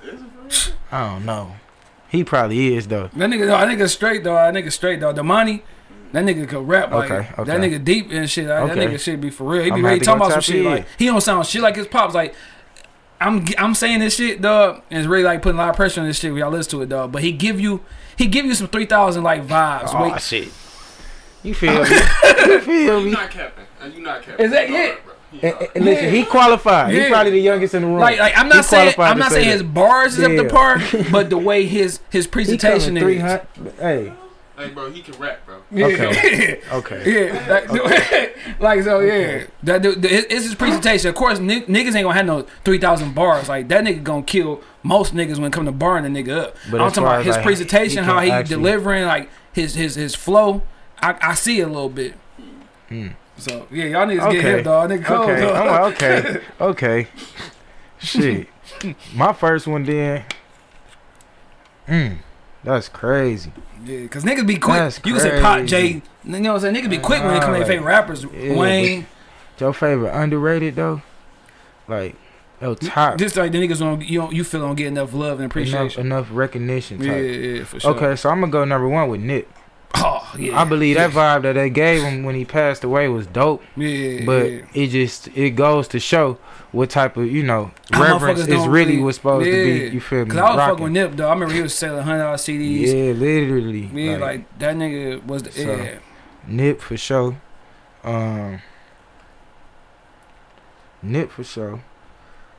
I 0.92 1.08
don't 1.10 1.24
know. 1.24 1.56
He 2.08 2.22
probably 2.24 2.74
is 2.76 2.86
though. 2.88 3.08
That 3.08 3.30
nigga, 3.30 3.40
no, 3.40 3.58
that 3.58 3.68
nigga 3.68 3.88
straight 3.88 4.22
though. 4.24 4.34
That 4.34 4.54
nigga 4.54 4.70
straight 4.70 5.00
though. 5.00 5.12
The 5.12 5.24
money. 5.24 5.62
That 6.12 6.24
nigga 6.24 6.48
could 6.48 6.68
rap 6.68 6.92
like 6.92 7.10
Okay, 7.10 7.28
okay. 7.38 7.44
that 7.50 7.60
nigga 7.60 7.84
deep 7.84 8.10
and 8.12 8.30
shit. 8.30 8.46
That 8.46 8.62
Okay. 8.70 8.86
nigga 8.86 9.00
shit 9.00 9.20
be 9.20 9.30
for 9.30 9.44
real. 9.50 9.64
He 9.64 9.70
be 9.72 9.82
ready 9.82 9.98
to 9.98 10.04
talking 10.04 10.20
about 10.22 10.32
some 10.32 10.40
shit 10.42 10.56
in. 10.56 10.64
like 10.64 10.86
he 10.96 11.06
don't 11.06 11.20
sound 11.20 11.44
shit 11.46 11.60
like 11.60 11.74
his 11.74 11.88
pops. 11.88 12.14
Like 12.14 12.36
I'm 13.20 13.44
I'm 13.58 13.74
saying 13.74 13.98
this 14.00 14.14
shit, 14.16 14.40
dog, 14.40 14.82
and 14.90 15.00
it's 15.00 15.08
really 15.08 15.24
like 15.24 15.42
putting 15.42 15.58
a 15.58 15.62
lot 15.62 15.70
of 15.70 15.76
pressure 15.76 16.00
on 16.00 16.06
this 16.06 16.18
shit. 16.20 16.30
when 16.30 16.38
Y'all 16.40 16.52
listen 16.52 16.70
to 16.72 16.82
it, 16.82 16.88
dog. 16.88 17.10
But 17.10 17.22
he 17.22 17.32
give 17.32 17.58
you 17.58 17.80
he 18.16 18.28
give 18.28 18.44
you 18.44 18.54
some 18.54 18.68
three 18.68 18.86
thousand 18.86 19.24
like 19.24 19.44
vibes. 19.44 19.90
Oh 19.92 20.02
Wait, 20.08 20.20
shit. 20.22 20.52
You 21.42 21.52
feel 21.52 21.72
me? 21.82 21.88
you 21.88 22.60
feel 22.60 22.66
me? 22.66 22.84
You 22.84 23.00
me? 23.06 23.10
not 23.10 23.30
capping. 23.30 23.64
And 23.80 23.92
you 23.92 24.00
not 24.00 24.22
capping. 24.22 24.44
Is 24.46 24.52
that 24.52 24.68
You 24.68 24.76
it? 24.76 25.00
Alright, 25.42 25.60
And, 25.60 25.68
and 25.76 25.84
listen, 25.84 26.10
he 26.10 26.24
qualified. 26.24 26.94
Yeah. 26.94 27.04
He 27.04 27.10
probably 27.10 27.32
the 27.32 27.40
youngest 27.40 27.74
in 27.74 27.82
the 27.82 27.88
room. 27.88 27.98
like 27.98 28.18
like 28.18 28.36
I'm 28.36 28.46
He 28.46 28.54
not 28.54 28.64
saying 28.64 28.94
I'm 28.98 29.18
not 29.18 29.30
say 29.32 29.36
saying 29.42 29.46
that. 29.48 29.52
his 29.52 29.62
bars 29.62 30.18
is 30.18 30.24
up 30.24 30.32
Yeah. 30.32 30.42
to 30.42 30.48
par, 30.48 30.80
but 31.12 31.30
the 31.30 31.38
way 31.38 31.66
his 31.66 32.00
his 32.10 32.26
presentation 32.26 32.96
is. 32.96 33.40
Hey, 33.78 34.12
Hey, 34.56 34.68
bro, 34.68 34.88
he 34.88 35.02
can 35.02 35.18
rap, 35.18 35.44
bro. 35.46 35.56
Yeah. 35.72 35.86
Okay. 35.86 36.60
okay. 36.72 37.28
Yeah, 37.32 37.62
like, 37.68 38.36
like 38.60 38.82
so, 38.84 39.00
yeah. 39.00 39.46
That 39.64 39.82
the, 39.82 39.90
the, 39.96 40.08
it's 40.32 40.44
his 40.44 40.54
presentation. 40.54 41.08
Of 41.08 41.16
course, 41.16 41.40
ni- 41.40 41.62
niggas 41.62 41.86
ain't 41.96 42.04
gonna 42.04 42.12
have 42.14 42.24
no 42.26 42.46
three 42.64 42.78
thousand 42.78 43.16
bars. 43.16 43.48
Like 43.48 43.66
that 43.68 43.82
nigga 43.82 44.04
gonna 44.04 44.22
kill 44.22 44.62
most 44.84 45.12
niggas 45.12 45.38
when 45.38 45.46
it 45.46 45.52
come 45.52 45.64
to 45.64 45.72
barring 45.72 46.04
the 46.04 46.22
nigga 46.22 46.38
up. 46.38 46.56
But 46.70 46.80
I'm 46.80 46.90
talking 46.90 47.02
about 47.02 47.24
his 47.24 47.34
like, 47.34 47.44
presentation, 47.44 48.04
he 48.04 48.08
how 48.08 48.20
he 48.20 48.30
actually- 48.30 48.54
delivering, 48.54 49.06
like 49.06 49.28
his 49.52 49.74
his 49.74 49.96
his 49.96 50.14
flow. 50.14 50.62
I, 51.02 51.16
I 51.20 51.34
see 51.34 51.58
it 51.58 51.64
a 51.64 51.66
little 51.66 51.88
bit. 51.88 52.14
Hmm. 52.88 53.08
So 53.36 53.66
yeah, 53.70 53.84
y'all 53.86 54.06
niggas 54.06 54.30
get 54.30 54.38
Okay. 54.38 54.40
hip, 54.40 54.64
dog. 54.64 54.90
Nigga 54.90 55.04
cold, 55.04 55.30
Okay. 55.30 55.40
dog. 55.40 55.56
I'm 55.56 55.66
like, 55.66 55.94
okay. 56.02 56.40
Okay. 56.60 57.06
Shit. 57.98 58.48
My 59.14 59.32
first 59.32 59.66
one 59.66 59.84
then. 59.84 60.24
Mm, 61.88 62.18
that's 62.62 62.88
crazy. 62.88 63.52
Yeah, 63.84 64.06
cause 64.06 64.24
niggas 64.24 64.46
be 64.46 64.56
quick. 64.56 64.76
That's 64.78 65.00
you 65.04 65.12
can 65.12 65.20
say 65.20 65.40
Pop. 65.42 65.64
J. 65.66 65.86
You 65.86 66.02
know 66.24 66.52
what 66.54 66.64
I'm 66.64 66.74
saying? 66.74 66.74
Niggas 66.74 66.90
be 66.90 66.98
quick 66.98 67.22
when 67.22 67.34
it 67.34 67.40
come 67.42 67.52
to 67.52 67.58
their 67.58 67.66
favorite 67.66 67.86
rappers. 67.86 68.24
yeah, 68.32 68.56
Wayne. 68.56 69.06
Your 69.58 69.72
favorite 69.72 70.12
underrated 70.12 70.76
though? 70.76 71.02
Like, 71.88 72.16
Oh, 72.62 72.74
top. 72.74 73.18
Just 73.18 73.36
like 73.36 73.52
the 73.52 73.58
niggas 73.58 73.80
don't 73.80 74.00
you 74.08 74.20
don't, 74.20 74.32
you 74.32 74.42
feel 74.44 74.60
don't 74.60 74.74
get 74.76 74.86
enough 74.86 75.12
love 75.12 75.38
and 75.40 75.46
appreciation. 75.46 76.06
enough 76.06 76.28
recognition. 76.30 77.02
Yeah, 77.02 77.12
Type. 77.12 77.24
yeah, 77.58 77.64
for 77.64 77.80
sure. 77.80 77.90
Okay, 77.94 78.16
so 78.16 78.30
I'm 78.30 78.40
gonna 78.40 78.50
go 78.52 78.64
number 78.64 78.88
one 78.88 79.08
with 79.10 79.20
Nip. 79.20 79.48
Oh 79.96 80.34
yeah. 80.38 80.60
I 80.60 80.64
believe 80.64 80.96
that 80.96 81.12
vibe 81.12 81.42
that 81.42 81.52
they 81.52 81.70
gave 81.70 82.02
him 82.02 82.24
when 82.24 82.34
he 82.34 82.44
passed 82.44 82.82
away 82.82 83.06
was 83.08 83.26
dope, 83.28 83.62
Yeah, 83.76 84.24
but 84.26 84.50
yeah. 84.50 84.62
it 84.74 84.88
just 84.88 85.28
it 85.36 85.50
goes 85.50 85.86
to 85.88 86.00
show 86.00 86.38
what 86.72 86.90
type 86.90 87.16
of 87.16 87.30
you 87.30 87.44
know 87.44 87.70
reverence 87.92 88.40
is 88.40 88.66
really 88.66 88.98
what's 88.98 89.18
supposed 89.18 89.44
to 89.46 89.52
be. 89.52 89.94
You 89.94 90.00
feel 90.00 90.24
me? 90.24 90.30
Cause 90.32 90.38
I 90.38 90.42
was 90.50 90.56
Rocking. 90.58 90.72
fucking 90.72 90.82
with 90.84 90.92
Nip 90.92 91.12
though. 91.16 91.28
I 91.28 91.32
remember 91.32 91.54
he 91.54 91.62
was 91.62 91.74
selling 91.74 92.02
hundred 92.02 92.18
dollar 92.24 92.36
CDs. 92.36 92.86
Yeah, 92.92 93.12
literally. 93.12 93.90
Yeah, 93.94 94.16
like, 94.16 94.58
that 94.58 94.74
nigga 94.74 95.24
was 95.24 95.44
the 95.44 95.52
So, 95.52 95.76
yeah. 95.76 95.98
Nip 96.46 96.80
for 96.80 96.96
sure. 96.96 97.40
Um, 98.02 98.60
Nip 101.02 101.30
for 101.30 101.44
sure. 101.44 101.82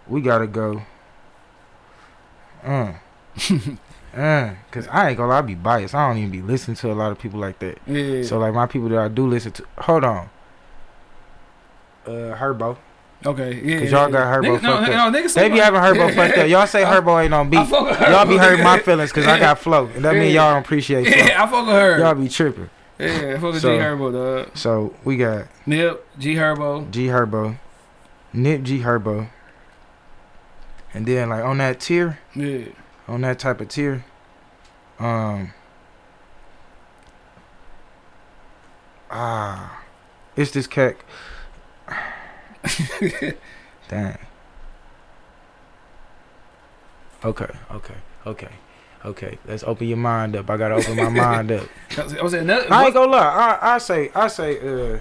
We 0.07 0.22
gotta 0.22 0.48
go. 0.48 0.84
Uh. 2.64 2.94
uh, 4.16 4.54
cause 4.72 4.88
I 4.90 5.10
ain't 5.10 5.18
gonna 5.18 5.30
lie, 5.30 5.40
I 5.40 5.42
be 5.42 5.56
biased. 5.56 5.94
I 5.94 6.08
don't 6.08 6.18
even 6.18 6.32
be 6.32 6.42
listening 6.42 6.78
to 6.78 6.92
a 6.92 6.94
lot 6.94 7.12
of 7.12 7.20
people 7.20 7.40
like 7.40 7.60
that. 7.60 7.78
Yeah. 7.86 8.24
So 8.24 8.40
like 8.40 8.54
my 8.54 8.66
people 8.66 8.90
that 8.90 8.98
I 9.00 9.08
do 9.10 9.28
listen 9.28 9.52
to. 9.54 9.66
Hold 9.80 10.04
on. 10.06 10.30
Uh, 12.06 12.36
Herbo. 12.38 12.78
okay, 13.26 13.60
yeah. 13.64 13.80
Cause 13.80 13.92
y'all 13.92 14.06
yeah. 14.08 14.12
got 14.12 14.28
Herbo 14.44 14.60
Niggas, 14.60 14.62
no, 14.62 14.78
fucked 14.78 14.92
no, 14.92 14.98
up. 15.08 15.14
niggas 15.14 15.34
They 15.34 15.50
be 15.50 15.58
having 15.58 15.82
Herbo 15.82 16.14
fucked 16.16 16.38
up. 16.38 16.48
Y'all 16.48 16.68
say 16.68 16.84
Herbo 16.86 17.24
ain't 17.24 17.34
on 17.34 17.50
beat. 17.50 17.68
Y'all 17.70 18.26
be 18.26 18.38
hurting 18.38 18.64
my 18.64 18.80
feelings 18.80 19.12
cause 19.12 19.26
I 19.26 19.40
got 19.40 19.60
flow. 19.60 19.88
And 19.88 20.06
that 20.06 20.14
mean 20.14 20.34
y'all 20.34 20.54
don't 20.54 20.64
appreciate 20.64 21.08
flow. 21.08 21.18
Yeah, 21.18 21.44
I 21.44 21.48
fuck 21.48 21.66
with 21.66 21.76
her. 21.76 22.00
Y'all 22.00 22.14
be 22.16 22.30
tripping. 22.30 22.70
Yeah, 23.00 23.34
I 23.36 23.40
fuck 23.40 23.54
with 23.54 23.62
So- 23.62 23.76
G 23.76 23.82
Herbo, 23.84 24.14
dog. 24.46 24.56
So 24.58 24.96
we 25.04 25.18
got 25.18 25.48
Nip, 25.66 26.06
G 26.20 26.36
Herbo. 26.36 26.90
G 26.92 27.08
Herbo, 27.08 27.58
Nip 28.34 28.62
G 28.64 28.80
Herbo, 28.80 29.28
and 30.94 31.06
then 31.08 31.30
like 31.30 31.44
on 31.44 31.58
that 31.58 31.80
tier, 31.80 32.20
Yeah. 32.36 32.66
On 33.07 33.22
that 33.22 33.40
type 33.40 33.61
of 33.61 33.69
tier, 33.69 34.03
um, 34.99 35.53
ah, 39.11 39.82
it's 40.36 40.52
this 40.52 40.68
cat. 40.68 40.95
Dang. 43.88 44.18
Okay, 47.23 47.48
okay, 47.72 47.95
okay, 48.26 48.49
okay. 49.03 49.38
Let's 49.48 49.64
open 49.64 49.88
your 49.88 49.98
mind 49.98 50.36
up. 50.36 50.49
I 50.49 50.57
gotta 50.57 50.76
open 50.76 50.95
my 50.95 51.10
mind 51.10 51.52
up. 51.52 51.68
I 51.98 52.03
was, 52.03 52.14
I 52.15 52.22
was. 52.22 52.34
I 52.34 52.40
ain't 52.86 52.94
gonna 52.94 53.11
lie. 53.11 53.57
I 53.61 53.76
I 53.76 53.77
say 53.80 54.11
I 54.14 54.27
say 54.27 54.95
uh 54.95 54.99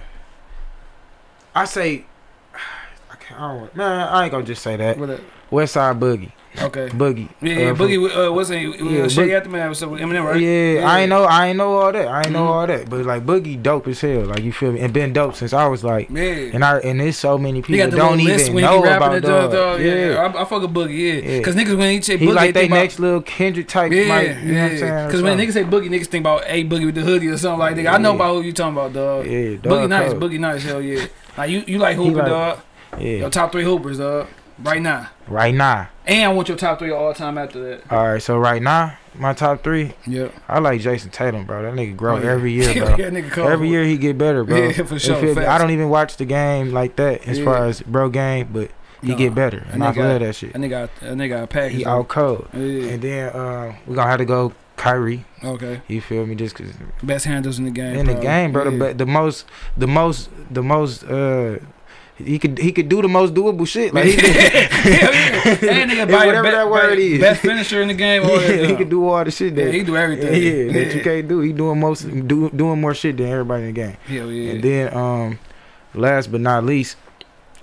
I 1.53 1.65
say 1.65 2.05
I 3.25 3.33
can't. 3.33 3.41
I 3.41 3.47
don't, 3.59 3.75
man, 3.75 4.07
I 4.07 4.23
ain't 4.23 4.31
gonna 4.31 4.43
just 4.45 4.61
say 4.61 4.75
that. 4.77 4.97
what 4.97 5.19
Westside 5.51 5.99
Boogie, 5.99 6.31
okay. 6.59 6.89
Boogie. 6.89 7.29
Yeah, 7.39 7.53
yeah, 7.53 7.65
Uh, 7.69 7.75
from- 7.75 7.85
Boogie 7.87 8.09
uh, 8.09 8.31
he? 8.55 8.95
Yeah, 8.97 9.03
Uh, 9.03 9.09
Shady 9.09 9.29
Boog- 9.31 9.37
Aftermath 9.37 9.69
was 9.69 9.85
with 9.85 10.01
Eminem, 10.01 10.23
right? 10.25 10.41
Yeah, 10.41 10.89
I 10.89 11.01
ain't 11.01 11.09
know. 11.11 11.23
I 11.23 11.47
ain't 11.47 11.57
know 11.57 11.73
all 11.77 11.91
that. 11.91 12.07
I 12.07 12.21
ain't 12.23 12.31
know 12.31 12.45
Mhm. 12.45 12.49
all 12.49 12.67
that. 12.67 12.89
But 12.89 13.05
like 13.05 13.25
Boogie, 13.27 13.61
dope 13.61 13.87
as 13.87 14.01
hell. 14.01 14.21
Like 14.21 14.41
you 14.43 14.51
feel 14.51 14.71
me? 14.71 14.79
And 14.79 14.91
been 14.91 15.13
dope 15.13 15.35
since 15.35 15.53
I 15.53 15.67
was 15.67 15.83
like. 15.83 16.09
Yeah. 16.09 16.49
And 16.53 16.65
I 16.65 16.79
and 16.79 16.99
there's 16.99 17.17
so 17.17 17.37
many 17.37 17.61
people 17.61 17.91
don't 17.91 18.19
even 18.19 18.55
know 18.55 18.83
about 18.83 19.21
dog. 19.21 19.51
dog. 19.51 19.81
Yeah, 19.81 19.93
Yeah, 20.09 20.31
I, 20.35 20.41
I 20.41 20.45
fuck 20.45 20.63
with 20.63 20.73
Boogie. 20.73 20.97
Yeah, 20.97 21.13
Yeah. 21.31 21.37
because 21.37 21.55
niggas 21.55 21.77
when 21.77 21.89
he 21.91 22.01
say 22.01 22.17
Boogie, 22.17 22.19
he 22.21 22.31
like 22.31 22.39
they 22.47 22.51
they 22.51 22.59
think 22.61 22.71
about 22.71 22.81
next 22.81 22.99
little 22.99 23.21
Kendrick 23.21 23.67
type. 23.67 23.91
Yeah, 23.91 23.97
mic, 24.07 24.27
you 24.43 24.51
know 24.53 24.61
what 24.63 24.71
I'm 24.71 24.71
yeah. 24.73 24.77
saying? 24.79 25.07
Because 25.07 25.21
when 25.21 25.37
niggas 25.37 25.53
say 25.53 25.63
boogie, 25.63 25.89
niggas 25.89 26.07
think 26.07 26.23
about 26.23 26.43
a 26.47 26.63
boogie 26.65 26.85
with 26.87 26.95
the 26.95 27.01
hoodie 27.01 27.27
or 27.27 27.37
something 27.37 27.59
like 27.59 27.75
that. 27.75 27.87
I 27.87 27.97
know 27.97 28.15
about 28.15 28.33
who 28.35 28.41
you 28.41 28.51
talking 28.53 28.73
about, 28.73 28.93
dog. 28.93 29.25
yeah, 29.27 29.31
boogie 29.61 29.87
nice, 29.89 30.13
boogie 30.13 30.39
nice, 30.39 30.63
hell 30.63 30.81
yeah. 30.81 31.05
Like 31.37 31.49
you, 31.51 31.63
you 31.67 31.77
like 31.79 31.97
Hooper, 31.97 32.15
like- 32.19 32.27
dog. 32.27 32.59
Yeah, 32.99 33.17
Your 33.17 33.29
top 33.29 33.51
three 33.51 33.63
Hoopers, 33.63 33.97
dog. 33.99 34.27
Right 34.63 34.81
now, 34.81 35.09
right 35.27 35.53
now. 35.53 35.89
and 36.07 36.23
I 36.23 36.33
want 36.33 36.47
your 36.47 36.55
top 36.57 36.79
three 36.79 36.89
all 36.89 37.13
time 37.13 37.37
after 37.37 37.61
that. 37.61 37.91
All 37.91 38.07
right, 38.07 38.21
so 38.21 38.37
right 38.37 38.61
now, 38.61 38.97
my 39.13 39.33
top 39.33 39.65
three. 39.65 39.93
Yep. 40.07 40.33
I 40.47 40.59
like 40.59 40.79
Jayson 40.79 41.11
Tatum, 41.11 41.43
bro. 41.45 41.61
That 41.63 41.73
nigga 41.73 41.97
grow 41.97 42.15
Oh, 42.15 42.21
yeah. 42.21 42.31
every 42.31 42.53
year, 42.53 42.73
bro. 42.85 42.95
yeah. 42.95 43.45
Every 43.51 43.67
year 43.67 43.83
he 43.83 43.97
get 43.97 44.17
better, 44.17 44.45
bro. 44.45 44.55
Yeah, 44.69 44.83
for 44.85 44.97
sure. 44.97 45.21
me? 45.35 45.43
I 45.43 45.57
don't 45.57 45.71
even 45.71 45.89
watch 45.89 46.15
the 46.15 46.23
game 46.23 46.71
like 46.71 46.95
that 46.95 47.27
as 47.27 47.37
Yeah. 47.39 47.43
far 47.43 47.65
as 47.65 47.81
bro 47.81 48.07
game, 48.07 48.47
but 48.53 48.71
he 49.01 49.09
Nah, 49.09 49.17
get 49.17 49.35
better, 49.35 49.67
and 49.73 49.83
I 49.83 49.87
love 49.91 50.21
that 50.21 50.35
shit. 50.35 50.53
That 50.53 50.59
nigga, 50.61 50.89
that 51.01 51.13
nigga 51.17 51.29
got 51.29 51.43
a 51.43 51.47
package. 51.47 51.77
He 51.79 51.85
out 51.85 52.07
cold. 52.07 52.47
Yeah. 52.53 52.91
And 52.91 53.01
then 53.01 53.29
uh, 53.35 53.75
we 53.85 53.95
gonna 53.95 54.09
have 54.09 54.19
to 54.19 54.25
go 54.25 54.53
Kyrie. 54.77 55.25
Okay. 55.43 55.81
You 55.89 55.99
feel 55.99 56.25
me? 56.25 56.35
Just 56.35 56.55
cause 56.55 56.71
Best 57.03 57.25
handles 57.25 57.59
in 57.59 57.65
the 57.65 57.71
game. 57.71 57.95
in 57.97 58.05
the 58.05 58.13
game, 58.15 58.53
bro, 58.53 58.69
the, 58.71 58.85
Yeah. 58.85 58.93
the 58.93 59.05
most, 59.05 59.45
the 59.75 59.87
most, 59.87 60.29
the 60.49 60.63
most. 60.63 61.03
uh 61.03 61.57
he 62.17 62.39
could 62.39 62.57
he 62.57 62.71
could 62.71 62.87
do 62.87 63.01
the 63.01 63.07
most 63.09 63.33
doable 63.33 63.67
shit. 63.67 63.93
Like 63.93 64.05
he 64.05 64.11
yeah. 64.15 64.69
And 65.81 65.91
nigga 65.91 66.07
buy 66.11 66.25
Whatever 66.27 66.51
that 66.51 66.69
word 66.69 66.97
is. 66.97 67.19
Best 67.19 67.41
finisher 67.41 67.81
in 67.81 67.89
the 67.89 67.93
game. 67.93 68.23
that 68.23 68.41
yeah, 68.61 68.67
he 68.67 68.75
could 68.75 68.89
do 68.89 69.07
all 69.07 69.23
the 69.23 69.31
shit 69.31 69.53
Yeah, 69.53 69.65
that 69.65 69.73
he 69.73 69.83
do 69.83 69.97
everything. 69.97 70.33
yeah, 70.33 70.71
that 70.73 70.95
you 70.95 71.01
can't 71.01 71.27
do. 71.27 71.41
He 71.41 71.51
doing 71.51 71.79
most 71.79 72.03
do, 72.27 72.49
doing 72.49 72.79
more 72.79 72.93
shit 72.93 73.17
than 73.17 73.27
everybody 73.27 73.63
in 73.63 73.73
the 73.73 73.81
game. 73.81 73.97
Hell 74.07 74.31
yeah. 74.31 74.51
And 74.53 74.63
then 74.63 74.93
um 74.95 75.39
last 75.93 76.31
but 76.31 76.39
not 76.41 76.63
least, 76.63 76.95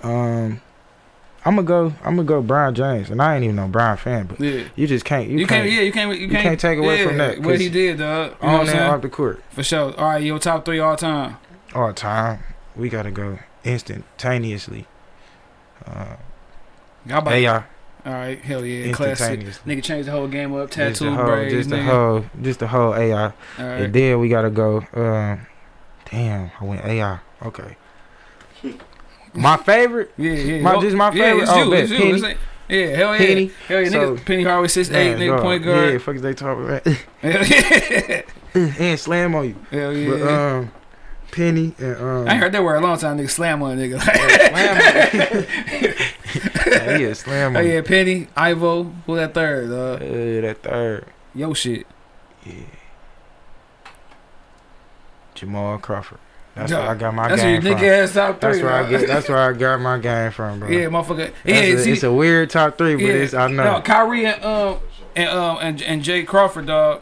um 0.03 0.61
I'm 1.45 1.55
gonna 1.55 1.67
go. 1.67 1.93
I'm 2.05 2.15
gonna 2.15 2.23
go 2.23 2.41
Brian 2.41 2.73
James, 2.73 3.09
and 3.09 3.21
I 3.21 3.35
ain't 3.35 3.43
even 3.43 3.57
no 3.57 3.67
Brian 3.67 3.97
fan, 3.97 4.27
but 4.27 4.39
Yeah. 4.39 4.63
you 4.77 4.87
just 4.87 5.03
can't. 5.03 5.27
You, 5.27 5.39
You, 5.39 5.45
can't. 5.47 5.63
can't, 5.63 5.73
yeah, 5.73 5.81
you 5.81 5.91
can't, 5.91 6.17
you 6.17 6.29
can't, 6.29 6.41
can't 6.43 6.59
take 6.59 6.79
away 6.79 7.05
from 7.05 7.17
that, 7.17 7.39
What 7.39 7.59
he 7.59 7.67
did, 7.69 7.97
dog. 7.97 8.35
You 8.41 8.47
know 8.47 8.53
what 8.59 8.69
on 8.69 8.69
and 8.69 8.79
off 8.79 9.01
the 9.01 9.09
court, 9.09 9.43
For 9.49 9.61
sure. 9.61 9.93
All 9.99 10.05
right, 10.11 10.23
your 10.23 10.39
top 10.39 10.63
three 10.63 10.79
all 10.79 10.95
time. 10.95 11.35
all 11.75 11.91
time. 11.91 12.39
We 12.77 12.87
gotta 12.87 13.11
go 13.11 13.39
instantaneously. 13.65 14.85
Uh, 15.85 16.15
AI, 17.09 17.55
All 18.05 18.13
right, 18.13 18.39
hell 18.39 18.65
yeah, 18.65 18.91
classic. 18.93 19.41
Nigga 19.65 19.83
changed 19.83 20.07
the 20.07 20.11
whole 20.11 20.27
game 20.27 20.53
up. 20.55 20.69
Just 20.71 20.99
the 20.99 21.05
Tattoo 21.09 21.15
whole, 21.15 21.25
braids, 21.25 21.53
just 21.53 21.69
the 21.69 21.75
nigga. 21.77 21.83
whole, 21.85 22.25
just 22.41 22.59
the 22.59 22.67
whole 22.67 22.95
AI. 22.95 23.25
Right. 23.25 23.33
And 23.57 23.93
then 23.93 24.19
we 24.19 24.29
gotta 24.29 24.49
go. 24.49 24.77
Um, 24.93 25.45
damn, 26.09 26.51
I 26.59 26.63
went 26.63 26.85
AI. 26.85 27.19
Okay. 27.45 27.75
My 29.33 29.57
favorite, 29.57 30.11
Yeah, 30.15 30.31
yeah. 30.33 30.61
My- 30.61 30.79
this 30.79 30.93
my 30.93 31.11
Yeah, 31.11 31.23
favorite? 31.23 31.41
it's 31.43 31.51
Oh, 31.51 31.63
you, 31.63 31.69
bet. 31.71 31.79
it's 31.83 31.91
you. 31.91 32.13
It's 32.27 32.39
yeah, 32.69 32.85
hell 32.95 33.11
yeah. 33.13 33.17
Penny. 33.17 33.51
Hell 33.67 33.81
yeah, 33.81 33.89
So- 33.89 34.17
Penny 34.17 34.43
Hardaway, 34.43 34.67
six 34.69 34.89
eight, 34.91 35.17
nigga, 35.17 35.41
point 35.41 35.63
guard. 35.65 35.91
Yeah, 35.93 35.97
fuck 35.99 36.15
is 36.15 36.21
they 36.21 36.33
talking 36.33 36.65
about? 36.65 36.87
Yeah. 37.21 38.21
and 38.53 38.99
slam 38.99 39.35
on 39.35 39.45
you. 39.49 39.55
Hell 39.71 39.93
yeah. 39.97 40.09
But 40.09 40.21
um, 40.21 40.71
Penny 41.33 41.73
and 41.79 41.97
um, 41.97 42.27
I 42.27 42.35
heard 42.35 42.51
they 42.51 42.59
were 42.59 42.75
a 42.75 42.81
long 42.81 42.97
time, 42.97 43.17
nigga. 43.17 43.29
Slam 43.29 43.61
on 43.63 43.77
a 43.77 43.81
nigga. 43.81 43.99
yeah, 46.65 46.97
yeah, 46.97 47.13
slam 47.13 47.55
oh 47.55 47.59
yeah, 47.59 47.81
Penny, 47.81 48.27
Ivo, 48.37 48.83
who 49.05 49.15
that 49.15 49.33
third? 49.33 49.69
Uh, 49.71 49.93
Uh, 50.03 50.41
that 50.41 50.57
third, 50.63 51.05
yo 51.35 51.53
shit. 51.53 51.85
yeah. 52.45 52.53
Jamal 55.35 55.77
Crawford. 55.79 56.19
That's 56.55 56.71
where 56.71 56.81
I 56.81 56.93
got 56.93 57.15
my 57.15 57.29
That's 57.29 57.41
your 57.41 57.51
game 57.53 57.61
from. 57.63 57.71
nigga 57.81 58.03
ass 58.03 58.13
top 58.13 58.39
three. 58.39 58.51
That's 58.51 58.63
where 58.63 58.73
I 58.73 58.89
get. 58.89 59.07
That's 59.07 59.27
where 59.29 59.37
I 59.39 59.53
got 59.53 59.81
my 59.81 59.97
game 59.97 60.31
from, 60.31 60.59
bro. 60.59 60.69
Yeah, 60.69 60.85
motherfucker. 60.85 61.33
Yeah, 61.43 61.55
a- 61.55 61.77
see, 61.79 61.91
it's 61.93 62.03
a 62.03 62.13
weird 62.13 62.51
top 62.51 62.77
three, 62.77 62.93
but 62.95 63.03
yeah. 63.03 63.13
it's 63.13 63.33
I 63.33 63.47
know. 63.47 63.63
No, 63.63 63.81
Kyrie 63.81 64.25
and 64.27 64.43
um 64.45 64.77
and 65.15 65.29
um 65.29 65.57
and, 65.61 65.81
and 65.81 66.03
Jay 66.03 66.23
Crawford, 66.23 66.67
dog. 66.67 67.01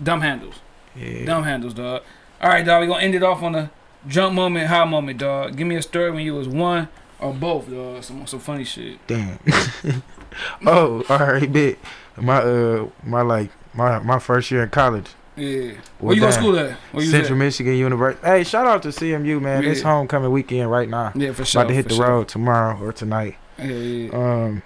Dumb 0.00 0.20
handles. 0.20 0.54
yeah. 0.94 1.24
Dumb 1.24 1.42
handles, 1.42 1.74
dog. 1.74 2.02
All 2.40 2.50
right, 2.50 2.64
dog. 2.64 2.82
We 2.82 2.86
gonna 2.86 3.02
end 3.02 3.14
it 3.14 3.22
off 3.22 3.42
on 3.42 3.54
a 3.54 3.70
jump 4.06 4.34
moment, 4.34 4.66
high 4.66 4.84
moment, 4.84 5.18
dog. 5.18 5.56
Give 5.56 5.66
me 5.66 5.76
a 5.76 5.82
story 5.82 6.10
when 6.10 6.24
you 6.24 6.34
was 6.34 6.48
one 6.48 6.88
or 7.18 7.32
both, 7.32 7.70
dog. 7.70 8.02
Some 8.02 8.26
some 8.26 8.40
funny 8.40 8.64
shit. 8.64 8.98
Damn. 9.06 9.38
oh, 10.66 11.04
all 11.08 11.18
right, 11.18 11.50
bit. 11.50 11.78
My 12.16 12.38
uh, 12.38 12.88
my 13.02 13.22
like 13.22 13.50
my 13.74 13.98
my 14.00 14.18
first 14.18 14.50
year 14.50 14.62
in 14.62 14.70
college. 14.70 15.06
Yeah. 15.36 15.72
Where 15.98 16.14
you 16.14 16.20
go 16.20 16.28
to 16.28 16.32
school 16.32 16.58
at? 16.58 16.72
Where 16.92 17.04
you 17.04 17.10
Central 17.10 17.36
at? 17.38 17.44
Michigan 17.44 17.74
University. 17.74 18.26
Hey, 18.26 18.44
shout 18.44 18.66
out 18.66 18.82
to 18.84 18.88
CMU, 18.88 19.40
man. 19.40 19.64
It's 19.64 19.82
homecoming 19.82 20.30
weekend 20.30 20.70
right 20.70 20.88
now. 20.88 21.12
Yeah, 21.14 21.32
for 21.32 21.44
sure. 21.44 21.60
About 21.60 21.68
to 21.68 21.74
hit 21.74 21.88
the 21.88 21.94
sure. 21.94 22.06
road 22.06 22.28
tomorrow 22.28 22.78
or 22.82 22.92
tonight. 22.92 23.36
Yeah, 23.58 23.66
yeah. 23.66 24.12
Um, 24.12 24.62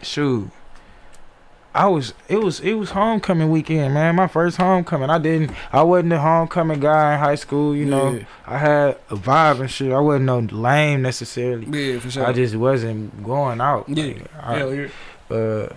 shoot. 0.00 0.50
I 1.78 1.86
was 1.86 2.12
it 2.28 2.40
was 2.42 2.58
it 2.58 2.74
was 2.74 2.90
homecoming 2.90 3.50
weekend, 3.50 3.94
man. 3.94 4.16
My 4.16 4.26
first 4.26 4.56
homecoming. 4.56 5.10
I 5.10 5.18
didn't 5.18 5.52
I 5.72 5.82
wasn't 5.82 6.12
a 6.12 6.18
homecoming 6.18 6.80
guy 6.80 7.14
in 7.14 7.20
high 7.20 7.36
school, 7.36 7.76
you 7.76 7.86
know. 7.86 8.14
Yeah. 8.14 8.24
I 8.46 8.58
had 8.58 8.96
a 9.10 9.14
vibe 9.14 9.60
and 9.60 9.70
shit. 9.70 9.92
I 9.92 10.00
wasn't 10.00 10.24
no 10.24 10.40
lame 10.40 11.02
necessarily. 11.02 11.66
Yeah, 11.66 12.00
for 12.00 12.10
sure. 12.10 12.26
I 12.26 12.32
just 12.32 12.56
wasn't 12.56 13.22
going 13.22 13.60
out. 13.60 13.88
Yeah. 13.88 14.06
Like, 14.06 14.24
I, 14.42 14.58
Hell 14.58 14.74
yeah. 14.74 14.88
uh 15.30 15.68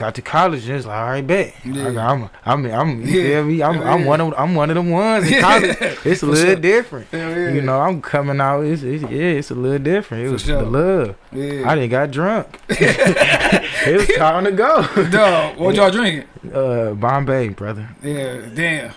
got 0.00 0.14
to 0.16 0.22
college 0.22 0.66
and 0.66 0.76
it's 0.78 0.86
like, 0.86 0.96
all 0.96 1.10
right, 1.10 1.26
bet. 1.26 1.54
Yeah. 1.64 1.88
I, 1.88 2.10
I'm 2.12 2.30
I'm 2.44 2.66
I'm 2.72 3.02
you 3.06 3.20
Yeah. 3.20 3.22
feel 3.40 3.44
me? 3.44 3.62
I'm 3.62 3.74
Yeah, 3.80 3.92
I'm 3.92 4.04
one 4.06 4.20
of 4.20 4.34
I'm 4.36 4.54
one 4.54 4.70
of 4.70 4.76
them 4.76 4.90
ones 4.90 5.30
in 5.30 5.40
college. 5.48 5.76
It's 6.04 6.22
a 6.22 6.26
little 6.26 6.46
sure. 6.46 6.56
different. 6.56 7.06
You 7.12 7.60
know, 7.60 7.78
I'm 7.80 8.00
coming 8.02 8.40
out. 8.40 8.64
It's, 8.64 8.82
it's 8.82 9.02
yeah, 9.04 9.38
it's 9.38 9.50
a 9.50 9.54
little 9.54 9.78
different. 9.78 10.24
It 10.24 10.26
For 10.28 10.32
was 10.32 10.42
sure. 10.42 10.62
the 10.62 10.70
love. 10.70 11.16
Yeah. 11.32 11.70
I 11.70 11.74
didn't 11.74 11.90
got 11.90 12.10
drunk. 12.10 12.58
it 12.70 13.96
was 13.96 14.16
time 14.16 14.44
to 14.44 14.52
go. 14.52 14.82
Dog, 15.10 15.58
what 15.58 15.74
y'all 15.76 15.90
drinking? 15.90 16.26
Uh, 16.52 16.92
Bombay, 16.94 17.48
brother. 17.50 17.88
Yeah, 18.02 18.40
damn. 18.54 18.92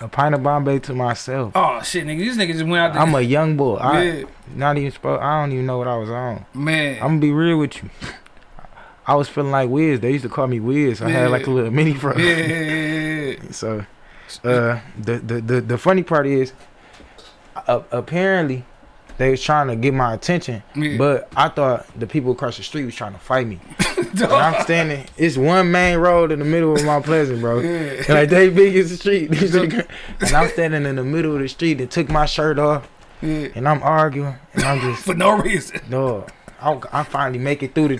A 0.00 0.06
pint 0.08 0.34
of 0.34 0.42
Bombay 0.44 0.78
to 0.80 0.94
myself. 0.94 1.52
Oh 1.56 1.80
shit, 1.82 2.04
nigga, 2.06 2.18
these 2.18 2.36
niggas 2.36 2.52
just 2.52 2.64
went 2.64 2.76
out 2.76 2.92
there. 2.92 3.02
I'm 3.02 3.14
a 3.14 3.20
young 3.20 3.56
boy. 3.56 3.76
I 3.76 4.02
yeah, 4.02 4.22
not 4.54 4.76
even 4.78 4.92
supposed. 4.92 5.22
I 5.22 5.40
don't 5.40 5.52
even 5.52 5.66
know 5.66 5.78
what 5.78 5.88
I 5.88 5.96
was 5.96 6.08
on. 6.10 6.44
man. 6.54 6.96
I'm 7.02 7.08
gonna 7.08 7.20
be 7.20 7.32
real 7.32 7.58
with 7.58 7.82
you. 7.82 7.90
I 9.08 9.14
was 9.14 9.28
feeling 9.28 9.50
like 9.50 9.68
Wiz. 9.70 10.00
They 10.00 10.12
used 10.12 10.22
to 10.24 10.28
call 10.28 10.46
me 10.46 10.60
Wiz. 10.60 11.00
I 11.02 11.08
had 11.08 11.30
like 11.30 11.46
a 11.46 11.50
little 11.50 11.70
mini 11.70 11.94
fro. 11.94 12.16
yeah, 12.16 12.36
yeah, 12.36 12.46
yeah, 12.46 13.34
yeah. 13.42 13.50
So, 13.50 13.84
uh, 14.44 14.80
the, 14.98 15.18
the 15.18 15.40
the 15.40 15.60
the 15.62 15.78
funny 15.78 16.02
part 16.02 16.26
is, 16.26 16.52
uh, 17.66 17.80
apparently, 17.90 18.64
they 19.16 19.30
was 19.30 19.42
trying 19.42 19.68
to 19.68 19.76
get 19.76 19.94
my 19.94 20.12
attention, 20.14 20.62
Yeah. 20.76 20.96
but 20.98 21.28
I 21.34 21.48
thought 21.48 21.86
the 21.98 22.06
people 22.06 22.32
across 22.32 22.56
the 22.58 22.62
street 22.62 22.84
was 22.84 22.94
trying 22.94 23.14
to 23.14 23.18
fight 23.18 23.46
me. 23.46 23.58
And 23.98 24.22
I'm 24.32 24.62
standing. 24.62 25.06
It's 25.16 25.36
one 25.36 25.70
main 25.72 25.98
road 25.98 26.30
in 26.32 26.38
the 26.38 26.44
middle 26.44 26.74
of 26.74 26.84
Mount 26.84 27.04
Pleasant, 27.04 27.40
bro. 27.40 27.58
Yeah. 27.60 28.02
Like 28.08 28.28
they 28.30 28.48
big 28.48 28.76
as 28.76 28.90
the 28.90 28.96
street. 28.96 29.30
and 30.20 30.32
I'm 30.36 30.48
standing 30.50 30.86
in 30.86 30.96
the 30.96 31.04
middle 31.04 31.34
of 31.34 31.40
the 31.40 31.48
street 31.48 31.80
and 31.80 31.90
took 31.90 32.08
my 32.08 32.24
shirt 32.26 32.58
off, 32.60 32.88
yeah. 33.22 33.48
and 33.56 33.68
I'm 33.68 33.82
arguing, 33.82 34.36
and 34.54 34.62
I'm 34.64 34.80
just 34.80 35.02
For 35.04 35.14
no 35.14 35.36
reason. 35.38 35.80
no. 35.88 36.26
I, 36.60 36.80
I 36.92 37.02
finally 37.04 37.38
make 37.38 37.62
it 37.62 37.74
through 37.74 37.88
the 37.88 37.96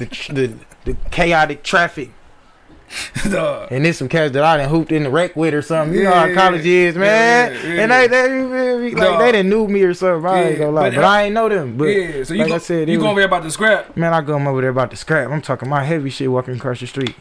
the, 0.00 0.32
the 0.32 0.54
the 0.92 0.96
chaotic 1.10 1.62
traffic. 1.62 2.10
And 3.24 3.84
there's 3.84 3.98
some 3.98 4.08
cats 4.08 4.32
that 4.32 4.42
I 4.42 4.56
done 4.56 4.68
hooped 4.68 4.90
in 4.90 5.04
the 5.04 5.10
wreck 5.10 5.36
with 5.36 5.54
or 5.54 5.62
something. 5.62 5.96
You 5.96 6.04
know 6.04 6.10
how 6.12 6.34
college 6.34 6.66
is, 6.66 6.96
man. 6.96 7.52
yeah, 7.52 7.62
yeah. 7.74 7.82
And 7.82 7.92
they, 7.92 8.08
they, 8.08 8.94
like 8.96 9.18
they 9.20 9.30
didn't 9.32 9.48
knew 9.48 9.68
me 9.68 9.82
or 9.82 9.94
something. 9.94 10.28
I 10.28 10.42
ain't 10.42 10.52
Yeah, 10.54 10.58
gonna 10.58 10.70
lie, 10.72 10.90
but 10.90 10.96
but, 10.96 11.04
I- 11.04 11.20
I 11.20 11.22
ain't 11.24 11.34
know 11.34 11.48
them. 11.48 11.76
But 11.76 11.84
yeah, 11.84 12.24
so 12.24 12.34
you 12.34 12.40
like 12.40 12.48
go, 12.48 12.54
I 12.56 12.58
said, 12.58 12.88
you 12.88 12.98
was- 12.98 13.04
gonna 13.04 13.16
be 13.16 13.22
about 13.22 13.44
to 13.44 13.50
scrap. 13.52 13.96
man, 13.96 14.12
I 14.12 14.20
go 14.22 14.34
over 14.36 14.60
there 14.60 14.70
about 14.70 14.90
to 14.90 14.96
scrap. 14.96 15.30
I'm 15.30 15.40
talking 15.40 15.68
my 15.68 15.84
heavy 15.84 16.10
shit 16.10 16.28
walking 16.32 16.56
across 16.56 16.80
the 16.80 16.88
street. 16.88 17.14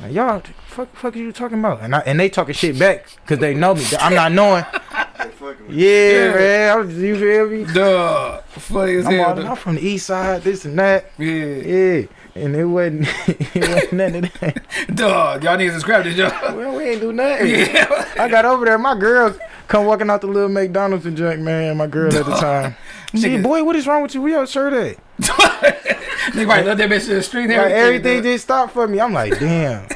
Like, 0.00 0.12
y'all, 0.12 0.42
fuck, 0.66 0.94
fuck, 0.96 1.14
are 1.14 1.18
you 1.18 1.30
talking 1.32 1.58
about? 1.58 1.82
And 1.82 1.94
I, 1.94 1.98
and 2.00 2.18
they 2.18 2.30
talking 2.30 2.54
shit 2.54 2.78
back 2.78 3.06
because 3.22 3.40
they 3.40 3.52
know 3.52 3.74
me. 3.74 3.84
I'm 4.00 4.14
not 4.14 4.32
knowing. 4.32 4.64
Yeah, 5.68 6.10
Yeah. 6.28 6.34
man. 6.34 6.70
I 6.70 6.76
was, 6.76 6.94
you 6.96 7.18
feel 7.18 7.48
me? 7.48 7.64
Duh. 7.72 8.38
Funny 8.48 8.96
as 8.96 9.06
I'm, 9.06 9.12
hell. 9.12 9.38
all. 9.38 9.46
I'm 9.46 9.56
from 9.56 9.74
the 9.76 9.82
east 9.86 10.06
side, 10.06 10.42
this 10.42 10.64
and 10.64 10.78
that. 10.78 11.10
Yeah. 11.18 11.34
Yeah, 11.34 12.02
and 12.34 12.56
it 12.56 12.64
wasn't, 12.64 13.08
it 13.28 13.68
wasn't 13.68 13.92
none 13.92 14.14
of 14.24 14.32
that. 14.40 14.64
Dog. 14.94 15.44
Y'all 15.44 15.56
need 15.56 15.68
to 15.70 15.80
scrap 15.80 16.04
this, 16.04 16.16
y'all. 16.16 16.56
Well, 16.56 16.76
we 16.76 16.84
ain't 16.84 17.00
do 17.00 17.12
nothing. 17.12 17.48
Yeah. 17.48 18.12
I 18.18 18.28
got 18.28 18.44
over 18.44 18.64
there. 18.64 18.78
My 18.78 18.98
girl 18.98 19.36
come 19.68 19.86
walking 19.86 20.10
out 20.10 20.20
the 20.20 20.26
little 20.26 20.48
McDonald's 20.48 21.06
and 21.06 21.16
junk, 21.16 21.40
man. 21.40 21.76
My 21.76 21.86
girl 21.86 22.14
at 22.14 22.24
the 22.26 22.34
time. 22.36 22.76
See, 23.14 23.28
Nigga. 23.28 23.42
boy, 23.44 23.62
what 23.62 23.76
is 23.76 23.86
wrong 23.86 24.02
with 24.02 24.14
you? 24.14 24.22
We 24.22 24.34
out 24.34 24.48
shirt 24.48 24.72
at? 24.72 24.96
Nigga 25.20 26.46
probably 26.46 26.64
left 26.64 26.78
that 26.78 26.90
bitch 26.90 27.08
in 27.08 27.14
the 27.16 27.22
street. 27.22 27.44
and 27.44 27.52
Like, 27.62 27.70
everything 27.72 28.16
dog. 28.18 28.24
just 28.24 28.44
stopped 28.44 28.72
for 28.72 28.88
me. 28.88 28.98
I'm 29.00 29.12
like, 29.12 29.38
damn. 29.38 29.86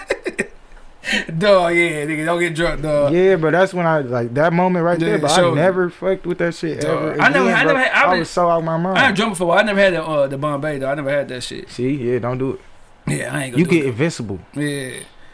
Dog, 1.38 1.74
yeah, 1.74 2.04
nigga, 2.06 2.24
don't 2.24 2.40
get 2.40 2.54
drunk, 2.54 2.82
dog. 2.82 3.12
yeah, 3.12 3.36
but 3.36 3.52
that's 3.52 3.72
when 3.72 3.86
I 3.86 4.00
like 4.00 4.34
that 4.34 4.52
moment 4.52 4.84
right 4.84 4.98
Yeah, 5.00 5.08
there. 5.10 5.18
But 5.18 5.30
I 5.38 5.46
you. 5.46 5.54
never 5.54 5.90
fucked 5.90 6.26
with 6.26 6.38
that 6.38 6.54
shit 6.54 6.80
Dog. 6.80 6.90
ever. 7.16 7.20
I 7.22 7.28
never- 7.30 7.50
I 7.50 7.64
never 7.64 7.78
had- 7.78 7.92
I 7.92 8.02
I 8.02 8.10
was- 8.10 8.18
was 8.20 8.30
so 8.30 8.48
out 8.50 8.64
my 8.64 8.76
mind. 8.76 8.98
I 8.98 9.12
drunk 9.12 9.32
before. 9.32 9.56
I 9.56 9.62
never 9.62 9.80
had 9.80 9.94
the 9.94 10.04
uh, 10.04 10.26
the 10.26 10.36
Bombay 10.38 10.78
though. 10.78 10.90
I 10.90 10.94
never 10.94 11.10
had 11.10 11.28
that 11.28 11.42
shit. 11.42 11.70
See, 11.70 11.90
yeah, 11.94 12.18
don't 12.18 12.38
do 12.38 12.52
it. 12.54 12.60
Yeah, 13.06 13.34
I 13.34 13.44
ain't 13.44 13.52
gonna 13.54 13.58
You 13.64 13.70
get 13.70 13.84
it. 13.84 13.88
invincible. 13.88 14.38
Yeah. 14.54 14.90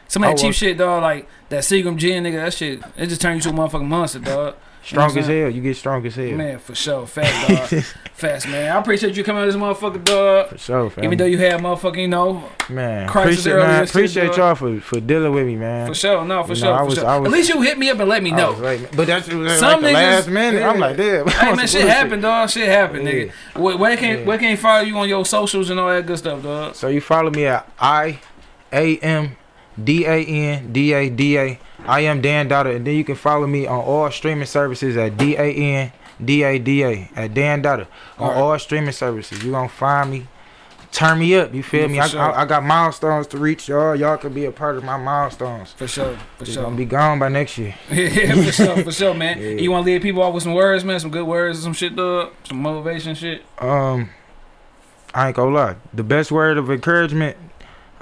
Some 0.09 0.23
of 0.25 0.31
that 0.31 0.39
cheap 0.39 0.55
shit, 0.55 0.79
dog, 0.79 1.03
like 1.03 1.29
that 1.49 1.63
Seagram 1.63 1.97
gin, 1.97 2.25
nigga, 2.25 2.37
that 2.45 2.55
shit, 2.55 2.81
it 2.97 3.07
just 3.07 3.21
turns 3.21 3.45
you 3.45 3.51
to 3.53 3.57
a 3.57 3.61
motherfucking 3.61 3.87
monster, 3.87 4.19
dog. 4.21 4.57
Strong 4.85 5.03
what 5.09 5.13
I'm 5.13 5.19
as 5.21 5.27
hell. 5.29 5.49
You 5.49 5.63
get 5.63 5.77
strong 5.79 6.05
as 6.05 6.15
hell. 6.15 6.33
Man, 6.33 6.59
for 6.59 6.75
sure. 6.75 7.07
Fast, 7.07 7.71
dog. 7.73 7.83
Fast, 8.13 8.47
man. 8.49 8.71
I 8.77 8.79
appreciate 8.79 9.17
you 9.17 9.25
coming 9.25 9.41
on 9.41 9.49
this 9.49 9.57
motherfucker, 9.57 10.05
dog. 10.05 10.51
For 10.51 10.59
sure, 10.59 10.91
fam. 10.91 11.05
Even 11.05 11.17
though 11.17 11.25
you 11.25 11.39
had 11.39 11.59
motherfucking, 11.59 12.03
you 12.03 12.09
know, 12.09 12.45
man, 12.69 13.09
crisis 13.09 13.47
appreciate, 13.47 13.53
earlier 13.55 13.67
man, 13.67 13.81
and 13.81 13.89
shit, 13.89 13.95
appreciate 13.95 14.37
y'all 14.37 14.55
for, 14.55 14.79
for 14.81 15.01
dealing 15.01 15.33
with 15.33 15.47
me, 15.47 15.57
man. 15.57 15.87
for 15.89 15.95
sure. 15.95 16.23
No, 16.27 16.43
for 16.43 16.51
You 16.51 16.57
sure. 16.57 16.75
I 16.75 16.79
for 16.81 16.85
was- 16.85 16.95
sure. 16.97 17.05
Was- 17.21 17.27
At 17.29 17.33
least 17.33 17.49
you 17.49 17.63
hit 17.63 17.79
me 17.79 17.89
up 17.89 17.99
and 17.99 18.11
let 18.11 18.23
me 18.23 18.31
know. 18.31 18.51
like, 18.61 18.95
but 18.95 19.07
that's 19.07 19.27
that 19.27 19.33
Some 19.59 19.81
like 19.81 19.81
the 19.81 19.87
niggas- 19.89 19.93
last 19.95 20.29
minute. 20.29 20.63
I'm 20.63 20.75
yeah. 20.75 20.81
like, 20.87 20.97
damn. 20.99 21.27
Hey 21.29 21.55
man, 21.55 21.67
shit 21.67 21.89
happened, 21.89 22.21
dog. 22.21 22.51
Shit 22.51 22.69
happened, 22.69 23.07
Yeah. 23.07 23.13
nigga. 23.15 23.33
Where, 23.63 23.77
where 23.79 23.97
can 23.97 24.19
Yeah. 24.19 24.25
where 24.27 24.37
can 24.37 24.51
you 24.51 24.57
follow 24.59 24.83
you 24.85 24.99
on 24.99 25.09
your 25.09 25.25
socials 25.25 25.71
and 25.71 25.81
all 25.81 25.89
that 25.89 26.05
good 26.05 26.19
stuff, 26.19 26.43
dog? 26.43 26.75
So 26.75 26.89
you 26.89 27.01
follow 27.01 27.31
me 27.31 27.47
at 27.47 27.67
I 27.81 28.19
A 28.71 28.99
M 28.99 29.37
D 29.83 30.05
A 30.05 30.25
N 30.25 30.73
D 30.73 30.93
A 30.93 31.09
D 31.11 31.39
A. 31.39 31.59
I 31.87 32.01
am 32.01 32.21
Dan 32.23 32.49
Dada, 32.49 32.71
and 32.71 32.87
then 32.87 32.95
you 32.95 33.05
can 33.05 33.15
follow 33.17 33.47
me 33.47 33.67
on 33.67 33.79
all 33.81 34.11
streaming 34.11 34.47
services 34.47 34.97
at 34.97 35.17
D 35.17 35.37
A 35.37 35.43
N 35.53 35.93
D 36.25 36.43
A 36.43 36.59
D 36.59 36.83
A 36.85 37.11
at 37.17 37.35
Dan 37.35 37.63
Dada 37.63 37.89
on 38.19 38.29
Alright. 38.29 38.43
all 38.43 38.59
streaming 38.59 38.93
services. 38.93 39.43
You 39.43 39.51
gonna 39.53 39.69
find 39.69 40.11
me. 40.11 40.27
Turn 40.93 41.19
me 41.19 41.35
up, 41.35 41.53
you 41.53 41.65
feel 41.65 41.81
Yeah, 41.83 41.87
me? 41.89 41.99
I, 41.99 42.07
sure. 42.07 42.21
I, 42.21 42.43
I 42.43 42.45
got 42.45 42.63
milestones 42.63 43.27
to 43.29 43.37
reach, 43.39 43.67
y'all. 43.69 43.97
Y'all 43.97 44.17
can 44.17 44.33
be 44.33 44.45
a 44.45 44.53
part 44.53 44.77
of 44.77 44.85
my 44.85 44.97
milestones. 44.97 45.73
For 45.73 45.89
sure, 45.89 46.17
for 46.39 46.45
sure. 46.47 46.63
gonna 46.63 46.77
be 46.77 46.85
gone 46.85 47.19
by 47.19 47.29
next 47.29 47.59
year. 47.59 47.75
yeah, 47.91 48.33
for 48.45 48.53
sure, 48.53 48.77
for 48.85 48.93
sure, 48.93 49.13
man. 49.13 49.39
Yeah. 49.43 49.49
You 49.61 49.73
want 49.73 49.85
to 49.85 49.91
leave 49.93 50.03
people 50.03 50.23
off 50.23 50.33
with 50.35 50.45
some 50.45 50.55
words, 50.55 50.85
man? 50.85 51.01
Some 51.01 51.11
good 51.11 51.27
words, 51.27 51.59
and 51.59 51.65
some 51.65 51.73
shit, 51.73 51.97
dog. 51.97 52.31
Some 52.45 52.59
motivation, 52.63 53.17
shit. 53.17 53.43
Um, 53.59 54.11
I 55.13 55.27
ain't 55.29 55.37
gonna 55.37 55.51
lie. 55.53 55.77
The 55.93 56.05
best 56.05 56.31
word 56.31 56.59
of 56.59 56.71
encouragement, 56.71 57.37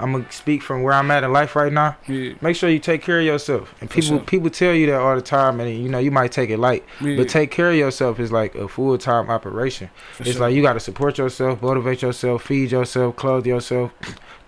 I'm 0.03 0.11
gonna 0.11 0.31
speak 0.31 0.61
from 0.61 0.83
where 0.83 0.93
I'm 0.93 1.09
at 1.11 1.23
in 1.23 1.31
life 1.31 1.55
right 1.55 1.71
now. 1.71 1.95
Yeah. 2.07 2.33
Make 2.41 2.57
sure 2.57 2.69
you 2.69 2.79
take 2.79 3.01
care 3.01 3.19
of 3.19 3.25
yourself. 3.25 3.73
And 3.79 3.89
people 3.89 4.17
sure. 4.17 4.19
people 4.19 4.49
tell 4.49 4.73
you 4.73 4.87
that 4.87 4.99
all 4.99 5.15
the 5.15 5.21
time, 5.21 5.61
and 5.61 5.81
you 5.81 5.87
know 5.87 5.97
you 5.97 6.11
might 6.11 6.33
take 6.33 6.49
it 6.49 6.57
light, 6.59 6.83
Yeah. 6.99 7.15
but 7.15 7.29
take 7.29 7.51
care 7.51 7.69
of 7.69 7.75
yourself 7.77 8.19
is 8.19 8.29
like 8.31 8.53
a 8.55 8.67
full 8.67 8.97
time 8.97 9.29
operation. 9.29 9.89
For 10.13 10.23
it's 10.23 10.33
sure. 10.33 10.41
like 10.41 10.53
you 10.53 10.61
got 10.61 10.73
to 10.73 10.81
support 10.81 11.17
yourself, 11.17 11.61
motivate 11.61 12.01
yourself, 12.01 12.43
feed 12.43 12.71
yourself, 12.71 13.15
clothe 13.15 13.47
yourself, 13.47 13.93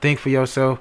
think 0.02 0.20
for 0.20 0.30
yourself. 0.30 0.80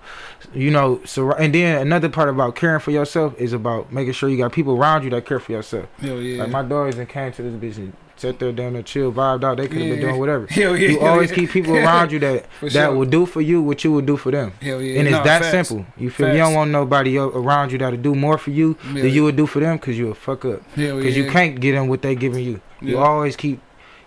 You 0.52 0.70
know, 0.72 1.00
so 1.04 1.30
and 1.32 1.54
then 1.54 1.80
another 1.80 2.08
part 2.08 2.28
about 2.28 2.56
caring 2.56 2.80
for 2.80 2.90
yourself 2.90 3.38
is 3.38 3.52
about 3.52 3.92
making 3.92 4.14
sure 4.14 4.28
you 4.28 4.38
got 4.38 4.52
people 4.52 4.76
around 4.76 5.04
you 5.04 5.10
that 5.10 5.24
care 5.24 5.38
for 5.38 5.52
yourself. 5.52 5.86
Hell 6.00 6.20
yeah. 6.20 6.42
Like 6.42 6.50
my 6.50 6.62
dogs 6.62 6.98
and 6.98 7.08
came 7.08 7.32
to 7.32 7.42
this 7.42 7.54
bitch 7.78 7.92
sat 8.24 8.38
there 8.38 8.52
down 8.52 8.72
there, 8.74 8.82
chill, 8.82 9.12
vibed 9.12 9.44
out. 9.44 9.56
They 9.58 9.68
could 9.68 9.78
have 9.78 9.86
Yeah. 9.86 9.94
been 9.94 10.00
doing 10.06 10.18
whatever. 10.18 10.46
Hell 10.50 10.76
yeah. 10.76 10.88
You 10.90 10.98
hell 11.00 11.08
always 11.10 11.30
yeah. 11.30 11.36
keep 11.36 11.50
people 11.58 11.76
around 11.76 12.12
you 12.12 12.18
that 12.20 12.46
that 12.62 12.70
sure. 12.72 12.94
will 12.94 13.04
do 13.18 13.26
for 13.26 13.40
you 13.40 13.60
what 13.62 13.84
you 13.84 13.92
would 13.92 14.06
do 14.06 14.16
for 14.16 14.30
them. 14.32 14.52
Hell 14.62 14.80
yeah. 14.80 14.98
And 14.98 15.08
it's 15.08 15.16
No, 15.16 15.24
that 15.24 15.42
facts. 15.42 15.68
simple. 15.68 15.86
You 15.98 16.10
feel 16.10 16.28
me? 16.28 16.32
You 16.34 16.38
don't 16.38 16.54
want 16.54 16.70
nobody 16.70 17.18
around 17.18 17.72
you 17.72 17.78
that'll 17.78 17.98
do 18.10 18.14
more 18.14 18.38
for 18.38 18.50
you 18.50 18.76
Yeah. 18.94 19.02
than 19.02 19.10
you 19.12 19.24
would 19.24 19.36
do 19.36 19.46
for 19.46 19.60
them 19.60 19.76
because 19.76 19.98
you'll 19.98 20.14
fuck 20.14 20.44
up. 20.44 20.62
Because 20.74 21.16
you 21.16 21.30
can't 21.30 21.60
get 21.60 21.72
them 21.72 21.88
what 21.88 22.00
they 22.02 22.14
giving 22.14 22.44
you. 22.44 22.60
You 22.80 22.98
always 22.98 23.36
keep 23.36 23.60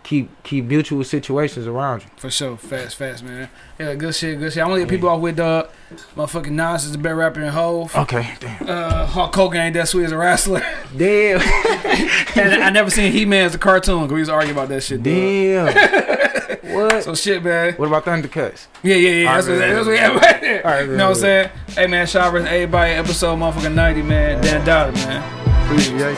keep 0.08 0.44
keep 0.44 0.64
mutual 0.64 1.04
situations 1.04 1.68
around 1.68 2.02
you. 2.02 2.08
For 2.16 2.32
sure, 2.32 2.56
fast, 2.56 2.96
fast, 2.96 3.24
man. 3.24 3.50
Yeah, 3.78 3.94
good 3.96 4.16
shit, 4.16 4.40
good 4.40 4.54
shit. 4.54 4.64
I 4.64 4.66
want 4.66 4.80
to 4.80 4.86
get 4.86 4.90
people 4.90 5.10
off 5.10 5.20
with 5.20 5.38
uh, 5.38 5.66
motherfucking 6.16 6.52
Nas 6.52 6.86
is 6.86 6.94
the 6.94 6.98
best 6.98 7.16
rapper 7.16 7.42
in 7.42 7.50
Hov. 7.50 7.94
Okay, 7.94 8.34
damn. 8.40 8.70
Uh, 8.70 9.06
Hulk 9.06 9.36
Hogan 9.36 9.60
ain't 9.60 9.74
that 9.74 9.90
sweet 9.90 10.06
as 10.06 10.14
a 10.14 10.18
wrestler. 10.18 10.62
Damn. 10.98 11.42
and 12.36 12.64
I 12.64 12.70
never 12.70 12.90
seen 12.90 13.12
He 13.12 13.26
Man 13.26 13.46
as 13.46 13.56
a 13.56 13.58
cartoon 13.58 14.04
because 14.04 14.14
we 14.14 14.20
used 14.20 14.30
to 14.30 14.36
argue 14.36 14.54
about 14.54 14.70
that 14.70 14.82
shit. 14.82 15.04
damn. 15.04 15.68
what? 16.74 17.04
So 17.04 17.14
shit, 17.14 17.44
man. 17.44 17.74
What 17.74 17.88
about 17.88 18.06
Thundercats? 18.06 18.68
Yeah, 18.84 18.96
yeah, 18.96 19.10
yeah. 19.10 19.36
That's 19.36 19.48
what, 19.48 19.60
that's 19.60 19.86
what 19.86 19.92
we 19.92 19.98
have 19.98 20.16
right 20.16 20.42
there. 20.42 20.86
You 20.86 20.98
know 20.98 21.10
what 21.10 21.18
I'm 21.18 21.22
saying? 21.22 21.50
Hey, 21.70 21.88
man, 21.88 22.08
shout 22.08 22.34
out 22.34 22.40
to 22.40 22.50
everybody. 22.50 22.94
Episode 22.94 23.36
motherfucking 23.36 23.76
90, 23.76 24.02
man. 24.04 24.42
Dan 24.42 24.66
Dada, 24.66 24.94
man. 24.94 25.66
Appreciate 25.66 26.18